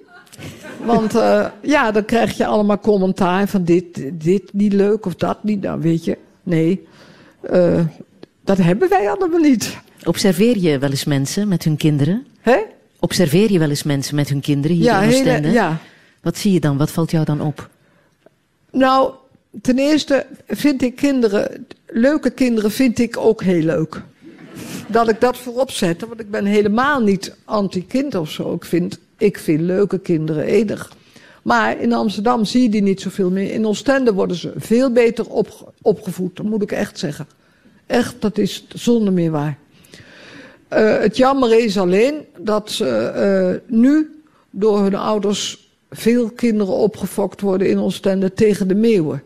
Want 0.85 1.15
eh, 1.15 1.47
ja, 1.63 1.91
dan 1.91 2.05
krijg 2.05 2.37
je 2.37 2.47
allemaal 2.47 2.79
commentaar 2.79 3.49
van 3.49 3.65
dit, 3.65 4.03
dit 4.13 4.53
niet 4.53 4.73
leuk 4.73 5.07
of 5.07 5.15
dat 5.15 5.45
niet. 5.45 5.61
Nou, 5.61 5.81
weet 5.81 6.05
je, 6.05 6.19
nee. 6.43 6.87
Eh, 7.43 7.81
dat 8.45 8.59
hebben 8.59 8.89
wij 8.89 9.11
allemaal 9.11 9.41
niet. 9.41 9.77
Observeer 10.05 10.59
je 10.59 10.79
wel 10.79 10.91
eens 10.91 11.05
mensen 11.05 11.49
met 11.49 11.65
hun 11.65 11.77
kinderen? 11.77 12.27
Hè? 12.41 12.59
Observeer 13.01 13.53
je 13.53 13.59
wel 13.59 13.69
eens 13.69 13.83
mensen 13.83 14.15
met 14.15 14.29
hun 14.29 14.41
kinderen 14.41 14.77
hier 14.77 14.85
Ja, 14.87 15.03
in 15.03 15.09
Oostende? 15.09 15.51
ja. 15.51 15.79
Wat 16.21 16.37
zie 16.39 16.53
je 16.53 16.61
dan? 16.61 16.77
Wat 16.77 16.91
valt 16.91 17.11
jou 17.11 17.25
dan 17.25 17.41
op? 17.41 17.69
Nou, 18.73 19.13
ten 19.63 19.79
eerste 19.79 20.27
vind 20.49 20.83
ik 20.83 20.97
kinderen, 20.97 21.67
leuke 21.87 22.31
kinderen 22.31 22.71
vind 22.71 22.99
ik 22.99 23.17
ook 23.17 23.43
heel 23.43 23.63
leuk. 23.63 24.03
Dat 24.89 25.09
ik 25.09 25.21
dat 25.21 25.39
voorop 25.39 25.71
zet, 25.71 26.01
want 26.01 26.21
ik 26.21 26.31
ben 26.31 26.45
helemaal 26.45 27.01
niet 27.01 27.37
anti-kind 27.45 28.15
of 28.15 28.31
zo. 28.31 28.53
Ik 28.55 28.65
vind, 28.65 28.99
ik 29.19 29.39
vind 29.39 29.61
leuke 29.61 29.99
kinderen 29.99 30.45
enig. 30.45 30.93
Maar 31.43 31.81
in 31.81 31.93
Amsterdam 31.93 32.45
zie 32.45 32.63
je 32.63 32.69
die 32.69 32.83
niet 32.83 33.01
zoveel 33.01 33.31
meer. 33.31 33.53
In 33.53 33.67
Oostende 33.67 34.13
worden 34.13 34.37
ze 34.37 34.53
veel 34.57 34.91
beter 34.93 35.27
opge- 35.29 35.65
opgevoed, 35.83 36.37
dat 36.37 36.47
moet 36.47 36.63
ik 36.63 36.73
echt 36.73 36.99
zeggen. 36.99 37.27
Echt, 37.87 38.15
dat 38.19 38.39
is 38.39 38.65
zonder 38.75 39.13
meer 39.13 39.31
waar. 39.31 39.59
Eh, 40.69 40.99
het 40.99 41.17
jammer 41.17 41.59
is 41.65 41.79
alleen 41.79 42.15
dat 42.39 42.71
ze 42.71 42.87
eh, 42.87 43.75
nu 43.77 44.23
door 44.51 44.83
hun 44.83 44.95
ouders 44.95 45.71
veel 45.91 46.31
kinderen 46.31 46.75
opgefokt 46.75 47.41
worden 47.41 47.69
in 47.69 47.79
Oostende 47.79 48.33
tegen 48.33 48.69
de 48.69 48.75
meeuwen. 48.75 49.23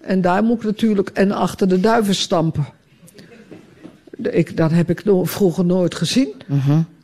En 0.00 0.20
daar 0.20 0.42
moet 0.42 0.56
ik 0.56 0.64
natuurlijk 0.64 1.08
en 1.08 1.32
achter 1.32 1.68
de 1.68 1.80
duiven 1.80 2.14
stampen. 2.14 2.66
Ik, 4.30 4.56
dat 4.56 4.70
heb 4.70 4.90
ik 4.90 5.02
vroeger 5.22 5.64
nooit 5.64 5.94
gezien. 5.94 6.34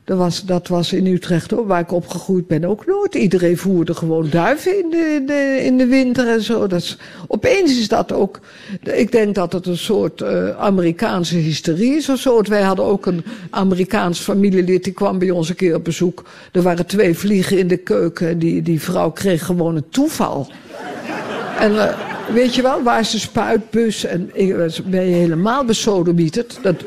Dat 0.06 0.18
was, 0.18 0.44
dat 0.44 0.68
was 0.68 0.92
in 0.92 1.06
Utrecht 1.06 1.54
ook, 1.54 1.66
waar 1.66 1.80
ik 1.80 1.92
opgegroeid 1.92 2.46
ben, 2.46 2.64
ook 2.64 2.86
nooit. 2.86 3.14
Iedereen 3.14 3.56
voerde 3.56 3.94
gewoon 3.94 4.30
duiven 4.30 4.78
in 4.78 4.90
de, 4.90 5.14
in 5.20 5.26
de, 5.26 5.60
in 5.62 5.78
de 5.78 5.86
winter 5.86 6.28
en 6.28 6.42
zo. 6.42 6.66
Dat 6.66 6.80
is, 6.80 6.98
opeens 7.26 7.78
is 7.78 7.88
dat 7.88 8.12
ook. 8.12 8.40
Ik 8.82 9.12
denk 9.12 9.34
dat 9.34 9.52
het 9.52 9.66
een 9.66 9.76
soort 9.76 10.20
eh, 10.20 10.50
Amerikaanse 10.58 11.36
hysterie 11.36 11.96
is 11.96 12.08
of 12.08 12.18
zo. 12.18 12.42
Wij 12.42 12.62
hadden 12.62 12.84
ook 12.84 13.06
een 13.06 13.24
Amerikaans 13.50 14.18
familielid, 14.18 14.84
die 14.84 14.92
kwam 14.92 15.18
bij 15.18 15.30
ons 15.30 15.48
een 15.48 15.56
keer 15.56 15.74
op 15.74 15.84
bezoek. 15.84 16.24
Er 16.52 16.62
waren 16.62 16.86
twee 16.86 17.18
vliegen 17.18 17.58
in 17.58 17.68
de 17.68 17.76
keuken. 17.76 18.28
en 18.28 18.38
Die, 18.38 18.62
die 18.62 18.80
vrouw 18.80 19.10
kreeg 19.10 19.44
gewoon 19.44 19.76
een 19.76 19.88
toeval. 19.88 20.50
En 21.58 21.88
eh, 21.88 21.98
weet 22.32 22.54
je 22.54 22.62
wel, 22.62 22.82
waar 22.82 23.00
is 23.00 23.10
de 23.10 23.18
spuitbus? 23.18 24.04
En 24.04 24.30
ik 24.32 24.56
ben 24.84 25.04
je 25.04 25.14
helemaal 25.14 25.64
besodemieterd. 25.64 26.58
Dat, 26.62 26.84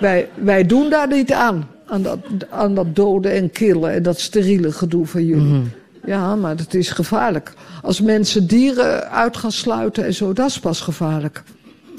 wij, 0.00 0.28
wij 0.34 0.66
doen 0.66 0.90
daar 0.90 1.08
niet 1.08 1.32
aan. 1.32 1.70
Aan 1.92 2.02
dat, 2.02 2.18
aan 2.50 2.74
dat 2.74 2.96
doden 2.96 3.32
en 3.32 3.50
killen 3.50 3.92
en 3.92 4.02
dat 4.02 4.20
steriele 4.20 4.72
gedoe 4.72 5.06
van 5.06 5.24
jullie. 5.26 5.62
Ja, 6.04 6.36
maar 6.36 6.56
dat 6.56 6.74
is 6.74 6.90
gevaarlijk. 6.90 7.52
Als 7.82 8.00
mensen 8.00 8.46
dieren 8.46 9.10
uit 9.10 9.36
gaan 9.36 9.52
sluiten 9.52 10.04
en 10.04 10.14
zo, 10.14 10.32
dat 10.32 10.48
is 10.48 10.58
pas 10.60 10.80
gevaarlijk. 10.80 11.42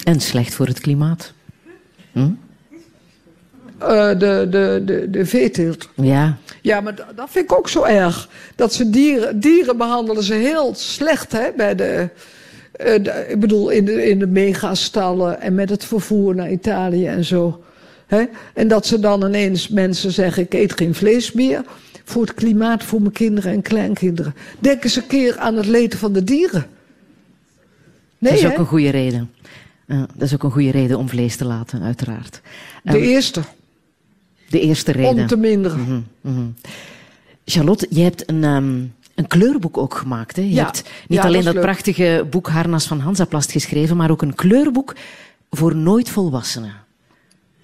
En 0.03 0.19
slecht 0.19 0.53
voor 0.53 0.65
het 0.67 0.79
klimaat. 0.79 1.33
Hm? 2.11 2.27
Eh, 3.79 4.07
de, 4.09 4.47
de, 4.49 4.81
de, 4.85 5.07
de 5.09 5.25
veeteelt. 5.25 5.89
Ja. 5.95 6.37
Ja, 6.61 6.81
maar 6.81 6.95
da- 6.95 7.07
dat 7.15 7.29
vind 7.29 7.45
ik 7.51 7.57
ook 7.57 7.69
zo 7.69 7.83
erg. 7.83 8.29
Dat 8.55 8.73
ze 8.73 8.89
dieren, 8.89 9.39
dieren 9.39 9.77
behandelen 9.77 10.23
ze 10.23 10.33
heel 10.33 10.73
slecht, 10.75 11.31
hè, 11.31 11.47
bij 11.57 11.75
de... 11.75 12.09
eh, 12.71 13.03
de- 13.03 13.25
ik 13.29 13.39
bedoel, 13.39 13.69
in 13.69 13.85
de, 13.85 14.09
in 14.09 14.19
de 14.19 14.27
megastallen 14.27 15.41
en 15.41 15.53
met 15.53 15.69
het 15.69 15.85
vervoer 15.85 16.35
naar 16.35 16.51
Italië 16.51 17.07
en 17.07 17.25
zo. 17.25 17.63
En 18.53 18.67
dat 18.67 18.85
ze 18.85 18.99
dan 18.99 19.23
ineens 19.25 19.67
mensen 19.67 20.11
zeggen, 20.11 20.43
ik 20.43 20.53
eet 20.53 20.73
geen 20.77 20.95
vlees 20.95 21.31
meer... 21.31 21.63
voor 22.03 22.21
het 22.21 22.33
klimaat, 22.33 22.83
voor 22.83 23.01
mijn 23.01 23.13
kinderen 23.13 23.51
en 23.51 23.61
kleinkinderen. 23.61 24.35
Denk 24.59 24.83
eens 24.83 24.95
een 24.95 25.07
keer 25.07 25.37
aan 25.37 25.55
het 25.55 25.65
leed 25.65 25.95
van 25.95 26.13
de 26.13 26.23
dieren. 26.23 26.65
Nee, 28.17 28.31
dat 28.31 28.41
is 28.41 28.45
ook 28.47 28.57
een 28.57 28.65
goede 28.65 28.89
reden. 28.89 29.31
Dat 29.87 30.07
is 30.27 30.33
ook 30.33 30.43
een 30.43 30.51
goede 30.51 30.71
reden 30.71 30.97
om 30.97 31.09
vlees 31.09 31.35
te 31.35 31.45
laten, 31.45 31.81
uiteraard. 31.81 32.41
De 32.83 32.89
Ehm, 32.91 32.97
eerste, 33.03 33.41
de 34.49 34.59
eerste 34.59 34.91
reden. 34.91 35.21
om 35.21 35.27
te 35.27 35.37
minderen. 35.37 35.79
Mhm, 35.81 35.99
mhm. 36.21 36.45
Charlotte, 37.45 37.87
je 37.89 38.01
hebt 38.01 38.29
een, 38.29 38.43
ehm, 38.43 38.79
een 39.15 39.27
kleurboek 39.27 39.77
ook 39.77 39.93
gemaakt. 39.95 40.35
Hè? 40.35 40.41
Je 40.41 40.49
Ja. 40.53 40.63
hebt 40.65 40.83
niet 41.07 41.17
Ja, 41.19 41.23
alleen 41.25 41.43
dat 41.43 41.53
dat 41.53 41.63
prachtige 41.63 42.27
boek 42.29 42.47
Harnas 42.49 42.87
van 42.87 42.99
Hansaplast 42.99 43.51
geschreven, 43.51 43.97
maar 43.97 44.11
ook 44.11 44.21
een 44.21 44.35
kleurboek 44.35 44.95
voor 45.51 45.75
nooit 45.75 46.09
volwassenen. 46.09 46.73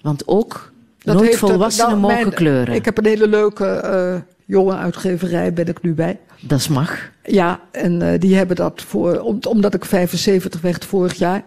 Want 0.00 0.22
ook 0.28 0.72
Dat 0.98 1.14
nooit 1.14 1.26
heeft, 1.26 1.38
volwassenen 1.38 1.88
nou, 1.88 2.00
mogen 2.00 2.16
mijn- 2.16 2.34
kleuren. 2.34 2.74
Ik 2.74 2.84
heb 2.84 2.98
een 2.98 3.06
hele 3.06 3.28
leuke 3.28 3.66
eh, 3.66 4.14
jonge 4.44 4.76
uitgeverij, 4.76 5.52
ben 5.52 5.66
ik 5.66 5.82
nu 5.82 5.94
bij. 5.94 6.18
Dat 6.40 6.68
mag. 6.68 7.10
Ja, 7.24 7.60
en 7.70 8.02
eh, 8.02 8.20
die 8.20 8.36
hebben 8.36 8.56
dat 8.56 8.82
voor, 8.86 9.18
om, 9.20 9.38
omdat 9.48 9.74
ik 9.74 9.84
75 9.84 10.60
werd 10.60 10.84
vorig 10.84 11.14
jaar, 11.14 11.42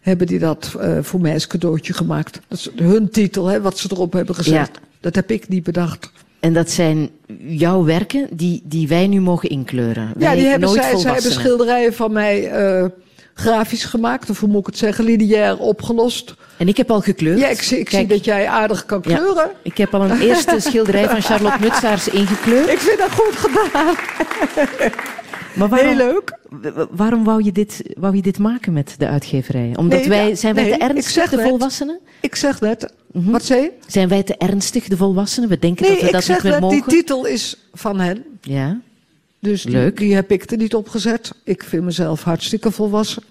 hebben 0.00 0.26
die 0.26 0.38
dat 0.38 0.74
eh, 0.80 0.98
voor 1.00 1.20
mij 1.20 1.32
als 1.34 1.46
cadeautje 1.46 1.92
gemaakt. 1.92 2.40
Dat 2.48 2.58
is 2.58 2.70
hun 2.76 3.10
titel, 3.10 3.46
hè, 3.46 3.60
wat 3.60 3.78
ze 3.78 3.88
erop 3.92 4.12
hebben 4.12 4.34
gezet. 4.34 4.52
Ja. 4.54 4.80
Dat 5.00 5.14
heb 5.14 5.30
ik 5.30 5.48
niet 5.48 5.62
bedacht. 5.62 6.12
En 6.40 6.52
dat 6.52 6.70
zijn 6.70 7.10
jouw 7.38 7.84
werken 7.84 8.26
die, 8.32 8.62
die 8.64 8.88
wij 8.88 9.06
nu 9.06 9.20
mogen 9.20 9.48
inkleuren. 9.48 10.02
ja, 10.08 10.12
Wij 10.26 10.34
die 10.36 10.44
hebben, 10.46 10.68
zij, 10.68 10.96
zij 10.96 11.12
hebben 11.12 11.32
schilderijen 11.32 11.94
van 11.94 12.12
mij 12.12 12.50
grafisch 13.34 13.84
gemaakt, 13.84 14.30
of 14.30 14.40
hoe 14.40 14.48
moet 14.48 14.60
ik 14.60 14.66
het 14.66 14.78
zeggen, 14.78 15.04
lineair 15.04 15.58
opgelost. 15.58 16.34
En 16.56 16.68
ik 16.68 16.76
heb 16.76 16.90
al 16.90 17.00
gekleurd. 17.00 17.38
Ja, 17.38 17.48
ik, 17.48 17.62
zie, 17.62 17.78
ik 17.78 18.08
dat 18.08 18.24
jij 18.24 18.48
aardig 18.48 18.86
kan 18.86 19.00
Ja. 19.06 19.16
kleuren. 19.16 19.50
Ik 19.62 19.76
heb 19.76 19.94
al 19.94 20.02
een 20.10 20.20
eerste 20.20 20.60
schilderij 20.70 21.08
van 21.08 21.22
Charlotte 21.22 21.58
Mutsaars 21.60 22.08
ingekleurd. 22.08 22.68
Ik 22.68 22.78
vind 22.78 22.98
dat 22.98 23.10
goed 23.10 23.36
gedaan. 23.36 23.94
Maar 25.54 25.68
waarom, 25.68 25.88
Heel 25.88 25.96
leuk. 25.96 26.38
waarom 26.90 27.24
wou 27.24 27.44
je, 27.44 27.52
dit, 27.52 27.82
wou 27.98 28.16
je 28.16 28.22
dit 28.22 28.38
maken 28.38 28.72
met 28.72 28.94
de 28.98 29.06
uitgeverij? 29.08 29.72
Omdat 29.76 29.98
Nee, 29.98 30.08
wij, 30.08 30.34
zijn 30.34 30.54
wij 30.54 30.62
nee, 30.64 30.72
te 30.72 30.84
ik 30.84 30.90
ernstig, 30.90 31.12
zeg 31.12 31.30
de 31.30 31.36
net. 31.36 31.48
volwassenen? 31.48 31.98
Ik 32.20 32.34
zeg 32.34 32.60
net, 32.60 32.92
Mhm. 33.12 33.30
wat 33.30 33.44
zei 33.44 33.60
je? 33.62 33.72
Zijn 33.86 34.08
wij 34.08 34.22
te 34.22 34.36
ernstig, 34.36 34.84
de 34.88 34.96
volwassenen? 34.96 35.48
We 35.48 35.58
denken 35.58 35.82
Nee, 35.84 35.92
dat 35.92 36.00
we 36.00 36.06
ik 36.06 36.12
dat 36.12 36.24
zeg 36.24 36.34
niet 36.34 36.42
meer 36.44 36.52
net, 36.52 36.60
mogen. 36.60 36.76
die 36.76 36.86
titel 36.96 37.24
is 37.26 37.56
van 37.72 38.00
hen. 38.00 38.24
Ja, 38.40 38.80
Dus 39.42 39.62
die, 39.62 39.72
Leuk. 39.72 39.96
die 39.96 40.14
heb 40.14 40.30
ik 40.30 40.50
er 40.50 40.56
niet 40.56 40.74
op 40.74 40.88
gezet. 40.88 41.32
Ik 41.44 41.62
vind 41.64 41.82
mezelf 41.84 42.22
hartstikke 42.22 42.70
volwassen. 42.70 43.22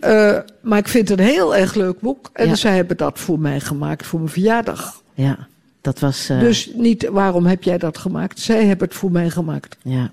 Eh, 0.00 0.38
maar 0.60 0.78
ik 0.78 0.88
vind 0.88 1.08
het 1.08 1.18
een 1.18 1.24
heel 1.24 1.56
erg 1.56 1.74
leuk 1.74 2.00
boek. 2.00 2.30
En 2.32 2.48
Ja. 2.48 2.54
zij 2.54 2.74
hebben 2.76 2.96
dat 2.96 3.18
voor 3.18 3.38
mij 3.38 3.60
gemaakt 3.60 4.06
voor 4.06 4.18
mijn 4.18 4.30
verjaardag. 4.30 5.02
ja, 5.14 5.48
dat 5.80 5.98
was... 5.98 6.28
eh, 6.28 6.40
Dus 6.40 6.70
niet 6.74 7.08
waarom 7.10 7.46
heb 7.46 7.62
jij 7.62 7.78
dat 7.78 7.98
gemaakt? 7.98 8.40
Zij 8.40 8.64
hebben 8.66 8.88
het 8.88 8.96
voor 8.96 9.10
mij 9.10 9.30
gemaakt. 9.30 9.76
ja. 9.82 10.10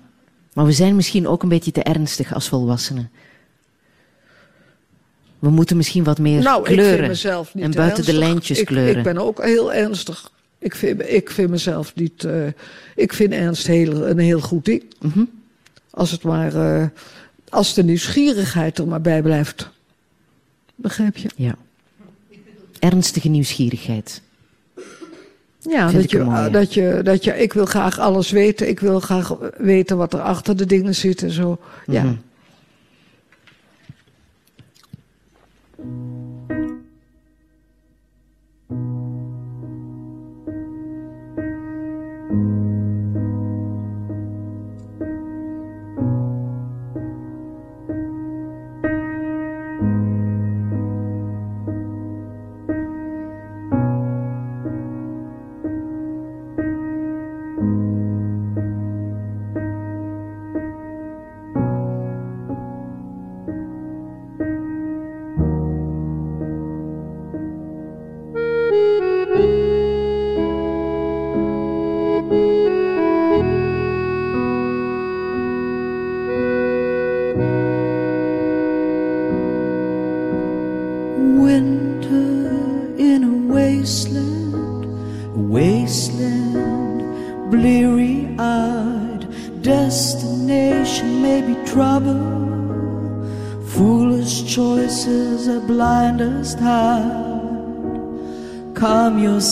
Maar 0.52 0.64
we 0.64 0.72
zijn 0.72 0.96
misschien 0.96 1.28
ook 1.28 1.42
een 1.42 1.48
beetje 1.48 1.72
te 1.72 1.82
ernstig 1.82 2.34
als 2.34 2.48
volwassenen. 2.48 3.10
We 5.38 5.50
moeten 5.50 5.76
misschien 5.76 6.04
wat 6.04 6.18
meer 6.18 6.42
nou, 6.42 6.62
kleuren. 6.64 6.86
ik 6.92 6.96
vind 6.96 7.08
mezelf 7.08 7.54
niet 7.54 7.64
en 7.64 7.70
buiten 7.70 8.04
de 8.04 8.12
lijntjes 8.12 8.58
Ik- 8.60 8.66
kleuren. 8.66 8.96
Ik 8.96 9.02
ben 9.02 9.18
ook 9.18 9.42
heel 9.44 9.72
ernstig. 9.72 10.30
Ik 10.64 10.74
vind, 10.74 11.08
ik 11.08 11.30
vind 11.30 11.50
mezelf 11.50 11.94
niet. 11.94 12.24
eh, 12.24 12.46
ik 12.94 13.12
vind 13.12 13.32
ernst 13.32 13.66
heel, 13.66 14.08
een 14.08 14.18
heel 14.18 14.40
goed 14.40 14.64
ding. 14.64 14.82
Mhm. 15.00 15.24
Als 15.90 16.10
het 16.10 16.22
maar. 16.22 16.54
eh, 16.54 16.86
als 17.48 17.74
de 17.74 17.84
nieuwsgierigheid 17.84 18.78
er 18.78 18.86
maar 18.86 19.00
bij 19.00 19.22
blijft. 19.22 19.70
Begrijp 20.74 21.16
je? 21.16 21.28
Ja. 21.36 21.54
Ernstige 22.78 23.28
nieuwsgierigheid. 23.28 24.22
Ja, 25.60 25.90
dat 25.90 26.10
je, 26.10 26.18
mooie. 26.22 26.50
dat, 26.50 26.74
je, 26.74 27.00
dat 27.02 27.24
je. 27.24 27.32
Ik 27.38 27.52
wil 27.52 27.64
graag 27.64 27.98
alles 27.98 28.30
weten. 28.30 28.68
Ik 28.68 28.80
wil 28.80 29.00
graag 29.00 29.34
weten 29.56 29.96
wat 29.96 30.12
er 30.12 30.20
achter 30.20 30.56
de 30.56 30.66
dingen 30.66 30.94
zit 30.94 31.22
en 31.22 31.30
zo. 31.30 31.58
Ja. 31.86 32.02
Mhm. 32.02 32.14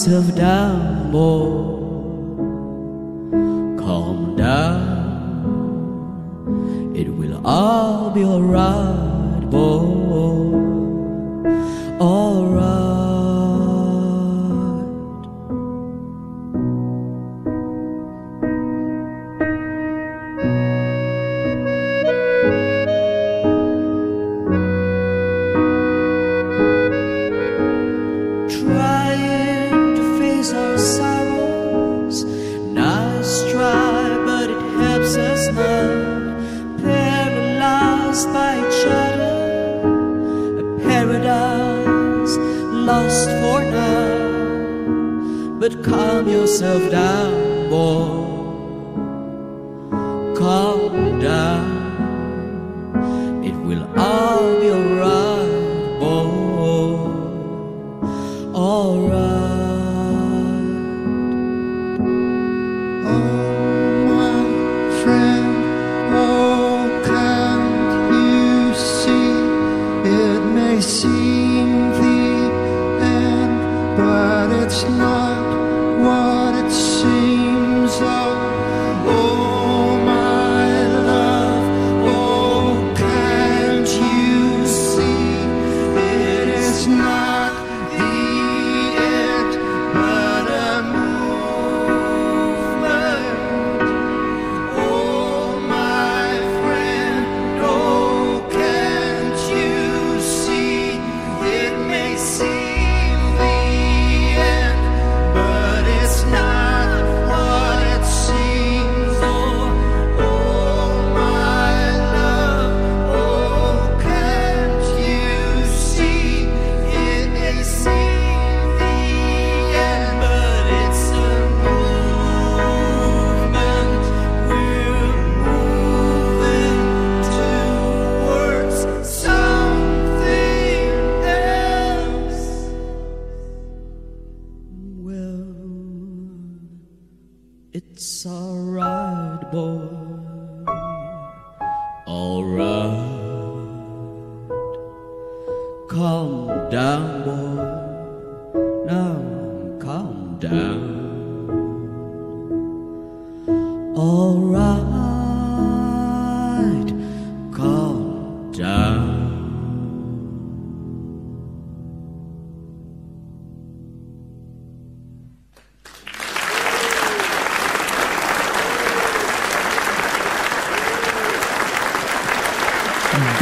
of 0.09 0.35
doubt. 0.35 0.62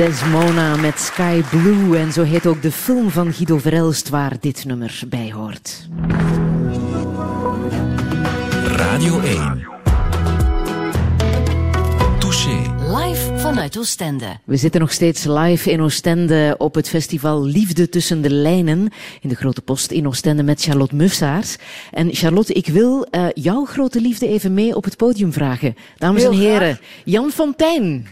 Desmona 0.01 0.77
met 0.77 0.99
Sky 0.99 1.43
Blue. 1.43 1.99
En 1.99 2.13
zo 2.13 2.23
heet 2.23 2.47
ook 2.47 2.63
de 2.63 2.73
film 2.73 3.11
van 3.11 3.33
Guido 3.33 3.59
Verelst 3.59 4.09
waar 4.09 4.37
dit 4.41 4.65
nummer 4.65 5.03
bij 5.09 5.33
hoort. 5.33 5.89
Radio 8.67 9.21
1. 9.21 9.67
Touché. 12.19 12.75
Live 12.97 13.39
vanuit 13.39 13.79
Oostende. 13.79 14.27
We 14.45 14.57
zitten 14.57 14.81
nog 14.81 14.93
steeds 14.93 15.25
live 15.25 15.71
in 15.71 15.81
Oostende 15.81 16.55
op 16.59 16.75
het 16.75 16.89
festival 16.89 17.45
Liefde 17.45 17.89
tussen 17.89 18.23
de 18.23 18.31
lijnen 18.31 18.89
in 19.21 19.29
de 19.29 19.35
Grote 19.35 19.63
Post 19.63 19.91
in 19.91 20.07
Oostende 20.07 20.43
met 20.43 20.63
Charlotte 20.63 20.95
Mufsaars. 20.95 21.57
En 21.91 22.15
Charlotte, 22.15 22.53
ik 22.53 22.67
wil 22.67 23.05
eh, 23.05 23.27
jouw 23.35 23.65
grote 23.65 24.01
liefde 24.01 24.29
even 24.29 24.55
mee 24.55 24.77
op 24.77 24.85
het 24.85 24.97
podium 24.97 25.33
vragen. 25.33 25.77
Dames 25.99 26.23
Heel 26.23 26.31
en 26.31 26.39
heren, 26.39 26.59
graag. 26.59 26.81
Jan 27.05 27.31
Fontijn. 27.31 28.07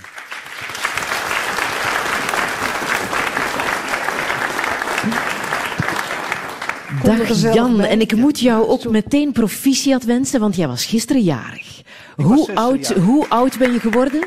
Dag 7.16 7.54
Jan, 7.54 7.80
en 7.80 8.00
ik 8.00 8.16
moet 8.16 8.40
jou 8.40 8.66
ook 8.66 8.90
meteen 8.90 9.32
proficiat 9.32 10.04
wensen, 10.04 10.40
want 10.40 10.56
jij 10.56 10.68
was 10.68 10.84
gisteren 10.84 11.22
jarig. 11.22 11.82
Hoe, 12.16 12.54
oud, 12.54 12.88
jarig. 12.88 13.02
hoe 13.04 13.28
oud 13.28 13.58
ben 13.58 13.72
je 13.72 13.80
geworden? 13.80 14.24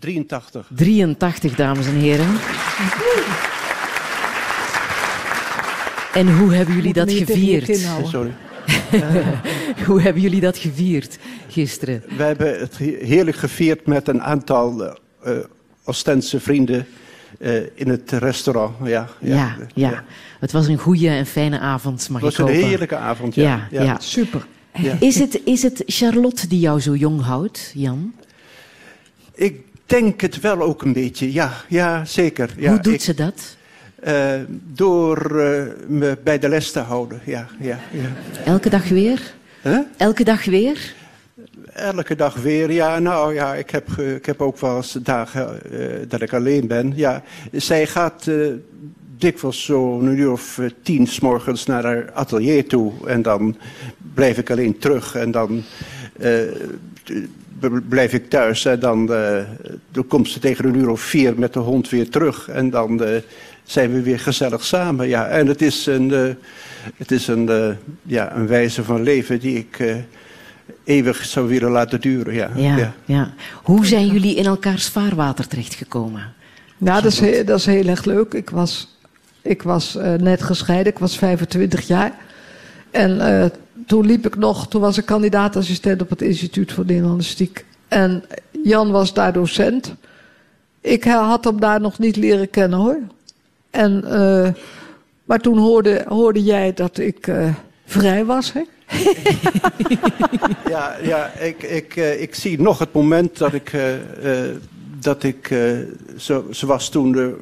83. 0.00 0.70
83, 0.76 1.54
dames 1.54 1.86
en 1.86 1.94
heren. 1.94 2.28
En 6.14 6.36
hoe 6.38 6.54
hebben 6.54 6.74
jullie 6.74 6.92
dat 6.92 7.12
gevierd? 7.12 7.86
Sorry. 8.04 8.32
Hoe 9.86 10.00
hebben 10.00 10.22
jullie 10.22 10.40
dat 10.40 10.58
gevierd 10.58 11.18
gisteren? 11.48 12.02
We 12.16 12.22
hebben 12.22 12.58
het 12.58 12.78
he- 12.78 12.98
heerlijk 13.00 13.36
gevierd 13.36 13.86
met 13.86 14.08
een 14.08 14.22
aantal 14.22 14.96
Oostense 15.84 16.40
vrienden 16.40 16.86
eh, 17.42 17.54
in 17.74 17.88
het 17.88 18.10
restaurant. 18.12 18.74
Ja, 18.84 19.08
Ja, 19.20 19.56
ja, 19.74 20.04
Het 20.40 20.52
was 20.52 20.66
een 20.66 20.78
goede 20.78 21.08
en 21.08 21.26
fijne 21.26 21.58
avond, 21.58 22.08
mag 22.08 22.22
Het 22.22 22.36
was 22.36 22.48
een 22.48 22.54
heerlijke 22.54 22.96
avond. 22.96 23.34
Ja, 23.34 23.42
Ja, 23.42 23.66
ja. 23.70 23.82
ja. 23.82 23.96
Super. 24.00 24.46
Ja. 24.78 24.96
Is, 25.00 25.18
het, 25.18 25.40
is 25.44 25.62
het 25.62 25.82
Charlotte 25.86 26.48
die 26.48 26.60
jou 26.60 26.80
zo 26.80 26.94
jong 26.94 27.20
houdt, 27.22 27.70
Jan? 27.74 28.12
Ik 29.34 29.60
denk 29.86 30.20
het 30.20 30.40
wel 30.40 30.60
ook 30.60 30.82
een 30.82 30.92
beetje. 30.92 31.32
Ja, 31.32 31.52
ja 31.68 32.04
zeker. 32.04 32.50
Ja, 32.56 32.70
Hoe 32.70 32.80
doet 32.80 32.94
ik- 32.94 33.00
ze 33.00 33.14
dat? 33.14 33.56
eh, 34.00 34.32
door 34.72 35.40
eh, 35.40 35.62
me 35.86 36.18
bij 36.24 36.38
de 36.38 36.48
les 36.48 36.70
te 36.72 36.78
houden. 36.80 37.20
Ja, 37.24 37.46
ja, 37.60 37.78
ja. 37.90 38.10
Elke 38.44 38.70
dag 38.70 38.88
weer? 38.88 39.34
Huh? 39.62 39.78
Elke 39.96 40.24
dag 40.24 40.44
weer? 40.44 40.94
Elke 41.72 42.16
dag 42.16 42.34
weer, 42.34 42.72
ja, 42.72 42.98
nou 42.98 43.34
ja, 43.34 43.54
ik 43.54 43.70
heb, 43.70 43.88
ik 43.90 44.26
heb 44.26 44.40
ook 44.40 44.58
wel 44.58 44.76
eens 44.76 44.92
dagen 44.92 45.70
eh, 45.70 45.86
dat 46.08 46.22
ik 46.22 46.32
alleen 46.32 46.66
ben. 46.66 46.92
Ja, 46.96 47.22
zij 47.52 47.86
gaat 47.86 48.26
eh, 48.26 48.36
dikwijls 49.18 49.64
zo 49.64 50.00
een 50.00 50.18
uur 50.18 50.30
of 50.30 50.58
eh, 50.58 50.66
tien 50.82 51.06
s 51.06 51.20
morgens 51.20 51.66
naar 51.66 51.84
haar 51.84 52.10
atelier 52.12 52.68
toe. 52.68 52.92
En 53.06 53.22
dan 53.22 53.56
blijf 54.14 54.38
ik 54.38 54.50
alleen 54.50 54.78
terug 54.78 55.14
en 55.14 55.30
dan 55.30 55.64
blijf 57.88 58.12
ik 58.12 58.30
thuis. 58.30 58.64
En 58.64 58.80
dan, 58.80 59.06
dan 59.90 60.06
komt 60.08 60.28
ze 60.28 60.38
tegen 60.38 60.64
een 60.64 60.76
uur 60.76 60.88
of 60.88 61.00
vier 61.00 61.38
met 61.38 61.52
de 61.52 61.58
hond 61.58 61.88
weer 61.88 62.08
terug. 62.08 62.48
En 62.48 62.70
dan 62.70 63.02
zijn 63.64 63.92
we 63.92 64.02
weer 64.02 64.20
gezellig 64.20 64.64
samen. 64.64 65.08
Ja, 65.08 65.28
en 65.28 65.46
het 65.46 65.62
is 65.62 65.86
een, 65.86 66.10
het 66.96 67.10
is 67.10 67.26
een, 67.26 67.76
ja, 68.02 68.36
een 68.36 68.46
wijze 68.46 68.84
van 68.84 69.02
leven 69.02 69.40
die 69.40 69.58
ik... 69.58 70.04
eeuwig 70.84 71.24
zou 71.24 71.48
willen 71.48 71.70
laten 71.70 72.00
duren. 72.00 72.34
Ja. 72.34 72.50
Ja, 72.54 72.92
ja. 73.04 73.32
Hoe 73.62 73.86
zijn 73.86 74.06
jullie 74.06 74.34
in 74.34 74.46
elkaars 74.46 74.88
vaarwater 74.88 75.48
terechtgekomen? 75.48 76.32
Nou, 76.78 77.02
dat 77.02 77.12
is, 77.12 77.20
heel, 77.20 77.44
dat 77.44 77.58
is 77.58 77.66
heel 77.66 77.86
erg 77.86 78.04
leuk. 78.04 78.34
Ik 78.34 78.50
was, 78.50 78.96
ik 79.42 79.62
was 79.62 79.96
eh, 79.96 80.14
net 80.14 80.42
gescheiden, 80.42 80.92
ik 80.92 80.98
was 80.98 81.18
25 81.18 81.86
jaar. 81.86 82.12
En 82.90 83.20
eh, 83.20 83.50
toen 83.86 84.06
liep 84.06 84.26
ik 84.26 84.36
nog, 84.36 84.68
toen 84.68 84.80
was 84.80 84.98
ik 84.98 85.04
kandidaatassistent 85.04 86.02
op 86.02 86.10
het 86.10 86.22
Instituut 86.22 86.72
voor 86.72 86.84
Nederlandistiek. 86.86 87.64
En 87.88 88.24
Jan 88.62 88.90
was 88.90 89.14
daar 89.14 89.32
docent. 89.32 89.94
Ik 90.80 91.04
had 91.04 91.44
hem 91.44 91.60
daar 91.60 91.80
nog 91.80 91.98
niet 91.98 92.16
leren 92.16 92.50
kennen 92.50 92.78
hoor. 92.78 92.98
En, 93.70 94.04
eh, 94.04 94.48
maar 95.24 95.38
toen 95.38 95.58
hoorde, 95.58 96.04
hoorde 96.08 96.42
jij 96.42 96.72
dat 96.72 96.98
ik 96.98 97.26
eh, 97.26 97.54
vrij 97.84 98.24
was, 98.24 98.52
hè? 98.52 98.62
Ja, 100.68 100.96
ja 101.02 101.32
ik, 101.38 101.62
ik, 101.62 101.96
eh, 101.96 102.20
ik 102.20 102.34
zie 102.34 102.60
nog 102.60 102.78
het 102.78 102.92
moment 102.92 103.38
dat 103.38 103.52
ik. 103.52 103.72
eh, 103.72 103.94
eh, 103.94 104.56
dat 105.00 105.22
ik. 105.22 105.54
zo, 106.16 106.46
ze 106.50 106.66
was 106.66 106.88
toen 106.88 107.12
de, 107.12 107.34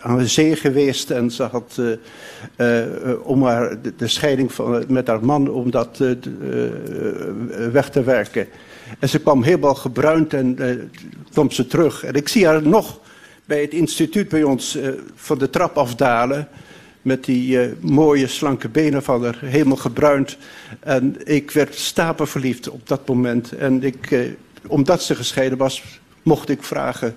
aan 0.00 0.18
de 0.18 0.26
zee 0.26 0.56
geweest 0.56 1.10
en 1.10 1.30
ze 1.30 1.42
had. 1.42 1.80
om 3.22 3.42
haar, 3.42 3.76
de, 3.96 4.08
scheiding 4.08 4.52
van, 4.52 4.84
met 4.88 5.06
haar 5.06 5.24
man, 5.24 5.50
om 5.50 5.70
dat 5.70 6.02
weg 7.72 7.90
te 7.90 8.02
werken. 8.02 8.46
En 8.98 9.08
ze 9.08 9.20
kwam 9.20 9.42
helemaal 9.42 9.74
gebruind 9.74 10.34
en 10.34 10.56
kwam 11.32 11.50
ze 11.50 11.66
terug. 11.66 12.04
En 12.04 12.14
ik 12.14 12.28
zie 12.28 12.46
haar 12.46 12.62
nog 12.62 13.00
bij 13.44 13.60
het 13.60 13.72
instituut 13.72 14.28
bij 14.28 14.42
ons 14.42 14.78
van 15.14 15.38
de 15.38 15.50
trap 15.50 15.76
afdalen. 15.76 16.48
Met 17.08 17.24
die 17.24 17.60
eh, 17.60 17.68
mooie, 17.80 18.26
slanke 18.26 18.68
benen 18.68 19.02
van 19.02 19.24
haar, 19.24 19.38
helemaal 19.44 19.76
gebruind. 19.76 20.36
En 20.80 21.16
ik 21.24 21.50
werd 21.50 21.74
stapelverliefd 21.74 22.68
op 22.70 22.88
dat 22.88 23.08
moment. 23.08 23.52
En 23.52 23.82
ik, 23.82 24.10
eh, 24.10 24.20
omdat 24.66 25.02
ze 25.02 25.14
gescheiden 25.14 25.58
was, 25.58 25.84
mocht 26.22 26.48
ik 26.48 26.62
vragen... 26.62 27.14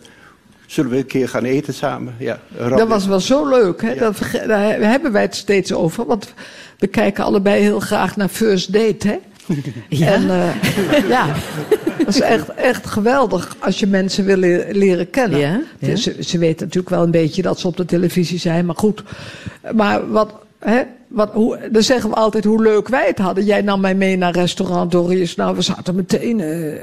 Zullen 0.66 0.92
we 0.92 0.98
een 0.98 1.06
keer 1.06 1.30
gaan 1.30 1.44
eten 1.44 1.74
samen? 1.74 2.16
Ja, 2.20 2.40
Dat 2.58 2.88
was 2.88 3.06
wel 3.06 3.20
zo 3.20 3.50
leuk. 3.50 3.82
Hè? 3.82 3.96
Dat, 3.96 4.18
daar 4.48 4.80
hebben 4.80 5.12
wij 5.12 5.22
het 5.22 5.36
steeds 5.36 5.74
over. 5.74 6.06
Want 6.06 6.34
we 6.80 6.88
kijken 6.88 7.24
allebei 7.24 7.62
heel 7.62 7.80
graag 7.80 8.16
naar 8.16 8.28
First 8.28 8.74
Date. 8.74 9.08
Hè? 9.08 9.20
Ja? 9.90 10.08
En, 10.14 10.30
eh, 10.30 11.10
ja, 11.10 11.36
dat 11.98 12.08
is 12.08 12.22
echt, 12.22 12.54
echt 12.54 12.88
geweldig 12.88 13.56
als 13.60 13.80
je 13.80 13.88
mensen 13.88 14.26
wil 14.26 14.38
le- 14.38 14.66
leren 14.72 15.10
kennen. 15.10 15.40
Ja, 15.40 15.62
ja. 15.80 15.96
Ze, 15.96 16.16
ze 16.20 16.38
weten 16.38 16.66
natuurlijk 16.66 16.90
wel 16.96 17.04
een 17.04 17.12
beetje 17.12 17.42
dat 17.42 17.60
ze 17.60 17.68
op 17.68 17.78
de 17.78 17.86
televisie 17.86 18.40
zijn, 18.40 18.66
maar 18.66 18.76
goed. 18.76 19.04
Maar 19.76 20.10
wat, 20.12 20.34
hè, 20.60 20.82
wat, 21.08 21.32
hoe, 21.34 21.60
dan 21.72 21.84
zeggen 21.84 22.10
we 22.10 22.16
altijd 22.16 22.44
hoe 22.44 22.62
leuk 22.62 22.88
wij 22.88 23.08
het 23.08 23.18
hadden. 23.18 23.46
Jij 23.46 23.62
nam 23.62 23.82
mij 23.82 23.96
mee 23.96 24.18
naar 24.18 24.34
restaurant 24.34 24.92
Doris. 24.92 25.36
Nou, 25.36 25.56
we 25.56 25.62
zaten 25.62 25.96
meteen 25.96 26.40
eh, 26.40 26.74
eh, 26.76 26.82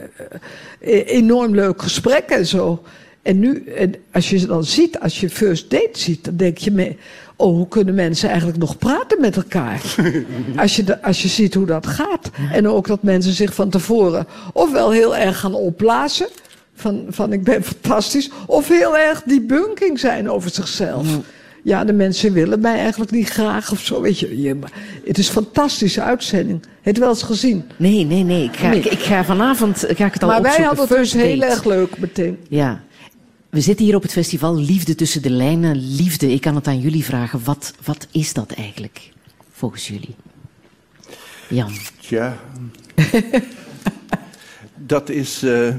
enorm 1.07 1.55
leuk 1.55 1.83
gesprek 1.83 2.25
en 2.29 2.47
zo. 2.47 2.83
En 3.23 3.39
nu, 3.39 3.65
en 3.65 3.95
als 4.13 4.31
je 4.31 4.39
ze 4.39 4.47
dan 4.47 4.65
ziet, 4.65 5.01
als 5.01 5.21
je 5.21 5.31
first 5.31 5.71
date 5.71 5.89
ziet, 5.93 6.25
dan 6.25 6.37
denk 6.37 6.59
je 6.59 6.71
me, 6.71 6.97
oh, 7.39 7.55
hoe 7.57 7.69
kunnen 7.69 7.95
mensen 7.95 8.29
eigenlijk 8.29 8.59
nog 8.59 8.79
praten 8.79 9.21
met 9.21 9.37
elkaar? 9.37 9.83
als, 10.57 10.77
je 10.77 10.85
de- 10.85 11.03
als 11.03 11.23
je 11.23 11.29
ziet 11.29 11.55
hoe 11.55 11.67
dat 11.67 11.87
gaat. 11.87 12.31
En 12.53 12.69
ook 12.69 12.87
dat 12.87 13.03
mensen 13.03 13.33
zich 13.33 13.55
van 13.55 13.69
tevoren 13.71 14.27
ofwel 14.53 14.91
heel 14.91 15.17
erg 15.17 15.41
gaan 15.41 15.55
opblazen, 15.55 16.29
van, 16.75 17.05
van 17.09 17.33
ik 17.33 17.43
ben 17.45 17.65
fantastisch, 17.65 18.31
of 18.47 18.69
heel 18.69 18.97
erg 18.99 19.23
debunking 19.23 19.99
zijn 20.01 20.31
over 20.31 20.51
zichzelf. 20.51 21.07
Ja, 21.63 21.85
de 21.85 21.93
mensen 21.93 22.33
willen 22.33 22.61
mij 22.61 22.79
eigenlijk 22.79 23.11
niet 23.11 23.29
graag 23.29 23.73
of 23.73 23.81
zo. 23.81 24.01
Weet 24.01 24.19
je, 24.19 24.43
je 24.43 24.55
maar 24.55 24.73
het 25.05 25.19
is 25.19 25.27
een 25.27 25.33
fantastische 25.33 26.03
uitzending. 26.03 26.63
Heb 26.83 26.95
je 26.95 27.01
wel 27.01 27.11
eens 27.11 27.23
gezien? 27.23 27.65
Nee, 27.77 28.05
nee, 28.05 28.23
nee. 28.25 28.45
Ik 28.45 28.57
ga, 28.57 28.69
Nee. 28.69 28.79
Ik, 28.79 28.85
ik 28.85 28.99
ga 28.99 29.25
vanavond 29.25 29.85
ga 29.89 30.07
ik 30.07 30.13
het 30.13 30.23
al 30.23 30.29
maar 30.29 30.43
wij 30.43 30.51
opzoeken. 30.51 30.77
hadden 30.79 30.97
het 30.99 31.13
dus 31.13 31.23
heel 31.23 31.43
erg 31.43 31.65
leuk 31.65 31.99
meteen. 31.99 32.39
Ja. 32.49 32.81
We 33.59 33.65
zitten 33.65 33.85
hier 33.85 33.95
op 33.95 34.03
het 34.03 34.13
festival 34.13 34.57
Liefde 34.57 34.95
tussen 34.95 35.23
de 35.23 35.31
lijnen. 35.31 35.95
Liefde, 35.95 36.33
ik 36.33 36.41
kan 36.41 36.55
het 36.55 36.67
aan 36.67 36.81
jullie 36.81 37.05
vragen. 37.05 37.41
Wat, 37.45 37.75
wat 37.85 38.07
is 38.11 38.33
dat 38.33 38.51
eigenlijk, 38.51 39.11
volgens 39.53 39.89
jullie? 39.89 40.15
Jan. 41.49 41.71
Ja. 41.99 42.37
dat 44.93 45.09
is. 45.09 45.43
eh, 45.43 45.75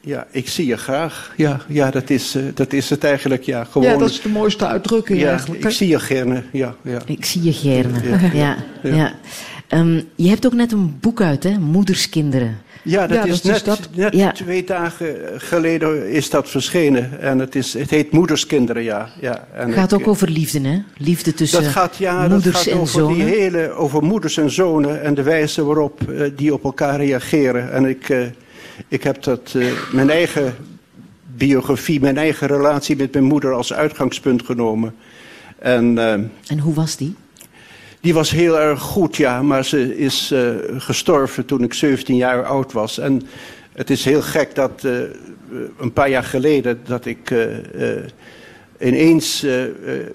ja, 0.00 0.26
ik 0.30 0.48
zie 0.48 0.66
je 0.66 0.76
graag. 0.76 1.32
Ja, 1.36 1.60
ja 1.68 1.90
dat, 1.90 2.10
is, 2.10 2.34
eh, 2.34 2.42
dat 2.54 2.72
is 2.72 2.90
het 2.90 3.04
eigenlijk. 3.04 3.42
Ja, 3.42 3.64
gewoon. 3.64 3.88
Ja, 3.88 3.96
dat 3.96 4.10
is 4.10 4.20
de 4.20 4.28
mooiste 4.28 4.66
uitdrukking 4.66 5.20
Ja, 5.20 5.30
eigenlijk. 5.30 5.64
ik 5.64 5.70
zie 5.70 5.88
je 5.88 6.00
gerne. 6.00 6.44
Ja, 6.52 6.76
ja. 6.82 7.02
Ik 7.06 7.24
zie 7.24 7.42
je 7.42 7.52
gerne. 7.52 8.08
Ja, 8.08 8.30
Ja, 8.32 8.56
ja. 8.82 8.94
ja. 8.94 9.14
Ehm, 9.68 10.02
je 10.14 10.28
hebt 10.28 10.46
ook 10.46 10.54
net 10.54 10.72
een 10.72 10.96
boek 11.00 11.20
uit, 11.20 11.42
hè? 11.42 11.58
Moederskinderen. 11.58 12.58
Ja, 12.84 13.06
dat 13.06 13.16
Ja, 13.16 13.24
is 13.24 13.42
dat 13.42 13.44
net, 13.52 13.56
is 13.56 13.62
dat. 13.62 13.88
net 13.94 14.14
Ja. 14.14 14.32
twee 14.32 14.64
dagen 14.64 15.16
geleden 15.36 16.10
is 16.10 16.30
dat 16.30 16.50
verschenen. 16.50 17.20
En 17.20 17.38
het, 17.38 17.54
is, 17.54 17.74
het 17.74 17.90
heet 17.90 18.12
Moederskinderen, 18.12 18.82
ja. 18.82 19.08
ja. 19.20 19.46
En 19.54 19.66
Het 19.66 19.74
gaat 19.76 19.92
ik, 19.92 19.98
ook 20.00 20.08
over 20.08 20.28
liefde, 20.30 20.60
hè? 20.68 20.82
Liefde 20.96 21.34
tussen 21.34 21.62
dat 21.62 21.72
gaat, 21.72 21.96
ja, 21.96 22.28
dat 22.28 22.46
gaat 22.46 22.66
en 22.66 22.78
over, 22.78 23.00
zonen. 23.00 23.14
die 23.14 23.24
hele, 23.24 23.70
over 23.70 24.02
moeders 24.02 24.36
en 24.36 24.50
zonen 24.50 25.02
en 25.02 25.14
de 25.14 25.22
wijze 25.22 25.64
waarop 25.64 26.10
eh, 26.10 26.30
die 26.36 26.52
op 26.54 26.64
elkaar 26.64 26.96
reageren. 26.96 27.72
En 27.72 27.84
ik, 27.84 28.08
eh, 28.08 28.18
ik 28.88 29.02
heb 29.02 29.22
dat, 29.22 29.52
eh, 29.56 29.66
mijn 29.92 30.10
eigen 30.10 30.54
biografie, 31.36 32.00
mijn 32.00 32.16
eigen 32.18 32.46
relatie 32.46 32.96
met 32.96 33.12
mijn 33.12 33.24
moeder 33.24 33.52
als 33.52 33.72
uitgangspunt 33.72 34.44
genomen. 34.44 34.94
En, 35.58 35.98
eh, 35.98 36.12
En 36.46 36.58
hoe 36.58 36.74
was 36.74 36.96
die? 36.96 37.14
Die 38.02 38.14
was 38.14 38.30
heel 38.30 38.60
erg 38.60 38.80
goed, 38.80 39.16
ja, 39.16 39.42
maar 39.42 39.64
ze 39.64 39.96
is 39.96 40.30
eh, 40.30 40.48
gestorven 40.76 41.44
toen 41.44 41.62
ik 41.62 41.74
17 41.74 42.16
jaar 42.16 42.44
oud 42.44 42.72
was. 42.72 42.98
En 42.98 43.22
het 43.72 43.90
is 43.90 44.04
heel 44.04 44.22
gek 44.22 44.54
dat 44.54 44.84
eh, 44.84 44.92
een 45.78 45.92
paar 45.92 46.08
jaar 46.08 46.24
geleden 46.24 46.80
dat 46.84 47.06
ik 47.06 47.30
eh, 47.30 47.46
ineens 48.80 49.46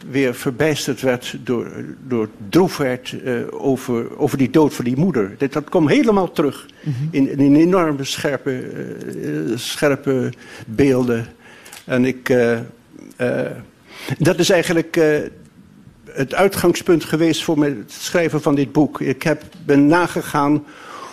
weer 0.09 0.35
verbijsterd 0.35 1.01
werd 1.01 1.35
door, 1.43 1.67
door 2.07 2.29
droefheid 2.49 3.15
over, 3.51 4.17
over 4.17 4.37
die 4.37 4.49
dood 4.49 4.73
van 4.73 4.85
die 4.85 4.97
moeder. 4.97 5.35
Dat, 5.37 5.53
dat 5.53 5.69
kwam 5.69 5.87
helemaal 5.87 6.31
terug 6.31 6.65
in, 7.11 7.39
in 7.39 7.55
enorme 7.55 8.03
scherpe, 8.03 8.63
scherpe 9.55 10.33
beelden. 10.65 11.27
En 11.85 12.05
ik, 12.05 12.33
dat 14.17 14.39
is 14.39 14.49
eigenlijk 14.49 14.99
het 16.17 16.33
uitgangspunt 16.33 17.03
geweest 17.03 17.43
voor 17.43 17.63
het 17.63 17.91
schrijven 17.91 18.41
van 18.41 18.55
dit 18.55 18.71
boek. 18.71 19.01
Ik 19.01 19.23
heb, 19.23 19.43
ben 19.65 19.87
nagegaan 19.87 20.65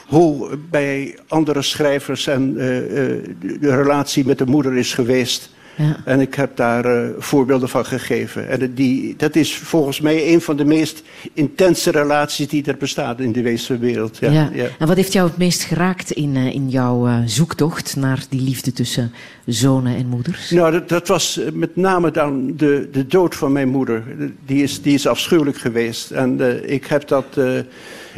hoe 0.07 0.57
bij 0.71 1.19
andere 1.29 1.63
schrijvers 1.63 2.27
en 2.27 2.55
eh, 2.59 2.79
eh, 2.79 3.25
de 3.61 3.77
relatie 3.77 4.27
met 4.27 4.39
de 4.39 4.47
moeder 4.47 4.77
is 4.77 4.95
geweest. 4.95 5.51
Ja. 5.77 5.97
En 6.05 6.21
ik 6.21 6.35
heb 6.35 6.57
daar 6.57 6.85
eh, 6.85 7.09
voorbeelden 7.19 7.69
van 7.69 7.85
gegeven. 7.85 8.49
En 8.49 8.75
die, 8.75 9.15
dat 9.17 9.37
is 9.37 9.57
volgens 9.57 10.01
mij 10.01 10.33
een 10.33 10.41
van 10.41 10.57
de 10.57 10.65
meest 10.65 11.03
intense 11.33 11.91
relaties 11.91 12.49
die 12.49 12.65
er 12.65 12.77
bestaat 12.77 13.21
in 13.21 13.33
de 13.33 13.43
wezenwereld. 13.43 14.19
Ja, 14.19 14.31
Ja. 14.31 14.51
ja. 14.53 14.67
En 14.79 14.87
wat 14.87 14.97
heeft 14.97 15.13
jou 15.13 15.29
het 15.29 15.37
meest 15.37 15.63
geraakt 15.63 16.11
in, 16.11 16.37
eh, 16.37 16.55
in 16.55 16.69
jouw 16.69 17.07
eh, 17.07 17.19
zoektocht 17.25 17.97
naar 17.97 18.25
die 18.29 18.41
liefde 18.41 18.73
tussen 18.73 19.13
zonen 19.47 19.97
en 19.97 20.07
moeders? 20.07 20.51
Nou, 20.51 20.73
dat, 20.73 20.89
dat 20.89 21.09
was 21.09 21.41
met 21.53 21.77
name 21.77 22.11
dan 22.11 22.57
de, 22.57 22.89
de 22.93 23.07
dood 23.07 23.35
van 23.35 23.53
mijn 23.53 23.69
moeder. 23.69 24.03
Die 24.47 24.63
is, 24.63 24.83
die 24.83 24.95
is 24.95 25.07
afschuwelijk 25.07 25.59
geweest. 25.59 26.11
En 26.11 26.41
ik 26.71 26.87
heb 26.87 27.09
dat. 27.09 27.25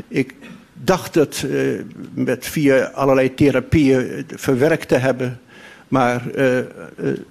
ik 0.09 0.35
dacht 0.73 1.15
het 1.15 1.47
met 2.15 2.47
via 2.47 2.85
allerlei 2.95 3.35
therapieën 3.35 4.27
verwerkt 4.35 4.89
te 4.89 4.97
hebben. 4.97 5.41
Maar 5.89 6.31
eh, 6.31 6.57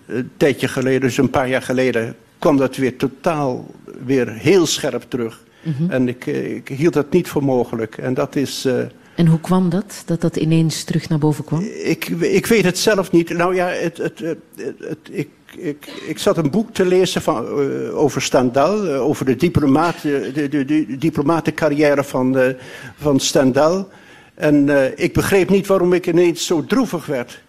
een 0.06 0.32
tijdje 0.38 0.68
geleden, 0.68 1.02
dus 1.02 1.18
een 1.18 1.30
paar 1.30 1.48
jaar 1.48 1.61
geleden, 1.61 2.15
kwam 2.40 2.57
dat 2.57 2.76
weer 2.76 2.95
totaal 2.95 3.65
weer 4.06 4.30
heel 4.30 4.65
scherp 4.65 5.06
terug. 5.07 5.44
Mhm. 5.64 5.91
En 5.91 6.07
ik, 6.07 6.26
ik 6.26 6.68
hield 6.68 6.94
dat 6.94 7.11
niet 7.11 7.27
voor 7.27 7.44
mogelijk. 7.44 7.98
En 7.98 8.14
dat 8.14 8.36
is. 8.36 8.68
En 9.15 9.27
hoe 9.27 9.40
kwam 9.40 9.69
dat, 9.69 10.03
dat 10.06 10.22
dat 10.22 10.36
ineens 10.36 10.84
terug 10.84 11.10
naar 11.10 11.19
boven 11.19 11.44
kwam? 11.44 11.61
ik, 11.84 12.07
ik 12.07 12.45
weet 12.45 12.64
het 12.64 12.77
zelf 12.77 13.11
niet. 13.11 13.30
Nou 13.30 13.56
ja, 13.56 13.68
het, 13.68 13.98
het, 13.98 14.19
het, 14.19 14.98
ik, 15.11 15.30
ik, 15.57 15.88
ik 16.07 16.18
zat 16.19 16.38
een 16.38 16.52
boek 16.52 16.73
te 16.73 16.86
lezen 16.86 17.22
van, 17.22 17.48
over 17.91 18.22
Stendhal, 18.22 18.88
over 18.88 19.26
de, 19.26 19.36
diplomaat, 19.36 19.95
eh, 19.95 20.34
de, 20.34 20.48
de, 20.49 20.65
de 20.65 20.98
diplomatencarrière 20.98 22.03
van, 22.03 22.38
eh, 22.38 22.49
van 22.98 23.19
Stendhal. 23.19 23.90
En 24.34 24.69
ik 24.95 25.14
begreep 25.14 25.49
niet 25.49 25.68
waarom 25.68 25.94
ik 25.94 26.07
ineens 26.07 26.45
zo 26.45 26.65
droevig 26.65 27.06
werd. 27.06 27.44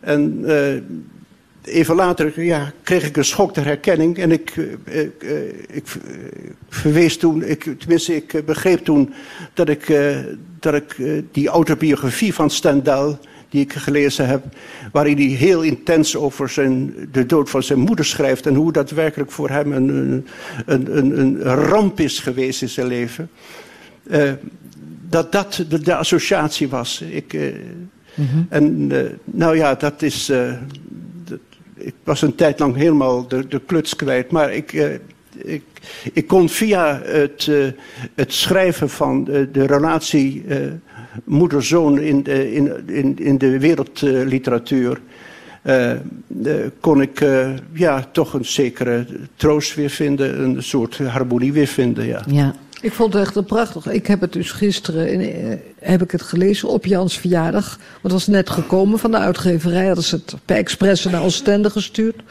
En 0.00 0.42
eh, 0.46 0.82
even 1.74 1.94
later 1.94 2.42
ja, 2.42 2.72
kreeg 2.82 3.06
ik 3.06 3.16
een 3.16 3.24
schok 3.24 3.52
ter 3.52 3.64
herkenning. 3.64 4.18
En 4.18 4.32
ik, 4.32 4.56
eh, 4.84 5.00
ik, 5.00 5.22
eh, 5.22 5.34
verwees 6.68 7.16
toen, 7.16 7.42
ik, 7.42 7.74
tenminste 7.78 8.14
ik 8.14 8.42
begreep 8.46 8.84
toen 8.84 9.12
dat 9.54 9.68
ik, 9.68 9.94
dat 10.60 10.74
ik 10.74 10.96
die 11.32 11.48
autobiografie 11.48 12.34
van 12.34 12.50
Stendhal, 12.50 13.18
die 13.48 13.60
ik 13.60 13.72
gelezen 13.72 14.26
heb, 14.26 14.44
waarin 14.92 15.16
hij 15.16 15.26
heel 15.26 15.62
intens 15.62 16.16
over 16.16 16.48
zijn, 16.48 16.94
de 17.12 17.26
dood 17.26 17.50
van 17.50 17.62
zijn 17.62 17.78
moeder 17.78 18.04
schrijft 18.04 18.46
en 18.46 18.54
hoe 18.54 18.72
dat 18.72 18.90
werkelijk 18.90 19.30
voor 19.30 19.48
hem 19.48 19.72
een, 19.72 19.88
een, 20.66 20.96
een, 20.96 21.18
een, 21.18 21.42
ramp 21.42 22.00
is 22.00 22.18
geweest 22.18 22.62
in 22.62 22.68
zijn 22.68 22.86
leven. 22.86 23.30
Dat 25.08 25.32
dat 25.32 25.64
de, 25.68 25.80
de 25.80 25.94
associatie 25.94 26.68
was. 26.68 27.00
Ik, 27.00 27.34
eh, 28.16 28.24
En 28.48 28.86
eh, 28.90 28.98
nou 29.24 29.56
ja, 29.56 29.74
dat 29.74 30.02
is. 30.02 30.28
eh, 30.28 30.52
dat- 31.24 31.38
ik 31.74 31.94
was 32.04 32.22
een 32.22 32.34
tijd 32.34 32.58
lang 32.58 32.76
helemaal 32.76 33.28
de, 33.28 33.46
de 33.48 33.60
kluts 33.66 33.96
kwijt. 33.96 34.30
Maar 34.30 34.52
ik, 34.54 34.72
eh, 34.72 34.94
ik, 35.36 35.62
ik 36.12 36.26
kon 36.26 36.48
via 36.48 37.00
het, 37.04 37.50
het 38.14 38.32
schrijven 38.32 38.90
van 38.90 39.24
de, 39.24 39.48
de 39.52 39.66
relatie 39.66 40.44
moeder-zoon 41.24 41.98
in, 42.00 42.22
de- 42.22 42.52
in, 42.52 42.72
in, 42.88 43.18
in 43.18 43.38
de 43.38 43.58
wereldliteratuur. 43.58 45.00
kon 46.80 47.00
ik 47.00 47.24
ja, 47.72 48.04
toch 48.12 48.34
een 48.34 48.44
zekere 48.44 49.06
troost 49.36 49.74
weer 49.74 49.90
vinden, 49.90 50.42
een 50.42 50.62
soort 50.62 50.98
harmonie 50.98 51.52
weer 51.52 51.66
vinden. 51.66 52.06
Ja. 52.06 52.22
Ja. 52.26 52.54
Ik 52.82 52.92
vond 52.92 53.12
het 53.12 53.22
echt 53.22 53.36
een 53.36 53.44
prachtig. 53.44 53.86
Ik 53.86 54.06
heb 54.06 54.20
het 54.20 54.32
dus 54.32 54.50
gisteren 54.50 55.12
in, 55.12 55.20
eh, 55.20 55.56
heb 55.78 56.02
ik 56.02 56.10
het 56.10 56.22
gelezen 56.22 56.68
op 56.68 56.86
Jans 56.86 57.18
verjaardag. 57.18 57.76
Want 57.76 58.02
het 58.02 58.12
was 58.12 58.26
net 58.26 58.50
gekomen 58.50 58.98
van 58.98 59.10
de 59.10 59.16
uitgeverij. 59.16 59.86
Hadden 59.86 60.04
ze 60.04 60.16
het 60.16 60.34
per 60.44 60.56
express 60.56 61.04
naar 61.04 61.22
Oostende 61.22 61.70
gestuurd. 61.70 62.22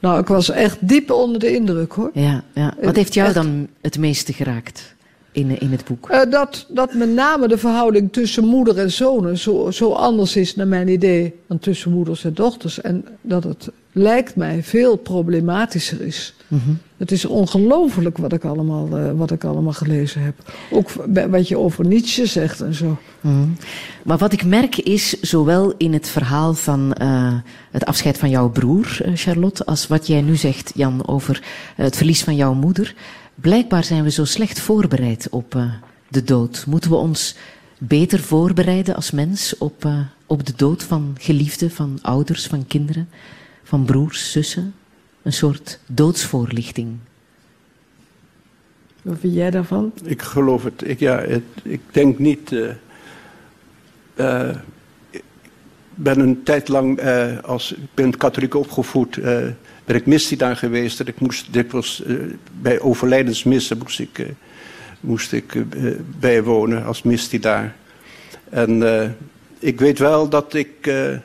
Nou, 0.00 0.20
ik 0.20 0.26
was 0.26 0.50
echt 0.50 0.76
diep 0.80 1.10
onder 1.10 1.40
de 1.40 1.54
indruk 1.54 1.92
hoor. 1.92 2.10
Ja, 2.14 2.44
ja. 2.54 2.74
Wat 2.82 2.96
heeft 2.96 3.14
jou 3.14 3.26
Echt. 3.26 3.36
dan 3.36 3.68
het 3.80 3.98
meeste 3.98 4.32
geraakt 4.32 4.94
in, 5.32 5.60
in 5.60 5.70
het 5.70 5.84
boek? 5.84 6.08
Eh, 6.10 6.30
dat, 6.30 6.66
dat 6.68 6.94
met 6.94 7.08
name 7.08 7.48
de 7.48 7.58
verhouding 7.58 8.12
tussen 8.12 8.44
moeder 8.44 8.78
en 8.78 8.90
zonen 8.90 9.38
zo, 9.38 9.70
zo 9.70 9.92
anders 9.92 10.36
is 10.36 10.54
naar 10.56 10.68
mijn 10.68 10.88
idee 10.88 11.34
dan 11.46 11.58
tussen 11.58 11.90
moeders 11.90 12.24
en 12.24 12.34
dochters. 12.34 12.80
En 12.80 13.04
dat 13.20 13.44
het 13.44 13.68
lijkt 13.92 14.36
mij 14.36 14.62
veel 14.62 14.96
problematischer 14.96 16.00
is. 16.00 16.34
Mhm. 16.48 16.70
Het 16.98 17.12
is 17.12 17.24
ongelooflijk 17.24 18.18
wat 18.18 18.32
ik 18.32 18.44
allemaal, 18.44 18.96
eh, 18.96 19.10
wat 19.12 19.30
ik 19.30 19.44
allemaal 19.44 19.72
gelezen 19.72 20.22
heb. 20.22 20.52
Ook 20.70 20.90
wat 21.30 21.48
je 21.48 21.58
over 21.58 21.86
Nietzsche 21.86 22.26
zegt 22.26 22.60
en 22.60 22.74
zo. 22.74 22.98
Mhm. 23.20 23.48
Maar 24.04 24.18
wat 24.18 24.32
ik 24.32 24.44
merk 24.44 24.76
is, 24.76 25.20
zowel 25.20 25.74
in 25.76 25.92
het 25.92 26.08
verhaal 26.08 26.54
van 26.54 26.92
eh, 26.92 27.34
het 27.70 27.84
afscheid 27.84 28.18
van 28.18 28.30
jouw 28.30 28.50
broer, 28.50 28.98
eh, 29.02 29.12
Charlotte, 29.14 29.64
als 29.64 29.86
wat 29.86 30.06
jij 30.06 30.20
nu 30.20 30.36
zegt, 30.36 30.72
Jan, 30.74 31.06
over 31.06 31.42
het 31.74 31.96
verlies 31.96 32.24
van 32.24 32.36
jouw 32.36 32.54
moeder. 32.54 32.94
Blijkbaar 33.34 33.84
zijn 33.84 34.02
we 34.02 34.10
zo 34.10 34.24
slecht 34.24 34.60
voorbereid 34.60 35.28
op 35.30 35.56
de 36.08 36.24
dood. 36.24 36.64
Moeten 36.66 36.90
we 36.90 36.96
ons 36.96 37.36
beter 37.78 38.20
voorbereiden 38.20 38.94
als 38.94 39.10
mens 39.10 39.58
op, 39.58 39.88
op 40.26 40.46
de 40.46 40.52
dood 40.56 40.82
van 40.82 41.16
geliefden, 41.18 41.70
van 41.70 41.98
ouders, 42.02 42.46
van 42.46 42.66
kinderen, 42.66 43.08
van 43.62 43.84
broers, 43.84 44.32
zussen? 44.32 44.74
Een 45.22 45.32
soort 45.32 45.78
doodsvoorlichting. 45.86 46.96
Wat 49.02 49.16
vind 49.20 49.34
jij 49.34 49.50
daarvan? 49.50 49.92
Ik 50.04 50.22
geloof 50.22 50.64
het. 50.64 50.82
Ik, 50.88 50.98
ja, 51.00 51.18
het, 51.20 51.42
ik 51.62 51.80
denk 51.90 52.18
niet. 52.18 52.52
eh, 52.52 52.70
eh, 54.48 54.56
ik 55.10 55.22
ben 55.94 56.18
een 56.20 56.42
tijd 56.42 56.68
lang 56.68 56.98
eh, 56.98 57.38
als 57.42 57.72
ik 57.72 57.78
ben 57.94 58.16
katholiek 58.16 58.54
opgevoed. 58.54 59.16
eh, 59.16 59.46
ben 59.84 59.96
ik 59.96 60.06
misdienaar 60.06 60.56
geweest. 60.56 61.00
En 61.00 61.06
ik 61.06 61.20
moest 61.20 61.52
dikwijls 61.52 62.02
eh, 62.04 62.14
bij 62.60 62.80
overlijdensmissen 62.80 63.78
moest 63.78 63.98
ik, 64.00 64.18
eh, 64.18 64.26
moest 65.00 65.32
ik 65.32 65.54
eh, 65.54 65.64
bijwonen 66.18 66.84
als 66.84 67.02
misdienaar. 67.02 67.74
En 68.50 69.00
eh, 69.02 69.10
ik 69.58 69.78
weet 69.80 69.98
wel 69.98 70.28
dat 70.28 70.54
ik, 70.54 70.86
eh, 70.86 71.16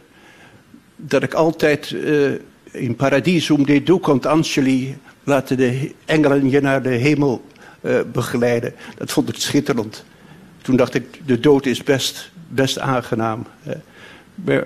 dat 0.95 1.23
ik 1.23 1.33
altijd 1.33 1.91
eh, 1.91 2.31
in 2.73 2.95
Paradisum 2.95 3.65
de 3.65 3.83
ducant 3.83 4.25
angeli 4.25 4.97
laten 5.23 5.57
de 5.57 5.91
engelen 6.05 6.49
je 6.49 6.61
naar 6.61 6.81
de 6.81 6.89
hemel 6.89 7.45
eh, 7.81 7.99
begeleiden. 8.11 8.73
Dat 8.97 9.11
vond 9.11 9.29
ik 9.29 9.35
schitterend. 9.35 10.05
Toen 10.61 10.75
dacht 10.75 10.93
ik, 10.93 11.21
de 11.25 11.39
dood 11.39 11.65
is 11.65 11.83
best, 11.83 12.31
best 12.47 12.79
aangenaam. 12.79 13.45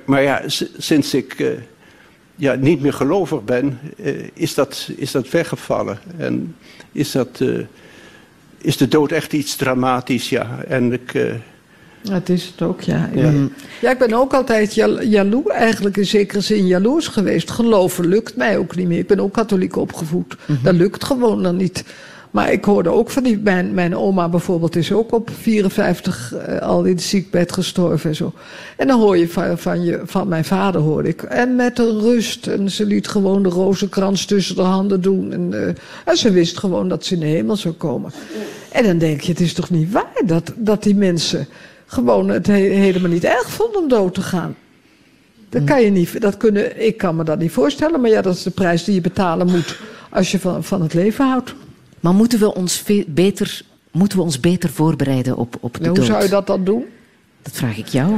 Maar, 0.05 0.21
ja, 0.21 0.41
sinds 0.77 1.13
ik 1.13 1.39
eh, 1.39 1.47
ja, 2.35 2.53
niet 2.53 2.81
meer 2.81 2.93
gelovig 2.93 3.43
ben, 3.43 3.79
eh, 3.97 4.27
is, 4.33 4.53
dat, 4.53 4.89
is 4.95 5.11
dat 5.11 5.29
weggevallen. 5.29 5.99
En 6.17 6.55
is, 6.91 7.11
dat, 7.11 7.43
is 8.57 8.77
de 8.77 8.87
dood 8.87 9.11
echt 9.11 9.33
iets 9.33 9.55
dramatisch, 9.55 10.29
ja. 10.29 10.63
En 10.67 10.93
ik... 10.93 11.13
Dat 12.01 12.29
is 12.29 12.45
het 12.45 12.61
ook, 12.61 12.81
ja. 12.81 13.09
Ja. 13.81 13.91
Ik 13.91 13.97
ben 13.97 14.13
ook 14.13 14.33
altijd 14.33 14.73
jal 14.73 15.01
jaloers, 15.03 15.53
eigenlijk 15.53 15.97
in 15.97 16.05
zekere 16.05 16.41
zin 16.41 16.67
jaloers 16.67 17.07
geweest. 17.07 17.51
Geloven 17.51 18.07
lukt 18.07 18.35
mij 18.35 18.57
ook 18.57 18.75
niet 18.75 18.87
meer. 18.87 18.99
Ik 18.99 19.07
ben 19.07 19.19
ook 19.19 19.33
katholiek 19.33 19.75
opgevoed. 19.75 20.35
Dat 20.63 20.75
lukt 20.75 21.03
gewoon 21.03 21.43
dan 21.43 21.55
niet. 21.55 21.83
Maar 22.31 22.51
ik 22.51 22.65
hoorde 22.65 22.89
ook 22.89 23.09
van 23.09 23.23
die, 23.23 23.39
mijn, 23.39 23.73
mijn 23.73 23.95
oma 23.95 24.29
bijvoorbeeld 24.29 24.75
is 24.75 24.91
ook 24.91 25.11
op 25.11 25.29
54 25.39 26.33
eh, 26.33 26.57
al 26.57 26.83
in 26.83 26.93
het 26.93 27.01
ziekbed 27.01 27.51
gestorven 27.51 28.09
en 28.09 28.15
zo. 28.15 28.33
En 28.77 28.87
dan 28.87 28.99
hoor 28.99 29.17
je 29.17 29.29
van, 29.29 29.57
van, 29.57 29.83
je, 29.83 30.01
van 30.05 30.27
mijn 30.27 30.45
vader 30.45 30.81
hoorde 30.81 31.09
ik. 31.09 31.21
En 31.21 31.55
met 31.55 31.75
de 31.75 31.99
rust. 31.99 32.47
En 32.47 32.71
ze 32.71 32.85
liet 32.85 33.07
gewoon 33.07 33.43
de 33.43 33.49
rozenkrans 33.49 34.25
tussen 34.25 34.55
de 34.55 34.61
handen 34.61 35.01
doen. 35.01 35.33
En, 35.33 35.53
eh, 35.53 35.73
en 36.05 36.17
ze 36.17 36.31
wist 36.31 36.57
gewoon 36.57 36.89
dat 36.89 37.05
ze 37.05 37.13
in 37.13 37.19
de 37.19 37.25
hemel 37.25 37.55
zou 37.55 37.73
komen. 37.73 38.11
En 38.71 38.83
dan 38.83 38.97
denk 38.97 39.21
je, 39.21 39.31
het 39.31 39.41
is 39.41 39.53
toch 39.53 39.69
niet 39.69 39.91
waar 39.91 40.21
dat, 40.25 40.53
dat 40.55 40.83
die 40.83 40.95
mensen 40.95 41.47
gewoon 41.87 42.29
het 42.29 42.47
he- 42.47 42.53
helemaal 42.53 43.09
niet 43.11 43.23
erg 43.23 43.49
vonden 43.49 43.81
om 43.81 43.87
dood 43.87 44.13
te 44.13 44.21
gaan. 44.21 44.55
Dat 45.49 45.63
kan 45.63 45.81
je 45.81 45.89
niet, 45.89 46.21
dat 46.21 46.37
kunnen, 46.37 46.85
ik 46.85 46.97
kan 46.97 47.15
me 47.15 47.23
dat 47.23 47.39
niet 47.39 47.51
voorstellen, 47.51 48.01
maar 48.01 48.09
ja, 48.09 48.21
dat 48.21 48.35
is 48.35 48.43
de 48.43 48.49
prijs 48.49 48.83
die 48.83 48.93
je 48.95 49.01
betalen 49.01 49.47
moet 49.47 49.79
als 50.09 50.31
je 50.31 50.39
van, 50.39 50.63
van 50.63 50.81
het 50.81 50.93
leven 50.93 51.25
houdt. 51.27 51.55
Maar 51.99 52.13
moeten 52.13 52.39
we 52.39 52.53
ons 52.55 52.83
beter, 53.07 53.61
moeten 53.91 54.17
we 54.17 54.23
ons 54.23 54.39
beter 54.39 54.69
voorbereiden 54.69 55.37
op, 55.37 55.57
op 55.59 55.73
de 55.73 55.79
Ja, 55.83 55.87
hoe 55.87 55.97
dood? 55.97 56.05
zou 56.07 56.23
je 56.23 56.29
dat 56.29 56.47
dan 56.47 56.63
doen? 56.63 56.85
Dat 57.41 57.53
vraag 57.53 57.77
ik 57.77 57.87
jou. 57.87 58.13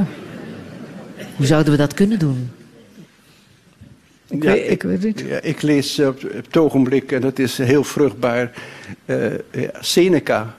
Hoe 1.36 1.46
zouden 1.46 1.72
we 1.72 1.78
dat 1.78 1.94
kunnen 1.94 2.18
doen? 2.18 2.50
Ik, 4.30 4.42
Ja, 4.42 4.52
weet, 4.52 4.70
ik 4.70 4.82
weet 4.82 5.02
niet. 5.04 5.20
Ja, 5.20 5.40
ik 5.40 5.62
lees 5.62 5.98
op, 5.98 6.24
op 6.24 6.44
het 6.46 6.56
ogenblik, 6.56 7.12
en 7.12 7.20
dat 7.20 7.38
is 7.38 7.58
heel 7.58 7.84
vruchtbaar, 7.84 8.50
eh, 9.04 9.32
ja, 9.32 9.70
Seneca, 9.80 10.54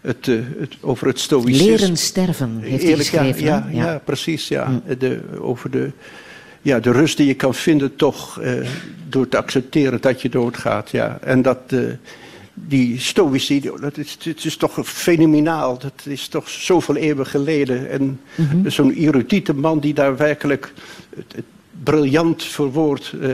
het, 0.00 0.28
eh, 0.28 0.34
het, 0.58 0.76
over 0.80 1.06
het 1.06 1.20
stoïcisme. 1.20 1.70
Leren 1.70 1.96
sterven, 1.96 2.58
heeft 2.60 2.82
hij 2.82 2.90
Eerlijk, 2.90 3.08
geschreven. 3.08 3.42
Ja, 3.42 3.68
ja. 3.72 4.00
precies. 4.04 4.48
Ja. 4.48 4.80
De, 4.98 5.20
over 5.40 5.70
de, 5.70 5.90
ja, 6.62 6.80
de 6.80 6.90
rust 6.92 7.16
die 7.16 7.26
je 7.26 7.34
kan 7.34 7.54
vinden 7.54 7.96
toch 7.96 8.40
eh, 8.40 8.52
door 9.08 9.28
te 9.28 9.36
accepteren 9.36 10.00
dat 10.00 10.22
je 10.22 10.28
doodgaat. 10.28 10.90
Ja. 10.90 11.18
En 11.20 11.42
dat 11.42 11.58
eh, 11.66 11.78
die 12.54 13.00
stoïci, 13.00 13.70
dat 13.80 13.96
is, 13.98 14.16
het 14.22 14.44
is 14.44 14.56
toch 14.56 14.78
fenomenaal. 14.88 15.78
Dat 15.78 16.02
is 16.04 16.28
toch 16.28 16.48
zoveel 16.48 16.96
eeuwen 16.96 17.26
geleden. 17.26 17.90
En 17.90 18.20
Mhm. 18.34 18.68
zo'n 18.70 18.92
erudite 18.92 19.54
man 19.54 19.80
die 19.80 19.94
daar 19.94 20.16
werkelijk 20.16 20.72
het, 21.16 21.32
het 21.34 21.44
briljant 21.82 22.42
verwoordt... 22.42 23.12
eh, 23.20 23.30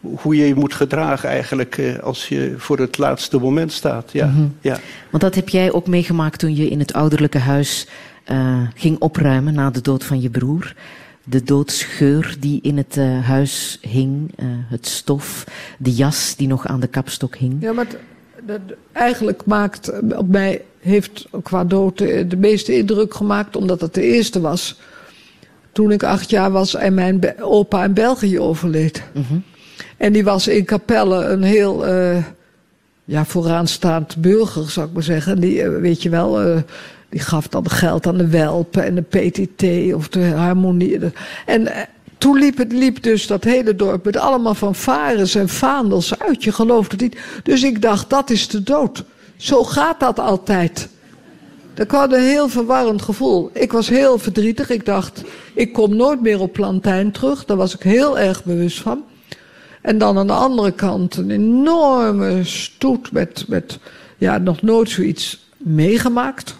hoe 0.00 0.36
je 0.36 0.46
je 0.46 0.54
moet 0.54 0.74
gedragen 0.74 1.28
eigenlijk 1.28 1.78
eh, 1.78 1.98
als 1.98 2.28
je 2.28 2.54
voor 2.56 2.78
het 2.78 2.98
laatste 2.98 3.38
moment 3.38 3.72
staat. 3.72 4.12
Ja, 4.12 4.26
Mhm. 4.26 4.46
ja. 4.60 4.78
Want 5.10 5.22
dat 5.22 5.34
heb 5.34 5.48
jij 5.48 5.72
ook 5.72 5.86
meegemaakt 5.86 6.38
toen 6.38 6.56
je 6.56 6.68
in 6.68 6.78
het 6.78 6.92
ouderlijke 6.92 7.38
huis 7.38 7.86
eh, 8.24 8.62
ging 8.74 8.98
opruimen 8.98 9.54
na 9.54 9.70
de 9.70 9.80
dood 9.80 10.04
van 10.04 10.20
je 10.20 10.30
broer. 10.30 10.74
De 11.24 11.42
doodsgeur 11.42 12.36
die 12.40 12.58
in 12.62 12.76
het 12.76 12.96
eh, 12.96 13.24
huis 13.26 13.78
hing, 13.80 14.32
eh, 14.36 14.46
het 14.48 14.86
stof, 14.86 15.44
de 15.78 15.92
jas 15.92 16.36
die 16.36 16.48
nog 16.48 16.66
aan 16.66 16.80
de 16.80 16.86
kapstok 16.86 17.36
hing. 17.36 17.56
Ja, 17.60 17.72
maar 17.72 17.86
dat- 18.46 18.60
eigenlijk 18.92 19.42
maakt 19.46 19.92
op 20.16 20.28
mij 20.28 20.62
heeft 20.80 21.26
qua 21.42 21.64
dood 21.64 21.98
de, 21.98 22.26
de 22.26 22.36
meeste 22.36 22.76
indruk 22.76 23.14
gemaakt, 23.14 23.56
omdat 23.56 23.80
het 23.80 23.94
de 23.94 24.02
eerste 24.02 24.40
was. 24.40 24.80
Toen 25.76 25.92
ik 25.92 26.02
acht 26.02 26.30
jaar 26.30 26.50
was 26.50 26.74
en 26.74 26.94
mijn 26.94 27.20
opa 27.40 27.84
in 27.84 27.94
België 27.94 28.40
overleed. 28.40 29.02
En 29.96 30.12
die 30.12 30.24
was 30.24 30.48
in 30.48 30.64
Capelle 30.64 31.24
een 31.24 31.42
heel 31.42 31.86
eh, 31.86 32.24
ja, 33.04 33.24
vooraanstaand 33.24 34.16
burger, 34.16 34.70
zou 34.70 34.86
ik 34.86 34.92
maar 34.92 35.02
zeggen. 35.02 35.40
Die, 35.40 35.62
eh, 35.62 35.80
weet 35.80 36.02
je 36.02 36.08
wel, 36.08 36.40
eh, 36.40 36.56
die 37.08 37.20
gaf 37.20 37.48
dan 37.48 37.70
geld 37.70 38.06
aan 38.06 38.16
de 38.16 38.28
Welpen 38.28 38.84
en 38.84 38.94
de 38.94 39.02
PTT 39.02 39.94
of 39.94 40.08
de 40.08 40.24
Harmonie. 40.24 41.00
En 41.46 41.68
toen 42.18 42.38
liep, 42.38 42.58
het, 42.58 42.72
liep 42.72 43.02
dus 43.02 43.26
dat 43.26 43.44
hele 43.44 43.76
dorp 43.76 44.04
met 44.04 44.16
allemaal 44.16 44.54
fanfares 44.54 45.34
en 45.34 45.48
vaandels 45.48 46.18
uit. 46.18 46.44
Je 46.44 46.52
gelooft 46.52 46.92
het 46.92 47.00
niet. 47.00 47.18
Dus 47.42 47.62
ik 47.62 47.82
dacht, 47.82 48.10
dat 48.10 48.30
is 48.30 48.48
de 48.48 48.62
dood. 48.62 49.04
Zo 49.36 49.64
gaat 49.64 50.00
dat 50.00 50.18
altijd. 50.18 50.88
Dat 51.76 51.86
kwam 51.86 52.12
een 52.12 52.20
heel 52.20 52.48
verwarrend 52.48 53.02
gevoel. 53.02 53.50
Ik 53.52 53.72
was 53.72 53.88
heel 53.88 54.18
verdrietig. 54.18 54.70
Ik 54.70 54.84
dacht, 54.84 55.22
ik 55.54 55.72
kom 55.72 55.96
nooit 55.96 56.22
meer 56.22 56.40
op 56.40 56.52
Plantijn 56.52 57.10
terug. 57.12 57.44
Daar 57.44 57.56
was 57.56 57.74
ik 57.74 57.82
heel 57.82 58.18
erg 58.18 58.44
bewust 58.44 58.80
van. 58.80 59.04
En 59.82 59.98
dan 59.98 60.18
aan 60.18 60.26
de 60.26 60.32
andere 60.32 60.72
kant 60.72 61.16
een 61.16 61.30
enorme 61.30 62.44
stoet 62.44 63.12
met, 63.12 63.44
met 63.48 63.78
ja, 64.16 64.38
nog 64.38 64.62
nooit 64.62 64.90
zoiets 64.90 65.48
meegemaakt. 65.56 66.56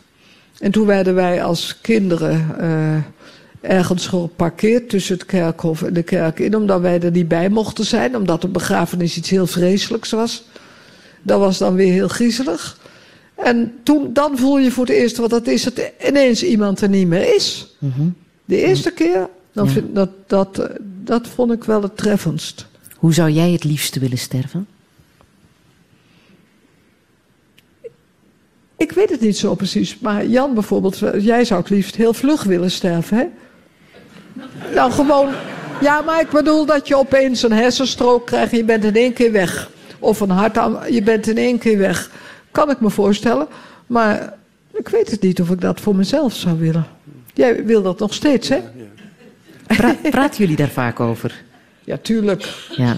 En 0.59 0.71
toen 0.71 0.87
werden 0.87 1.15
wij 1.15 1.43
als 1.43 1.79
kinderen 1.81 2.59
eh, 2.59 3.71
ergens 3.71 4.07
geparkeerd 4.07 4.89
tussen 4.89 5.15
het 5.15 5.27
kerkhof 5.27 5.83
en 5.83 5.93
de 5.93 6.03
kerk 6.03 6.39
in, 6.39 6.57
omdat 6.57 6.81
wij 6.81 7.01
er 7.01 7.11
niet 7.11 7.29
bij 7.29 7.49
mochten 7.49 7.85
zijn, 7.85 8.17
omdat 8.17 8.41
de 8.41 8.49
begrafenis 8.49 9.17
iets 9.17 9.31
heel 9.31 9.47
vreselijks 9.47 10.11
was. 10.11 10.45
Dat 11.23 11.41
was 11.41 11.59
dan 11.59 11.75
weer 11.75 11.93
heel 11.93 12.09
griezelig. 12.09 12.77
En 13.37 13.75
toen, 13.83 14.13
dan 14.13 14.39
voel 14.39 14.59
je 14.59 14.71
voor 14.71 14.87
het 14.87 14.95
eerst 14.95 15.17
wat 15.17 15.31
dat 15.31 15.47
is, 15.47 15.63
dat 15.63 15.91
ineens 16.09 16.43
iemand 16.45 16.81
er 16.81 16.89
niet 16.89 17.07
meer 17.09 17.35
is. 17.35 17.77
De 18.45 18.57
eerste 18.65 18.91
keer, 18.91 19.29
dan 19.53 19.67
Ja. 19.67 19.71
vind, 19.73 19.95
dat, 19.95 20.11
dat, 20.27 20.59
eh, 20.59 20.77
dat 21.05 21.29
vond 21.29 21.53
ik 21.53 21.65
wel 21.65 21.83
het 21.83 21.97
treffendst. 21.97 22.67
Hoe 22.97 23.15
zou 23.15 23.31
jij 23.31 23.51
het 23.51 23.65
liefste 23.65 24.01
willen 24.01 24.19
sterven? 24.19 24.67
Ik 28.77 28.93
weet 28.93 29.11
het 29.11 29.21
niet 29.21 29.37
zo 29.37 29.55
precies, 29.55 29.99
maar 29.99 30.27
Jan 30.27 30.55
bijvoorbeeld, 30.55 30.99
jij 31.19 31.45
zou 31.45 31.61
het 31.61 31.71
liefst 31.71 31.97
heel 31.97 32.15
vlug 32.15 32.43
willen 32.43 32.71
sterven, 32.71 33.17
hè? 33.19 33.25
Nou, 34.75 34.93
gewoon, 34.93 35.35
ja, 35.81 36.01
maar 36.01 36.21
ik 36.21 36.31
bedoel 36.31 36.67
dat 36.67 36.89
je 36.89 36.97
opeens 36.97 37.43
een 37.43 37.53
hersenstrook 37.53 38.27
krijgt 38.27 38.53
en 38.53 38.59
je 38.59 38.65
bent 38.65 38.85
in 38.85 38.95
één 38.97 39.13
keer 39.13 39.33
weg. 39.33 39.71
Of 39.99 40.21
een 40.21 40.31
hartaanval, 40.31 40.87
je 40.93 41.03
bent 41.03 41.27
in 41.27 41.37
één 41.37 41.59
keer 41.59 41.79
weg. 41.79 42.11
Kan 42.57 42.71
ik 42.71 42.81
me 42.81 42.91
voorstellen, 42.91 43.47
maar 43.87 44.35
ik 44.73 44.89
weet 44.89 45.11
het 45.11 45.23
niet 45.23 45.41
of 45.41 45.51
ik 45.51 45.61
dat 45.61 45.81
voor 45.81 45.97
mezelf 45.97 46.35
zou 46.35 46.59
willen. 46.59 46.87
Jij 47.35 47.65
wil 47.65 47.83
dat 47.83 47.99
nog 47.99 48.15
steeds, 48.15 48.49
hè? 48.49 48.59
Pra- 49.67 49.97
praten 50.11 50.39
jullie 50.39 50.57
daar 50.57 50.69
vaak 50.69 51.01
over? 51.01 51.43
Ja, 51.85 51.97
tuurlijk. 52.03 52.49
Ja. 52.77 52.97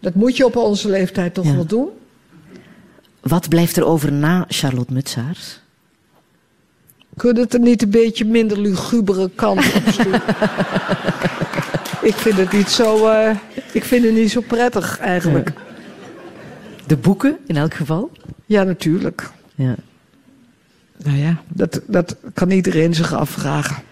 Dat 0.00 0.14
moet 0.14 0.36
je 0.36 0.44
op 0.44 0.56
onze 0.56 0.88
leeftijd 0.88 1.34
toch 1.34 1.44
Ja. 1.44 1.54
wel 1.54 1.66
doen? 1.66 1.88
Wat 3.20 3.48
blijft 3.48 3.76
er 3.76 3.84
over 3.84 4.12
na 4.12 4.44
Charlotte 4.48 4.92
Mutsaars? 4.92 5.60
Kun 7.16 7.34
je 7.34 7.40
het 7.40 7.54
er 7.54 7.60
niet 7.60 7.82
een 7.82 7.90
beetje 7.90 8.24
minder 8.24 8.58
lugubere 8.60 9.30
kant 9.34 9.58
op 9.74 9.82
sturen? 9.92 10.22
ik 12.10 12.14
vind 12.14 12.36
het 12.36 12.52
niet 12.52 12.68
zo, 12.68 13.06
eh, 13.08 13.36
ik 13.72 13.84
vind 13.84 14.04
het 14.04 14.14
niet 14.14 14.30
zo 14.30 14.40
prettig 14.40 14.98
eigenlijk. 14.98 15.52
De 16.86 16.96
boeken 16.96 17.36
in 17.46 17.56
elk 17.56 17.74
geval? 17.74 18.10
Ja, 18.54 18.62
natuurlijk. 18.62 19.30
Ja. 19.54 19.74
Nou 20.96 21.16
ja, 21.16 21.42
dat, 21.48 21.80
dat 21.86 22.16
kan 22.34 22.50
iedereen 22.50 22.94
zich 22.94 23.12
afvragen. 23.12 23.82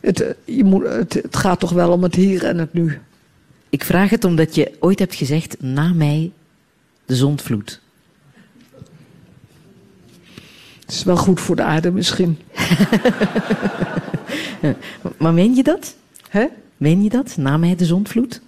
Het, 0.00 0.20
eh, 0.20 0.30
je 0.44 0.64
moet, 0.64 0.84
het, 0.88 1.14
het 1.14 1.36
gaat 1.36 1.60
toch 1.60 1.72
wel 1.72 1.92
om 1.92 2.02
het 2.02 2.14
hier 2.14 2.44
en 2.44 2.58
het 2.58 2.72
nu. 2.72 2.98
Ik 3.68 3.84
vraag 3.84 4.10
het 4.10 4.24
omdat 4.24 4.54
je 4.54 4.76
ooit 4.80 4.98
hebt 4.98 5.14
gezegd, 5.14 5.56
na 5.60 5.92
mij 5.92 6.32
de 7.04 7.16
zondvloed. 7.16 7.80
Het 10.80 10.90
is 10.90 11.04
wel 11.04 11.16
goed 11.16 11.40
voor 11.40 11.56
de 11.56 11.62
aarde 11.62 11.90
misschien. 11.90 12.38
Maar 15.16 15.34
meen 15.34 15.54
je 15.54 15.62
dat? 15.62 15.96
Hè? 16.28 16.46
Meen 16.76 17.02
je 17.02 17.08
dat? 17.08 17.36
Na 17.36 17.56
mij 17.56 17.76
de 17.76 17.84
zondvloed? 17.84 18.40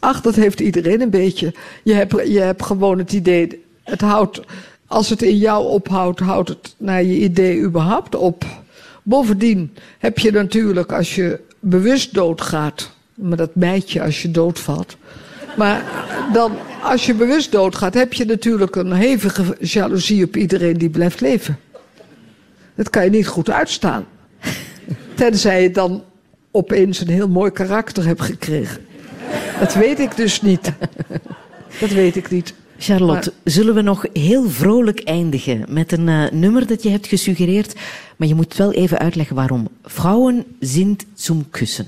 Ach, 0.00 0.20
dat 0.20 0.34
heeft 0.34 0.60
iedereen 0.60 1.00
een 1.00 1.10
beetje. 1.10 1.54
Je 1.82 1.92
hebt, 1.92 2.28
je 2.28 2.40
hebt 2.40 2.62
gewoon 2.62 2.98
het 2.98 3.12
idee, 3.12 3.64
het 3.84 4.00
houdt, 4.00 4.40
als 4.86 5.08
het 5.08 5.22
in 5.22 5.36
jou 5.36 5.66
ophoudt, 5.66 6.20
houdt 6.20 6.48
het 6.48 6.74
naar 6.76 7.02
je 7.02 7.18
idee 7.18 7.60
überhaupt 7.60 8.14
op. 8.14 8.44
Bovendien 9.02 9.74
heb 9.98 10.18
je 10.18 10.30
natuurlijk, 10.32 10.92
als 10.92 11.14
je 11.14 11.40
bewust 11.60 12.14
doodgaat, 12.14 12.90
maar 13.14 13.36
dat 13.36 13.54
bijt 13.54 13.90
je 13.90 14.02
als 14.02 14.22
je 14.22 14.30
doodvalt. 14.30 14.96
Maar 15.56 15.84
dan, 16.32 16.52
als 16.82 17.06
je 17.06 17.14
bewust 17.14 17.52
doodgaat, 17.52 17.94
heb 17.94 18.12
je 18.12 18.24
natuurlijk 18.24 18.76
een 18.76 18.92
hevige 18.92 19.56
jaloezie 19.60 20.24
op 20.24 20.36
iedereen 20.36 20.78
die 20.78 20.90
blijft 20.90 21.20
leven. 21.20 21.58
Dat 22.74 22.90
kan 22.90 23.04
je 23.04 23.10
niet 23.10 23.26
goed 23.26 23.50
uitstaan. 23.50 24.06
Tenzij 25.14 25.62
je 25.62 25.70
dan 25.70 26.04
opeens 26.50 27.00
een 27.00 27.08
heel 27.08 27.28
mooi 27.28 27.50
karakter 27.50 28.06
hebt 28.06 28.20
gekregen. 28.22 28.88
Dat 29.60 29.74
weet 29.74 29.98
ik 29.98 30.16
dus 30.16 30.42
niet. 30.42 30.72
Dat 31.80 31.90
weet 31.90 32.16
ik 32.16 32.30
niet. 32.30 32.54
Charlotte, 32.78 33.32
zullen 33.44 33.74
we 33.74 33.82
nog 33.82 34.06
heel 34.12 34.50
vrolijk 34.50 35.00
eindigen 35.00 35.64
met 35.68 35.92
een 35.92 36.08
eh, 36.08 36.30
nummer 36.30 36.66
dat 36.66 36.82
je 36.82 36.88
hebt 36.88 37.06
gesuggereerd, 37.06 37.74
maar 38.16 38.28
je 38.28 38.34
moet 38.34 38.56
wel 38.56 38.72
even 38.72 38.98
uitleggen 38.98 39.36
waarom. 39.36 39.68
Vrouwen 39.82 40.44
sind 40.60 41.04
zum 41.14 41.50
Kussen. 41.50 41.86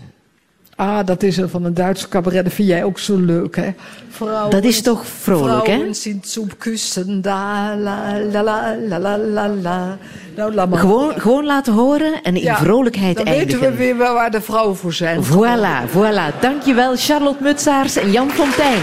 Ah, 0.83 1.07
dat 1.07 1.23
is 1.23 1.39
er 1.39 1.49
van 1.49 1.65
een 1.65 1.75
Duitse 1.75 2.09
cabaret. 2.09 2.45
Dat 2.45 2.53
vind 2.53 2.69
jij 2.69 2.85
ook 2.85 2.99
zo 2.99 3.17
leuk, 3.17 3.57
hè? 3.57 3.71
Vrouwen, 4.11 4.51
Dat 4.51 4.65
is 4.65 4.83
toch 4.83 5.07
vrolijk, 5.07 5.67
hè? 5.67 5.73
Vrouwen 5.73 5.95
zum 6.23 6.49
Kussen, 6.59 7.23
da, 7.23 7.75
la, 7.77 8.19
la, 8.33 8.43
la, 8.43 8.99
la, 8.99 9.19
la, 9.19 9.49
la. 9.49 9.97
Nou, 10.37 10.55
laat 10.55 10.69
maar. 10.69 10.79
Gewoon, 10.79 11.13
gewoon 11.21 11.45
laten 11.45 11.73
horen 11.73 12.13
en 12.23 12.37
in 12.37 12.43
Ja, 12.43 12.57
vrolijkheid 12.57 13.17
dan 13.17 13.27
eindigen. 13.27 13.61
weten 13.61 13.71
we 13.77 13.85
weer 13.85 13.97
waar 13.97 14.15
waar 14.15 14.31
de 14.31 14.41
vrouwen 14.41 14.77
voor 14.77 14.93
zijn. 14.93 15.21
Voilà, 15.25 15.91
voilà. 15.91 16.41
Dankjewel 16.41 16.93
Charlotte 16.97 17.43
Mutsaars 17.43 17.97
en 17.97 18.11
Jan 18.11 18.31
Fontijn. 18.31 18.81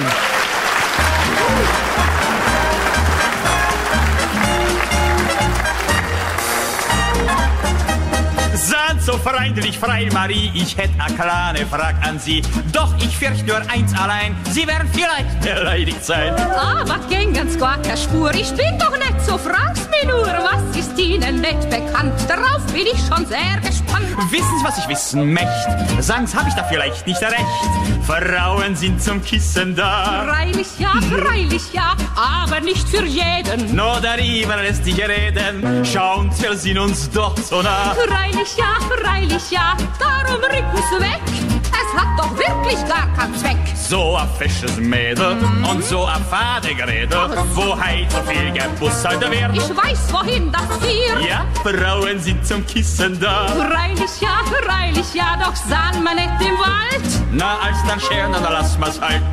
So 9.11 9.17
freundlich 9.17 9.77
frei, 9.79 10.07
Marie. 10.13 10.51
Ich 10.53 10.77
hätte 10.77 10.93
eine 10.99 11.15
kleine 11.15 11.65
Frage 11.65 11.97
an 12.03 12.19
Sie. 12.19 12.43
Doch 12.71 12.93
ich 12.97 13.17
fürchte 13.17 13.45
nur 13.45 13.61
eins 13.71 13.97
allein. 13.97 14.35
Sie 14.51 14.67
werden 14.67 14.87
vielleicht 14.91 15.41
beleidigt 15.41 16.03
sein. 16.03 16.35
Aber 16.35 16.99
gäng 17.09 17.33
ganz 17.33 17.57
gar 17.57 17.81
keine 17.81 17.97
Spur. 17.97 18.31
Ich 18.35 18.53
bin 18.53 18.77
doch 18.77 18.95
nicht 18.97 19.19
so 19.25 19.37
frag's 19.37 19.87
mir 19.89 20.11
nur, 20.11 20.25
was 20.25 20.77
ist 20.77 20.97
Ihnen 20.97 21.41
nicht 21.41 21.69
bekannt? 21.69 22.13
Darauf 22.27 22.63
bin 22.71 22.85
ich 22.85 22.99
schon 23.07 23.25
sehr 23.25 23.57
gespannt. 23.61 24.05
Wissen 24.29 24.59
Sie, 24.59 24.65
was 24.65 24.77
ich 24.77 24.87
wissen 24.87 25.33
möchte? 25.33 26.01
Sagen's 26.01 26.35
hab 26.35 26.47
ich 26.47 26.53
da 26.53 26.63
vielleicht 26.63 27.07
nicht 27.07 27.21
recht. 27.21 27.45
Frauen 28.05 28.75
sind 28.75 29.01
zum 29.01 29.23
Kissen 29.23 29.75
da. 29.75 30.25
Freilich 30.27 30.67
ja, 30.77 30.93
freilich 31.11 31.73
ja, 31.73 31.95
aber 32.15 32.59
nicht 32.59 32.87
für 32.87 33.05
jeden. 33.05 33.75
Nur 33.75 33.99
darüber 34.01 34.57
lässt 34.57 34.83
sich 34.85 34.99
reden. 34.99 35.85
Schauen, 35.85 36.31
wir 36.39 36.55
sind 36.55 36.77
uns 36.77 37.09
doch 37.09 37.35
so 37.37 37.61
nah. 37.61 37.95
Freilich 37.95 38.57
ja, 38.57 38.75
freilich 38.87 38.98
ja, 39.49 39.75
darum 39.97 40.41
rücken's 40.41 40.91
weg. 40.99 41.21
Es 41.71 41.99
hat 41.99 42.19
doch 42.19 42.37
wirklich 42.37 42.77
gar 42.87 43.07
keinen 43.15 43.35
Zweck. 43.35 43.57
So 43.75 44.15
ein 44.15 44.29
fesches 44.37 44.77
Mädel 44.77 45.37
und 45.69 45.83
so 45.83 46.05
ein 46.05 46.23
fade 46.29 46.75
Gerede, 46.75 47.17
wo 47.55 47.79
heit 47.79 48.11
so 48.11 48.21
viel 48.29 48.51
gebussert 48.51 49.21
wird. 49.21 49.55
Ich 49.55 49.69
weiß, 49.75 50.13
wohin 50.13 50.51
das 50.51 50.61
führt. 50.79 51.27
Ja, 51.27 51.45
Frauen 51.63 52.19
sind 52.19 52.45
zum 52.45 52.65
Kissen 52.65 53.19
da. 53.19 53.47
Freilich 53.47 54.21
ja, 54.21 54.41
freilich 54.45 55.13
ja, 55.13 55.37
doch 55.43 55.55
sahen 55.55 56.03
wir 56.03 56.15
nicht 56.15 56.41
im 56.41 56.57
Wald. 56.59 57.21
Na, 57.31 57.57
als 57.59 57.77
dann 57.87 57.99
scheren, 57.99 58.33
dann 58.33 58.43
lass 58.43 58.77
mal's 58.77 58.99
halt. 59.01 59.23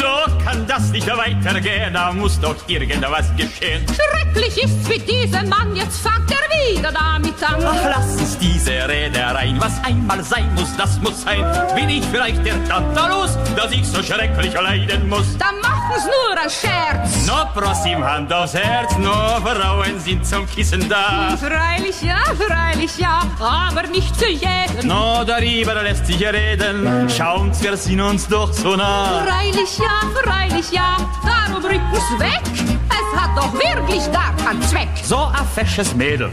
So 0.00 0.06
kann 0.42 0.66
das 0.66 0.88
nicht 0.92 1.06
weitergehen, 1.06 1.92
da 1.92 2.10
muss 2.10 2.40
doch 2.40 2.56
irgendwas 2.66 3.30
geschehen. 3.36 3.84
Schrecklich 3.94 4.64
ist's 4.64 4.88
mit 4.88 5.06
diesem 5.06 5.46
Mann, 5.50 5.76
jetzt 5.76 6.00
fängt 6.00 6.30
er 6.30 6.74
wieder 6.74 6.90
damit 6.90 7.42
an. 7.42 7.62
Ach, 7.62 7.84
lass 7.84 8.16
uns 8.16 8.38
diese 8.38 8.88
Rede 8.88 9.20
rein, 9.20 9.60
was 9.60 9.72
einmal 9.84 10.22
sein 10.24 10.54
muss, 10.54 10.74
das 10.78 10.98
muss 11.00 11.20
sein. 11.20 11.44
Bin 11.74 11.90
ich 11.90 12.02
vielleicht 12.06 12.42
der 12.46 12.64
Tantalus, 12.64 13.36
dass 13.54 13.72
ich 13.72 13.86
so 13.86 14.02
schrecklich 14.02 14.54
leiden 14.54 15.06
muss? 15.06 15.36
Dann 15.36 15.60
machen's 15.60 16.06
nur 16.06 16.42
ein 16.42 16.48
Scherz. 16.48 17.26
No, 17.26 17.44
prosim, 17.54 18.02
Hand 18.02 18.32
aufs 18.32 18.54
Herz, 18.54 18.96
nur 18.96 19.12
Frauen 19.12 20.00
sind 20.00 20.24
zum 20.26 20.46
Kissen 20.48 20.88
da. 20.88 21.36
Freilich 21.36 22.00
ja, 22.00 22.22
freilich 22.38 22.96
ja, 22.96 23.20
aber 23.38 23.86
nicht 23.88 24.16
für 24.16 24.30
jeden. 24.30 24.88
No, 24.88 25.24
darüber 25.26 25.82
lässt 25.82 26.06
sich 26.06 26.22
reden, 26.26 27.06
schauen's, 27.10 27.62
wir 27.62 27.76
sind 27.76 28.00
uns 28.00 28.26
doch 28.28 28.50
so 28.50 28.76
nah. 28.76 29.26
Freilich 29.26 29.78
ja, 29.78 29.89
freilich 30.14 30.70
ja, 30.72 30.96
darum 31.24 31.64
rücken's 31.64 32.18
weg. 32.18 32.79
Es 32.90 33.20
hat 33.20 33.36
doch 33.36 33.52
wirklich 33.54 34.04
gar 34.12 34.34
keinen 34.44 34.62
Zweck. 34.62 34.88
So 35.02 35.16
ein 35.16 35.46
fesches 35.54 35.94
Mädel 35.94 36.26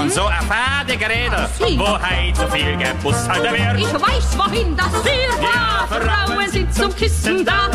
und 0.00 0.12
so 0.12 0.24
ein 0.24 0.42
fade 0.48 0.96
Gerede, 0.96 1.48
Sie. 1.58 1.78
wo 1.78 1.98
heit 1.98 2.36
so 2.36 2.46
viel 2.48 2.76
gebussert 2.76 3.42
wird. 3.42 3.78
Ich 3.78 3.92
weiß, 3.92 4.38
wohin 4.38 4.76
das 4.76 4.88
führt. 4.88 5.42
Ja, 5.42 5.86
Frauen 5.88 6.50
sind 6.50 6.74
zum 6.74 6.94
Kissen 6.94 7.44
da. 7.44 7.70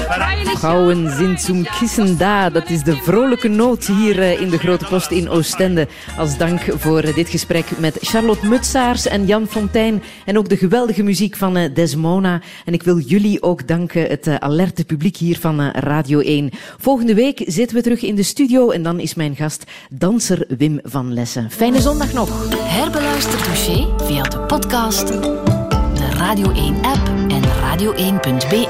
Vrouwen 0.65 1.09
zijn 1.09 1.37
zum 1.37 1.63
Kissen 1.79 2.17
da. 2.17 2.49
Dat 2.49 2.69
is 2.69 2.83
de 2.83 2.95
vrolijke 2.95 3.47
noot 3.47 3.85
hier 3.85 4.19
eh, 4.19 4.41
in 4.41 4.49
de 4.49 4.57
Grote 4.57 4.85
Post 4.85 5.11
in 5.11 5.29
Oostende. 5.29 5.87
Als 6.17 6.37
dank 6.37 6.61
voor 6.77 6.99
eh, 6.99 7.15
dit 7.15 7.29
gesprek 7.29 7.65
met 7.77 7.97
Charlotte 8.01 8.47
Mutsaars 8.47 9.07
en 9.07 9.25
Jan 9.25 9.47
Fontijn. 9.47 10.03
En 10.25 10.37
ook 10.37 10.49
de 10.49 10.57
geweldige 10.57 11.03
muziek 11.03 11.35
van 11.35 11.57
eh, 11.57 11.73
Desmona. 11.73 12.41
En 12.65 12.73
ik 12.73 12.83
wil 12.83 12.99
jullie 12.99 13.43
ook 13.43 13.67
danken, 13.67 14.07
het 14.07 14.39
alerte 14.39 14.85
publiek 14.85 15.17
hier 15.17 15.37
van 15.39 15.61
Radio 15.69 16.19
1. 16.19 16.49
Volgende 16.79 17.13
week 17.13 17.43
zitten 17.45 17.77
we 17.77 17.83
terug 17.83 18.01
in 18.15 18.21
de 18.21 18.27
studio. 18.27 18.69
En 18.69 18.83
dan 18.83 18.99
is 18.99 19.13
mijn 19.13 19.35
gast 19.35 19.63
danser 19.89 20.45
Wim 20.57 20.79
van 20.83 21.13
Lessen. 21.13 21.51
Fijne 21.51 21.81
zondag 21.81 22.13
nog. 22.13 22.55
Herbeluister 22.57 23.43
Touché 23.43 24.05
via 24.05 24.23
de 24.23 24.39
podcast, 24.39 25.07
de 25.07 26.09
Radio 26.11 26.51
1-app 26.51 27.07
en 27.27 27.41
radio1.be. 27.43 28.67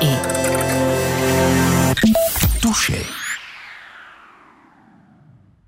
Touché. 2.60 3.25